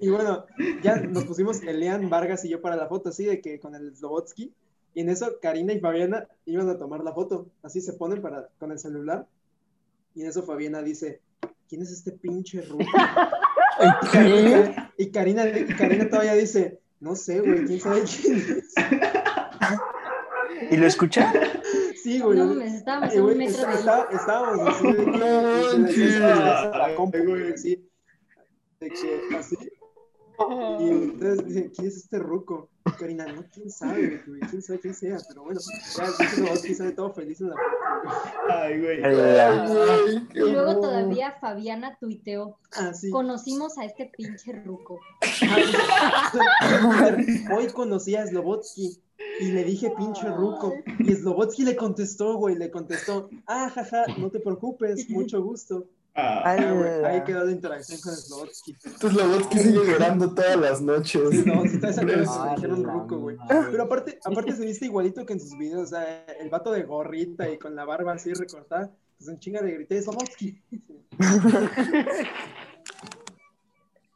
Y 0.00 0.08
bueno, 0.08 0.46
ya 0.82 0.96
nos 0.96 1.24
pusimos 1.24 1.62
Elian, 1.62 2.08
Vargas 2.08 2.42
y 2.46 2.48
yo 2.48 2.62
para 2.62 2.74
la 2.74 2.88
foto, 2.88 3.10
así 3.10 3.26
de 3.26 3.42
que 3.42 3.60
con 3.60 3.74
el 3.74 3.94
Slobotsky. 3.94 4.50
Y 4.94 5.00
en 5.00 5.10
eso 5.10 5.38
Karina 5.42 5.74
y 5.74 5.80
Fabiana 5.80 6.26
iban 6.46 6.70
a 6.70 6.78
tomar 6.78 7.04
la 7.04 7.12
foto. 7.12 7.48
Así 7.62 7.82
se 7.82 7.92
ponen 7.92 8.22
para, 8.22 8.48
con 8.58 8.72
el 8.72 8.78
celular. 8.78 9.26
Y 10.14 10.22
en 10.22 10.28
eso 10.28 10.42
Fabiana 10.42 10.80
dice, 10.82 11.20
¿quién 11.68 11.82
es 11.82 11.90
este 11.90 12.12
pinche 12.12 12.62
ruso? 12.62 12.88
Y 13.80 14.06
Karina, 14.12 14.92
y 14.96 15.10
Karina, 15.10 15.48
y 15.48 15.64
Karina 15.66 16.08
todavía 16.08 16.34
dice, 16.34 16.80
no 17.00 17.16
sé, 17.16 17.40
güey, 17.40 17.64
quién 17.64 17.80
sabe 17.80 18.02
quién 18.02 18.36
es. 18.36 18.74
¿Y 20.70 20.76
lo 20.76 20.86
escucha? 20.86 21.32
Sí, 22.02 22.20
güey. 22.20 22.38
No 22.38 22.44
no- 22.46 22.54
mames, 22.54 22.74
estábamos 22.74 23.14
Eh, 23.14 23.18
a 23.18 23.20
un 23.20 23.24
güey, 23.26 23.38
metro 23.38 23.54
está- 23.54 23.70
de 23.70 23.74
está- 23.78 24.08
estábamos 24.12 24.68
así 24.68 24.92
de 24.92 25.02
y 25.02 25.06
güey, 27.26 27.52
así 27.52 27.88
así 29.38 29.56
entonces 30.80 31.46
dicen 31.46 31.72
¿quién 31.74 31.88
es 31.88 31.96
este 31.96 32.18
ruco? 32.18 32.68
Y 32.86 32.90
Karina, 32.98 33.24
no, 33.32 33.44
quién 33.52 33.70
sabe, 33.70 34.22
güey, 34.26 34.40
quién 34.50 34.60
sabe 34.62 34.78
quién 34.80 34.94
sea, 34.94 35.16
pero 35.26 35.44
bueno, 35.44 35.58
ya 35.96 36.04
pinche 36.18 36.34
Slobotsky 36.36 36.74
sale 36.74 36.92
todo 36.92 37.14
feliz 37.14 37.40
en 37.40 37.48
la. 37.50 37.56
Ay, 38.50 38.78
güey. 38.80 39.02
Ay, 39.02 40.28
Y 40.34 40.38
luego 40.40 40.70
horror. 40.72 40.80
todavía 40.82 41.32
Fabiana 41.40 41.96
tuiteó, 41.98 42.58
Ah, 42.76 42.92
sí. 42.92 43.08
conocimos 43.10 43.78
a 43.78 43.86
este 43.86 44.10
pinche 44.14 44.52
ruco. 44.64 45.00
Hoy 47.56 47.66
conocí 47.68 48.16
a 48.16 48.26
Slobotsky 48.26 49.00
y 49.40 49.44
le 49.52 49.64
dije 49.64 49.90
pinche 49.96 50.28
ruco 50.28 50.72
y 50.98 51.14
Slobotsky 51.14 51.64
le 51.64 51.76
contestó, 51.76 52.36
güey, 52.36 52.56
le 52.56 52.70
contestó, 52.70 53.30
ah, 53.46 53.70
jaja, 53.74 54.04
no 54.18 54.30
te 54.30 54.40
preocupes, 54.40 55.08
mucho 55.08 55.42
gusto. 55.42 55.86
Ah, 56.16 56.42
Ay, 56.44 56.58
Ah, 56.62 56.72
güey, 56.72 57.04
ahí 57.04 57.24
quedó 57.24 57.44
la 57.44 57.50
interacción 57.50 58.00
con 58.00 58.14
Slobotsky. 58.14 58.76
Entonces 58.84 59.10
Slobotsky 59.10 59.58
sigue 59.58 59.84
llorando 59.84 60.32
todas 60.32 60.56
las 60.56 60.80
noches. 60.80 61.44
No, 61.44 61.62
si 61.64 61.80
Ah, 61.82 62.02
me 62.04 62.54
dijeron 62.56 62.84
ruco, 62.84 63.18
güey. 63.18 63.36
Pero 63.48 63.82
aparte, 63.82 64.18
aparte 64.24 64.52
se 64.52 64.64
viste 64.64 64.84
igualito 64.86 65.26
que 65.26 65.32
en 65.32 65.40
sus 65.40 65.58
videos, 65.58 65.82
o 65.82 65.86
sea, 65.86 66.24
el 66.38 66.50
vato 66.50 66.70
de 66.70 66.84
gorrita 66.84 67.48
y 67.48 67.58
con 67.58 67.74
la 67.74 67.84
barba 67.84 68.12
así 68.12 68.32
recortada, 68.32 68.92
pues 69.18 69.28
en 69.28 69.38
chinga 69.40 69.60
le 69.62 69.72
grité, 69.72 70.00
Slobotsky. 70.00 70.62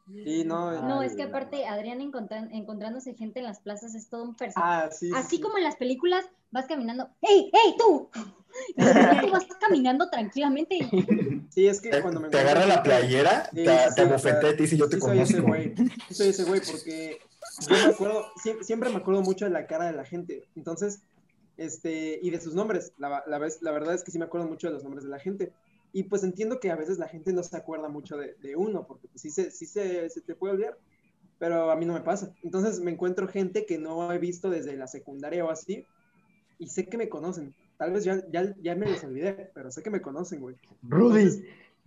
No, 0.09 0.81
No, 0.81 0.99
Ay, 1.01 1.07
es 1.07 1.15
que 1.15 1.23
aparte 1.23 1.65
Adrián 1.67 1.99
encontran- 2.01 2.49
encontrándose 2.51 3.13
gente 3.13 3.39
en 3.39 3.45
las 3.45 3.59
plazas 3.59 3.93
es 3.95 4.09
todo 4.09 4.23
un 4.23 4.35
personaje. 4.35 4.87
ah, 4.87 4.89
sí. 4.91 5.07
sí, 5.07 5.13
Así 5.15 5.35
sí. 5.37 5.41
como 5.41 5.57
en 5.57 5.63
las 5.63 5.75
películas 5.75 6.25
vas 6.51 6.65
caminando, 6.65 7.09
¡Ey, 7.21 7.51
ey, 7.53 7.75
tú! 7.77 8.09
Y 8.75 8.81
repente 8.81 9.29
vas 9.29 9.45
caminando 9.61 10.09
tranquilamente 10.09 10.75
y 10.77 11.45
Sí, 11.51 11.67
es 11.67 11.79
que 11.79 11.91
Te, 11.91 12.01
cuando 12.01 12.19
me 12.19 12.29
te 12.29 12.39
agarra 12.39 12.65
la 12.65 12.81
playera, 12.81 13.45
Sí, 13.53 13.63
te, 13.63 13.77
sí, 13.89 13.95
te 13.95 14.01
abofetea 14.01 14.51
y 14.51 14.55
te 14.55 14.63
dice, 14.63 14.75
yo 14.77 14.89
te 14.89 14.95
sí 14.95 15.01
soy 15.01 15.19
ese 15.19 15.33
conozco. 15.41 15.47
güey, 15.49 15.73
soy 16.09 16.27
ese 16.29 16.43
güey, 16.45 16.59
porque 16.61 17.19
yo 17.67 17.75
me 17.75 17.93
acuerdo, 17.93 18.25
sie- 18.43 18.63
siempre 18.63 18.89
me 18.89 18.95
acuerdo 18.97 19.21
mucho 19.21 19.45
de 19.45 19.51
la 19.51 19.67
cara 19.67 19.85
de 19.85 19.93
la 19.93 20.03
gente, 20.03 20.47
entonces, 20.55 21.03
este, 21.57 22.19
y 22.23 22.31
de 22.31 22.41
sus 22.41 22.55
nombres, 22.55 22.93
la, 22.97 23.23
la, 23.27 23.37
vez- 23.37 23.61
la 23.61 23.71
verdad 23.71 23.93
es 23.93 24.03
que 24.03 24.09
sí 24.11 24.17
me 24.17 24.25
acuerdo 24.25 24.47
mucho 24.47 24.65
de 24.67 24.73
los 24.73 24.83
nombres 24.83 25.03
de 25.03 25.09
la 25.11 25.19
gente, 25.19 25.53
y 25.91 26.03
pues 26.03 26.23
entiendo 26.23 26.59
que 26.59 26.71
a 26.71 26.75
veces 26.75 26.99
la 26.99 27.07
gente 27.07 27.33
no 27.33 27.43
se 27.43 27.57
acuerda 27.57 27.89
mucho 27.89 28.17
de, 28.17 28.35
de 28.35 28.55
uno, 28.55 28.85
porque 28.85 29.07
pues, 29.07 29.21
sí, 29.21 29.31
se, 29.31 29.51
sí 29.51 29.65
se, 29.65 30.09
se 30.09 30.21
te 30.21 30.35
puede 30.35 30.53
olvidar, 30.53 30.77
pero 31.37 31.71
a 31.71 31.75
mí 31.75 31.85
no 31.85 31.93
me 31.93 32.01
pasa, 32.01 32.33
entonces 32.43 32.79
me 32.79 32.91
encuentro 32.91 33.27
gente 33.27 33.65
que 33.65 33.77
no 33.77 34.11
he 34.11 34.17
visto 34.19 34.49
desde 34.49 34.75
la 34.75 34.87
secundaria 34.87 35.45
o 35.45 35.49
así, 35.49 35.85
y 36.59 36.67
sé 36.67 36.87
que 36.87 36.97
me 36.97 37.09
conocen, 37.09 37.53
tal 37.77 37.93
vez 37.93 38.03
ya, 38.03 38.21
ya, 38.29 38.53
ya 38.61 38.75
me 38.75 38.89
los 38.89 39.03
olvidé, 39.03 39.49
pero 39.53 39.71
sé 39.71 39.81
que 39.81 39.89
me 39.89 40.01
conocen, 40.01 40.41
güey. 40.41 40.55
Rudy. 40.83 41.45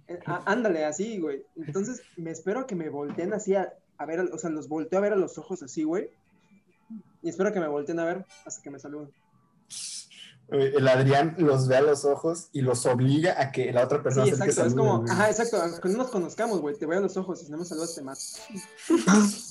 Eh, 0.08 0.18
á- 0.26 0.42
ándale, 0.46 0.84
así, 0.84 1.18
güey. 1.18 1.44
Entonces, 1.56 2.02
me 2.16 2.30
espero 2.30 2.60
a 2.60 2.66
que 2.66 2.74
me 2.74 2.88
volteen 2.88 3.32
así 3.34 3.54
a, 3.54 3.72
a 3.98 4.06
ver, 4.06 4.20
o 4.20 4.38
sea, 4.38 4.50
los 4.50 4.68
volteo 4.68 4.98
a 4.98 5.02
ver 5.02 5.12
a 5.12 5.16
los 5.16 5.38
ojos 5.38 5.62
así, 5.62 5.84
güey. 5.84 6.10
Y 7.22 7.28
espero 7.28 7.52
que 7.52 7.60
me 7.60 7.68
volteen 7.68 7.98
a 8.00 8.04
ver 8.04 8.24
hasta 8.44 8.62
que 8.62 8.70
me 8.70 8.78
saluden. 8.78 9.10
Eh, 10.50 10.74
El 10.76 10.86
Adrián 10.88 11.34
los 11.38 11.66
ve 11.68 11.76
a 11.76 11.80
los 11.80 12.04
ojos 12.04 12.48
y 12.52 12.60
los 12.60 12.84
obliga 12.84 13.40
a 13.40 13.52
que 13.52 13.72
la 13.72 13.84
otra 13.84 13.98
Sí, 13.98 14.02
persona 14.04 14.26
se 14.26 14.32
exacto. 14.32 14.66
Es 14.66 14.74
como, 14.74 14.98
güey. 15.00 15.10
ajá, 15.10 15.30
exacto. 15.30 15.62
No 15.88 15.96
nos 15.98 16.10
conozcamos, 16.10 16.60
güey. 16.60 16.76
Te 16.76 16.84
veo 16.86 16.98
a 16.98 17.02
los 17.02 17.16
ojos 17.16 17.40
y 17.42 17.46
si 17.46 17.50
no 17.52 17.58
me 17.58 17.64
saludas, 17.64 17.94
te 17.94 18.02
mato. 18.02 18.20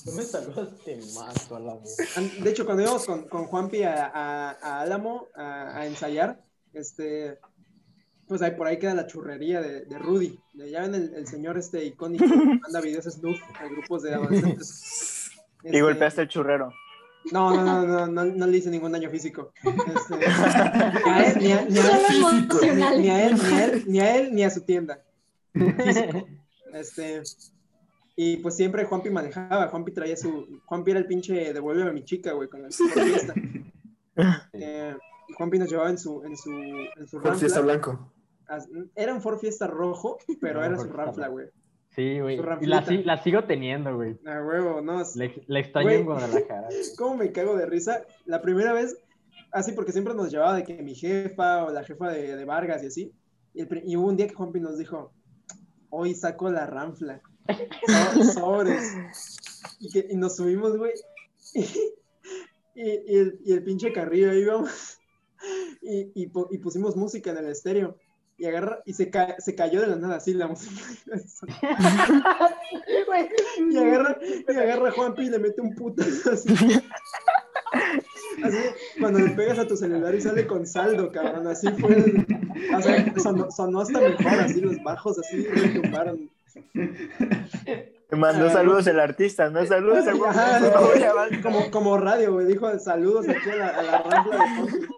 No 0.06 0.12
me 0.12 0.24
mato 1.14 1.58
la 1.58 1.74
vez. 1.76 2.16
An- 2.16 2.30
De 2.44 2.50
hecho, 2.50 2.64
cuando 2.64 2.82
íbamos 2.82 3.04
con, 3.04 3.28
con 3.28 3.46
Juanpi 3.46 3.82
a, 3.82 4.06
a, 4.06 4.50
a 4.50 4.80
Álamo 4.80 5.28
a, 5.34 5.78
a 5.78 5.86
ensayar, 5.86 6.40
pues 8.28 8.40
ahí 8.42 8.52
por 8.52 8.66
ahí 8.66 8.78
queda 8.78 8.94
la 8.94 9.06
churrería 9.06 9.60
de, 9.60 9.84
de 9.84 9.98
Rudy. 9.98 10.38
Ya 10.54 10.82
ven 10.82 10.94
el, 10.94 11.14
el 11.14 11.26
señor 11.26 11.58
este 11.58 11.84
icónico 11.84 12.24
que 12.26 12.36
manda 12.60 12.80
videos 12.80 13.04
Snoop 13.04 13.36
a 13.58 13.66
grupos 13.66 14.02
de 14.02 14.14
adolescentes. 14.14 15.08
Y 15.64 15.68
Este, 15.68 15.82
golpeaste 15.82 16.22
el 16.22 16.28
churrero. 16.28 16.72
No, 17.30 17.54
no, 17.54 17.64
no, 17.64 17.86
no, 17.86 18.06
no, 18.06 18.24
no 18.24 18.46
le 18.46 18.56
hice 18.58 18.70
ningún 18.70 18.92
daño 18.92 19.08
físico. 19.10 19.52
Este, 19.62 20.16
ni 21.04 21.10
a 21.10 21.24
él, 21.24 21.38
ni 21.40 21.52
a, 21.52 21.64
ni 21.66 21.78
a- 21.78 21.82
Solo 21.82 21.98
físico. 22.08 22.58
emocional. 22.62 23.00
ni 23.00 23.08
a 23.10 23.26
él, 23.26 23.34
ni 23.36 23.54
a 23.54 23.64
él, 23.64 23.84
ni 23.86 24.00
a 24.00 24.16
él, 24.16 24.34
ni 24.34 24.44
a 24.44 24.50
su 24.50 24.60
tienda. 24.62 25.02
Físico. 25.52 26.26
Este, 26.72 27.22
y 28.16 28.36
pues 28.38 28.56
siempre 28.56 28.84
Juanpi 28.86 29.10
manejaba, 29.10 29.68
Juanpi 29.68 29.92
traía 29.92 30.16
su, 30.16 30.60
Juanpi 30.64 30.90
era 30.90 31.00
el 31.00 31.06
pinche 31.06 31.52
devuélveme 31.52 31.90
a 31.90 31.92
mi 31.92 32.04
chica, 32.04 32.32
güey, 32.32 32.48
con 32.48 32.62
la 32.62 32.68
fiesta. 32.70 33.34
Eh, 34.52 34.94
y 35.28 35.32
Juanpi 35.32 35.58
nos 35.58 35.70
llevaba 35.70 35.88
en 35.88 35.96
su, 35.96 36.22
en 36.24 36.36
su, 36.36 36.50
en 36.52 37.08
su 37.08 37.18
fiesta 37.20 37.60
blanco. 37.62 38.12
Era 38.94 39.14
un 39.14 39.22
Ford 39.22 39.38
Fiesta 39.38 39.66
rojo, 39.66 40.18
pero 40.38 40.60
Ah, 40.60 40.66
era 40.66 40.76
su 40.76 40.84
rojo. 40.88 41.14
güey. 41.30 41.46
Sí, 41.94 42.20
güey. 42.20 42.40
Y 42.60 42.66
la, 42.66 42.80
la 43.04 43.22
sigo 43.22 43.44
teniendo, 43.44 43.94
güey. 43.94 44.18
A 44.26 44.42
huevo, 44.42 44.80
no. 44.80 45.02
Le, 45.14 45.44
le 45.46 45.60
extraño 45.60 45.88
Güey. 45.88 45.98
en 46.00 46.04
Guadalajara. 46.06 46.68
¿Cómo 46.96 47.16
me 47.16 47.32
cago 47.32 47.56
de 47.56 47.66
risa? 47.66 48.02
La 48.24 48.40
primera 48.40 48.72
vez, 48.72 48.96
así 49.50 49.72
porque 49.72 49.92
siempre 49.92 50.14
nos 50.14 50.30
llevaba 50.30 50.56
de 50.56 50.64
que 50.64 50.82
mi 50.82 50.94
jefa 50.94 51.64
o 51.64 51.70
la 51.70 51.84
jefa 51.84 52.10
de, 52.10 52.34
de 52.36 52.44
Vargas 52.46 52.82
y 52.82 52.86
así. 52.86 53.12
Y, 53.54 53.60
el 53.60 53.68
pri- 53.68 53.82
y 53.84 53.96
hubo 53.96 54.08
un 54.08 54.16
día 54.16 54.26
que 54.26 54.34
Juanpi 54.34 54.58
nos 54.60 54.78
dijo, 54.78 55.12
hoy 55.90 56.14
saco 56.14 56.48
la 56.50 56.66
ranfla. 56.66 57.20
So- 58.16 58.24
sobres. 58.32 58.96
Y, 59.78 59.90
que, 59.90 60.06
y 60.10 60.16
nos 60.16 60.36
subimos, 60.36 60.76
güey. 60.76 60.92
Y, 62.74 62.88
y 63.44 63.52
el, 63.52 63.62
pinche 63.64 63.92
carrillo 63.92 64.30
ahí 64.30 64.44
pu- 66.28 66.48
y 66.50 66.56
pusimos 66.56 66.96
música 66.96 67.30
en 67.30 67.36
el 67.36 67.48
estéreo. 67.48 67.98
Y 68.38 68.46
agarra, 68.46 68.80
y 68.86 68.92
se, 68.94 69.08
ca- 69.10 69.36
se 69.38 69.54
cayó 69.54 69.80
de 69.82 69.86
la 69.88 69.96
nada 69.96 70.16
así 70.16 70.34
la 70.34 70.48
música. 70.48 70.82
Y 73.70 73.76
agarra, 73.78 74.16
y 74.48 74.50
agarra 74.56 74.88
a 74.88 74.92
Juanpi 74.92 75.22
y 75.22 75.30
le 75.30 75.38
mete 75.38 75.60
un 75.60 75.74
putazo 75.74 76.32
así. 76.32 76.52
Así, 78.42 78.56
cuando 78.98 79.18
le 79.20 79.30
pegas 79.30 79.58
a 79.58 79.66
tu 79.66 79.76
celular 79.76 80.14
y 80.14 80.20
sale 80.20 80.46
con 80.46 80.66
saldo, 80.66 81.10
cabrón, 81.12 81.46
así 81.46 81.68
fue. 81.78 81.94
el- 81.96 82.26
o 82.76 82.82
sea, 82.82 83.12
sonó, 83.22 83.50
sonó 83.50 83.80
hasta 83.80 84.00
mejor, 84.00 84.26
así 84.40 84.60
los 84.60 84.82
bajos 84.82 85.18
así 85.18 85.46
retumbaron. 85.46 86.30
Te 86.74 88.16
mandó 88.16 88.46
Ah, 88.46 88.50
saludos 88.52 88.86
el 88.86 89.00
artista, 89.00 89.48
no 89.50 89.64
saludos 89.66 90.06
a 90.06 90.14
Juan. 90.14 91.42
Como, 91.42 91.70
como 91.70 91.98
radio, 91.98 92.32
güey, 92.34 92.46
dijo 92.46 92.78
saludos 92.78 93.26
aquí 93.28 93.50
a 93.50 93.56
la, 93.56 93.68
a 93.68 93.82
la 93.82 93.98
rampla 94.02 94.36
de. 94.38 94.88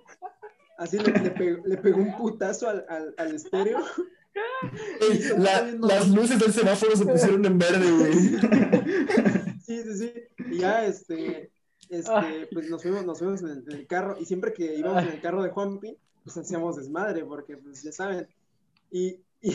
Así 0.79 0.99
le, 0.99 1.13
le 1.13 1.31
pegó, 1.31 1.67
le 1.67 1.77
pegó 1.79 1.99
un 1.99 2.17
putazo 2.17 2.69
al, 2.69 2.85
al, 2.89 3.15
al 3.17 3.35
estéreo. 3.35 3.79
La- 5.39 5.63
las 5.81 6.09
luces 6.11 6.39
del 6.39 6.53
semáforo 6.53 6.97
se 6.97 7.07
pusieron 7.07 7.45
en 7.45 7.59
verde, 7.59 7.91
güey. 7.91 8.13
Sí, 9.65 9.83
sí, 9.83 9.97
sí. 9.97 10.13
Y 10.51 10.59
ya, 10.59 10.85
este, 10.85 11.51
este, 11.89 12.49
pues 12.53 12.69
nos 12.69 12.83
fuimos, 12.83 13.07
nos 13.07 13.19
fuimos 13.19 13.41
en 13.43 13.49
el, 13.49 13.65
en 13.67 13.73
el 13.79 13.87
carro. 13.87 14.15
Y 14.21 14.27
siempre 14.27 14.53
que 14.53 14.75
íbamos 14.75 15.03
en 15.05 15.09
el 15.13 15.21
carro 15.23 15.43
de 15.43 15.49
Juanpi, 15.51 15.97
pues 16.23 16.37
hacíamos 16.37 16.77
desmadre, 16.77 17.25
porque, 17.25 17.57
pues, 17.57 17.83
ya 17.83 17.91
saben. 17.91 18.29
Y, 18.91 19.21
y. 19.41 19.55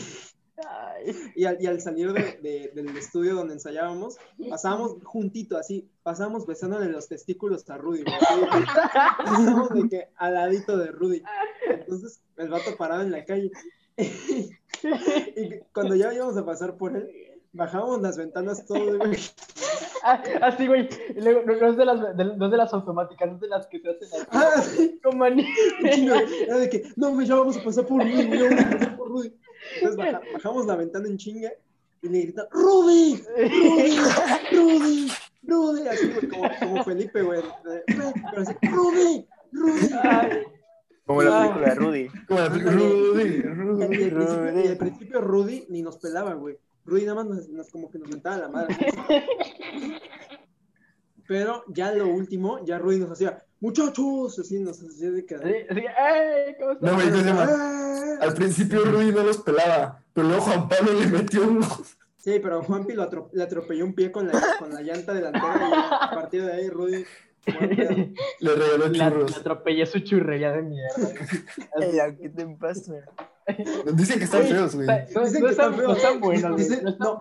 y, 1.34 1.44
al, 1.44 1.80
salir 1.80 2.12
de- 2.12 2.38
de- 2.42 2.70
del 2.74 2.96
estudio 2.96 3.34
donde 3.34 3.54
ensayábamos, 3.54 4.16
pasábamos 4.48 4.96
juntito, 5.04 5.56
así, 5.56 5.88
pasábamos 6.02 6.46
besándole 6.46 6.86
los 6.88 7.08
testículos 7.08 7.68
a 7.70 7.76
Rudy. 7.78 8.04
Pasábamos 8.04 9.70
de 9.70 9.88
que 9.88 10.08
al 10.16 10.34
ladito 10.34 10.76
de 10.76 10.86
Rudy. 10.92 11.22
Entonces, 11.68 12.20
el 12.36 12.48
vato 12.48 12.76
parado 12.76 13.02
en 13.02 13.12
la 13.12 13.24
calle. 13.24 13.50
y 13.96 15.58
cuando 15.72 15.94
ya 15.94 16.12
íbamos 16.12 16.36
a 16.36 16.44
pasar 16.46 16.76
por 16.76 16.96
él, 16.96 17.10
bajábamos 17.52 18.00
las 18.02 18.16
ventanas 18.16 18.64
todos, 18.66 18.98
güey. 18.98 19.16
Ah, 20.02 20.22
Así, 20.40 20.66
güey. 20.66 20.88
Y 21.14 21.20
luego, 21.20 21.42
No, 21.44 21.54
no 21.56 21.66
es 21.68 21.76
de 21.76 21.84
las, 21.84 22.16
de- 22.16 22.24
no 22.36 22.46
es 22.46 22.50
de 22.50 22.56
las 22.56 22.72
automáticas, 22.72 23.28
no 23.28 23.34
es 23.34 23.40
de 23.42 23.48
las 23.48 23.66
que 23.66 23.80
se 23.80 23.90
hacen 23.90 24.08
así. 24.14 24.26
Ah, 24.30 24.62
sí. 24.62 24.98
Como 25.04 25.24
anillo. 25.24 25.44
Era 26.42 26.56
de 26.56 26.70
que, 26.70 26.84
no, 26.96 27.10
güey, 27.12 27.26
ya 27.26 27.34
vamos 27.34 27.58
a 27.58 27.62
pasar 27.62 27.84
por 27.86 28.00
Rudy, 28.00 28.30
ya 28.30 28.44
vamos 28.48 28.64
a 28.64 28.70
pasar 28.70 28.96
por 28.96 29.08
Rudy. 29.08 29.34
Entonces 29.74 29.96
baja- 29.98 30.20
bajamos 30.32 30.64
la 30.64 30.76
ventana 30.76 31.06
en 31.06 31.18
chinga 31.18 31.52
y 32.00 32.08
le 32.08 32.20
grita, 32.22 32.48
¡Rudy! 32.50 33.22
¡Rudy! 33.36 33.96
¡Rudy! 34.52 35.12
¡Rudy! 35.42 35.88
Así, 35.88 36.06
güey, 36.12 36.28
como, 36.30 36.48
como 36.60 36.84
Felipe, 36.84 37.22
güey. 37.22 37.42
Pero 37.86 38.12
así, 38.40 38.54
¡Rudy! 38.70 39.26
¡Rudy! 39.52 39.88
Ay. 40.02 40.30
Como 41.04 41.22
la 41.22 41.40
película 41.42 41.68
de 41.68 41.74
Rudy. 41.74 42.08
Como 42.26 42.40
la 42.40 42.48
película, 42.50 42.72
Rudy, 42.72 43.22
Y 43.22 43.42
Rudy. 43.42 43.82
al, 43.82 43.88
principio, 43.90 44.24
Rudy. 44.24 44.60
y 44.62 44.68
al 44.68 44.76
principio 44.78 45.20
Rudy 45.20 45.66
ni 45.68 45.82
nos 45.82 45.98
pelaba, 45.98 46.32
güey. 46.32 46.56
Rudy 46.84 47.04
nada 47.04 47.22
más 47.22 47.26
nos, 47.26 47.48
nos- 47.48 47.70
como 47.70 47.90
que 47.90 47.98
nos 47.98 48.08
mentaba 48.08 48.36
la 48.38 48.48
madre. 48.48 48.76
Pero 51.26 51.62
ya 51.68 51.92
lo 51.92 52.08
último, 52.08 52.64
ya 52.64 52.78
Rudy 52.78 52.98
nos 52.98 53.12
hacía, 53.12 53.44
muchachos, 53.60 54.36
así 54.38 54.58
nos 54.58 54.82
hacía 54.82 55.10
de 55.12 55.24
que... 55.24 55.36
Así, 55.36 55.54
así, 55.68 55.80
¡ay! 55.96 56.56
¿Cómo 56.58 56.72
estás? 56.72 56.82
No, 56.82 57.34
güey. 57.34 57.46
"Ah". 57.48 58.18
Al 58.20 58.34
principio 58.34 58.84
Rudy 58.84 59.12
no 59.12 59.22
los 59.22 59.38
pelaba, 59.38 60.02
pero 60.12 60.26
luego 60.28 60.42
Juan 60.42 60.68
Pablo 60.68 60.92
le 60.92 61.06
metió 61.06 61.42
un... 61.48 61.62
Sí, 62.16 62.38
pero 62.42 62.62
Juanpi 62.64 62.92
lo 62.94 63.08
atro- 63.08 63.30
le 63.32 63.42
atropelló 63.44 63.84
un 63.84 63.94
pie 63.94 64.10
con 64.12 64.26
la, 64.26 64.38
con 64.58 64.74
la 64.74 64.82
llanta 64.82 65.14
delantera 65.14 65.56
y 65.70 65.72
a 65.72 66.10
partir 66.14 66.44
de 66.44 66.52
ahí 66.52 66.68
Rudy... 66.68 67.04
Le 68.40 68.54
regaló 68.54 68.92
churros. 68.92 69.38
atropellé 69.38 69.86
su 69.86 70.00
churrería 70.00 70.52
de 70.52 70.62
mierda. 70.62 71.08
¿qué 72.20 72.28
te 72.28 72.46
pasa? 72.58 72.92
Dicen 73.94 74.18
que 74.18 74.24
están 74.24 74.42
feos, 74.44 74.74
güey. 74.74 74.86
No, 74.86 74.94
Dicen 75.24 75.40
no 75.40 75.46
que 75.46 75.52
están, 75.52 75.70
están 75.70 75.70
no 75.70 75.76
feos. 75.76 75.96
están 75.98 76.20
buenos, 76.20 76.52
güey. 76.52 76.64
Dicen- 76.64 76.96
No 76.98 77.18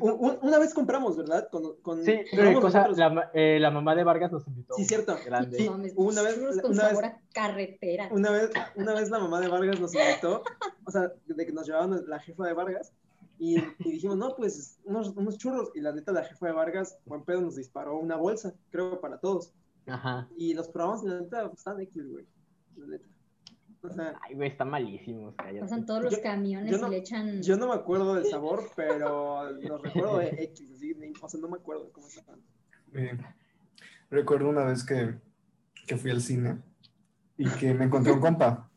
un- 0.00 0.38
una 0.42 0.58
vez 0.58 0.74
compramos, 0.74 1.16
¿verdad? 1.16 1.48
Con, 1.50 1.76
con, 1.82 2.04
Sí, 2.04 2.20
cosa, 2.60 2.86
nosotros. 2.88 2.98
la, 2.98 3.30
eh, 3.34 3.58
la 3.58 3.70
mamá 3.70 3.94
de 3.96 4.04
Vargas 4.04 4.30
nos 4.30 4.46
invitó. 4.46 4.74
Sí, 4.74 4.84
cierto. 4.84 5.16
Grande. 5.24 5.56
Sí, 5.56 5.68
una 5.68 6.22
vez- 6.22 6.38
una 6.62 6.88
vez- 6.88 7.12
carretera. 7.32 8.08
Una 8.12 8.30
vez, 8.30 8.50
una 8.76 8.94
vez 8.94 9.10
la 9.10 9.18
mamá 9.18 9.40
de 9.40 9.48
Vargas 9.48 9.80
nos 9.80 9.94
invitó, 9.94 10.42
o 10.84 10.90
sea, 10.90 11.10
de 11.26 11.46
que 11.46 11.52
nos 11.52 11.66
llevaban 11.66 12.00
la 12.06 12.18
jefa 12.20 12.46
de 12.46 12.52
Vargas, 12.52 12.92
y, 13.40 13.58
y 13.58 13.92
dijimos, 13.92 14.16
no, 14.16 14.34
pues 14.36 14.78
unos, 14.84 15.08
unos 15.16 15.38
churros. 15.38 15.70
Y 15.74 15.80
la 15.80 15.92
neta, 15.92 16.12
la 16.12 16.24
jefa 16.24 16.46
de 16.46 16.52
Vargas, 16.52 16.98
buen 17.06 17.22
pedo, 17.24 17.40
nos 17.40 17.56
disparó 17.56 17.96
una 17.98 18.16
bolsa, 18.16 18.52
creo, 18.70 19.00
para 19.00 19.18
todos. 19.18 19.52
Ajá. 19.86 20.28
Y 20.36 20.54
los 20.54 20.68
probamos, 20.68 21.02
y 21.04 21.08
la 21.08 21.20
neta, 21.20 21.46
pues, 21.48 21.58
están 21.58 21.80
X, 21.80 22.08
güey. 22.10 22.26
La 22.76 22.86
neta. 22.86 23.06
O 23.82 23.90
sea, 23.90 24.18
Ay, 24.22 24.34
güey, 24.34 24.48
están 24.50 24.70
malísimos, 24.70 25.34
cállate. 25.36 25.60
Pasan 25.60 25.86
todos 25.86 26.02
los 26.04 26.16
Yo- 26.16 26.22
camiones 26.22 26.70
yo 26.72 26.78
no- 26.78 26.88
y 26.88 26.90
le 26.90 26.96
echan. 26.98 27.42
yo 27.42 27.56
no 27.56 27.68
me 27.68 27.74
acuerdo 27.74 28.14
del 28.14 28.24
sabor, 28.26 28.64
pero 28.74 29.50
los 29.52 29.82
recuerdo 29.82 30.18
de 30.18 30.28
X, 30.44 30.70
así, 30.74 30.96
o 31.22 31.28
sea, 31.28 31.40
no 31.40 31.48
me 31.48 31.56
acuerdo 31.58 31.84
de 31.84 31.90
cómo 31.92 32.08
estaban. 32.08 32.40
Eh, 32.94 33.16
recuerdo 34.10 34.48
una 34.48 34.64
vez 34.64 34.84
que, 34.84 35.14
que 35.86 35.96
fui 35.96 36.10
al 36.10 36.20
cine 36.20 36.58
y 37.36 37.48
que 37.50 37.72
me 37.74 37.84
encontré 37.84 38.12
un 38.12 38.20
compa. 38.20 38.68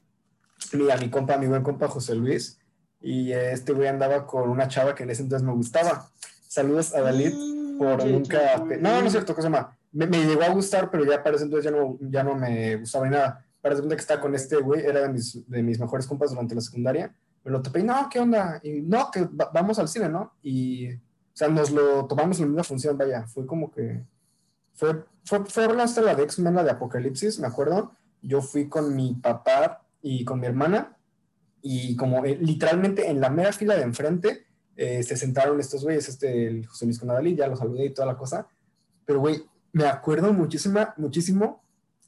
Mira, 0.74 0.98
mi 0.98 1.10
compa, 1.10 1.38
mi 1.38 1.48
buen 1.48 1.64
compa 1.64 1.88
José 1.88 2.14
Luis. 2.16 2.60
Y 3.02 3.32
este 3.32 3.74
güey 3.74 3.88
andaba 3.88 4.28
con 4.28 4.48
una 4.50 4.68
chava 4.68 4.94
que 4.94 5.04
en 5.04 5.10
ese 5.10 5.24
entonces 5.24 5.46
me 5.48 5.54
gustaba. 5.54 6.08
Saludos 6.48 6.94
a 6.94 7.02
Dalit 7.02 7.34
por 7.80 7.98
Qué 8.04 8.10
nunca. 8.12 8.58
chulo. 8.58 8.78
No, 8.80 9.00
no 9.02 9.06
es 9.08 9.12
cierto, 9.12 9.34
¿qué 9.34 9.42
se 9.42 9.48
llama? 9.48 9.76
Me, 9.92 10.06
me 10.06 10.24
llegó 10.24 10.44
a 10.44 10.50
gustar, 10.50 10.92
pero 10.92 11.04
ya 11.06 11.24
para 11.24 11.36
ese 11.36 11.46
entonces 11.46 11.72
ya 11.72 11.76
no, 11.76 11.98
ya 12.00 12.24
no 12.24 12.36
me 12.36 12.76
gustaba 12.76 13.06
ni 13.06 13.12
nada. 13.16 13.44
Para 13.62 13.76
segunda 13.76 13.96
que 13.96 14.02
estaba 14.02 14.22
con 14.22 14.34
este 14.36 14.58
güey, 14.58 14.82
era 14.86 15.02
de 15.02 15.10
mis, 15.10 15.48
de 15.50 15.62
mis 15.64 15.80
mejores 15.80 16.08
compas 16.08 16.32
durante 16.32 16.56
la 16.56 16.62
secundaria. 16.62 17.16
Me 17.44 17.52
lo 17.52 17.62
topé 17.62 17.80
y 17.80 17.84
no, 17.84 18.08
¿qué 18.10 18.20
onda? 18.20 18.60
Y 18.64 18.82
no, 18.82 19.10
que 19.12 19.24
va- 19.24 19.52
vamos 19.54 19.78
al 19.80 19.88
cine, 19.88 20.10
¿no? 20.10 20.34
Y, 20.42 20.92
o 20.94 21.00
sea, 21.34 21.48
nos 21.48 21.72
lo 21.72 22.06
tomamos 22.08 22.38
en 22.40 22.46
la 22.46 22.48
misma 22.50 22.64
función, 22.64 22.98
vaya. 22.98 23.26
Fue 23.28 23.46
como 23.46 23.72
que. 23.72 24.04
Fue, 24.74 25.04
fue, 25.26 25.46
fue 25.46 25.66
hasta 25.82 26.02
la 26.02 26.16
de 26.16 26.24
X-Men, 26.24 26.56
la 26.56 26.64
de 26.64 26.72
Apocalipsis, 26.72 27.40
me 27.40 27.48
acuerdo. 27.48 27.92
Yo 28.22 28.42
fui 28.42 28.68
con 28.68 28.96
mi 28.96 29.14
papá 29.16 29.86
y 30.02 30.24
con 30.26 30.40
mi 30.40 30.48
hermana. 30.48 30.98
Y 31.62 31.96
como 31.96 32.26
eh, 32.26 32.38
literalmente 32.42 33.10
en 33.10 33.22
la 33.22 33.30
mera 33.30 33.52
fila 33.54 33.76
de 33.76 33.84
enfrente 33.84 34.46
eh, 34.76 35.04
se 35.04 35.16
sentaron 35.16 35.60
estos 35.60 35.84
güeyes, 35.84 36.10
este, 36.10 36.48
el 36.48 36.66
José 36.66 36.86
Luis 36.86 36.98
Conadalí, 37.00 37.36
ya 37.36 37.48
los 37.48 37.60
saludé 37.60 37.86
y 37.86 37.94
toda 37.94 38.08
la 38.08 38.18
cosa. 38.18 38.48
Pero, 39.06 39.20
güey, 39.20 39.44
me 39.74 39.86
acuerdo 39.86 40.34
muchísima, 40.34 40.94
muchísimo 40.98 41.61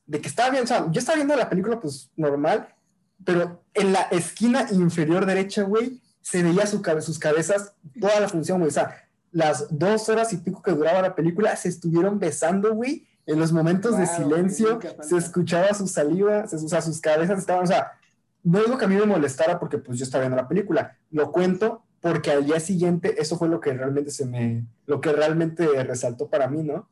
de 0.06 0.20
que 0.22 0.28
estaba 0.28 0.50
bien, 0.50 0.64
o 0.64 0.68
sea, 0.68 0.86
yo 0.92 1.00
estaba 1.00 1.16
viendo 1.16 1.36
la 1.36 1.50
película, 1.50 1.80
pues, 1.80 2.12
normal, 2.16 2.68
pero 3.24 3.64
en 3.74 3.94
la 3.94 4.02
esquina 4.12 4.68
inferior 4.72 5.26
derecha, 5.26 5.64
güey, 5.64 6.02
se 6.22 6.44
veía 6.44 6.66
su 6.68 6.82
cabe- 6.82 7.02
sus 7.02 7.20
cabezas 7.20 7.74
toda 8.00 8.20
la 8.20 8.28
función, 8.30 8.60
güey. 8.60 8.70
O 8.70 8.74
sea, 8.74 8.96
las 9.32 9.68
dos 9.70 10.08
horas 10.10 10.32
y 10.34 10.38
pico 10.38 10.62
que 10.62 10.72
duraba 10.72 11.02
la 11.02 11.16
película 11.16 11.56
se 11.56 11.70
estuvieron 11.70 12.20
besando, 12.20 12.74
güey. 12.74 13.08
En 13.26 13.40
los 13.40 13.52
momentos 13.54 13.98
de 13.98 14.06
silencio 14.06 14.80
se 15.02 15.18
escuchaba 15.18 15.74
su 15.74 15.88
saliva, 15.88 16.46
se, 16.48 16.58
o 16.58 16.68
sea, 16.68 16.82
sus 16.82 17.00
cabezas 17.00 17.40
estaban, 17.40 17.64
o 17.64 17.68
sea, 17.68 17.94
no 18.44 18.60
digo 18.60 18.78
que 18.78 18.84
a 18.86 18.88
mí 18.90 18.96
me 18.96 19.06
molestara 19.06 19.58
porque 19.60 19.78
pues 19.78 19.98
yo 19.98 20.04
estaba 20.04 20.24
viendo 20.24 20.36
la 20.36 20.48
película, 20.50 20.98
lo 21.12 21.32
cuento 21.32 21.84
porque 22.02 22.32
al 22.32 22.46
día 22.46 22.60
siguiente 22.60 23.16
eso 23.22 23.38
fue 23.38 23.48
lo 23.48 23.62
que 23.62 23.72
realmente 23.74 24.12
se 24.12 24.26
me, 24.26 24.66
lo 24.86 25.00
que 25.00 25.14
realmente 25.14 25.66
resaltó 25.86 26.30
para 26.30 26.50
mí, 26.50 26.62
¿no? 26.64 26.90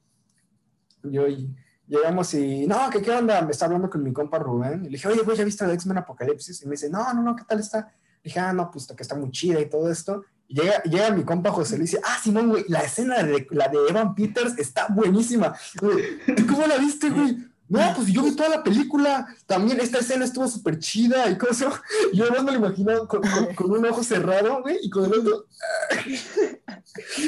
Yo 1.03 1.27
y 1.27 1.53
llegamos 1.91 2.33
y, 2.33 2.65
no, 2.67 2.89
¿qué, 2.89 3.01
qué 3.01 3.11
onda? 3.11 3.41
Me 3.41 3.51
está 3.51 3.65
hablando 3.65 3.89
con 3.89 4.01
mi 4.03 4.13
compa 4.13 4.39
Rubén. 4.39 4.81
Y 4.81 4.85
le 4.85 4.89
dije, 4.91 5.07
oye, 5.07 5.21
güey, 5.23 5.37
¿ya 5.37 5.43
viste 5.43 5.63
la 5.63 5.69
de 5.69 5.75
X-Men 5.75 5.97
Apocalipsis? 5.97 6.61
Y 6.61 6.65
me 6.65 6.71
dice, 6.71 6.89
no, 6.89 7.13
no, 7.13 7.21
no, 7.21 7.35
¿qué 7.35 7.43
tal 7.47 7.59
está? 7.59 7.79
Le 8.23 8.29
dije, 8.29 8.39
ah, 8.39 8.53
no, 8.53 8.71
pues 8.71 8.87
que 8.87 9.03
está 9.03 9.15
muy 9.15 9.29
chida 9.31 9.59
y 9.59 9.69
todo 9.69 9.91
esto. 9.91 10.23
Y 10.47 10.55
llega, 10.61 10.81
llega 10.83 11.11
mi 11.11 11.23
compa 11.23 11.51
José 11.51 11.77
Luis 11.77 11.93
y 11.93 11.97
dice, 11.97 12.05
ah, 12.07 12.17
Simón, 12.23 12.49
güey, 12.49 12.65
la 12.67 12.79
escena 12.79 13.21
de 13.23 13.47
la 13.51 13.67
de 13.67 13.77
Evan 13.89 14.15
Peters 14.15 14.57
está 14.57 14.87
buenísima. 14.89 15.53
Güey, 15.81 16.17
¿tú 16.35 16.45
cómo 16.47 16.65
la 16.67 16.77
viste, 16.77 17.09
güey? 17.09 17.37
No, 17.69 17.79
pues 17.95 18.07
yo 18.07 18.21
vi 18.23 18.35
toda 18.35 18.49
la 18.49 18.63
película. 18.63 19.25
También 19.45 19.79
esta 19.79 19.99
escena 19.99 20.25
estuvo 20.25 20.45
súper 20.47 20.77
chida 20.79 21.29
y 21.29 21.37
cosas. 21.37 21.73
Yo 22.13 22.25
además 22.25 22.43
me 22.43 22.51
lo 22.51 22.57
imaginaba 22.57 23.07
con, 23.07 23.21
con- 23.21 23.55
con 23.55 23.71
un 23.71 23.85
ojo 23.85 24.03
cerrado, 24.03 24.61
güey, 24.61 24.77
y 24.81 24.89
con 24.89 25.05
el 25.05 25.13
otro. 25.19 25.45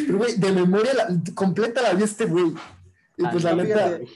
Pero, 0.06 0.18
güey, 0.18 0.36
de 0.36 0.52
memoria 0.52 0.94
la- 0.94 1.08
completa 1.34 1.82
la 1.82 1.94
vi 1.94 2.04
este 2.04 2.26
güey. 2.26 2.54
Y 3.18 3.26
pues 3.28 3.44
la 3.44 3.56
neta. 3.56 3.76
fíjate. 3.78 4.08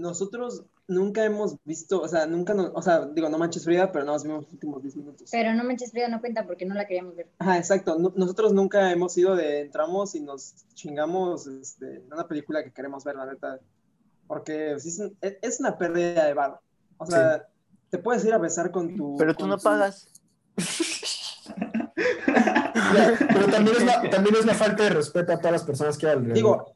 Nosotros 0.00 0.64
nunca 0.88 1.24
hemos 1.24 1.56
visto, 1.64 2.00
o 2.00 2.08
sea, 2.08 2.26
nunca 2.26 2.54
nos, 2.54 2.72
o 2.74 2.82
sea, 2.82 3.06
digo, 3.06 3.28
no 3.28 3.38
manches 3.38 3.64
Frida, 3.64 3.92
pero 3.92 4.04
no 4.04 4.12
nos 4.12 4.24
vimos 4.24 4.44
los 4.44 4.52
últimos 4.54 4.82
10 4.82 4.96
minutos. 4.96 5.28
Pero 5.30 5.52
no 5.54 5.62
manches 5.62 5.90
Frida 5.90 6.08
no 6.08 6.20
cuenta 6.20 6.46
porque 6.46 6.64
no 6.64 6.74
la 6.74 6.86
queríamos 6.86 7.14
ver. 7.16 7.28
Ajá, 7.38 7.58
exacto. 7.58 7.98
No- 7.98 8.12
nosotros 8.16 8.52
nunca 8.54 8.90
hemos 8.90 9.16
ido 9.18 9.36
de 9.36 9.60
entramos 9.60 10.14
y 10.14 10.20
nos 10.20 10.54
chingamos 10.74 11.46
este, 11.46 12.02
una 12.10 12.26
película 12.26 12.64
que 12.64 12.72
queremos 12.72 13.04
ver, 13.04 13.16
la 13.16 13.26
neta. 13.26 13.60
Porque 14.26 14.76
sí 14.80 14.88
es, 14.88 14.98
un- 15.00 15.16
es- 15.20 15.60
una 15.60 15.76
pérdida 15.76 16.24
de 16.24 16.34
valor. 16.34 16.60
O 16.96 17.06
sea, 17.06 17.46
te 17.90 17.98
puedes 17.98 18.24
ir 18.24 18.32
a 18.32 18.38
besar 18.38 18.70
con 18.70 18.96
tu. 18.96 19.16
Pero 19.18 19.34
tú 19.34 19.46
no 19.46 19.58
tu- 19.58 19.64
pagas. 19.64 20.08
Pero 23.28 23.46
también 23.50 23.76
es, 23.76 23.84
la, 23.84 24.10
también 24.10 24.36
es 24.36 24.44
la 24.46 24.54
falta 24.54 24.84
de 24.84 24.90
respeto 24.90 25.32
a 25.32 25.36
todas 25.38 25.52
las 25.52 25.62
personas 25.64 25.96
que 25.98 26.06
hay 26.06 26.12
alrededor. 26.12 26.34
Digo, 26.34 26.74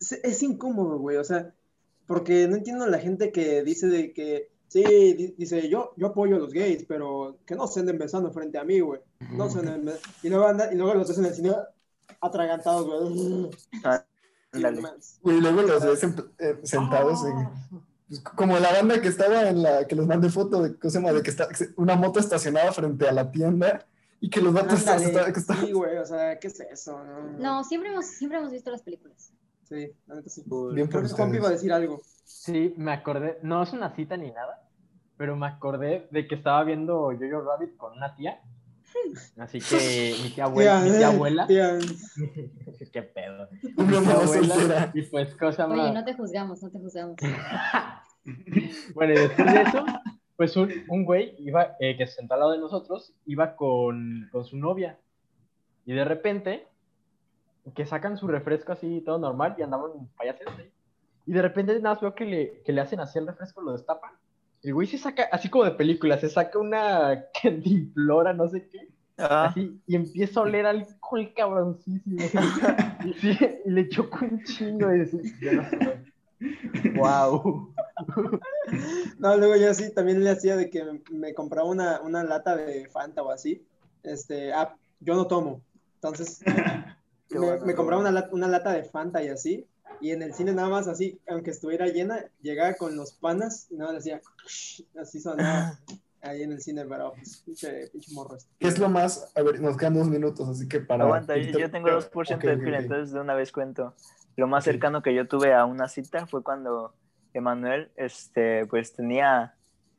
es, 0.00 0.12
es 0.12 0.42
incómodo, 0.42 0.98
güey. 0.98 1.16
O 1.16 1.24
sea, 1.24 1.52
porque 2.06 2.46
no 2.48 2.56
entiendo 2.56 2.86
la 2.86 2.98
gente 2.98 3.32
que 3.32 3.62
dice 3.62 3.86
de 3.88 4.12
que 4.12 4.50
Sí, 4.68 4.82
di- 4.82 5.34
dice, 5.36 5.68
yo, 5.68 5.92
yo 5.98 6.06
apoyo 6.06 6.36
a 6.36 6.38
los 6.38 6.54
gays, 6.54 6.86
pero 6.88 7.36
que 7.44 7.54
no 7.54 7.66
se 7.66 7.80
anden 7.80 7.98
besando 7.98 8.32
frente 8.32 8.56
a 8.56 8.64
mí, 8.64 8.80
güey. 8.80 9.02
No 9.32 9.50
se 9.50 9.58
anden 9.58 9.90
Y 10.22 10.30
luego, 10.30 10.46
anda, 10.46 10.72
y 10.72 10.76
luego 10.76 10.94
los 10.94 11.08
ves 11.08 11.18
en 11.18 11.26
el 11.26 11.34
cine 11.34 11.54
atragantados, 12.22 12.86
güey. 12.86 13.50
Ah, 13.84 14.02
Y 14.54 14.60
luego 15.40 15.60
los 15.62 15.84
ves 15.84 16.02
eh, 16.38 16.58
sentados 16.62 17.22
en- 17.24 17.80
pues, 18.08 18.20
como 18.20 18.58
la 18.58 18.72
banda 18.72 19.00
que 19.00 19.08
estaba 19.08 19.48
en 19.48 19.62
la 19.62 19.86
que 19.86 19.94
les 19.94 20.06
mandé 20.06 20.30
foto 20.30 20.62
de, 20.62 20.74
¿cómo 20.78 20.90
se 20.90 20.98
llama? 20.98 21.12
de 21.12 21.22
que 21.22 21.30
está 21.30 21.48
una 21.76 21.94
moto 21.96 22.20
estacionada 22.20 22.72
frente 22.72 23.06
a 23.08 23.12
la 23.12 23.30
tienda 23.30 23.86
y 24.20 24.30
que 24.30 24.40
los 24.40 24.52
vatos 24.54 24.86
Ándale, 24.86 25.32
que 25.34 25.40
estaban- 25.40 25.66
Sí, 25.66 25.72
güey, 25.72 25.98
o 25.98 26.06
sea, 26.06 26.38
¿qué 26.38 26.46
es 26.48 26.60
eso? 26.60 27.02
No, 27.04 27.38
No, 27.38 27.64
siempre 27.64 27.90
hemos, 27.90 28.06
siempre 28.06 28.38
hemos 28.38 28.52
visto 28.52 28.70
las 28.70 28.82
películas. 28.82 29.32
Sí, 29.62 29.90
la 30.06 30.16
neta 30.16 30.28
sí. 30.28 30.44
Bien 30.74 30.88
por 30.88 31.04
iba 31.34 31.48
a 31.48 31.52
decir 31.52 31.72
algo. 31.72 32.00
Sí, 32.24 32.74
me 32.76 32.92
acordé, 32.92 33.38
no 33.42 33.62
es 33.62 33.72
una 33.72 33.94
cita 33.94 34.16
ni 34.16 34.30
nada, 34.30 34.68
pero 35.16 35.36
me 35.36 35.46
acordé 35.46 36.08
de 36.10 36.26
que 36.26 36.34
estaba 36.34 36.64
viendo 36.64 37.12
Jojo 37.12 37.42
Rabbit 37.42 37.76
con 37.76 37.96
una 37.96 38.14
tía. 38.16 38.40
Así 39.38 39.58
que 39.60 40.14
mi 40.22 40.30
tía 40.30 40.44
abuela, 40.44 40.80
mi 40.80 40.90
tía 40.90 41.08
abuela, 41.08 41.46
tía, 41.46 41.78
qué 42.92 43.02
pedo. 43.02 43.48
Mi 43.76 43.86
tía 43.86 44.12
abuela, 44.14 44.90
y 44.94 45.02
pues 45.02 45.34
cosa 45.34 45.66
Oye, 45.66 45.76
más. 45.76 45.94
no 45.94 46.04
te 46.04 46.14
juzgamos, 46.14 46.62
no 46.62 46.70
te 46.70 46.78
juzgamos. 46.78 47.16
Bueno, 48.94 49.14
y 49.14 49.18
después 49.18 49.52
de 49.52 49.62
eso, 49.62 49.84
pues 50.36 50.56
un, 50.56 50.72
un 50.88 51.04
güey 51.04 51.34
iba, 51.38 51.74
eh, 51.80 51.96
que 51.96 52.06
se 52.06 52.14
sentó 52.14 52.34
al 52.34 52.40
lado 52.40 52.52
de 52.52 52.58
nosotros, 52.58 53.12
iba 53.26 53.56
con, 53.56 54.28
con 54.30 54.44
su 54.44 54.56
novia. 54.56 55.00
Y 55.84 55.92
de 55.92 56.04
repente, 56.04 56.68
que 57.74 57.86
sacan 57.86 58.16
su 58.16 58.26
refresco 58.26 58.72
así, 58.72 59.00
todo 59.00 59.18
normal, 59.18 59.54
y 59.58 59.62
andaban 59.62 59.90
payases 60.16 60.46
ahí. 60.58 60.70
Y 61.26 61.32
de 61.32 61.42
repente 61.42 61.74
nada 61.80 61.94
más 61.94 62.00
veo 62.00 62.14
que 62.14 62.24
le, 62.24 62.62
que 62.62 62.72
le 62.72 62.80
hacen 62.80 63.00
así 63.00 63.18
el 63.18 63.26
refresco, 63.26 63.62
lo 63.62 63.72
destapan. 63.72 64.12
El 64.62 64.74
güey 64.74 64.86
se 64.86 64.98
saca, 64.98 65.28
así 65.32 65.48
como 65.48 65.64
de 65.64 65.72
película, 65.72 66.18
se 66.18 66.28
saca 66.28 66.58
una 66.58 67.24
cantimplora, 67.42 68.32
no 68.32 68.48
sé 68.48 68.68
qué, 68.68 68.88
Ah, 69.18 69.46
así, 69.46 69.80
y 69.86 69.94
empieza 69.94 70.40
a 70.40 70.42
oler 70.44 70.66
alcohol 70.66 71.32
cabroncísimo. 71.36 72.16
y, 73.04 73.12
sí, 73.14 73.38
y 73.64 73.70
le 73.70 73.88
chocó 73.88 74.24
un 74.24 74.42
chingo 74.42 74.92
y 74.92 74.98
decía, 75.00 75.20
"Ya 75.40 75.52
no 75.52 75.68
sé". 75.68 76.02
wow. 76.94 77.74
No, 79.18 79.36
luego 79.36 79.56
yo 79.56 79.72
sí 79.74 79.92
también 79.92 80.24
le 80.24 80.30
hacía 80.30 80.56
de 80.56 80.70
que 80.70 80.82
me, 81.10 81.34
compraba 81.34 81.68
una, 81.68 82.00
una 82.00 82.24
lata 82.24 82.56
de 82.56 82.88
Fanta 82.88 83.22
o 83.22 83.30
así. 83.30 83.64
Este, 84.02 84.52
ah, 84.52 84.74
yo 85.00 85.14
no 85.14 85.26
tomo. 85.26 85.60
Entonces, 85.96 86.40
me, 87.40 87.46
bueno, 87.46 87.66
me 87.66 87.74
compraba 87.74 88.02
bueno. 88.02 88.10
una, 88.10 88.20
lat- 88.26 88.32
una 88.32 88.48
lata 88.48 88.72
de 88.72 88.84
Fanta 88.84 89.22
y 89.22 89.28
así. 89.28 89.66
Y 90.00 90.10
en 90.10 90.22
el 90.22 90.34
cine 90.34 90.52
nada 90.52 90.68
más 90.68 90.88
así, 90.88 91.20
aunque 91.28 91.50
estuviera 91.50 91.86
llena, 91.86 92.24
llegaba 92.40 92.74
con 92.74 92.96
los 92.96 93.12
panas 93.12 93.68
y 93.70 93.76
nada 93.76 93.92
más 93.92 94.04
decía, 94.04 94.20
así 95.00 95.20
sonaba 95.20 95.78
ahí 96.22 96.42
en 96.42 96.52
el 96.52 96.60
cine, 96.60 96.84
pero 96.88 97.12
pues, 97.14 97.42
pinche, 97.44 97.88
pinche 97.88 98.12
morro. 98.12 98.36
este. 98.36 98.50
¿Qué 98.58 98.68
es 98.68 98.78
lo 98.78 98.88
más? 98.88 99.30
A 99.36 99.42
ver, 99.42 99.60
nos 99.60 99.76
quedan 99.76 99.94
dos 99.94 100.08
minutos, 100.08 100.48
así 100.48 100.66
que 100.68 100.80
para. 100.80 101.04
Aguanta, 101.04 101.36
yo, 101.36 101.58
yo 101.58 101.70
tengo 101.70 101.90
2% 101.90 102.46
Ok, 102.46 102.50
de 102.50 102.56
ok, 102.56 102.64
pila, 102.64 102.78
ok. 102.78 102.82
entonces 102.84 103.12
de 103.12 103.20
una 103.20 103.34
vez 103.34 103.52
cuento. 103.52 103.94
Lo 104.36 104.46
más 104.46 104.64
Ok. 104.64 104.72
cercano 104.72 105.02
que 105.02 105.14
yo 105.14 105.28
tuve 105.28 105.52
a 105.54 105.64
una 105.64 105.88
cita 105.88 106.26
fue 106.26 106.42
cuando 106.42 106.94
Emanuel, 107.34 107.90
este, 107.96 108.66
pues 108.66 108.92
tenía, 108.94 109.54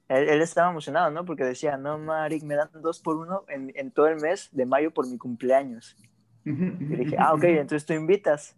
él, 0.10 0.28
él 0.30 0.42
estaba 0.42 0.72
emocionado, 0.72 1.12
¿no? 1.12 1.24
Porque 1.24 1.44
decía, 1.44 1.78
no, 1.78 1.98
Maric, 1.98 2.44
me 2.44 2.56
dan 2.56 2.70
dos 2.82 3.00
por 3.00 3.18
uno 3.18 3.46
en, 3.48 3.72
en 3.76 3.92
todo 3.92 4.08
el 4.08 4.20
mes 4.20 4.50
de 4.52 4.66
mayo 4.66 4.92
por 4.94 5.08
mi 5.08 5.18
cumpleaños. 5.18 5.96
Y 6.46 6.96
dije, 6.96 7.16
ah, 7.20 7.34
ok, 7.34 7.44
entonces 7.44 7.86
tú 7.86 7.94
invitas. 7.94 8.56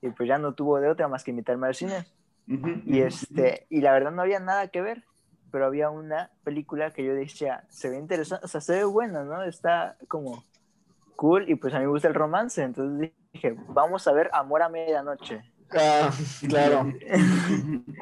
Y 0.00 0.10
pues 0.10 0.28
ya 0.28 0.38
no 0.38 0.54
tuvo 0.54 0.78
de 0.80 0.88
otra 0.88 1.08
más 1.08 1.24
que 1.24 1.30
invitarme 1.30 1.66
al 1.66 1.74
cine. 1.74 2.06
Y, 2.86 3.00
este, 3.00 3.66
y 3.70 3.80
la 3.80 3.92
verdad 3.92 4.12
no 4.12 4.22
había 4.22 4.38
nada 4.40 4.68
que 4.68 4.80
ver, 4.82 5.04
pero 5.50 5.66
había 5.66 5.90
una 5.90 6.30
película 6.44 6.92
que 6.92 7.04
yo 7.04 7.14
decía, 7.14 7.64
se 7.68 7.90
ve 7.90 7.96
interesante, 7.98 8.44
o 8.44 8.48
sea, 8.48 8.60
se 8.60 8.74
ve 8.74 8.84
buena, 8.84 9.24
¿no? 9.24 9.42
Está 9.42 9.96
como 10.08 10.44
cool 11.16 11.48
y 11.48 11.54
pues 11.56 11.72
a 11.74 11.78
mí 11.78 11.84
me 11.86 11.90
gusta 11.90 12.08
el 12.08 12.14
romance, 12.14 12.62
entonces 12.62 13.10
dije, 13.32 13.56
vamos 13.68 14.06
a 14.06 14.12
ver 14.12 14.30
Amor 14.32 14.62
a 14.62 14.68
Medianoche. 14.68 15.42
Ah, 15.72 16.10
claro. 16.48 16.86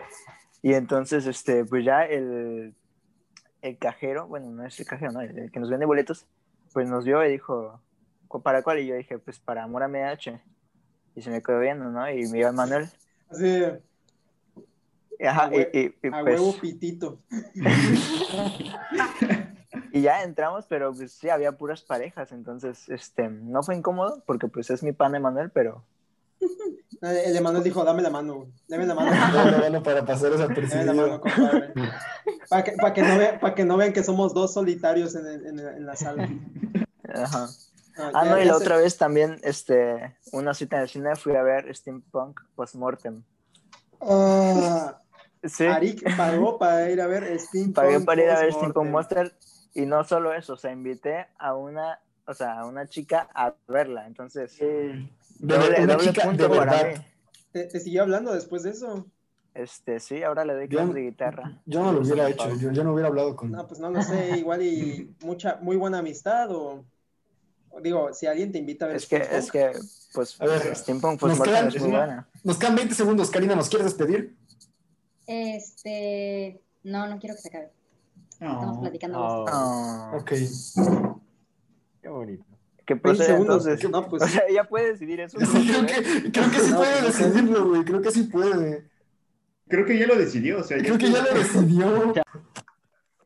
Y 0.62 0.72
entonces, 0.72 1.26
este, 1.26 1.66
pues 1.66 1.84
ya 1.84 2.04
el, 2.06 2.74
el 3.60 3.76
cajero, 3.78 4.26
bueno, 4.26 4.48
no 4.50 4.64
es 4.64 4.80
el 4.80 4.86
cajero, 4.86 5.12
no, 5.12 5.20
el, 5.20 5.38
el 5.38 5.52
que 5.52 5.60
nos 5.60 5.68
vende 5.68 5.84
boletos, 5.84 6.26
pues 6.72 6.88
nos 6.88 7.04
vio 7.04 7.22
y 7.22 7.30
dijo, 7.32 7.82
"¿Cu- 7.92 7.93
¿para 8.42 8.62
cuál? 8.62 8.80
Y 8.80 8.86
yo 8.86 8.94
dije, 8.96 9.18
pues 9.18 9.38
para 9.40 9.62
Amor 9.64 9.82
a 9.82 9.88
Medianoche. 9.88 10.40
Y 11.14 11.22
se 11.22 11.30
me 11.30 11.42
quedó 11.42 11.60
viendo, 11.60 11.86
¿no? 11.90 12.10
Y 12.10 12.26
me 12.28 12.40
iba 12.40 12.52
Manuel. 12.52 12.88
Así, 13.30 13.62
Ajá, 15.24 15.44
A 15.46 15.54
y, 15.54 15.60
y- 15.72 15.94
y, 16.02 16.08
a 16.08 16.20
pues, 16.22 16.40
huevo 16.40 16.52
pitito. 16.60 17.20
y 19.92 20.00
ya 20.02 20.22
entramos, 20.22 20.66
pero 20.68 20.92
pues 20.92 21.12
sí, 21.12 21.28
había 21.30 21.52
puras 21.52 21.82
parejas, 21.82 22.32
entonces, 22.32 22.88
este, 22.88 23.28
no 23.28 23.62
fue 23.62 23.76
incómodo, 23.76 24.22
porque 24.26 24.48
pues 24.48 24.70
es 24.70 24.82
mi 24.82 24.92
pan 24.92 25.14
Emanuel, 25.14 25.50
pero 25.50 25.84
El 27.00 27.36
Emanuel 27.36 27.62
dijo, 27.62 27.84
dame 27.84 28.02
la 28.02 28.10
mano, 28.10 28.34
güey. 28.34 28.48
dame 28.68 28.86
la 28.86 28.94
mano. 28.94 29.10
Bueno, 29.42 29.58
bueno, 29.58 29.82
para 29.82 30.04
pasar 30.04 30.32
esa 30.32 30.48
Dame 30.48 30.84
la 30.84 30.92
mano, 30.94 31.20
compadre. 31.20 31.72
Para 32.48 32.64
que, 32.64 32.72
pa' 32.72 32.92
que, 32.92 33.02
no 33.02 33.18
vean, 33.18 33.40
pa' 33.40 33.54
que 33.54 33.64
no 33.64 33.76
vean 33.76 33.92
que 33.92 34.02
somos 34.02 34.34
dos 34.34 34.52
solitarios 34.52 35.14
en, 35.14 35.26
el- 35.26 35.46
en, 35.46 35.58
el- 35.60 35.76
en 35.76 35.86
la 35.86 35.96
sala. 35.96 36.28
Ajá. 37.14 37.46
Ah, 37.96 38.10
ya- 38.12 38.30
no, 38.30 38.38
y 38.40 38.44
la 38.44 38.56
otra 38.56 38.76
vez 38.76 38.96
también, 38.96 39.38
este, 39.42 40.16
una 40.32 40.54
cita 40.54 40.76
en 40.76 40.82
el 40.82 40.88
cine, 40.88 41.16
fui 41.16 41.36
a 41.36 41.42
ver 41.42 41.74
Steampunk 41.74 42.40
Postmortem. 42.54 43.22
Ah, 44.00 45.00
Sí, 45.46 45.66
Arik 45.66 46.16
pagó 46.16 46.58
para 46.58 46.90
ir 46.90 47.02
a 47.02 47.06
ver 47.06 47.38
Steampunk. 47.38 47.74
pagué 47.74 48.00
para 48.00 48.22
ir 48.22 48.30
a 48.30 48.40
ver 48.40 48.50
Postmortem. 48.50 48.70
Steampunk 48.70 48.90
Monster, 48.90 49.36
y 49.74 49.86
no 49.86 50.02
solo 50.04 50.32
eso, 50.32 50.54
o 50.54 50.56
sea, 50.56 50.72
invité 50.72 51.26
a 51.38 51.54
una, 51.54 52.00
o 52.26 52.32
sea, 52.32 52.60
a 52.60 52.66
una 52.66 52.86
chica 52.88 53.28
a 53.34 53.54
verla, 53.68 54.06
entonces, 54.06 54.56
De, 54.58 55.06
doble, 55.38 55.80
una 55.82 55.94
doble 55.94 56.12
chica 56.12 56.24
punto 56.24 56.48
de 56.48 56.56
para 56.56 56.84
mí. 56.84 56.94
¿Te, 57.52 57.64
te 57.66 57.80
siguió 57.80 58.02
hablando 58.02 58.32
después 58.32 58.62
de 58.62 58.70
eso? 58.70 59.06
Este, 59.52 60.00
sí, 60.00 60.22
ahora 60.22 60.44
le 60.44 60.54
doy 60.54 60.68
clases 60.68 60.94
de 60.94 61.02
guitarra. 61.02 61.62
yo 61.66 61.82
no 61.82 61.92
lo 61.92 62.00
hubiera 62.00 62.28
hecho, 62.28 62.54
yo, 62.56 62.72
yo 62.72 62.82
no 62.82 62.92
hubiera 62.92 63.08
hablado 63.08 63.36
con. 63.36 63.50
No, 63.52 63.66
pues 63.68 63.78
no 63.78 63.90
lo 63.90 64.02
sé, 64.02 64.38
igual 64.38 64.62
y 64.62 65.14
mucha, 65.20 65.58
muy 65.60 65.76
buena 65.76 65.98
amistad 65.98 66.50
o 66.50 66.84
digo, 67.82 68.12
si 68.12 68.26
alguien 68.26 68.52
te 68.52 68.58
invita 68.58 68.84
a 68.84 68.88
ver 68.88 68.96
Es 68.96 69.06
que, 69.06 69.16
es 69.16 69.50
que, 69.50 69.72
pues, 70.12 70.40
A 70.40 70.46
ver, 70.46 70.74
Steampunk 70.76 71.20
nos 71.20 71.20
Postmortem 71.20 71.54
quedan- 71.54 71.68
es 71.68 71.80
muy 71.82 71.90
buena. 71.90 72.28
Nos 72.42 72.58
quedan 72.58 72.74
20 72.76 72.94
segundos, 72.94 73.30
Karina, 73.30 73.54
¿nos 73.54 73.68
quieres 73.68 73.86
despedir? 73.86 74.36
Este, 75.26 76.60
no, 76.82 77.06
no 77.08 77.18
quiero 77.18 77.34
que 77.36 77.42
se 77.42 77.48
acabe. 77.48 77.70
Estamos 78.32 78.76
Oh. 78.78 78.80
platicando. 78.80 79.18
Oh, 79.20 80.10
Ok. 80.18 80.32
qué 82.02 82.08
bonito. 82.08 82.44
¿Qué 82.86 82.94
20 82.94 83.02
procede 83.02 83.26
segundos. 83.28 83.66
entonces? 83.66 83.90
No, 83.90 84.08
pues 84.08 84.22
O 84.22 84.28
sea, 84.28 84.42
ella 84.48 84.64
puede 84.68 84.92
decidir 84.92 85.20
eso. 85.20 85.38
Sí, 85.40 85.46
creo, 85.68 85.86
que, 85.86 86.30
creo 86.32 86.50
que 86.50 86.60
sí 86.60 86.70
No, 86.70 86.76
puede 86.76 87.02
pues, 87.02 87.18
no 87.20 87.26
decidirlo, 87.26 87.68
güey. 87.68 87.84
Creo 87.84 88.02
que 88.02 88.10
sí 88.10 88.22
puede. 88.24 88.90
Creo 89.68 89.86
que 89.86 89.98
ya 89.98 90.06
lo 90.06 90.16
decidió, 90.16 90.58
o 90.60 90.62
sea, 90.62 90.76
Creo 90.78 90.98
que 90.98 91.10
ya 91.10 91.22
lo 91.22 91.32
decidió. 91.34 92.12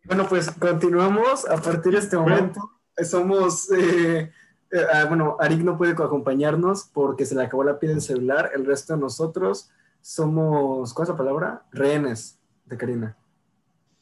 Bueno, 0.04 0.28
pues 0.28 0.50
continuamos. 0.52 1.48
A 1.48 1.56
partir 1.60 1.92
de 1.92 1.98
este 1.98 2.16
momento, 2.16 2.77
somos. 3.04 3.70
eh, 3.72 4.30
eh, 4.70 4.80
ah, 4.92 5.04
bueno, 5.06 5.36
Arik 5.40 5.60
no 5.60 5.76
puede 5.78 5.92
acompañarnos 5.92 6.90
porque 6.92 7.24
se 7.26 7.34
le 7.34 7.42
acabó 7.44 7.64
la 7.64 7.78
pila 7.78 7.92
del 7.92 8.02
celular. 8.02 8.50
El 8.54 8.66
resto 8.66 8.94
de 8.94 9.00
nosotros 9.00 9.70
somos. 10.00 10.92
¿Cuál 10.94 11.04
es 11.06 11.10
la 11.10 11.16
palabra? 11.16 11.62
Rehenes 11.72 12.38
de 12.66 12.76
Karina. 12.76 13.16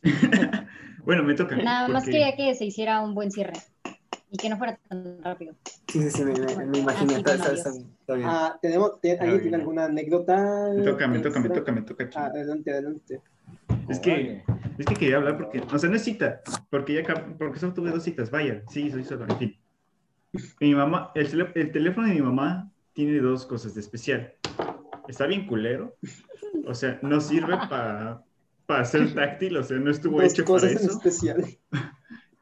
bueno, 1.04 1.22
me 1.22 1.34
toca. 1.34 1.56
Nada 1.56 1.88
más 1.88 2.04
porque- 2.04 2.18
quería 2.18 2.36
que 2.36 2.54
se 2.54 2.64
hiciera 2.64 3.00
un 3.00 3.14
buen 3.14 3.30
cierre 3.30 3.54
y 4.30 4.36
que 4.36 4.48
no 4.48 4.56
fuera 4.58 4.78
tan 4.88 5.22
rápido. 5.22 5.54
Sí, 5.88 6.02
sí, 6.02 6.10
sí, 6.10 6.24
me, 6.24 6.32
me- 6.32 6.66
me 6.66 6.78
imaginé. 6.78 7.16
Así 7.24 7.60
Está, 7.60 8.14
bien. 8.14 8.28
ah, 8.28 8.58
tenemos, 8.60 9.00
te- 9.00 9.18
¿alguien 9.18 9.42
tiene 9.42 9.56
alguna 9.56 9.84
anécdota? 9.86 10.70
Me 10.74 10.82
toca, 10.82 11.08
me 11.08 11.18
toca, 11.20 11.40
me 11.40 11.48
toca, 11.48 11.72
me 11.72 11.82
toca. 11.82 12.08
Ah, 12.14 12.26
adelante, 12.26 12.72
adelante. 12.72 13.20
Es 13.88 14.00
que, 14.00 14.42
es 14.78 14.86
que 14.86 14.94
quería 14.94 15.16
hablar 15.16 15.38
porque, 15.38 15.60
o 15.60 15.78
sea, 15.78 15.88
no 15.88 15.96
es 15.96 16.02
cita, 16.04 16.40
porque 16.70 16.94
ya, 16.94 17.36
porque 17.38 17.58
solo 17.58 17.72
tuve 17.74 17.90
dos 17.90 18.02
citas, 18.02 18.30
vaya, 18.30 18.62
sí, 18.68 18.90
soy 18.90 19.04
solo, 19.04 19.26
en 19.28 19.38
fin. 19.38 19.56
Mi 20.60 20.74
mamá, 20.74 21.12
el, 21.14 21.50
el 21.54 21.72
teléfono 21.72 22.06
de 22.08 22.14
mi 22.14 22.20
mamá 22.22 22.70
tiene 22.92 23.18
dos 23.20 23.46
cosas 23.46 23.74
de 23.74 23.80
especial. 23.80 24.32
Está 25.08 25.26
bien 25.26 25.46
culero, 25.46 25.96
o 26.66 26.74
sea, 26.74 26.98
no 27.02 27.20
sirve 27.20 27.56
para, 27.68 28.22
para 28.66 28.84
ser 28.84 29.14
táctil, 29.14 29.56
o 29.56 29.62
sea, 29.62 29.78
no 29.78 29.90
estuvo 29.90 30.20
Dos 30.20 30.32
hecho 30.32 30.44
para 30.44 30.54
cosas 30.54 30.70
en 30.72 30.76
eso. 30.78 30.90
especial. 30.90 31.44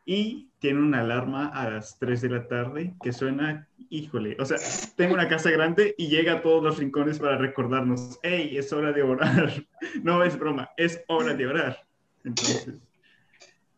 Y 0.07 0.51
tiene 0.59 0.81
una 0.81 1.01
alarma 1.01 1.49
a 1.49 1.71
las 1.71 1.99
3 1.99 2.21
de 2.21 2.29
la 2.29 2.47
tarde 2.47 2.95
que 3.03 3.12
suena, 3.12 3.69
híjole, 3.95 4.37
o 4.41 4.45
sea, 4.45 4.59
tengo 4.97 5.15
una 5.15 5.29
casa 5.29 5.51
grande 5.51 5.95
y 5.97 6.09
llega 6.09 6.35
a 6.35 6.43
todos 6.43 6.62
los 6.62 6.79
rincones 6.79 7.19
para 7.19 7.39
recordarnos, 7.39 8.19
hey, 8.23 8.57
es 8.57 8.73
hora 8.73 8.93
de 8.93 9.03
orar. 9.03 9.53
No 10.03 10.25
es 10.25 10.39
broma, 10.39 10.71
es 10.77 11.03
hora 11.09 11.35
de 11.35 11.47
orar. 11.47 11.87
Entonces, 12.25 12.75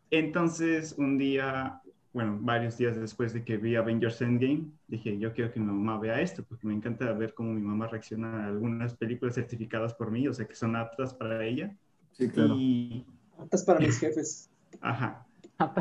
entonces 0.09 0.95
un 0.97 1.17
día, 1.17 1.81
bueno, 2.13 2.37
varios 2.41 2.77
días 2.77 2.95
después 2.95 3.33
de 3.33 3.43
que 3.43 3.57
vi 3.57 3.75
Avengers 3.75 4.21
Endgame, 4.21 4.71
dije, 4.87 5.19
yo 5.19 5.33
quiero 5.33 5.51
que 5.51 5.59
mi 5.59 5.67
mamá 5.67 5.99
vea 5.99 6.21
esto, 6.21 6.43
porque 6.43 6.65
me 6.65 6.73
encanta 6.73 7.11
ver 7.13 7.33
cómo 7.33 7.53
mi 7.53 7.61
mamá 7.61 7.87
reacciona 7.87 8.45
a 8.45 8.47
algunas 8.47 8.95
películas 8.95 9.35
certificadas 9.35 9.93
por 9.93 10.09
mí, 10.09 10.27
o 10.27 10.33
sea, 10.33 10.47
que 10.47 10.55
son 10.55 10.75
aptas 10.75 11.13
para 11.13 11.45
ella. 11.45 11.75
Sí, 12.13 12.29
claro. 12.29 12.55
Y 12.57 13.05
Patas 13.37 13.63
para 13.63 13.79
mis 13.79 13.99
jefes. 13.99 14.49
Ajá. 14.81 15.27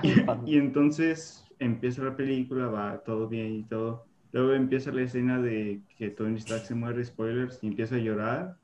Y, 0.03 0.53
y 0.53 0.59
entonces 0.59 1.45
empieza 1.59 2.03
la 2.03 2.17
película, 2.17 2.67
va 2.67 3.03
todo 3.05 3.29
bien 3.29 3.55
y 3.55 3.63
todo. 3.65 4.06
Luego 4.33 4.53
empieza 4.53 4.91
la 4.93 5.03
escena 5.03 5.41
de 5.41 5.81
que 5.97 6.11
Tony 6.11 6.37
Stark 6.39 6.65
se 6.67 6.75
muere, 6.75 7.05
spoilers, 7.05 7.59
y 7.63 7.69
empieza 7.69 7.95
a 7.95 7.99
llorar. 7.99 8.57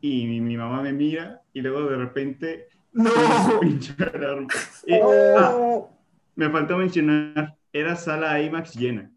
Y 0.00 0.26
mi, 0.26 0.40
mi 0.40 0.56
mamá 0.56 0.82
me 0.82 0.92
mira 0.92 1.42
y 1.52 1.60
luego 1.60 1.84
de 1.88 1.96
repente 1.96 2.68
¡No! 2.92 3.10
Y- 4.86 4.94
ah, 5.36 5.80
me 6.34 6.48
faltó 6.50 6.76
mencionar, 6.78 7.56
era 7.72 7.94
sala 7.96 8.40
IMAX 8.42 8.74
llena. 8.74 9.10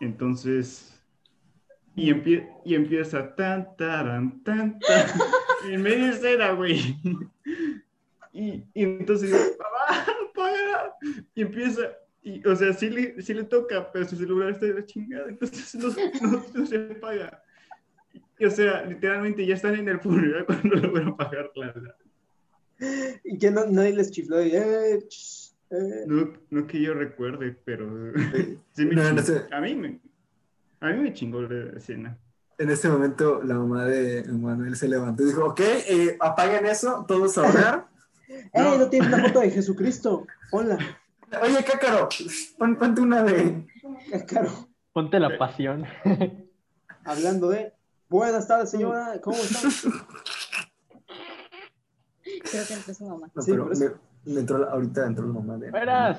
Entonces, 0.00 0.92
y, 1.94 2.10
empie- 2.12 2.48
y 2.64 2.74
empieza 2.74 3.34
tan, 3.34 3.76
taran, 3.76 4.42
tan, 4.42 4.78
tan, 4.80 5.06
en 5.70 5.82
media 5.82 6.10
escena, 6.10 6.52
güey. 6.52 6.96
Y, 8.32 8.64
y 8.74 8.82
entonces 8.82 9.30
mamá, 9.58 10.04
apaga. 10.30 10.92
Y 11.34 11.40
empieza, 11.40 11.80
y, 12.28 12.46
o 12.46 12.56
sea, 12.56 12.72
sí 12.72 12.90
le, 12.90 13.22
sí 13.22 13.32
le 13.34 13.44
toca, 13.44 13.90
pero 13.92 14.06
su 14.06 14.16
celular 14.16 14.50
está 14.50 14.66
de 14.66 14.74
la 14.74 14.84
chingada, 14.84 15.28
entonces 15.28 15.74
no, 15.76 15.88
no- 16.30 16.44
no 16.54 16.66
se 16.66 16.76
apaga. 16.96 17.42
Y, 18.38 18.44
o 18.44 18.50
sea, 18.50 18.84
literalmente 18.84 19.46
ya 19.46 19.54
están 19.54 19.76
en 19.76 19.88
el 19.88 20.00
funeral 20.00 20.44
cuando 20.46 20.74
logran 20.76 21.08
apagar 21.08 21.50
la, 21.54 21.66
la- 21.66 21.96
Y 23.24 23.38
que 23.38 23.50
no, 23.50 23.64
nadie 23.66 23.94
les 23.94 24.10
chifló 24.10 24.42
y, 24.42 24.50
eh, 24.54 24.98
ch, 25.08 25.54
eh. 25.70 26.04
No, 26.06 26.32
no 26.50 26.66
que 26.66 26.80
yo 26.82 26.94
recuerde, 26.94 27.56
pero 27.64 28.12
sí 28.72 28.84
me 28.86 28.94
No, 28.96 29.02
no 29.12 29.22
chingó. 29.22 29.22
sé. 29.22 29.46
a 29.54 29.60
mí 29.60 29.74
me 29.74 30.00
a 30.80 30.88
mí 30.92 30.98
me 31.02 31.12
chingó 31.14 31.42
la 31.42 31.78
escena. 31.78 32.18
En 32.58 32.70
ese 32.70 32.88
momento, 32.88 33.42
la 33.42 33.54
mamá 33.54 33.84
de 33.86 34.24
Manuel 34.32 34.76
se 34.76 34.88
levantó 34.88 35.22
y 35.22 35.26
dijo: 35.26 35.44
Ok, 35.44 35.60
eh, 35.60 36.16
apaguen 36.20 36.66
eso, 36.66 37.04
todos 37.08 37.36
a 37.38 37.42
orar. 37.48 37.86
¡Eh, 38.28 38.50
No. 38.54 38.76
no 38.78 38.88
tienes 38.90 39.08
una 39.12 39.24
foto 39.24 39.40
de 39.40 39.50
Jesucristo! 39.50 40.26
Hola, 40.50 40.78
Oye, 41.42 41.64
Cácaro, 41.64 42.08
pon, 42.58 42.76
ponte 42.76 43.00
una 43.00 43.22
de. 43.22 43.66
caro. 44.26 44.50
Ponte 44.92 45.20
la 45.20 45.36
pasión. 45.38 45.84
Hablando 47.04 47.48
de. 47.50 47.72
Buenas 48.08 48.46
tardes, 48.48 48.70
señora. 48.70 49.20
¿Cómo 49.20 49.36
están? 49.36 49.70
Creo 52.50 52.66
que 52.66 52.74
entró 52.74 52.94
su 52.94 53.04
mamá. 53.06 53.28
No, 53.34 53.42
Sí, 53.42 53.50
pero 53.52 53.66
me, 53.66 54.32
me 54.32 54.40
entró 54.40 54.58
la- 54.58 54.68
ahorita 54.70 55.06
entró 55.06 55.26
la 55.26 55.32
mamá 55.34 55.56
de. 55.56 55.70
Verás. 55.70 56.18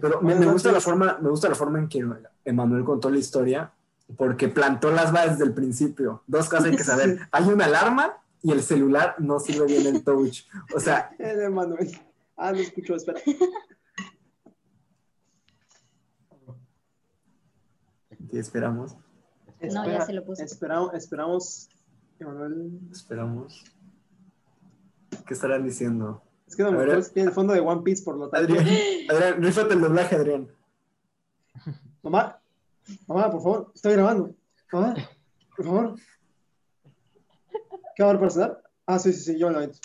Pero 0.00 0.20
me, 0.20 0.34
gusta 0.46 0.72
la 0.72 0.80
forma, 0.80 1.18
me 1.20 1.30
gusta 1.30 1.48
la 1.48 1.54
forma 1.54 1.78
en 1.78 1.88
que 1.88 2.04
Emanuel 2.44 2.84
contó 2.84 3.10
la 3.10 3.18
historia, 3.18 3.72
porque 4.16 4.48
plantó 4.48 4.90
las 4.90 5.12
bases 5.12 5.32
desde 5.32 5.44
el 5.44 5.54
principio. 5.54 6.22
Dos 6.26 6.48
cosas 6.48 6.66
hay 6.66 6.76
que 6.76 6.84
saber. 6.84 7.18
Hay 7.32 7.44
una 7.48 7.64
alarma 7.66 8.18
y 8.42 8.52
el 8.52 8.62
celular 8.62 9.14
no 9.18 9.38
sirve 9.40 9.66
bien 9.66 9.86
el 9.86 10.02
touch. 10.04 10.42
O 10.74 10.80
sea, 10.80 11.10
Eh, 11.18 11.36
de 11.36 11.48
Manuel. 11.48 11.90
Ah, 12.36 12.50
no 12.52 12.58
escucho, 12.58 12.96
espera. 12.96 13.20
¿Qué 18.32 18.38
esperamos? 18.38 18.96
No, 19.60 19.86
ya 19.86 20.00
se 20.06 20.12
lo 20.14 20.24
puse. 20.24 20.42
Esperamos, 20.44 20.94
esperamos. 20.94 21.68
Emanuel. 22.18 22.80
Esperamos. 22.90 23.64
¿Qué 25.26 25.34
estarán 25.34 25.64
diciendo? 25.64 26.22
Es 26.46 26.56
que 26.56 26.62
no 26.62 26.70
A 26.70 26.72
me 26.72 27.02
tiene 27.02 27.28
el 27.28 27.34
fondo 27.34 27.52
de 27.52 27.60
One 27.60 27.82
Piece, 27.82 28.02
por 28.02 28.16
lo 28.16 28.28
tanto. 28.30 28.52
Adrián, 28.52 28.66
Adrián, 29.10 29.42
rífate 29.42 29.74
el 29.74 29.80
doblaje, 29.82 30.16
Adrián. 30.16 30.48
Mamá, 32.02 32.40
mamá, 33.06 33.30
por 33.30 33.42
favor, 33.42 33.72
estoy 33.74 33.92
grabando. 33.92 34.34
Mamá, 34.72 34.94
por 35.56 35.66
favor. 35.66 35.94
¿Qué 37.94 38.02
va 38.02 38.08
a 38.08 38.10
haber 38.10 38.20
para 38.20 38.30
cenar? 38.30 38.62
Ah, 38.86 38.98
sí, 38.98 39.12
sí, 39.12 39.20
sí, 39.20 39.38
yo 39.38 39.48
me 39.48 39.52
lo 39.52 39.58
avento. 39.58 39.78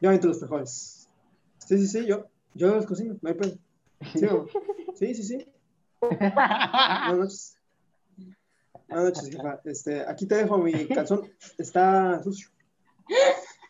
Yo 0.00 0.10
avento 0.10 0.28
los 0.28 0.38
frijoles. 0.38 1.08
Sí, 1.58 1.78
sí, 1.78 1.86
sí, 1.86 2.06
yo, 2.06 2.26
yo 2.54 2.74
los 2.74 2.86
cocino, 2.86 3.16
no 3.20 3.28
hay 3.28 3.34
pedo. 3.34 3.56
Sí, 4.12 4.26
sí, 4.94 5.14
sí, 5.14 5.22
sí. 5.22 5.52
Buenas 6.02 7.14
noches. 7.14 7.56
Buenas 8.88 9.04
noches, 9.04 9.30
jefa. 9.30 9.60
Este, 9.64 10.00
aquí 10.08 10.26
te 10.26 10.34
dejo 10.34 10.58
mi 10.58 10.88
calzón. 10.88 11.32
Está 11.56 12.20
sucio. 12.22 12.48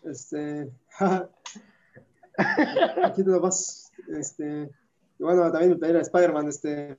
Este. 0.02 0.72
aquí 3.04 3.22
te 3.22 3.30
lo 3.30 3.40
vas. 3.40 3.92
Este. 4.08 4.70
Y 5.18 5.22
bueno, 5.22 5.52
también 5.52 5.72
mi 5.72 5.78
playera 5.78 5.98
de 5.98 6.04
Spider-Man, 6.04 6.48
este. 6.48 6.96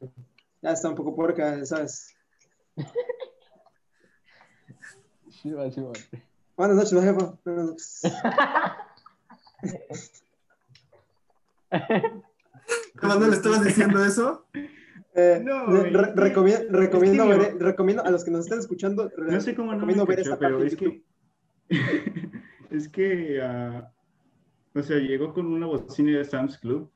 Ya 0.61 0.72
está 0.72 0.89
un 0.89 0.95
poco 0.95 1.15
puerca, 1.15 1.65
¿sabes? 1.65 2.15
Sí, 5.41 5.51
va, 5.51 5.72
sí, 5.72 5.81
va. 5.81 5.93
Buenas 6.55 6.77
noches, 6.77 7.03
jefa. 7.03 7.35
Buenas 7.43 7.65
noches. 7.65 8.03
Emanuel, 13.01 13.34
¿estabas 13.34 13.64
diciendo 13.64 14.05
eso? 14.05 14.45
Eh, 15.15 15.41
No, 15.44 15.68
re- 15.68 15.91
recomiendo, 16.15 16.65
recomiendo, 16.72 17.27
ver- 17.27 17.56
recomiendo 17.60 18.03
a 18.03 18.10
los 18.10 18.23
que 18.23 18.31
nos 18.31 18.41
estén 18.45 18.60
escuchando, 18.60 19.11
No 19.18 19.40
sé 19.41 19.53
cómo 19.56 19.72
no 19.73 19.85
me 19.85 19.94
recomiendo 19.94 20.06
ver 20.07 20.19
esa 20.22 20.38
pero 20.40 20.57
parte 20.57 20.68
es 20.68 20.76
que 20.76 21.03
es 22.72 22.90
que 22.90 23.40
ah, 23.41 23.91
o 24.73 24.81
sea, 24.81 24.98
llegó 24.98 25.34
con 25.34 25.45
una 25.48 25.68
bocina 25.68 26.18
de 26.18 26.26
Sam's 26.26 26.57
Club 26.57 26.90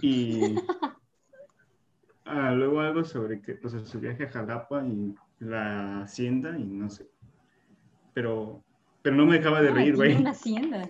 y 0.00 0.54
ah, 2.24 2.52
luego 2.52 2.80
algo 2.80 3.04
sobre 3.04 3.40
que 3.40 3.54
pues 3.54 3.74
su 3.84 4.00
viaje 4.00 4.24
a 4.24 4.28
Jalapa 4.30 4.84
y 4.86 5.14
la 5.40 6.02
hacienda 6.02 6.56
y 6.58 6.64
no 6.64 6.88
sé. 6.90 7.08
Pero 8.14 8.62
pero 9.02 9.16
no 9.16 9.26
me 9.26 9.38
dejaba 9.38 9.62
de 9.62 9.68
Ah, 9.70 9.74
reír, 9.74 9.94
güey. 9.96 10.16
una 10.16 10.30
hacienda. 10.30 10.88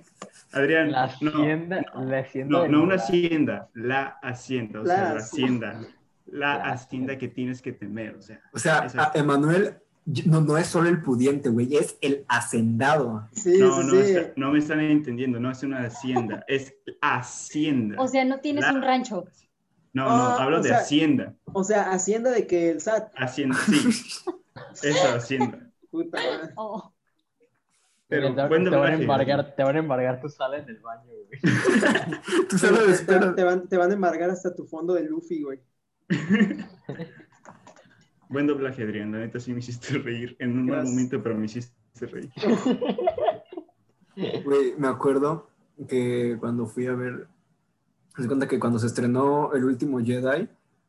Adrián, 0.52 0.90
La 0.92 1.06
no, 1.20 1.30
hacienda, 1.30 1.84
la 1.94 2.18
hacienda. 2.18 2.58
no, 2.58 2.68
no 2.68 2.82
una 2.82 2.94
hacienda, 2.96 3.68
la 3.74 4.18
hacienda, 4.22 4.80
o 4.80 4.84
La 4.84 4.94
sea, 4.94 5.14
la 5.14 5.20
hacienda. 5.20 5.80
La 6.30 6.54
hacienda 6.70 7.16
que 7.18 7.28
tienes 7.28 7.62
que 7.62 7.72
temer, 7.72 8.14
o 8.16 8.22
sea. 8.22 8.40
O 8.52 8.58
sea, 8.58 8.88
a- 8.96 9.12
Emanuel 9.14 9.76
no, 10.26 10.40
no 10.40 10.56
es 10.56 10.66
solo 10.66 10.88
el 10.88 11.02
pudiente, 11.02 11.48
güey, 11.50 11.76
es 11.76 11.98
el 12.00 12.24
hacendado. 12.28 13.28
Sí, 13.32 13.58
No, 13.58 13.82
sí, 13.82 13.86
no, 13.86 13.92
sí. 13.92 13.98
está- 14.10 14.32
no 14.36 14.52
me 14.52 14.58
están 14.58 14.80
entendiendo, 14.80 15.38
no 15.40 15.50
es 15.50 15.62
una 15.62 15.80
hacienda, 15.84 16.44
es 16.48 16.74
hacienda. 17.02 17.96
O 17.98 18.08
sea, 18.08 18.24
no 18.24 18.40
tienes 18.40 18.64
La- 18.64 18.72
un 18.72 18.82
rancho. 18.82 19.24
No, 19.92 20.04
no, 20.04 20.10
Ah, 20.10 20.42
hablo 20.44 20.62
de 20.62 20.68
sea- 20.68 20.78
hacienda. 20.78 21.34
O 21.52 21.64
sea, 21.64 21.90
hacienda 21.90 22.30
de 22.30 22.46
que 22.46 22.70
el 22.70 22.80
SAT. 22.80 23.10
Hacienda, 23.16 23.56
sí. 23.66 23.88
Eso, 24.82 25.14
hacienda. 25.16 25.58
Puta 25.90 26.18
madre. 26.18 26.52
Oh, 26.56 26.92
Pero 28.06 28.34
te, 28.34 28.46
buen 28.48 28.64
te 28.64 28.70
van 28.70 28.92
a 28.92 28.94
embargar, 28.96 29.54
te 29.54 29.62
van 29.62 29.76
a 29.76 29.78
embargar 29.78 30.20
tu 30.20 30.28
sala 30.28 30.58
en 30.58 30.68
el 30.68 30.78
baño, 30.78 31.04
güey. 31.26 31.40
Tú 32.48 32.58
solo 32.58 32.78
Te, 32.78 32.84
te- 32.86 32.92
esperas. 32.92 33.34
te 33.36 33.44
van, 33.44 33.68
te 33.68 33.76
van 33.76 33.90
a 33.90 33.94
embargar 33.94 34.30
hasta 34.30 34.54
tu 34.54 34.64
fondo 34.66 34.94
de 34.94 35.04
Luffy, 35.04 35.42
güey. 35.42 35.60
Buen 38.28 38.46
doblaje, 38.46 38.82
Adrián. 38.82 39.12
La 39.12 39.18
neta 39.18 39.40
sí 39.40 39.52
me 39.52 39.60
hiciste 39.60 39.98
reír 39.98 40.36
en 40.38 40.58
un 40.58 40.66
mal 40.66 40.84
momento, 40.84 41.22
pero 41.22 41.36
me 41.36 41.46
hiciste 41.46 41.72
reír. 42.06 42.30
Güey, 44.44 44.74
me 44.76 44.88
acuerdo 44.88 45.48
que 45.88 46.36
cuando 46.40 46.66
fui 46.66 46.86
a 46.88 46.94
ver, 46.94 47.28
me 48.16 48.22
di 48.22 48.26
cuenta 48.26 48.48
que 48.48 48.58
cuando 48.58 48.80
se 48.80 48.88
estrenó 48.88 49.52
El 49.52 49.62
Último 49.64 50.00
Jedi, 50.04 50.48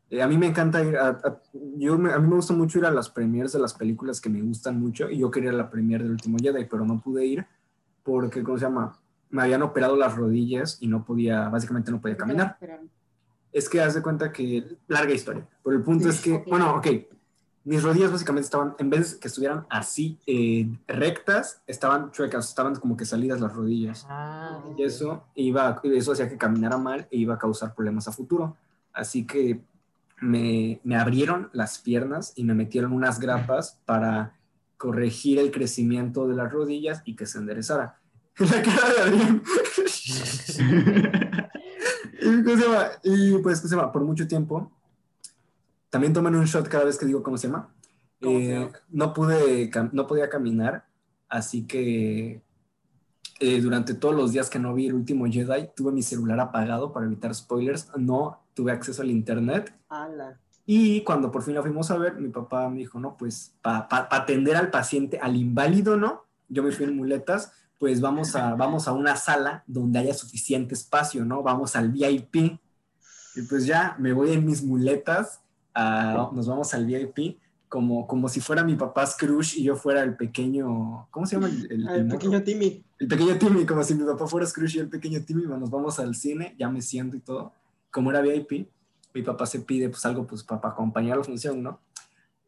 eh, 0.10 0.22
a 0.24 0.28
mí 0.28 0.36
me 0.36 0.48
encanta 0.48 0.84
ir 0.84 0.98
a, 0.98 1.10
a- 1.10 1.42
yo 1.78 1.96
me- 2.00 2.12
a 2.12 2.18
mí 2.18 2.28
me 2.28 2.38
gusta 2.38 2.54
mucho 2.56 2.80
ir 2.80 2.86
a 2.88 2.92
las 2.92 3.08
premiers 3.08 3.54
de 3.54 3.60
las 3.60 3.76
películas 3.76 4.20
que 4.20 4.32
me 4.32 4.42
gustan 4.42 4.80
mucho 4.80 5.12
y 5.12 5.20
yo 5.20 5.30
quería 5.30 5.52
la 5.52 5.70
premier 5.70 6.02
del 6.02 6.14
Último 6.14 6.38
Jedi, 6.42 6.66
pero 6.66 6.84
no 6.86 7.00
pude 7.00 7.24
ir 7.24 7.46
porque, 8.02 8.42
¿cómo 8.42 8.58
se 8.58 8.66
llama? 8.66 8.98
Me 9.30 9.44
habían 9.44 9.62
operado 9.62 9.96
las 9.96 10.16
rodillas 10.16 10.80
y 10.82 10.88
no 10.88 11.06
podía, 11.06 11.50
básicamente 11.50 11.92
no 11.92 12.02
podía 12.02 12.18
caminar. 12.18 12.58
Es 13.52 13.68
que 13.70 13.82
haz 13.82 13.96
de 13.96 14.02
cuenta 14.02 14.32
que, 14.32 14.78
larga 14.88 15.14
historia, 15.14 15.48
pero 15.64 15.76
el 15.76 15.84
punto 15.84 16.10
es 16.10 16.22
que, 16.22 16.34
Ok. 16.34 16.48
bueno, 16.48 16.76
ok, 16.76 16.88
mis 17.66 17.84
rodillas 17.84 18.12
básicamente 18.12 18.46
estaban, 18.46 18.76
en 18.80 18.90
vez 18.90 19.14
de 19.14 19.20
que 19.20 19.28
estuvieran 19.28 19.66
así 19.70 20.18
eh, 20.26 20.68
rectas, 20.88 21.62
estaban 21.68 22.12
chuecas, 22.12 22.48
estaban 22.50 22.76
como 22.76 22.96
que 22.96 23.06
salidas 23.06 23.42
las 23.42 23.54
rodillas. 23.54 24.06
Ah, 24.10 24.64
Y 24.78 24.84
eso, 24.84 25.26
iba, 25.36 25.80
eso 25.84 26.12
hacía 26.12 26.30
que 26.30 26.38
caminara 26.38 26.78
mal 26.78 27.08
e 27.12 27.18
iba 27.18 27.36
a 27.36 27.40
causar 27.40 27.74
problemas 27.76 28.08
a 28.08 28.12
futuro. 28.12 28.56
Así 28.94 29.26
que 29.26 29.62
me, 30.22 30.80
me 30.84 30.96
abrieron 30.96 31.50
las 31.54 31.80
piernas 31.80 32.34
y 32.36 32.44
me 32.44 32.54
metieron 32.54 32.94
unas 32.94 33.20
grapas 33.20 33.80
para 33.86 34.36
corregir 34.78 35.40
el 35.40 35.52
crecimiento 35.52 36.28
de 36.28 36.36
las 36.36 36.52
rodillas 36.52 37.02
y 37.06 37.16
que 37.16 37.26
se 37.26 37.38
enderezara. 37.40 38.00
La 38.40 38.62
cara 38.62 38.94
de 38.94 39.02
Adrián. 39.02 39.42
y, 43.04 43.38
pues, 43.40 43.60
¿cómo 43.60 43.70
se 43.70 43.76
llama? 43.76 43.92
Por 43.92 44.04
mucho 44.04 44.28
tiempo. 44.28 44.72
También 45.90 46.14
toman 46.14 46.36
un 46.36 46.46
shot 46.46 46.68
cada 46.68 46.86
vez 46.86 46.98
que 46.98 47.06
digo 47.06 47.24
cómo 47.24 47.38
se 47.38 47.48
llama. 47.48 47.70
¿Cómo 48.22 48.38
se 48.40 48.46
Eh, 48.46 48.60
llama? 48.60 48.72
no 48.90 49.14
pude, 49.14 49.72
no 49.92 50.08
podía 50.08 50.30
caminar, 50.30 50.86
así 51.28 51.66
que 51.66 52.42
eh, 53.40 53.62
durante 53.62 53.94
todos 53.94 54.16
los 54.16 54.32
días 54.34 54.50
que 54.50 54.60
no 54.60 54.74
vi 54.74 54.88
el 54.88 54.94
último 54.94 55.26
Jedi, 55.26 55.70
tuve 55.76 55.92
mi 55.92 56.04
celular 56.04 56.40
apagado 56.40 56.92
para 56.92 57.06
evitar 57.06 57.34
spoilers. 57.34 57.90
No 57.98 58.42
tuve 58.54 58.72
acceso 58.72 59.02
al 59.02 59.10
internet. 59.10 59.74
Ala. 59.88 60.38
Y 60.66 61.02
cuando 61.04 61.32
por 61.32 61.42
fin 61.42 61.56
la 61.56 61.62
fuimos 61.64 61.90
a 61.90 61.98
ver, 61.98 62.16
mi 62.20 62.30
papá 62.30 62.70
me 62.70 62.78
dijo, 62.80 63.00
no, 63.00 63.18
pues 63.18 63.56
para 63.62 63.88
atender 63.90 64.56
al 64.56 64.70
paciente, 64.70 65.18
al 65.20 65.36
inválido, 65.36 65.98
¿no? 65.98 66.26
Yo 66.50 66.62
me 66.62 66.72
fui 66.72 66.86
en 66.86 66.96
muletas, 66.96 67.54
pues 67.80 68.02
vamos 68.02 68.36
a, 68.36 68.54
vamos 68.56 68.88
a 68.88 68.92
una 68.92 69.16
sala 69.16 69.64
donde 69.66 69.98
haya 70.00 70.14
suficiente 70.14 70.76
espacio, 70.76 71.26
¿no? 71.26 71.42
Vamos 71.42 71.76
al 71.76 71.90
VIP. 71.90 72.60
Y 73.40 73.44
pues 73.44 73.66
ya 73.66 73.96
me 74.00 74.12
voy 74.14 74.32
en 74.34 74.46
mis 74.46 74.64
muletas, 74.64 75.42
a- 75.74 76.30
nos 76.34 76.48
vamos 76.48 76.74
al 76.74 76.86
VIP, 76.86 77.38
como, 77.70 78.08
como 78.08 78.28
si 78.28 78.42
fuera 78.42 78.64
mi 78.64 78.76
papá 78.76 79.06
Scrooge 79.06 79.60
y 79.60 79.64
yo 79.64 79.76
fuera 79.76 80.02
el 80.04 80.16
pequeño, 80.18 81.08
¿cómo 81.12 81.26
se 81.26 81.36
llama? 81.36 81.48
El, 81.48 81.72
el- 81.72 81.88
el 81.88 81.96
El 82.02 82.08
pequeño 82.08 82.44
Timmy. 82.44 82.84
El 82.98 83.08
pequeño 83.08 83.38
Timmy, 83.38 83.66
como 83.66 83.84
si 83.84 83.94
mi 83.96 84.04
papá 84.04 84.28
fuera 84.28 84.46
Scrooge 84.48 84.78
y 84.78 84.80
el 84.80 84.90
pequeño 84.90 85.24
Timmy, 85.24 85.44
bueno, 85.44 85.60
nos 85.62 85.70
vamos 85.70 86.00
al 86.00 86.16
cine, 86.16 86.56
ya 86.60 86.70
me 86.70 86.82
siento 86.82 87.16
y 87.16 87.20
todo. 87.22 87.54
Como 87.92 88.10
era 88.12 88.22
VIP, 88.22 88.68
mi 89.14 89.22
papá 89.22 89.46
se 89.46 89.60
pide 89.62 89.90
pues 89.90 90.06
algo 90.06 90.26
pues 90.28 90.44
para 90.44 90.68
acompañar 90.70 91.18
la 91.18 91.24
función, 91.24 91.62
¿no? 91.64 91.80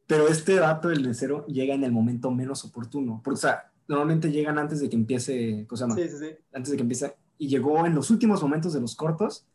Pero 0.07 0.27
este 0.27 0.59
vato, 0.59 0.89
el 0.89 1.07
mesero, 1.07 1.45
llega 1.45 1.73
en 1.73 1.83
el 1.83 1.91
momento 1.91 2.31
menos 2.31 2.65
oportuno. 2.65 3.21
Porque, 3.23 3.35
o 3.37 3.41
sea, 3.41 3.71
normalmente 3.87 4.29
llegan 4.31 4.57
antes 4.59 4.81
de 4.81 4.89
que 4.89 4.95
empiece, 4.97 5.65
¿cómo 5.69 5.77
se 5.77 5.83
llama? 5.83 5.95
Sí, 5.95 6.09
sí, 6.09 6.17
sí. 6.19 6.35
Antes 6.53 6.71
de 6.71 6.77
que 6.77 6.81
empiece. 6.83 7.15
Y 7.37 7.47
llegó 7.47 7.85
en 7.85 7.95
los 7.95 8.09
últimos 8.09 8.41
momentos 8.43 8.73
de 8.73 8.81
los 8.81 8.95
cortos 8.95 9.45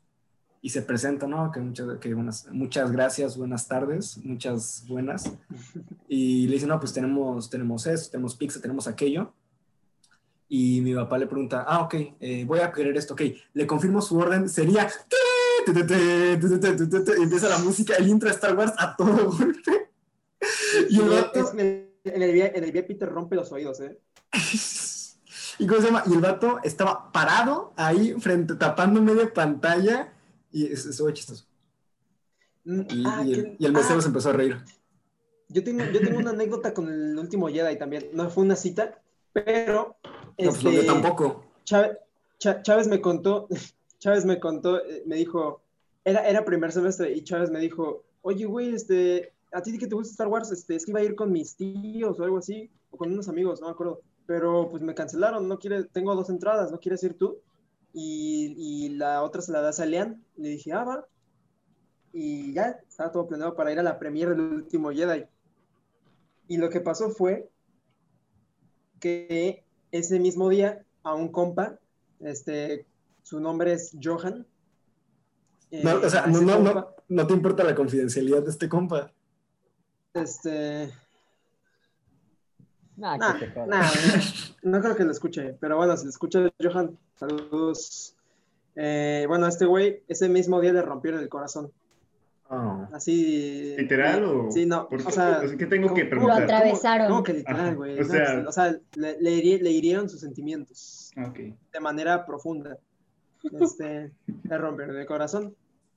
y 0.66 0.68
se 0.68 0.82
presenta, 0.82 1.28
¿no? 1.28 1.52
Que 1.52 1.60
muchas, 1.60 1.86
que 2.00 2.12
buenas, 2.12 2.48
muchas 2.50 2.90
gracias, 2.90 3.36
buenas 3.36 3.68
tardes, 3.68 4.18
muchas 4.24 4.84
buenas. 4.88 5.30
Y 6.08 6.48
le 6.48 6.54
dice, 6.54 6.66
no, 6.66 6.80
pues 6.80 6.92
tenemos, 6.92 7.48
tenemos 7.48 7.86
esto, 7.86 8.10
tenemos 8.10 8.34
pizza, 8.34 8.60
tenemos 8.60 8.88
aquello. 8.88 9.32
Y 10.48 10.80
mi 10.80 10.92
papá 10.92 11.18
le 11.18 11.28
pregunta, 11.28 11.64
ah, 11.68 11.82
ok, 11.82 11.94
eh, 12.18 12.44
voy 12.44 12.58
a 12.58 12.72
querer 12.72 12.96
esto, 12.96 13.14
ok, 13.14 13.22
le 13.54 13.64
confirmo 13.64 14.02
su 14.02 14.18
orden, 14.18 14.48
sería... 14.48 14.88
Empieza 15.68 17.48
la 17.48 17.58
música, 17.58 17.94
el 17.94 18.08
intro 18.08 18.28
de 18.28 18.34
Star 18.34 18.58
Wars 18.58 18.72
a 18.76 18.96
todo 18.96 19.30
golpe. 19.30 19.92
Y 20.90 20.98
el 20.98 21.08
vato- 21.08 21.52
en, 21.56 21.92
el, 22.02 22.72
VIP 22.72 22.98
te 22.98 23.06
rompe 23.06 23.36
los 23.36 23.52
oídos, 23.52 23.78
¿eh? 23.82 24.00
¿Y 25.60 25.66
cómo 25.68 25.80
se 25.80 25.86
llama? 25.86 26.02
Y 26.06 26.12
el 26.12 26.20
vato 26.20 26.58
estaba 26.64 27.12
parado 27.12 27.72
ahí, 27.76 28.14
frente, 28.18 28.56
tapando 28.56 29.00
media 29.00 29.32
pantalla, 29.32 30.12
y 30.64 30.72
estuvo 30.72 31.10
chistoso. 31.10 31.44
Mm, 32.64 32.80
Y, 32.90 33.02
ah, 33.06 33.22
y 33.24 33.32
el, 33.34 33.56
y 33.58 33.64
el 33.66 33.72
mesero 33.72 33.98
ah, 33.98 34.02
se 34.02 34.08
empezó 34.08 34.30
a 34.30 34.32
reír. 34.32 34.56
yo, 35.48 35.62
tengo, 35.62 35.84
yo 35.92 36.00
tengo 36.00 36.18
una 36.18 36.30
anécdota 36.30 36.74
con 36.74 36.88
el 36.88 37.18
último 37.18 37.48
Jedi 37.48 37.78
también. 37.78 38.10
No 38.12 38.28
fue 38.30 38.44
una 38.44 38.56
cita, 38.56 39.00
pero. 39.32 39.96
No, 40.38 40.50
pues 40.50 40.64
no, 40.64 40.70
yo 40.70 40.80
este, 40.80 40.86
tampoco. 40.92 41.44
Chávez, 41.64 41.98
Chá- 42.38 42.62
Chávez 42.62 42.88
me 42.88 43.00
contó, 43.00 43.48
Chávez 43.98 44.24
me 44.24 44.38
contó, 44.40 44.84
eh, 44.84 45.02
me 45.06 45.16
dijo, 45.16 45.62
era, 46.04 46.28
era 46.28 46.44
primer 46.44 46.72
semestre 46.72 47.12
y 47.12 47.22
Chávez 47.24 47.50
me 47.50 47.60
dijo, 47.60 48.04
oye, 48.22 48.44
güey, 48.44 48.74
este, 48.74 49.32
a 49.52 49.62
ti 49.62 49.76
que 49.78 49.86
te 49.86 49.94
gusta 49.94 50.10
Star 50.12 50.28
Wars, 50.28 50.50
este, 50.52 50.76
es 50.76 50.84
que 50.84 50.90
iba 50.92 51.00
a 51.00 51.04
ir 51.04 51.14
con 51.14 51.32
mis 51.32 51.56
tíos 51.56 52.18
o 52.20 52.24
algo 52.24 52.38
así, 52.38 52.70
o 52.90 52.96
con 52.96 53.12
unos 53.12 53.28
amigos, 53.28 53.60
no 53.60 53.66
me 53.68 53.72
acuerdo, 53.72 54.00
pero 54.26 54.68
pues 54.70 54.82
me 54.82 54.94
cancelaron, 54.94 55.48
no 55.48 55.58
quiere, 55.58 55.84
tengo 55.84 56.14
dos 56.14 56.28
entradas, 56.30 56.70
¿no 56.70 56.78
quieres 56.78 57.02
ir 57.04 57.16
tú? 57.16 57.38
Y, 57.98 58.54
y 58.58 58.88
la 58.90 59.22
otra 59.22 59.40
se 59.40 59.52
la 59.52 59.62
das 59.62 59.80
a 59.80 59.86
Lean, 59.86 60.22
le 60.36 60.50
dije, 60.50 60.70
ah, 60.74 60.84
va, 60.84 61.06
y 62.12 62.52
ya, 62.52 62.78
estaba 62.86 63.10
todo 63.10 63.26
planeado 63.26 63.56
para 63.56 63.72
ir 63.72 63.78
a 63.78 63.82
la 63.82 63.98
premiere 63.98 64.32
del 64.32 64.40
último 64.52 64.90
Jedi. 64.90 65.24
Y 66.46 66.58
lo 66.58 66.68
que 66.68 66.82
pasó 66.82 67.08
fue 67.08 67.48
que 69.00 69.64
ese 69.92 70.20
mismo 70.20 70.50
día 70.50 70.84
a 71.02 71.14
un 71.14 71.32
compa, 71.32 71.78
este, 72.20 72.84
su 73.22 73.40
nombre 73.40 73.72
es 73.72 73.96
Johan. 74.02 74.46
eh, 75.70 75.80
No, 75.82 75.94
o 75.96 76.10
sea, 76.10 76.26
no, 76.26 76.42
no, 76.42 76.58
no, 76.60 76.88
no 77.08 77.26
te 77.26 77.32
importa 77.32 77.64
la 77.64 77.74
confidencialidad 77.74 78.42
de 78.42 78.50
este 78.50 78.68
compa. 78.68 79.10
Este, 80.12 80.92
Nah, 82.96 83.16
nah, 83.18 83.38
que 83.38 83.46
te 83.46 83.52
jodas. 83.52 83.68
nah, 83.68 84.70
no 84.70 84.80
creo 84.80 84.96
que 84.96 85.04
lo 85.04 85.12
escuche, 85.12 85.54
pero 85.60 85.76
bueno, 85.76 85.96
si 85.96 86.04
lo 86.04 86.10
escucha 86.10 86.50
Johan, 86.62 86.98
saludos. 87.18 88.14
Eh, 88.74 89.24
bueno, 89.28 89.46
este 89.46 89.64
güey, 89.66 90.02
ese 90.08 90.28
mismo 90.28 90.60
día 90.60 90.72
le 90.72 90.82
rompieron 90.82 91.20
el 91.20 91.28
corazón. 91.28 91.72
Oh. 92.48 92.86
Así. 92.92 93.74
¿Literal 93.76 94.22
o...? 94.24 94.50
Sí, 94.52 94.66
no, 94.66 94.88
¿Por 94.88 95.00
o 95.00 95.04
qué? 95.06 95.12
sea, 95.12 95.40
O 95.42 95.48
sea, 95.48 95.56
¿qué 95.56 95.66
tengo 95.66 95.92
que 95.94 96.02
¿cómo- 96.02 96.10
preguntar? 96.10 96.38
Lo 96.38 96.44
atravesaron. 96.44 97.08
¿Cómo 97.08 97.22
que 97.24 97.32
literal, 97.34 97.74
güey? 97.76 97.98
o 97.98 98.02
No, 98.02 98.08
sea- 98.08 98.34
pues, 98.34 98.46
o 98.46 98.52
sea, 98.52 98.78
le, 98.94 99.20
le 99.20 99.30
hiri- 99.32 99.60
le 99.60 99.70
hirieron 99.72 100.08
sus 100.08 100.20
sentimientos. 100.20 101.10
Ah, 101.16 101.26
Ok. 101.28 101.38
de 101.72 101.80
manera 101.80 102.24
profunda. 102.24 102.78
Este, 103.60 104.12
le 104.44 104.58
rompieron 104.58 104.96
el 104.96 105.06
corazón 105.06 105.54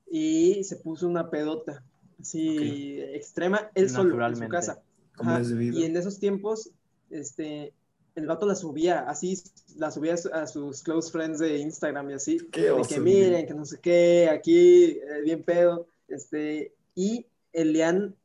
y 0.10 0.64
se 0.64 0.78
puso 0.78 1.08
una 1.08 1.30
pedota 1.30 1.84
así 2.20 3.00
extrema, 3.00 3.70
él 3.76 3.90
solo 3.90 4.26
en 4.26 4.36
su 4.36 4.48
casa. 4.48 4.82
Como 5.16 5.32
Ajá, 5.32 5.42
es 5.42 5.50
debido. 5.50 5.78
Y 5.78 5.84
en 5.84 5.96
esos 5.98 6.20
tiempos, 6.20 6.72
este, 7.12 7.74
el 8.16 8.26
vato 8.28 8.46
la 8.46 8.56
subía, 8.56 9.02
así 9.02 9.42
la 9.78 9.92
subía 9.92 10.14
a 10.14 10.18
su- 10.18 10.34
a 10.34 10.48
sus 10.48 10.84
close 10.84 11.12
friends 11.12 11.40
de 11.40 11.58
Instagram 11.60 12.10
y 12.10 12.14
así, 12.14 12.38
Qué 12.52 12.64
de 12.64 12.72
oso, 12.72 12.90
que 12.90 13.00
güey. 13.00 13.14
miren, 13.16 13.48
que 13.48 13.54
no 13.54 13.66
sé 13.66 13.80
qué, 13.80 14.30
aquí, 14.32 14.86
eh, 15.00 15.22
bien 15.24 15.44
pedo, 15.44 15.88
este, 16.08 16.74
y 16.96 17.26
Elian 17.54 18.16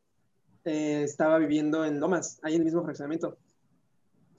eh, 0.65 1.02
estaba 1.05 1.39
viviendo 1.39 1.85
en 1.85 2.01
Lomas, 2.01 2.39
ahí 2.43 2.55
en 2.55 2.61
el 2.62 2.65
mismo 2.65 2.82
fraccionamiento. 2.82 3.36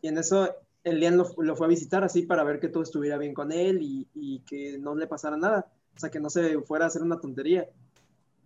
Y 0.01 0.07
en 0.07 0.17
eso 0.17 0.49
Elian 0.83 1.17
lo, 1.17 1.29
lo 1.37 1.55
fue 1.55 1.67
a 1.67 1.69
visitar 1.69 2.03
así 2.03 2.23
para 2.23 2.43
ver 2.43 2.59
que 2.59 2.67
todo 2.69 2.83
estuviera 2.83 3.17
bien 3.17 3.33
con 3.33 3.51
él 3.51 3.79
y, 3.81 4.07
y 4.15 4.39
que 4.39 4.77
no 4.79 4.95
le 4.95 5.07
pasara 5.07 5.37
nada, 5.37 5.67
o 5.95 5.99
sea, 5.99 6.09
que 6.09 6.19
no 6.19 6.29
se 6.29 6.59
fuera 6.61 6.85
a 6.85 6.87
hacer 6.89 7.01
una 7.03 7.19
tontería. 7.19 7.69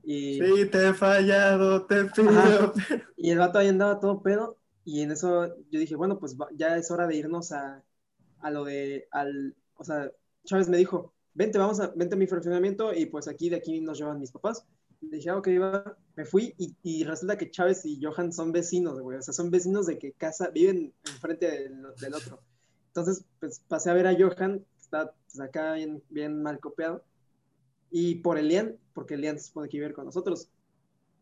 Y, 0.04 0.40
Sí, 0.42 0.66
te 0.72 0.90
he 0.90 0.94
fallado, 0.94 1.86
te 1.86 2.06
pido. 2.06 2.30
Ajá. 2.30 2.74
y 3.18 3.32
el 3.32 3.38
vato 3.40 3.60
ahí 3.60 3.68
andaba 3.70 4.00
todo 4.00 4.22
pedo. 4.22 4.58
Y 4.86 5.02
en 5.02 5.12
eso 5.12 5.56
yo 5.70 5.80
dije, 5.80 5.96
bueno, 5.96 6.20
pues 6.20 6.36
ya 6.56 6.78
es 6.78 6.90
hora 6.92 7.08
de 7.08 7.16
irnos 7.16 7.52
a, 7.52 7.84
a 8.40 8.52
lo 8.52 8.66
de, 8.66 9.08
al, 9.12 9.56
o 9.76 9.84
sea, 9.84 10.12
Chávez 10.46 10.70
me 10.70 10.78
dijo, 10.78 11.14
vente, 11.34 11.58
vamos 11.58 11.80
a, 11.80 11.88
vente 11.96 12.16
a 12.16 12.18
mi 12.18 12.28
fraccionamiento 12.28 12.94
y 12.94 13.06
pues 13.06 13.28
aquí 13.28 13.50
de 13.50 13.58
aquí 13.58 13.82
nos 13.82 13.98
llevan 13.98 14.20
mis 14.20 14.32
papás. 14.32 14.66
Le 15.02 15.18
dije, 15.18 15.30
ah, 15.30 15.38
ok, 15.38 15.48
va. 15.62 15.98
Me 16.16 16.26
fui 16.26 16.54
y, 16.58 16.76
y 16.84 17.04
resulta 17.04 17.38
que 17.38 17.52
Chávez 17.52 17.86
y 17.86 18.04
Johan 18.04 18.34
son 18.34 18.52
vecinos, 18.52 19.00
güey. 19.00 19.18
O 19.18 19.22
sea, 19.22 19.34
son 19.34 19.50
vecinos 19.50 19.86
de 19.86 19.98
que 19.98 20.12
casa, 20.12 20.50
viven 20.50 20.94
enfrente 21.06 21.50
del, 21.50 21.84
del 22.02 22.14
otro. 22.14 22.42
Entonces, 22.88 23.24
pues 23.40 23.62
pasé 23.68 23.90
a 23.90 23.94
ver 23.94 24.08
a 24.08 24.18
Johan, 24.18 24.60
que 24.60 24.82
está 24.82 25.14
pues, 25.14 25.40
acá 25.40 25.74
bien, 25.74 26.04
bien 26.10 26.42
mal 26.42 26.60
copiado. 26.60 27.04
Y 27.92 28.16
por 28.16 28.38
Elian, 28.38 28.78
porque 28.94 29.14
Elian 29.14 29.40
se 29.40 29.48
supone 29.48 29.70
que 29.70 29.78
ir 29.78 29.94
con 29.94 30.06
nosotros. 30.06 30.50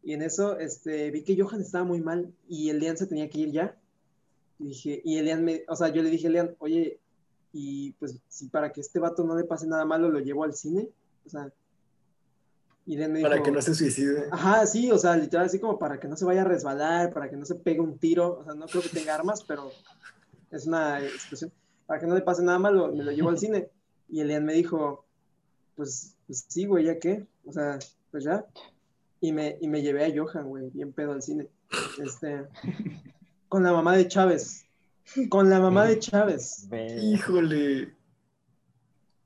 Y 0.07 0.13
en 0.13 0.21
eso 0.21 0.57
este, 0.57 1.11
vi 1.11 1.21
que 1.21 1.35
Johan 1.37 1.59
estaba 1.59 1.83
muy 1.83 1.99
mal 1.99 2.33
y 2.47 2.69
Elian 2.69 2.95
se 2.95 3.07
tenía 3.07 3.29
que 3.29 3.39
ir 3.39 3.51
ya. 3.51 3.77
Y 4.57 4.69
dije, 4.69 5.01
y 5.03 5.17
Elian 5.17 5.43
me, 5.43 5.65
o 5.67 5.75
sea, 5.75 5.89
yo 5.89 6.01
le 6.01 6.09
dije 6.09 6.27
a 6.27 6.29
Elian, 6.29 6.55
oye, 6.59 7.01
y 7.51 7.91
pues 7.99 8.17
si 8.29 8.47
para 8.47 8.71
que 8.71 8.79
este 8.79 8.99
vato 8.99 9.25
no 9.25 9.35
le 9.35 9.43
pase 9.43 9.67
nada 9.67 9.83
malo, 9.83 10.09
lo 10.09 10.21
llevo 10.21 10.45
al 10.45 10.53
cine. 10.53 10.87
O 11.25 11.29
sea, 11.29 11.51
y 12.85 12.95
Elian 12.95 13.11
me 13.11 13.19
dijo, 13.19 13.29
Para 13.29 13.43
que 13.43 13.51
no 13.51 13.61
se 13.61 13.75
suicide. 13.75 14.29
Ajá, 14.31 14.65
sí, 14.65 14.89
o 14.93 14.97
sea, 14.97 15.17
literal, 15.17 15.47
así 15.47 15.59
como 15.59 15.77
para 15.77 15.99
que 15.99 16.07
no 16.07 16.15
se 16.15 16.23
vaya 16.23 16.43
a 16.43 16.45
resbalar, 16.45 17.11
para 17.11 17.29
que 17.29 17.35
no 17.35 17.43
se 17.43 17.55
pegue 17.55 17.81
un 17.81 17.97
tiro. 17.97 18.39
O 18.39 18.45
sea, 18.45 18.53
no 18.53 18.65
creo 18.67 18.83
que 18.83 18.87
tenga 18.87 19.13
armas, 19.13 19.43
pero 19.43 19.73
es 20.51 20.67
una 20.67 21.03
expresión. 21.03 21.51
Para 21.85 21.99
que 21.99 22.07
no 22.07 22.15
le 22.15 22.21
pase 22.21 22.43
nada 22.43 22.59
malo, 22.59 22.93
me 22.93 23.03
lo 23.03 23.11
llevo 23.11 23.27
al 23.27 23.39
cine. 23.39 23.67
Y 24.07 24.21
Elian 24.21 24.45
me 24.45 24.53
dijo, 24.53 25.03
pues, 25.75 26.15
pues 26.25 26.45
sí, 26.47 26.65
güey, 26.65 26.85
¿ya 26.85 26.97
qué? 26.97 27.27
O 27.43 27.51
sea, 27.51 27.77
pues 28.09 28.23
ya. 28.23 28.45
Y 29.19 29.31
me, 29.31 29.57
y 29.61 29.67
me 29.67 29.81
llevé 29.81 30.05
a 30.05 30.11
Johan, 30.15 30.45
güey, 30.47 30.69
bien 30.69 30.93
pedo 30.93 31.13
al 31.13 31.21
cine. 31.21 31.47
Este, 32.03 32.45
con 33.49 33.63
la 33.63 33.71
mamá 33.73 33.95
de 33.97 34.07
Chávez. 34.07 34.65
Con 35.29 35.49
la 35.49 35.59
mamá 35.59 35.85
de 35.85 35.99
Chávez. 35.99 36.67
Ve. 36.69 36.97
Híjole. 37.01 37.93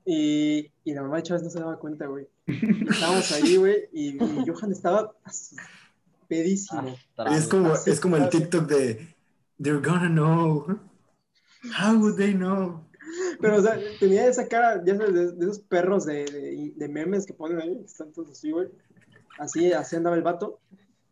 Y, 0.06 0.72
y 0.84 0.94
la 0.94 1.04
mamá 1.04 1.18
de 1.18 1.24
Chávez 1.24 1.44
no 1.44 1.50
se 1.50 1.60
daba 1.60 1.78
cuenta, 1.80 2.08
güey. 2.08 2.28
Y 2.48 2.90
Estábamos 2.90 3.32
ahí, 3.34 3.58
güey, 3.58 3.90
y, 3.94 4.24
y 4.24 4.46
Johan 4.48 4.72
estaba 4.72 5.14
pedísimo. 6.28 6.96
Es 7.32 7.48
como, 7.48 7.74
Así 7.74 7.92
es 7.92 8.00
como 8.00 8.18
el. 8.18 8.30
TikTok 8.30 8.68
de 8.68 9.16
They're 9.62 9.80
gonna 9.82 10.10
know. 10.10 10.66
How 11.80 11.96
would 12.00 12.16
they 12.18 12.34
know? 12.34 12.84
Pero, 13.40 13.58
o 13.58 13.62
sea, 13.62 13.78
tenía 14.00 14.26
esa 14.28 14.48
cara, 14.48 14.82
ya 14.84 14.96
sabes, 14.96 15.14
de, 15.14 15.32
de 15.34 15.44
esos 15.46 15.60
perros 15.60 16.06
de, 16.06 16.26
de- 16.26 16.74
de 16.76 16.88
memes 16.88 17.26
que 17.26 17.34
ponen 17.34 17.60
ahí, 17.62 17.78
que 17.78 17.86
están 17.86 18.12
todos 18.12 18.32
así, 18.32 18.52
güey. 18.52 18.70
Así, 19.40 19.72
así 19.74 19.96
andaba 19.96 20.16
el 20.16 20.24
vato. 20.24 20.60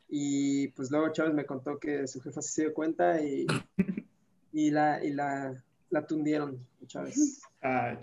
Y 0.07 0.69
pues 0.69 0.89
luego 0.91 1.11
Chávez 1.11 1.33
me 1.33 1.45
contó 1.45 1.77
que 1.79 2.07
su 2.07 2.19
jefa 2.21 2.41
sí 2.41 2.51
se 2.51 2.61
dio 2.63 2.73
cuenta 2.73 3.21
y, 3.21 3.45
y 4.51 4.71
la, 4.71 5.03
y 5.03 5.11
la, 5.11 5.63
la 5.91 6.05
tundieron, 6.07 6.65
Chávez. 6.87 7.41
Ah. 7.61 7.95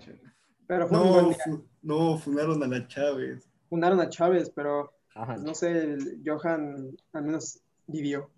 Pero 0.67 0.87
fue 0.87 1.01
un 1.01 1.09
buen 1.09 1.23
No, 1.25 1.29
día. 1.29 1.37
fu- 1.45 1.65
no, 1.81 2.17
fundaron 2.17 2.63
a 2.63 2.67
la 2.67 2.87
Chávez. 2.87 3.47
Fundaron 3.69 3.99
a 3.99 4.09
Chávez, 4.09 4.49
pero 4.55 4.93
Ajá. 5.15 5.33
pues, 5.33 5.43
no 5.45 5.53
sé, 5.53 5.71
el 5.71 6.21
Johan 6.25 6.95
al 7.13 7.23
menos 7.23 7.59
vivió. 7.87 8.29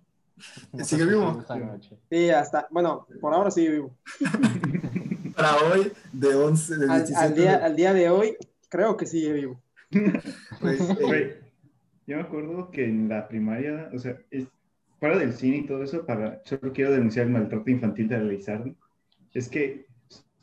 ¿Sigue 0.84 1.06
vivo? 1.06 1.44
Sí, 2.10 2.30
hasta, 2.30 2.68
bueno, 2.72 3.06
por 3.20 3.34
ahora 3.34 3.52
sigue 3.52 3.72
vivo. 3.72 3.96
Para 5.36 5.56
hoy, 5.58 5.92
de 6.12 6.36
11, 6.36 6.78
de 6.78 6.86
Al, 6.92 7.00
17. 7.06 7.16
al 7.26 7.36
día, 7.36 7.66
al 7.66 7.76
día 7.76 7.94
de 7.94 8.10
hoy, 8.10 8.38
creo 8.70 8.96
que 8.98 9.06
sigue 9.06 9.34
vivo. 9.34 9.62
pues, 10.62 10.80
eh, 11.14 11.42
yo 12.10 12.16
me 12.16 12.24
acuerdo 12.24 12.72
que 12.72 12.86
en 12.86 13.08
la 13.08 13.28
primaria, 13.28 13.88
o 13.94 14.00
sea, 14.00 14.18
es, 14.32 14.48
fuera 15.00 15.16
del 15.20 15.32
cine 15.32 15.58
y 15.58 15.66
todo 15.68 15.84
eso, 15.84 16.08
para, 16.08 16.42
solo 16.44 16.74
quiero 16.74 16.92
denunciar 16.92 17.28
el 17.28 17.34
maltrato 17.34 17.70
infantil 17.70 18.08
de 18.08 18.24
Lizardo. 18.24 18.76
Es 19.32 19.48
que 19.48 19.86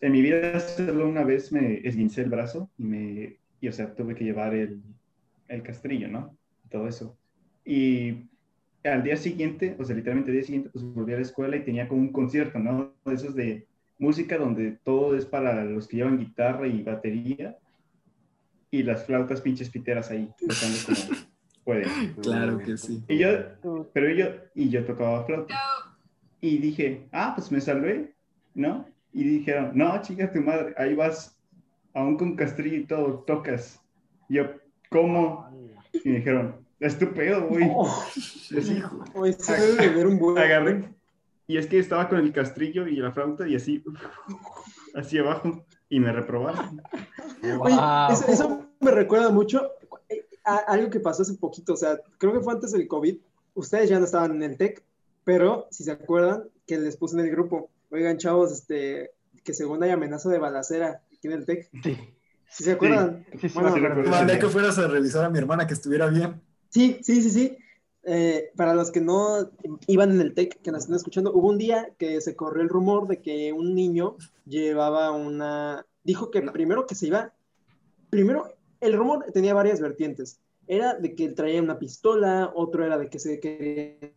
en 0.00 0.12
mi 0.12 0.22
vida 0.22 0.60
solo 0.60 1.08
una 1.08 1.24
vez 1.24 1.50
me 1.50 1.80
esguincé 1.86 2.22
el 2.22 2.30
brazo 2.30 2.70
y 2.78 2.84
me, 2.84 3.38
y, 3.60 3.66
o 3.66 3.72
sea, 3.72 3.92
tuve 3.92 4.14
que 4.14 4.22
llevar 4.22 4.54
el, 4.54 4.80
el 5.48 5.62
castrillo, 5.64 6.06
¿no? 6.06 6.38
Todo 6.70 6.86
eso. 6.86 7.18
Y 7.64 8.28
al 8.84 9.02
día 9.02 9.16
siguiente, 9.16 9.74
o 9.76 9.84
sea, 9.84 9.96
literalmente 9.96 10.30
al 10.30 10.36
día 10.36 10.46
siguiente, 10.46 10.70
pues 10.70 10.84
volví 10.84 11.14
a 11.14 11.16
la 11.16 11.22
escuela 11.22 11.56
y 11.56 11.64
tenía 11.64 11.88
como 11.88 12.00
un 12.00 12.12
concierto, 12.12 12.60
¿no? 12.60 12.94
Esos 13.06 13.34
de 13.34 13.66
música 13.98 14.38
donde 14.38 14.78
todo 14.84 15.16
es 15.16 15.26
para 15.26 15.64
los 15.64 15.88
que 15.88 15.96
llevan 15.96 16.18
guitarra 16.18 16.68
y 16.68 16.84
batería 16.84 17.56
y 18.70 18.84
las 18.84 19.04
flautas 19.04 19.40
pinches 19.40 19.68
piteras 19.68 20.12
ahí, 20.12 20.30
tocando 20.38 20.78
como 20.86 21.25
pueden. 21.66 22.14
Claro 22.22 22.58
que 22.58 22.76
sí. 22.78 23.02
Y 23.08 23.18
yo, 23.18 23.28
pero 23.92 24.08
yo, 24.10 24.26
y 24.54 24.70
yo 24.70 24.84
tocaba 24.84 25.24
flauta. 25.24 25.54
Y 26.40 26.58
dije, 26.58 27.08
ah, 27.12 27.32
pues 27.34 27.50
me 27.50 27.60
salvé, 27.60 28.14
¿no? 28.54 28.86
Y 29.12 29.24
dijeron, 29.24 29.72
no, 29.74 30.00
chica 30.00 30.32
tu 30.32 30.40
madre, 30.40 30.74
ahí 30.78 30.94
vas, 30.94 31.36
aún 31.92 32.16
con 32.16 32.36
castrillo 32.36 32.76
y 32.76 32.84
todo, 32.86 33.24
tocas. 33.26 33.80
Y 34.28 34.34
yo, 34.36 34.44
¿cómo? 34.90 35.46
Y 35.92 36.08
me 36.08 36.16
dijeron, 36.18 36.54
estúpido, 36.78 37.48
güey. 37.48 37.68
Oye, 39.14 39.36
buen. 40.18 40.38
agarré. 40.38 40.88
Y 41.48 41.56
es 41.56 41.66
que 41.66 41.78
estaba 41.78 42.08
con 42.08 42.18
el 42.18 42.32
castrillo 42.32 42.86
y 42.86 42.96
la 42.96 43.12
flauta 43.12 43.48
y 43.48 43.56
así, 43.56 43.82
así 44.94 45.18
abajo. 45.18 45.64
Y 45.88 45.98
me 46.00 46.12
reprobaron. 46.12 46.80
Oye, 47.42 47.56
Wow. 47.56 48.12
eso, 48.12 48.26
eso 48.28 48.66
me 48.80 48.90
recuerda 48.90 49.30
mucho 49.30 49.70
a 50.46 50.56
algo 50.58 50.88
que 50.88 51.00
pasó 51.00 51.22
hace 51.22 51.34
poquito, 51.34 51.74
o 51.74 51.76
sea, 51.76 52.00
creo 52.18 52.32
que 52.32 52.40
fue 52.40 52.54
antes 52.54 52.72
del 52.72 52.86
COVID. 52.88 53.18
Ustedes 53.54 53.90
ya 53.90 53.98
no 53.98 54.04
estaban 54.04 54.36
en 54.36 54.42
el 54.42 54.56
TEC, 54.56 54.82
pero 55.24 55.66
si 55.70 55.84
se 55.84 55.90
acuerdan, 55.90 56.44
que 56.66 56.78
les 56.78 56.96
puse 56.96 57.18
en 57.18 57.24
el 57.24 57.30
grupo, 57.30 57.70
oigan, 57.90 58.16
chavos, 58.16 58.52
este, 58.52 59.10
que 59.42 59.52
según 59.52 59.82
hay 59.82 59.90
amenaza 59.90 60.28
de 60.30 60.38
balacera 60.38 61.02
aquí 61.12 61.26
en 61.26 61.32
el 61.32 61.44
TEC. 61.44 61.68
Sí, 61.82 61.96
Si 62.48 62.64
se 62.64 62.72
acuerdan? 62.72 63.26
sí, 63.40 63.48
sí, 63.48 63.58
Bueno. 63.58 64.04
Mandé 64.08 64.38
que 64.38 64.48
fueras 64.48 64.78
a 64.78 64.86
revisar 64.86 65.24
a 65.24 65.30
mi 65.30 65.38
hermana 65.38 65.66
que 65.66 65.74
estuviera 65.74 66.06
bien. 66.08 66.40
Sí, 66.68 67.00
sí, 67.02 67.22
sí, 67.22 67.30
sí. 67.30 67.58
Eh, 68.04 68.52
para 68.54 68.74
los 68.74 68.92
que 68.92 69.00
no 69.00 69.50
iban 69.88 70.12
en 70.12 70.20
el 70.20 70.32
TEC, 70.32 70.62
que 70.62 70.70
nos 70.70 70.82
están 70.82 70.94
escuchando, 70.94 71.32
hubo 71.32 71.48
un 71.48 71.58
día 71.58 71.90
que 71.98 72.20
se 72.20 72.36
corrió 72.36 72.62
el 72.62 72.68
rumor 72.68 73.08
de 73.08 73.20
que 73.20 73.52
un 73.52 73.74
niño 73.74 74.16
llevaba 74.44 75.10
una... 75.10 75.84
Dijo 76.04 76.30
que 76.30 76.40
primero 76.42 76.86
que 76.86 76.94
se 76.94 77.08
iba... 77.08 77.32
Primero, 78.10 78.55
el 78.86 78.96
rumor 78.96 79.24
tenía 79.32 79.54
varias 79.54 79.80
vertientes. 79.80 80.40
Era 80.66 80.94
de 80.94 81.14
que 81.14 81.24
él 81.26 81.34
traía 81.34 81.62
una 81.62 81.78
pistola, 81.78 82.52
otro 82.54 82.84
era 82.84 82.98
de 82.98 83.08
que 83.08 83.18
se 83.18 83.38
quería 83.38 84.12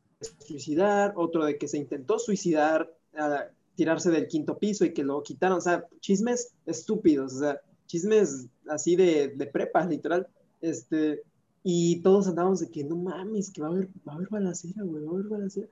suicidar, 0.46 1.14
otro 1.16 1.46
de 1.46 1.58
que 1.58 1.68
se 1.68 1.78
intentó 1.78 2.20
suicidar, 2.20 2.92
a 3.16 3.50
tirarse 3.76 4.12
del 4.12 4.28
quinto 4.28 4.58
piso 4.58 4.86
y 4.86 4.94
que 4.94 5.04
lo 5.04 5.22
quitaron. 5.24 5.58
O 5.58 5.62
sea, 5.62 5.86
chismes 6.00 6.54
estúpidos, 6.66 7.34
o 7.36 7.40
sea, 7.40 7.62
chismes 7.88 8.48
así 8.68 8.96
de, 8.96 9.30
de 9.30 9.46
prepa, 9.46 9.86
literal. 9.86 10.28
Este, 10.62 11.24
y 11.64 12.02
todos 12.02 12.28
andábamos 12.28 12.60
de 12.60 12.70
que 12.70 12.84
no 12.84 12.96
mames, 12.96 13.52
que 13.52 13.62
va 13.62 13.68
a 13.68 13.72
haber, 13.72 13.88
va 14.08 14.14
a 14.14 14.16
haber 14.16 14.30
balacera, 14.30 14.84
güey, 14.84 15.04
va 15.04 15.12
a 15.12 15.14
haber 15.16 15.28
balacera. 15.28 15.68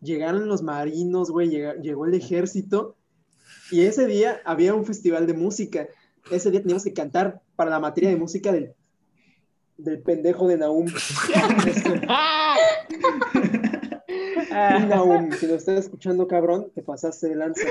Llegaron 0.00 0.48
los 0.48 0.62
marinos, 0.62 1.30
güey, 1.30 1.50
llegó 1.50 2.06
el 2.06 2.14
ejército. 2.14 2.96
Y 3.70 3.82
ese 3.82 4.06
día 4.06 4.40
había 4.44 4.74
un 4.74 4.84
festival 4.84 5.26
de 5.26 5.34
música. 5.34 5.88
Ese 6.30 6.50
día 6.50 6.60
teníamos 6.60 6.84
que 6.84 6.92
cantar 6.92 7.40
para 7.56 7.70
la 7.70 7.80
materia 7.80 8.10
de 8.10 8.16
música 8.16 8.52
del, 8.52 8.74
del 9.76 10.00
pendejo 10.02 10.48
de 10.48 10.56
Naum. 10.58 10.86
Naum, 14.88 15.32
si 15.32 15.46
lo 15.46 15.54
estás 15.54 15.78
escuchando, 15.80 16.26
cabrón, 16.26 16.70
te 16.74 16.82
pasaste 16.82 17.28
de 17.28 17.36
lanza. 17.36 17.62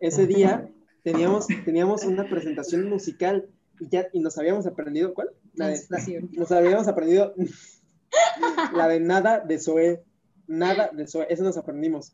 Ese 0.00 0.26
día 0.26 0.68
teníamos, 1.02 1.46
teníamos 1.64 2.04
una 2.04 2.28
presentación 2.28 2.88
musical 2.88 3.48
y, 3.80 3.88
ya, 3.88 4.06
y 4.12 4.20
nos 4.20 4.36
habíamos 4.38 4.66
aprendido, 4.66 5.14
¿cuál? 5.14 5.30
La 5.54 5.68
de- 5.68 5.80
Canción. 5.88 6.30
nos 6.32 6.50
habíamos 6.52 6.88
aprendido 6.88 7.34
la 8.74 8.88
de 8.88 9.00
nada 9.00 9.40
de 9.40 9.58
Zoe, 9.58 10.02
nada 10.46 10.90
de 10.92 11.06
Zoe, 11.06 11.26
eso 11.30 11.44
nos 11.44 11.56
aprendimos. 11.56 12.12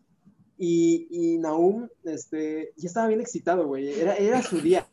Y, 0.59 1.09
y 1.10 1.39
Nahum, 1.39 1.89
este, 2.05 2.73
ya 2.77 2.86
estaba 2.89 3.09
bien 3.09 3.20
excitado, 3.20 3.66
güey, 3.66 3.89
era, 4.01 4.14
era 4.14 4.43
su 4.43 4.60
día, 4.60 4.86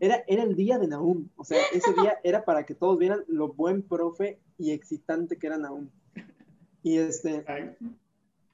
era, 0.00 0.22
era 0.26 0.42
el 0.42 0.54
día 0.54 0.78
de 0.78 0.86
Nahum, 0.86 1.28
o 1.36 1.44
sea, 1.44 1.58
ese 1.72 1.92
día 1.92 2.18
era 2.24 2.44
para 2.44 2.64
que 2.64 2.74
todos 2.74 2.98
vieran 2.98 3.24
lo 3.26 3.48
buen 3.52 3.82
profe 3.82 4.38
y 4.58 4.70
excitante 4.70 5.36
que 5.36 5.46
era 5.46 5.58
Nahum. 5.58 5.88
Y 6.82 6.98
este, 6.98 7.44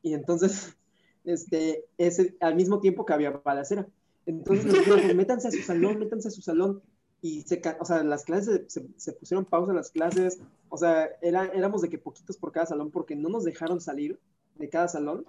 y 0.03 0.15
entonces, 0.15 0.77
este, 1.25 1.85
ese, 1.99 2.37
al 2.41 2.55
mismo 2.55 2.81
tiempo 2.81 3.05
que 3.05 3.13
había 3.13 3.31
balacera. 3.31 3.87
Entonces 4.27 4.65
nos 4.65 4.75
dijeron, 4.79 5.01
pues, 5.03 5.15
métanse 5.17 5.49
a 5.49 5.51
su 5.51 5.63
salón, 5.63 5.99
métanse 5.99 6.29
a 6.29 6.31
su 6.31 6.41
salón. 6.41 6.83
Y 7.21 7.43
se, 7.43 7.61
o 7.81 7.85
sea, 7.85 8.03
las 8.03 8.25
clases, 8.25 8.63
se, 8.69 8.87
se 8.97 9.13
pusieron 9.13 9.45
pausa 9.45 9.73
las 9.73 9.91
clases. 9.91 10.41
O 10.69 10.77
sea, 10.77 11.09
era, 11.23 11.47
éramos 11.47 11.83
de 11.83 11.89
que 11.89 11.99
poquitos 11.99 12.37
por 12.37 12.53
cada 12.53 12.67
salón 12.67 12.91
porque 12.91 13.17
no 13.17 13.29
nos 13.29 13.45
dejaron 13.45 13.81
salir 13.81 14.19
de 14.57 14.69
cada 14.69 14.89
salón. 14.89 15.25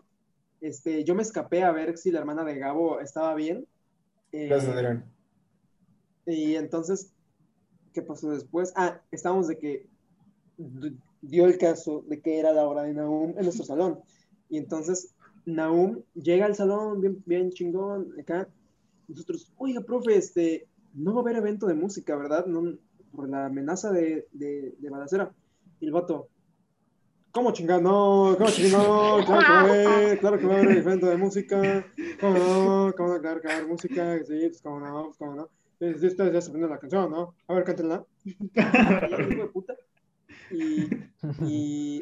Este, 0.62 1.04
yo 1.04 1.16
me 1.16 1.22
escapé 1.22 1.64
a 1.64 1.72
ver 1.72 1.98
si 1.98 2.12
la 2.12 2.20
hermana 2.20 2.44
de 2.44 2.58
Gabo 2.58 3.00
estaba 3.00 3.34
bien. 3.36 3.66
Eh, 4.32 4.48
Gracias, 4.48 4.74
Adrián. 4.74 5.15
Y 6.26 6.56
entonces, 6.56 7.14
¿qué 7.94 8.02
pasó 8.02 8.32
después? 8.32 8.74
Ah, 8.76 9.02
estábamos 9.12 9.48
de 9.48 9.58
que 9.58 9.88
dio 11.22 11.46
el 11.46 11.58
caso 11.58 12.04
de 12.08 12.22
que 12.22 12.40
era 12.40 12.54
la 12.54 12.68
hora 12.68 12.84
de 12.84 12.94
Nahum 12.94 13.34
en 13.38 13.44
nuestro 13.44 13.66
salón. 13.66 14.00
Y 14.50 14.58
entonces 14.58 15.16
Nahum 15.46 16.02
llega 16.14 16.46
al 16.46 16.56
salón 16.56 17.02
bien, 17.02 17.24
bien 17.26 17.52
chingón, 17.52 18.14
acá. 18.20 18.48
Nosotros, 19.08 19.52
oiga, 19.58 19.82
profe, 19.82 20.16
este, 20.16 20.68
no 20.94 21.14
va 21.14 21.20
a 21.20 21.24
haber 21.24 21.38
evento 21.38 21.68
de 21.68 21.76
música, 21.76 22.16
¿verdad? 22.16 22.46
No, 22.46 22.78
por 23.16 23.30
la 23.30 23.46
amenaza 23.46 23.92
de, 23.92 24.28
de, 24.32 24.90
balacera. 24.90 25.32
Y 25.80 25.86
el 25.86 25.92
vato, 25.92 26.30
¿cómo 27.32 27.52
chingado? 27.52 27.82
No, 27.82 28.36
¿cómo 28.38 28.50
chingado? 28.50 29.24
Claro 29.26 29.42
que 29.42 29.52
va 29.52 29.60
a 29.60 29.64
haber, 29.64 30.20
claro 30.20 30.40
que 30.40 30.46
va 30.48 30.56
a 30.56 30.60
haber 30.60 30.78
evento 30.78 31.08
de 31.08 31.18
música. 31.18 31.86
¿Cómo 32.20 32.38
no? 32.38 32.94
¿Cómo 32.96 33.14
no? 33.14 33.22
Claro 33.22 33.42
que 33.42 33.48
va 33.48 33.54
a 33.54 33.58
haber 33.58 33.70
música. 33.70 34.24
Sí, 34.26 34.40
pues 34.48 34.62
cómo 34.62 34.80
no, 34.80 35.06
pues 35.06 35.18
cómo 35.18 35.36
no. 35.36 35.50
Ustedes 35.80 36.18
ya 36.34 36.42
se 36.42 36.50
aprenden 36.50 36.70
la 36.70 36.80
canción, 36.80 37.12
¿no? 37.12 37.36
A 37.48 37.54
ver, 37.54 37.64
cántenla. 37.64 38.06
Y. 38.24 38.36
Y, 40.52 40.84
y, 41.42 42.00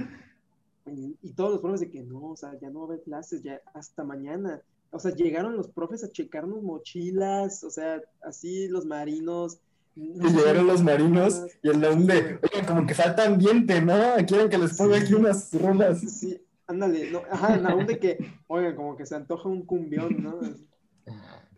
y, 0.86 1.18
y 1.22 1.34
todos 1.34 1.52
los 1.52 1.62
profes 1.62 1.80
de 1.82 1.90
que 1.90 2.02
no, 2.04 2.32
o 2.32 2.36
sea, 2.36 2.58
ya 2.60 2.70
no 2.70 2.80
va 2.80 2.86
a 2.86 2.88
haber 2.90 3.04
clases, 3.04 3.42
ya 3.42 3.62
hasta 3.74 4.04
mañana. 4.04 4.62
O 4.92 5.00
sea, 5.00 5.12
llegaron 5.12 5.56
los 5.56 5.70
profes 5.70 6.04
a 6.04 6.12
checarnos 6.12 6.62
mochilas, 6.62 7.64
o 7.64 7.70
sea, 7.70 8.02
así 8.22 8.68
los 8.68 8.86
marinos. 8.86 9.60
Y 9.96 10.20
llegaron 10.20 10.68
los 10.68 10.84
marinos 10.84 11.46
y 11.62 11.70
el 11.70 11.80
Naum 11.80 12.06
de, 12.06 12.40
oigan, 12.42 12.66
como 12.68 12.88
que 12.88 12.96
falta 12.96 13.26
ambiente, 13.26 13.82
¿no? 13.82 13.94
Quieren 14.28 14.50
que 14.50 14.58
les 14.58 14.76
ponga 14.76 14.98
aquí 14.98 15.14
unas 15.14 15.54
rolas. 15.54 16.02
Sí, 16.02 16.40
ándale, 16.68 17.12
no, 17.12 17.22
ajá, 17.30 17.56
aún 17.70 17.86
de 17.86 18.00
que, 18.00 18.18
oigan, 18.48 18.76
como 18.76 18.98
que 18.98 19.06
se 19.06 19.16
antoja 19.16 19.48
un 19.50 19.66
cumbión, 19.66 20.22
¿no? 20.22 20.40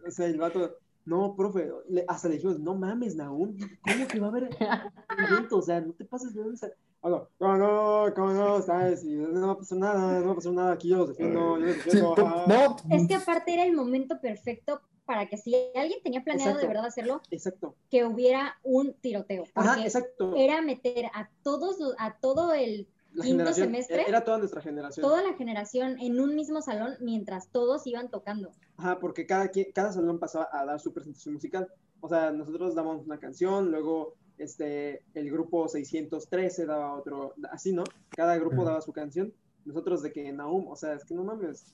O 0.08 0.12
sea, 0.12 0.28
el 0.28 0.38
vato, 0.38 0.78
no, 1.06 1.36
profe, 1.36 1.70
le- 1.90 2.06
hasta 2.08 2.28
le 2.28 2.36
dijimos, 2.36 2.60
no 2.60 2.76
mames, 2.76 3.16
Naum, 3.16 3.56
¿cómo 3.82 4.08
que 4.08 4.20
va 4.20 4.28
a 4.28 4.30
haber 4.30 4.50
evento? 5.18 5.58
O 5.58 5.62
sea, 5.62 5.82
no 5.82 5.94
te 5.94 6.06
pases 6.06 6.34
de 6.34 6.42
lanza. 6.44 6.70
Algo, 7.02 7.30
no, 7.40 7.58
no, 7.58 8.14
cómo 8.16 8.32
no, 8.32 8.62
sabes, 8.64 9.04
y 9.04 9.14
no 9.16 9.46
va 9.48 9.54
a 9.54 9.58
pasar 9.58 9.78
nada, 9.78 10.20
no 10.22 10.26
va 10.26 10.32
a 10.32 10.36
pasar 10.36 10.54
nada, 10.54 10.72
aquí 10.74 10.90
yo 10.90 10.98
los 10.98 11.10
defiendo, 11.10 11.60
yo 11.60 11.66
los 11.68 11.76
Sí, 11.76 11.82
defiendo. 11.92 12.16
ajá. 12.26 12.46
no, 12.48 12.76
Es 12.96 13.08
que 13.08 13.16
aparte 13.16 13.54
era 13.54 13.64
el 13.64 13.74
momento 13.76 14.20
perfecto 14.20 14.82
para 15.06 15.28
que 15.28 15.38
si 15.38 15.54
alguien 15.76 16.00
tenía 16.04 16.24
planeado 16.24 16.50
Exacto. 16.54 16.62
de 16.68 16.74
verdad 16.74 16.88
hacerlo, 16.88 17.22
Exacto, 17.30 17.76
que 17.92 18.06
hubiera 18.06 18.56
un 18.64 18.94
tiroteo. 18.96 19.44
ajá, 19.54 19.84
exacto. 19.84 20.34
era 20.36 20.64
meter 20.64 21.06
a 21.14 21.30
todos, 21.44 21.80
los- 21.80 21.94
a 22.00 22.18
todo 22.20 22.54
el, 22.56 22.88
quinto 23.24 23.38
generación, 23.38 23.68
semestre. 23.68 24.04
Era 24.08 24.24
toda 24.24 24.38
nuestra 24.38 24.62
generación. 24.62 25.04
toda 25.06 25.22
la 25.24 25.34
generación 25.34 25.98
en 26.00 26.20
un 26.20 26.36
mismo 26.36 26.62
salón 26.62 26.96
mientras 27.00 27.48
todos 27.50 27.86
iban 27.88 28.10
tocando. 28.10 28.52
Ajá, 28.78 29.00
porque 29.00 29.26
cada, 29.26 29.50
cada 29.74 29.92
salón 29.94 30.20
pasaba 30.20 30.50
a 30.52 30.66
dar 30.66 30.80
su 30.80 30.94
presentación 30.94 31.34
musical. 31.36 31.68
O 32.02 32.10
sea, 32.10 32.32
nosotros 32.32 32.76
dábamos 32.76 33.06
una 33.06 33.20
canción, 33.20 33.72
luego 33.72 34.14
este, 34.38 35.04
el 35.14 35.32
grupo 35.32 35.68
613 35.68 36.66
daba 36.66 36.94
otro, 36.94 37.34
así, 37.52 37.72
¿no? 37.74 37.84
Cada 38.10 38.38
grupo 38.38 38.64
daba 38.66 38.82
su 38.82 38.92
canción. 38.92 39.34
Nosotros 39.64 40.02
de 40.04 40.12
que 40.12 40.32
Naum, 40.32 40.68
o 40.68 40.76
sea, 40.76 40.94
es 40.94 41.04
que 41.06 41.16
no 41.16 41.24
mames. 41.24 41.74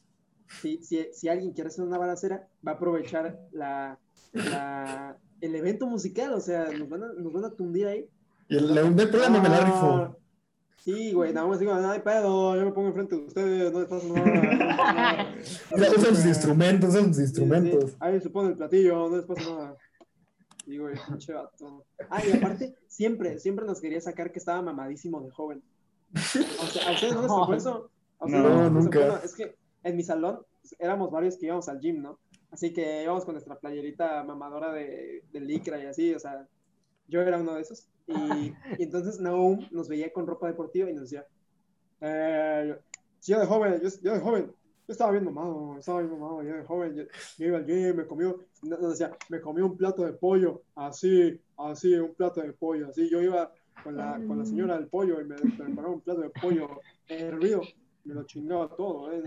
Si, 0.62 0.82
si, 0.84 1.08
si 1.14 1.28
alguien 1.28 1.52
quiere 1.54 1.70
hacer 1.70 1.84
una 1.84 1.98
balacera, 1.98 2.48
va 2.66 2.74
a 2.74 2.76
aprovechar 2.76 3.40
la, 3.52 3.98
la- 4.34 5.18
el 5.42 5.56
evento 5.56 5.88
musical, 5.88 6.34
o 6.34 6.40
sea, 6.40 6.70
nos 6.72 6.88
van 6.88 7.04
a, 7.04 7.14
nos 7.14 7.34
van 7.34 7.46
a 7.46 7.50
tundir 7.52 7.88
ahí. 7.88 8.08
y 8.48 8.58
el 8.58 8.74
Naum 8.76 8.96
de, 8.96 9.04
espérame, 9.04 9.42
me 9.42 9.50
la 9.50 9.60
rifo. 9.66 10.18
Sí, 10.84 11.14
güey, 11.14 11.30
así 11.30 11.66
como, 11.66 11.80
no 11.80 11.92
hay 11.92 12.00
pedo, 12.00 12.56
yo 12.56 12.66
me 12.66 12.72
pongo 12.72 12.88
enfrente 12.88 13.16
de 13.16 13.22
ustedes, 13.22 13.72
no 13.72 13.80
les 13.82 13.88
pasa 13.88 14.08
nada. 14.08 14.26
nada". 15.78 15.92
Usan 15.96 16.16
sus 16.16 16.26
instrumentos, 16.26 16.90
usan 16.90 17.06
sus 17.06 17.18
Sí, 17.18 17.22
instrumentos. 17.22 17.92
sí. 17.92 17.98
Ahí 18.00 18.20
se 18.20 18.30
pone 18.32 18.50
el 18.50 18.56
platillo, 18.58 19.08
no 19.10 19.18
les 19.18 19.26
pasa 19.26 19.42
nada. 19.52 19.78
Y 20.66 20.78
güey, 20.80 20.96
pinche 21.08 21.34
vato. 21.34 21.86
Ah, 22.10 22.22
y 22.26 22.32
aparte, 22.36 22.76
siempre, 22.88 23.40
siempre 23.40 23.66
nos 23.66 23.80
quería 23.80 24.02
sacar 24.02 24.32
que 24.32 24.40
estaba 24.40 24.62
mamadísimo 24.64 25.22
de 25.22 25.30
joven. 25.30 25.62
O 26.16 26.66
sea, 26.66 26.90
¿a 26.90 26.94
ustedes 26.94 27.14
no 27.14 27.22
les 27.22 27.28
tocó 27.32 27.54
eso? 27.54 27.92
¿A 28.20 28.26
ustedes 28.26 28.44
No, 28.44 28.64
les 28.64 28.72
nunca. 28.72 29.00
Bueno, 29.00 29.18
es 29.24 29.36
que 29.36 29.56
en 29.84 29.96
mi 29.96 30.04
salón 30.04 30.40
éramos 30.80 31.12
varios 31.12 31.38
que 31.38 31.46
íbamos 31.46 31.70
al 31.70 31.80
gym, 31.80 32.02
¿no? 32.02 32.18
Así 32.50 32.74
que 32.74 33.04
íbamos 33.04 33.24
con 33.24 33.36
nuestra 33.36 33.56
playerita 33.60 34.24
mamadora 34.24 34.74
de, 34.74 35.24
de 35.32 35.40
licra 35.42 35.82
y 35.82 35.86
así, 35.86 36.14
o 36.16 36.20
sea, 36.20 36.48
yo 37.08 37.22
era 37.22 37.38
uno 37.38 37.54
de 37.54 37.62
esos. 37.62 37.88
Y, 38.08 38.54
y 38.78 38.84
entonces 38.84 39.20
Naum 39.20 39.68
nos 39.72 39.88
veía 39.88 40.12
con 40.12 40.28
ropa 40.28 40.48
deportiva 40.48 40.90
y 40.90 40.94
nos 40.94 41.04
decía, 41.04 41.26
eh, 42.02 42.76
yo 43.24 43.40
de 43.40 43.46
joven, 43.46 43.82
yo, 43.82 43.90
yo 44.02 44.14
de 44.14 44.20
joven, 44.20 44.46
yo 44.48 44.92
estaba 44.92 45.12
bien 45.12 45.26
mamado, 45.26 45.78
estaba 45.78 46.02
bien 46.02 46.12
mamado, 46.12 46.44
yo 46.44 46.56
de 46.56 46.64
joven, 46.64 46.96
yo, 46.96 47.04
yo 47.38 47.46
iba 47.46 47.58
al 47.58 47.66
gym, 47.66 47.96
me 47.96 48.08
comió, 48.08 48.40
no, 48.64 48.78
no, 48.78 48.90
decía, 48.90 49.16
me 49.30 49.40
comí 49.40 49.62
un 49.62 49.78
plato 49.78 50.04
de 50.04 50.14
pollo, 50.14 50.64
así, 50.76 51.40
así, 51.58 51.94
un 51.96 52.14
plato 52.16 52.42
de 52.42 52.54
pollo, 52.54 52.90
así, 52.90 53.10
yo 53.10 53.22
iba 53.22 53.54
con 53.84 53.96
la, 53.96 54.20
con 54.28 54.38
la 54.40 54.46
señora 54.46 54.76
del 54.78 54.88
pollo 54.88 55.22
y 55.22 55.26
me 55.26 55.36
preparaba 55.36 55.94
un 55.94 56.02
plato 56.02 56.22
de 56.22 56.30
pollo 56.30 56.82
hervido, 57.08 57.62
me 58.04 58.16
lo 58.16 58.24
chingaba 58.24 58.68
todo, 58.76 59.12
¿eh? 59.12 59.24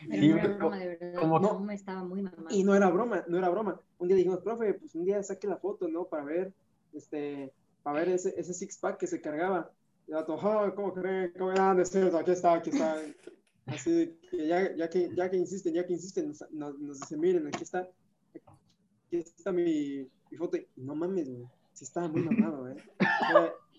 Sí, 0.00 0.28
no 0.28 0.36
era 0.36 0.56
broma, 0.56 0.78
de 0.78 0.96
verdad. 0.96 1.22
No, 1.22 1.70
estaba 1.72 2.04
muy 2.04 2.22
mamado. 2.22 2.46
Y 2.50 2.62
no 2.62 2.74
era 2.74 2.88
broma, 2.88 3.24
no 3.26 3.38
era 3.38 3.48
broma. 3.48 3.80
Un 3.98 4.08
día 4.08 4.16
dijimos, 4.16 4.40
profe, 4.40 4.74
pues 4.74 4.94
un 4.94 5.04
día 5.04 5.22
saque 5.22 5.48
la 5.48 5.56
foto, 5.56 5.88
¿no? 5.88 6.04
Para 6.04 6.24
ver, 6.24 6.52
este, 6.94 7.52
para 7.82 8.00
ver 8.00 8.08
ese, 8.10 8.34
ese 8.36 8.54
six 8.54 8.78
pack 8.78 8.98
que 8.98 9.06
se 9.06 9.20
cargaba. 9.20 9.70
Y 10.06 10.10
el 10.12 10.16
vato, 10.16 10.38
"Ah, 10.40 10.72
¿cómo 10.74 10.92
creen? 10.94 11.32
¿Cómo 11.38 11.50
ah, 11.58 11.74
no 11.74 11.82
es 11.82 11.90
cierto? 11.90 12.16
Aquí 12.18 12.30
está, 12.30 12.54
aquí 12.54 12.70
está. 12.70 12.96
Así 13.66 14.18
que 14.30 14.46
ya, 14.46 14.74
ya 14.74 14.88
que 14.88 15.14
ya 15.14 15.28
que 15.30 15.36
insisten, 15.36 15.74
ya 15.74 15.84
que 15.86 15.92
insisten, 15.92 16.28
nos, 16.28 16.50
nos, 16.50 16.78
nos 16.78 17.00
dice, 17.00 17.16
miren, 17.18 17.46
aquí 17.48 17.62
está, 17.62 17.86
aquí 19.06 19.18
está 19.18 19.52
mi, 19.52 20.08
mi 20.30 20.36
foto. 20.38 20.56
Y 20.56 20.66
no 20.76 20.94
mames, 20.94 21.28
güey. 21.28 21.46
Sí 21.74 21.84
estaba 21.84 22.08
muy 22.08 22.22
mamado, 22.22 22.68
¿eh? 22.68 22.76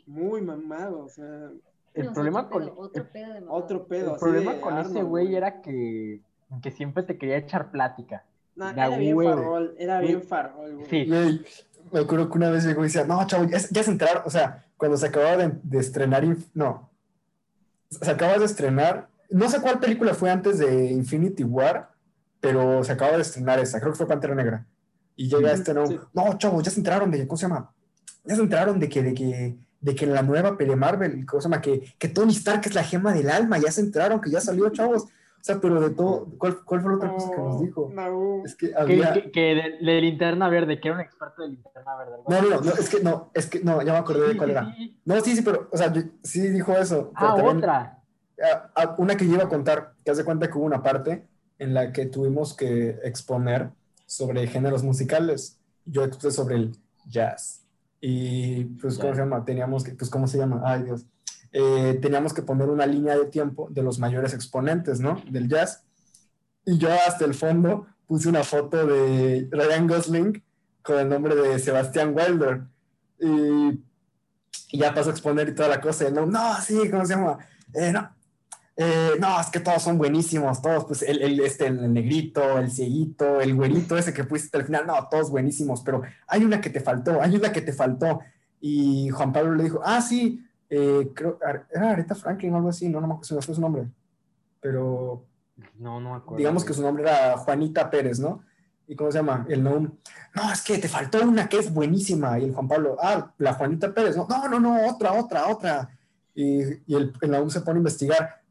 Muy 0.05 0.41
mamado, 0.41 1.05
o 1.05 1.09
sea, 1.09 1.51
El 1.93 2.05
No, 2.05 2.13
problema 2.13 2.41
otro 2.41 2.51
con, 2.51 2.63
pedo, 2.65 2.75
otro 2.79 3.07
pedo 3.11 3.33
de 3.33 3.41
mamado. 3.41 3.57
otro 3.63 3.87
pedo. 3.87 4.05
el 4.07 4.11
así 4.15 4.19
problema 4.19 4.53
de 4.53 4.61
con 4.61 4.77
ese 4.77 4.87
Arnold, 4.89 5.07
güey 5.07 5.35
era 5.35 5.61
que, 5.61 6.21
que 6.61 6.71
siempre 6.71 7.03
te 7.03 7.17
quería 7.17 7.37
echar 7.37 7.71
plática. 7.71 8.23
Da 8.55 8.71
era 8.71 8.97
bien 8.97 9.15
farol, 9.17 9.75
era 9.77 9.99
bien 10.01 10.21
farol, 10.23 10.75
güey. 10.75 10.87
Sí, 10.89 11.05
me 11.91 11.99
acuerdo 11.99 12.29
que 12.29 12.37
una 12.37 12.49
vez 12.49 12.65
llegó 12.65 12.81
y 12.81 12.87
decía, 12.87 13.05
no, 13.05 13.25
chavo, 13.27 13.45
ya, 13.45 13.59
ya 13.69 13.83
se 13.83 13.91
enteraron, 13.91 14.23
o 14.25 14.29
sea, 14.29 14.65
cuando 14.77 14.97
se 14.97 15.07
acababa 15.07 15.37
de, 15.37 15.51
de 15.63 15.79
estrenar, 15.79 16.25
no, 16.53 16.89
se 17.89 18.11
acaba 18.11 18.37
de 18.37 18.45
estrenar, 18.45 19.09
no 19.29 19.49
sé 19.49 19.61
cuál 19.61 19.79
película 19.79 20.13
fue 20.13 20.29
antes 20.29 20.59
de 20.59 20.91
Infinity 20.91 21.43
War, 21.43 21.89
pero 22.39 22.83
se 22.83 22.91
acaba 22.91 23.13
de 23.13 23.21
estrenar 23.21 23.59
esa, 23.59 23.79
creo 23.79 23.91
que 23.91 23.97
fue 23.97 24.07
Pantera 24.07 24.35
Negra. 24.35 24.65
Y 25.15 25.27
llega 25.27 25.51
este, 25.51 25.73
no, 25.73 25.85
sí. 25.85 25.99
no, 26.13 26.37
chavos, 26.37 26.63
ya 26.63 26.71
se 26.71 26.79
enteraron 26.79 27.11
de, 27.11 27.27
¿cómo 27.27 27.37
se 27.37 27.47
llama? 27.47 27.71
Ya 28.23 28.35
se 28.35 28.41
enteraron 28.41 28.79
de 28.79 28.87
que, 28.87 29.03
de 29.03 29.13
que, 29.13 29.57
de 29.81 29.95
que 29.95 30.05
en 30.05 30.13
la 30.13 30.21
nueva 30.21 30.57
peli 30.57 30.75
Marvel, 30.75 31.25
¿cómo 31.25 31.41
se 31.41 31.49
llama? 31.49 31.61
Que, 31.61 31.93
que 31.97 32.07
Tony 32.07 32.31
Stark 32.31 32.61
es 32.65 32.73
la 32.73 32.83
gema 32.83 33.13
del 33.13 33.29
alma, 33.29 33.57
ya 33.57 33.71
se 33.71 33.81
enteraron 33.81 34.21
que 34.21 34.29
ya 34.29 34.39
salió, 34.39 34.69
chavos. 34.69 35.05
O 35.39 35.43
sea, 35.43 35.59
pero 35.61 35.79
de 35.79 35.91
todo, 35.91 36.27
¿cuál, 36.37 36.63
cuál 36.65 36.81
fue 36.81 36.91
la 36.91 36.97
otra 36.97 37.13
cosa 37.13 37.31
que 37.31 37.41
nos 37.41 37.61
dijo? 37.61 37.89
No, 37.93 38.43
Es 38.45 38.55
que 38.55 38.69
que, 38.69 38.75
había... 38.75 39.13
que, 39.13 39.31
que 39.31 39.41
de, 39.55 39.77
de 39.91 40.01
linterna 40.01 40.49
verde, 40.49 40.79
que 40.81 40.89
era 40.89 40.95
un 40.97 41.01
experto 41.01 41.41
de 41.43 41.49
linterna 41.49 41.95
verde. 41.95 42.11
No, 42.27 42.41
no, 42.41 42.49
no, 42.49 42.61
no, 42.61 42.71
es 42.73 42.89
que 42.89 42.99
no, 43.01 43.31
es 43.33 43.45
que 43.47 43.59
no, 43.61 43.81
ya 43.81 43.93
me 43.93 43.99
acordé 43.99 44.27
de 44.27 44.31
Sí, 44.33 44.37
cuál 44.37 44.49
sí, 44.49 44.51
era. 44.51 44.75
sí. 44.75 44.99
No, 45.05 45.21
sí, 45.21 45.35
sí, 45.37 45.41
pero, 45.41 45.69
o 45.71 45.77
sea, 45.77 45.91
yo- 45.93 46.01
sí 46.23 46.41
dijo 46.49 46.73
eso. 46.73 47.11
Ah, 47.15 47.35
también, 47.35 47.57
otra. 47.57 47.99
ah, 48.43 48.71
ah, 48.75 48.95
una 48.97 49.15
que 49.15 49.25
yo 49.25 49.35
iba 49.35 49.45
a 49.45 49.49
contar, 49.49 49.93
que 50.03 50.11
haz 50.11 50.17
de 50.17 50.25
cuenta 50.25 50.47
que 50.49 50.57
hubo 50.57 50.65
una 50.65 50.83
parte 50.83 51.25
en 51.57 51.73
la 51.73 51.91
que 51.93 52.05
tuvimos 52.05 52.53
que 52.55 52.99
exponer 53.03 53.69
sobre 54.05 54.45
géneros 54.47 54.83
musicales. 54.83 55.57
Yo 55.85 56.03
expuse 56.03 56.31
sobre 56.35 56.55
el 56.55 56.77
jazz. 57.07 57.65
Y, 58.01 58.65
pues, 58.79 58.97
¿cómo 58.97 59.13
se 59.13 59.19
llama? 59.19 59.43
Teníamos 59.43 59.83
que, 59.83 59.91
pues, 59.93 60.09
¿cómo 60.09 60.27
se 60.27 60.37
llama? 60.37 60.61
Ay, 60.65 60.83
Dios. 60.83 61.05
Eh, 61.51 61.97
teníamos 62.01 62.33
que 62.33 62.41
poner 62.41 62.69
una 62.69 62.85
línea 62.85 63.17
de 63.17 63.25
tiempo 63.25 63.67
de 63.71 63.83
los 63.83 63.99
mayores 63.99 64.33
exponentes, 64.33 64.99
¿no? 64.99 65.21
Del 65.29 65.47
jazz. 65.47 65.83
Y 66.65 66.77
yo 66.77 66.89
hasta 67.07 67.25
el 67.25 67.33
fondo 67.33 67.87
puse 68.05 68.29
una 68.29 68.43
foto 68.43 68.85
de 68.85 69.47
Ryan 69.51 69.87
Gosling 69.87 70.43
con 70.81 70.99
el 70.99 71.09
nombre 71.09 71.35
de 71.35 71.59
Sebastián 71.59 72.13
Wilder. 72.15 72.61
Y, 73.19 73.79
y 74.71 74.79
ya 74.79 74.93
pasó 74.93 75.09
a 75.09 75.13
exponer 75.13 75.49
y 75.49 75.55
toda 75.55 75.69
la 75.69 75.81
cosa. 75.81 76.09
No, 76.09 76.25
no, 76.25 76.61
sí, 76.61 76.89
¿cómo 76.89 77.05
se 77.05 77.15
llama? 77.15 77.37
Eh, 77.73 77.91
no, 77.91 78.09
eh, 78.81 79.17
no, 79.19 79.41
es 79.41 79.47
que 79.47 79.59
todos 79.59 79.83
son 79.83 79.97
buenísimos, 79.97 80.61
todos, 80.61 80.85
pues 80.85 81.01
el, 81.01 81.21
el, 81.21 81.37
este, 81.41 81.67
el 81.67 81.91
negrito, 81.91 82.57
el 82.57 82.71
cieguito, 82.71 83.41
el 83.41 83.53
güerito 83.53 83.97
ese 83.97 84.13
que 84.13 84.23
pusiste 84.23 84.57
al 84.57 84.63
final, 84.63 84.87
no, 84.87 85.05
todos 85.11 85.29
buenísimos, 85.29 85.81
pero 85.81 86.01
hay 86.25 86.45
una 86.45 86.61
que 86.61 86.69
te 86.69 86.79
faltó, 86.79 87.21
hay 87.21 87.35
una 87.35 87.51
que 87.51 87.61
te 87.61 87.73
faltó. 87.73 88.21
Y 88.61 89.09
Juan 89.09 89.33
Pablo 89.33 89.55
le 89.55 89.65
dijo, 89.65 89.81
ah, 89.83 90.01
sí, 90.01 90.45
eh, 90.69 91.11
creo, 91.15 91.39
era 91.71 91.91
Aretha 91.91 92.15
Franklin 92.15 92.53
o 92.53 92.57
algo 92.57 92.69
así, 92.69 92.87
no, 92.89 93.01
no 93.01 93.07
me 93.07 93.13
acuerdo, 93.13 93.27
se 93.27 93.35
me 93.35 93.41
fue 93.41 93.55
su 93.55 93.61
nombre. 93.61 93.87
Pero 94.61 95.25
No, 95.77 95.99
no 95.99 96.11
me 96.11 96.17
acuerdo. 96.17 96.37
digamos 96.37 96.63
que 96.65 96.73
su 96.73 96.81
nombre 96.81 97.03
era 97.03 97.37
Juanita 97.37 97.89
Pérez, 97.89 98.19
¿no? 98.19 98.43
¿Y 98.87 98.95
cómo 98.95 99.11
se 99.11 99.19
llama? 99.19 99.45
El 99.49 99.63
no, 99.63 99.79
no, 99.79 100.51
es 100.51 100.63
que 100.63 100.79
te 100.79 100.87
faltó 100.87 101.21
una 101.23 101.47
que 101.47 101.59
es 101.59 101.71
buenísima. 101.71 102.39
Y 102.39 102.45
el 102.45 102.53
Juan 102.53 102.67
Pablo, 102.67 102.97
ah, 103.01 103.31
la 103.37 103.53
Juanita 103.53 103.93
Pérez, 103.93 104.17
no, 104.17 104.25
no, 104.27 104.47
no, 104.49 104.59
no, 104.59 104.87
otra, 104.87 105.13
otra, 105.13 105.47
otra. 105.47 105.89
Y, 106.33 106.63
y 106.87 106.95
el, 106.95 107.13
el 107.21 107.31
Naum 107.31 107.49
se 107.51 107.61
pone 107.61 107.77
a 107.77 107.81
investigar, 107.81 108.41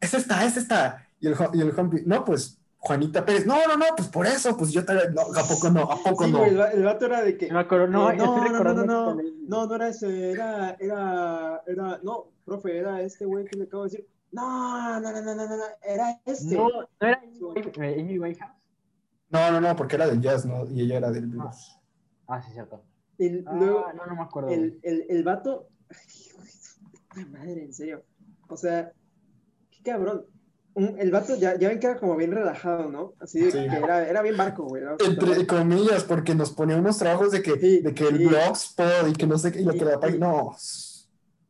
es 0.00 0.14
esta, 0.14 0.44
es 0.44 0.56
esta. 0.56 1.06
Y 1.18 1.26
el, 1.26 1.36
y 1.54 1.60
el 1.60 1.72
Juan, 1.72 1.90
no, 2.06 2.24
pues 2.24 2.59
Juanita 2.82 3.24
Pérez, 3.26 3.46
no, 3.46 3.56
no, 3.68 3.76
no, 3.76 3.84
pues 3.94 4.08
por 4.08 4.26
eso, 4.26 4.56
pues 4.56 4.72
yo 4.72 4.84
te, 4.86 4.94
no, 5.10 5.20
¿a 5.20 5.42
poco 5.46 5.68
no? 5.70 5.82
¿A 5.82 5.96
poco 6.02 6.24
Sí, 6.24 6.32
no? 6.32 6.38
güey, 6.38 6.50
el, 6.50 6.60
el 6.60 6.82
vato 6.82 7.06
era 7.06 7.22
de 7.22 7.36
que. 7.36 7.48
No 7.48 7.54
me 7.54 7.60
acuerdo, 7.60 7.86
no, 7.88 8.10
Eh, 8.10 8.16
no, 8.16 8.36
no, 8.48 8.62
no, 8.74 8.74
no, 8.86 9.06
también- 9.08 9.48
No, 9.48 9.66
no 9.66 9.74
era 9.74 9.88
ese, 9.88 10.30
era, 10.32 10.76
era, 10.80 11.62
era, 11.66 12.00
no, 12.02 12.32
profe, 12.44 12.78
era 12.78 13.02
este 13.02 13.26
güey 13.26 13.44
que 13.44 13.58
le 13.58 13.64
acabo 13.64 13.84
de 13.84 13.90
decir. 13.90 14.08
No, 14.32 14.98
no, 14.98 15.12
no, 15.12 15.22
no, 15.22 15.34
no, 15.34 15.46
no, 15.46 15.56
no, 15.58 15.64
era 15.82 16.20
este. 16.24 16.56
No, 16.56 16.68
no 16.70 16.86
era 17.00 17.20
eh, 17.22 18.00
Amy 18.00 18.18
Winehouse. 18.18 18.52
No, 19.28 19.50
no, 19.52 19.60
no, 19.60 19.76
porque 19.76 19.96
era 19.96 20.06
del 20.06 20.20
jazz, 20.22 20.46
¿no? 20.46 20.64
Y 20.70 20.80
ella 20.80 20.96
era 20.96 21.10
del 21.10 21.26
blues. 21.26 21.76
Ah, 22.28 22.40
sí, 22.42 22.50
cierto. 22.52 22.82
El, 23.18 23.44
Ah, 23.46 23.54
luego, 23.56 23.84
no, 23.94 24.06
no 24.06 24.14
me 24.14 24.22
acuerdo. 24.22 24.48
el, 24.50 24.80
el, 24.82 25.04
el 25.08 25.22
vato. 25.22 25.68
Ay, 27.10 27.24
madre, 27.26 27.64
en 27.64 27.72
serio. 27.74 28.04
O 28.48 28.56
sea, 28.56 28.92
qué 29.70 29.82
cabrón. 29.82 30.24
Un- 30.80 30.98
el 30.98 31.10
vato 31.10 31.36
ya, 31.36 31.58
ya 31.58 31.68
ven 31.68 31.78
que 31.78 31.86
era 31.86 31.96
como 31.98 32.16
bien 32.16 32.32
relajado, 32.32 32.90
¿no? 32.90 33.12
Así 33.20 33.40
de 33.40 33.50
Sí. 33.50 33.58
que 33.68 33.76
era, 33.76 34.08
era 34.08 34.22
bien 34.22 34.36
barco, 34.36 34.64
güey. 34.64 34.82
Entre 35.04 35.46
comillas, 35.46 36.04
porque 36.04 36.34
nos 36.34 36.50
ponía 36.52 36.76
unos 36.76 36.98
trabajos 36.98 37.30
de 37.32 37.42
que, 37.42 37.58
Sí, 37.60 37.80
de 37.80 37.92
que 37.94 38.04
el 38.08 38.18
sí. 38.18 38.26
blogspot 38.26 39.08
y 39.08 39.12
que 39.12 39.26
no 39.26 39.36
sé 39.38 39.52
qué, 39.52 39.60
y 39.60 39.64
lo 39.64 39.72
que 39.72 39.84
la 39.84 40.00
página, 40.00 40.28
no. 40.28 40.56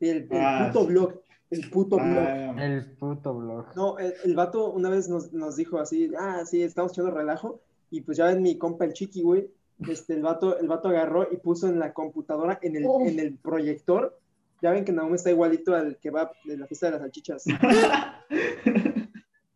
El, 0.01 0.09
el 0.17 0.29
Ah, 0.33 0.71
puto 0.73 0.81
sí. 0.87 0.93
blog. 0.93 1.13
El 1.51 1.71
puto 1.71 1.97
blog. 1.97 2.07
Ah, 2.19 2.55
El 2.65 2.85
puto 2.93 3.35
blog. 3.35 3.67
No, 3.77 3.99
el, 3.99 4.15
el 4.25 4.35
vato 4.37 4.71
una 4.71 4.89
vez 4.89 5.09
nos, 5.09 5.33
nos 5.33 5.57
dijo 5.57 5.79
así, 5.79 6.11
ah, 6.19 6.43
sí, 6.47 6.63
estamos 6.63 6.93
echando 6.93 7.11
relajo, 7.11 7.61
y 7.91 8.01
pues 8.03 8.19
ya 8.19 8.27
ven 8.27 8.41
mi 8.43 8.57
compa 8.57 8.85
el 8.85 8.93
chiqui, 8.93 9.23
güey, 9.23 9.51
este, 9.89 10.15
el 10.15 10.23
vato, 10.23 10.59
el 10.59 10.69
vato 10.69 10.89
agarró 10.89 11.27
y 11.31 11.37
puso 11.39 11.67
en 11.67 11.79
la 11.79 11.93
computadora, 11.93 12.59
en 12.63 12.77
el, 12.77 12.85
Oh. 12.87 13.01
en 13.05 13.19
el 13.19 13.35
proyector, 13.37 14.17
ya 14.63 14.71
ven 14.73 14.85
que 14.85 14.93
Naum 14.93 15.15
está 15.15 15.31
igualito 15.31 15.75
al 15.75 15.97
que 15.97 16.11
va 16.11 16.31
de 16.45 16.57
la 16.59 16.67
fiesta 16.67 16.87
de 16.87 16.93
las 16.93 17.01
salchichas. 17.01 17.45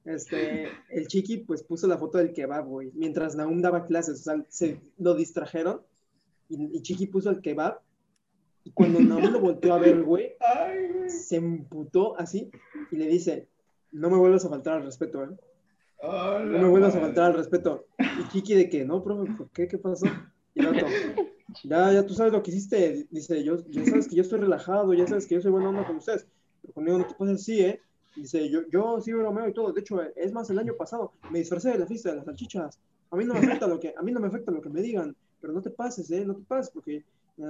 Este, 0.04 0.68
el 0.90 1.06
chiqui 1.06 1.38
pues 1.38 1.62
puso 1.62 1.86
la 1.86 1.96
foto 1.96 2.18
del 2.18 2.32
kebab, 2.32 2.66
güey, 2.66 2.90
mientras 2.94 3.34
Naum 3.36 3.62
daba 3.62 3.86
clases, 3.86 4.20
o 4.20 4.22
sea, 4.22 4.44
se 4.48 4.80
lo 4.98 5.14
distrajeron, 5.14 5.80
y, 6.48 6.76
y 6.76 6.82
chiqui 6.82 7.06
puso 7.06 7.30
el 7.30 7.40
kebab, 7.40 7.80
y 8.64 8.70
cuando 8.72 9.00
Naum 9.00 9.32
lo 9.32 9.40
volteó 9.40 9.74
a 9.74 9.78
ver, 9.78 10.02
güey, 10.02 10.34
se 11.08 11.36
emputó 11.36 12.18
así, 12.18 12.50
y 12.90 12.96
le 12.96 13.06
dice, 13.06 13.48
no 13.92 14.10
me 14.10 14.18
vuelvas 14.18 14.44
a 14.44 14.50
faltar 14.50 14.74
al 14.74 14.84
respeto, 14.84 15.24
¿eh? 15.24 15.30
No 16.02 16.58
me 16.58 16.68
vuelvas 16.68 16.94
a 16.94 17.00
faltar 17.00 17.24
al 17.26 17.34
respeto. 17.34 17.86
Y 17.98 18.24
Kiki 18.24 18.54
de 18.54 18.68
que, 18.68 18.84
no, 18.84 19.02
profe, 19.02 19.32
¿por 19.32 19.48
qué? 19.50 19.66
¿Qué 19.66 19.78
pasó? 19.78 20.06
Y 20.54 20.62
ya, 21.64 21.92
ya 21.92 22.04
tú 22.04 22.14
sabes 22.14 22.32
lo 22.32 22.42
que 22.42 22.50
hiciste. 22.50 23.06
Dice, 23.10 23.42
yo, 23.42 23.64
ya 23.68 23.84
sabes 23.84 24.08
que 24.08 24.16
yo 24.16 24.22
estoy 24.22 24.40
relajado, 24.40 24.92
ya 24.92 25.06
sabes 25.06 25.26
que 25.26 25.36
yo 25.36 25.40
soy 25.40 25.50
buena 25.50 25.70
onda 25.70 25.86
con 25.86 25.96
ustedes. 25.96 26.26
Pero 26.60 26.74
conmigo 26.74 26.98
no 26.98 27.06
te 27.06 27.14
pases 27.14 27.40
así, 27.40 27.60
¿eh? 27.60 27.80
Dice, 28.16 28.48
yo, 28.48 28.60
yo 28.70 29.00
sí 29.00 29.12
bromeo 29.12 29.48
y 29.48 29.52
todo. 29.52 29.72
De 29.72 29.80
hecho, 29.80 30.00
es 30.02 30.32
más, 30.32 30.48
el 30.50 30.58
año 30.58 30.74
pasado 30.76 31.12
me 31.30 31.38
disfracé 31.40 31.70
de 31.70 31.78
la 31.78 31.86
fiesta 31.86 32.10
de 32.10 32.16
las 32.16 32.24
salchichas. 32.24 32.78
A 33.10 33.16
mí 33.16 33.24
no 33.24 33.34
me 33.34 33.40
afecta 33.40 33.66
lo 33.66 33.78
que, 33.80 33.94
a 33.96 34.02
mí 34.02 34.12
no 34.12 34.20
me 34.20 34.28
afecta 34.28 34.50
lo 34.52 34.60
que 34.60 34.68
me 34.70 34.80
digan. 34.80 35.14
Pero 35.40 35.52
no 35.52 35.60
te 35.62 35.70
pases, 35.70 36.10
¿eh? 36.10 36.24
No 36.24 36.34
te 36.34 36.42
pases 36.44 36.70
porque 36.72 37.04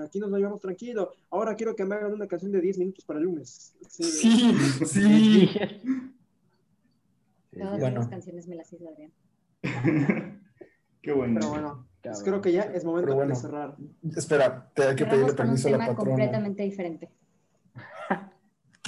aquí 0.05 0.19
nos 0.19 0.31
la 0.31 0.39
llevamos 0.39 0.61
tranquilo. 0.61 1.13
Ahora 1.31 1.55
quiero 1.55 1.77
que 1.77 1.85
me 1.85 1.95
hagan 1.95 2.13
una 2.13 2.27
canción 2.27 2.51
de 2.53 2.61
10 2.61 2.79
minutos 2.79 3.05
para 3.05 3.19
el 3.21 3.27
lunes. 3.27 3.75
Sí, 3.89 4.03
Sí, 4.05 4.87
sí. 4.87 5.51
Todas 7.53 7.79
Bueno. 7.81 7.99
las 8.01 8.09
canciones 8.09 8.49
me 8.49 8.57
las 8.57 8.73
hizo 8.73 8.89
Adrián. 8.89 9.13
Qué 11.03 11.13
bueno. 11.13 11.35
Pero 11.39 11.51
bueno, 11.51 11.87
pues 12.03 12.23
creo 12.23 12.41
que 12.41 12.51
ya 12.53 12.63
es 12.63 12.85
momento 12.85 13.15
bueno. 13.15 13.35
de 13.35 13.41
cerrar. 13.41 13.77
Espera, 14.17 14.71
te 14.75 14.83
hay 14.85 14.97
que 14.97 15.05
Cerramos 15.05 15.15
pedirle 15.27 15.35
permiso 15.37 15.69
a 15.69 15.71
la 15.73 15.79
patrona. 15.79 15.97
completamente 15.97 16.63
diferente. 16.63 17.11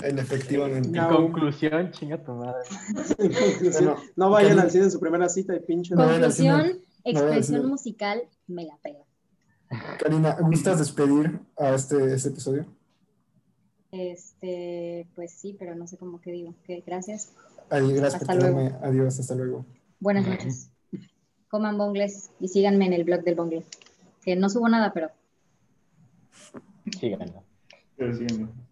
En 0.03 0.19
efectivamente. 0.19 0.89
En 0.89 0.95
No. 0.95 1.09
conclusión, 1.17 1.91
chinga 1.93 2.23
tu 2.23 2.33
madre. 2.33 2.63
En 3.19 3.33
conclusión, 3.33 3.85
Bueno, 3.95 4.01
no 4.17 4.31
vayan 4.31 4.59
al 4.59 4.71
cine 4.71 4.85
en 4.85 4.91
su 4.91 5.01
primera 5.01 5.29
cita 5.29 5.55
y 5.55 5.61
pinche. 5.61 5.95
No, 5.95 6.05
no. 6.05 6.11
Conclusión, 6.13 6.79
expresión 7.05 7.63
no. 7.63 7.69
musical, 7.69 8.23
me 8.47 8.65
la 8.65 8.77
pega. 8.83 9.01
Karina, 9.99 10.37
¿gustas 10.41 10.79
despedir 10.79 11.41
a 11.59 11.75
este, 11.75 12.15
este 12.15 12.29
episodio? 12.29 12.67
Este, 13.91 15.09
pues 15.15 15.33
sí, 15.33 15.57
pero 15.59 15.75
no 15.75 15.87
sé 15.87 15.97
cómo 15.97 16.21
que 16.21 16.31
digo. 16.31 16.55
Que 16.65 16.83
gracias. 16.87 17.33
Adiós, 17.71 17.93
gracias 17.95 18.23
por 18.25 18.31
Hasta 18.37 18.47
tenerme. 18.47 18.77
Adiós, 18.83 19.19
hasta 19.19 19.35
luego. 19.35 19.65
Buenas 19.99 20.27
noches. 20.27 20.71
coman 21.49 21.79
bongles 21.79 22.31
y 22.39 22.49
síganme 22.49 22.87
en 22.87 22.93
el 22.93 23.05
blog 23.05 23.23
del 23.25 23.35
bongle. 23.35 23.65
Que 24.23 24.37
no 24.37 24.49
subo 24.51 24.69
nada, 24.69 24.93
pero 24.93 25.11
Síganlo. 27.01 27.43
Pero 27.97 28.15
sí, 28.15 28.27
no. 28.39 28.66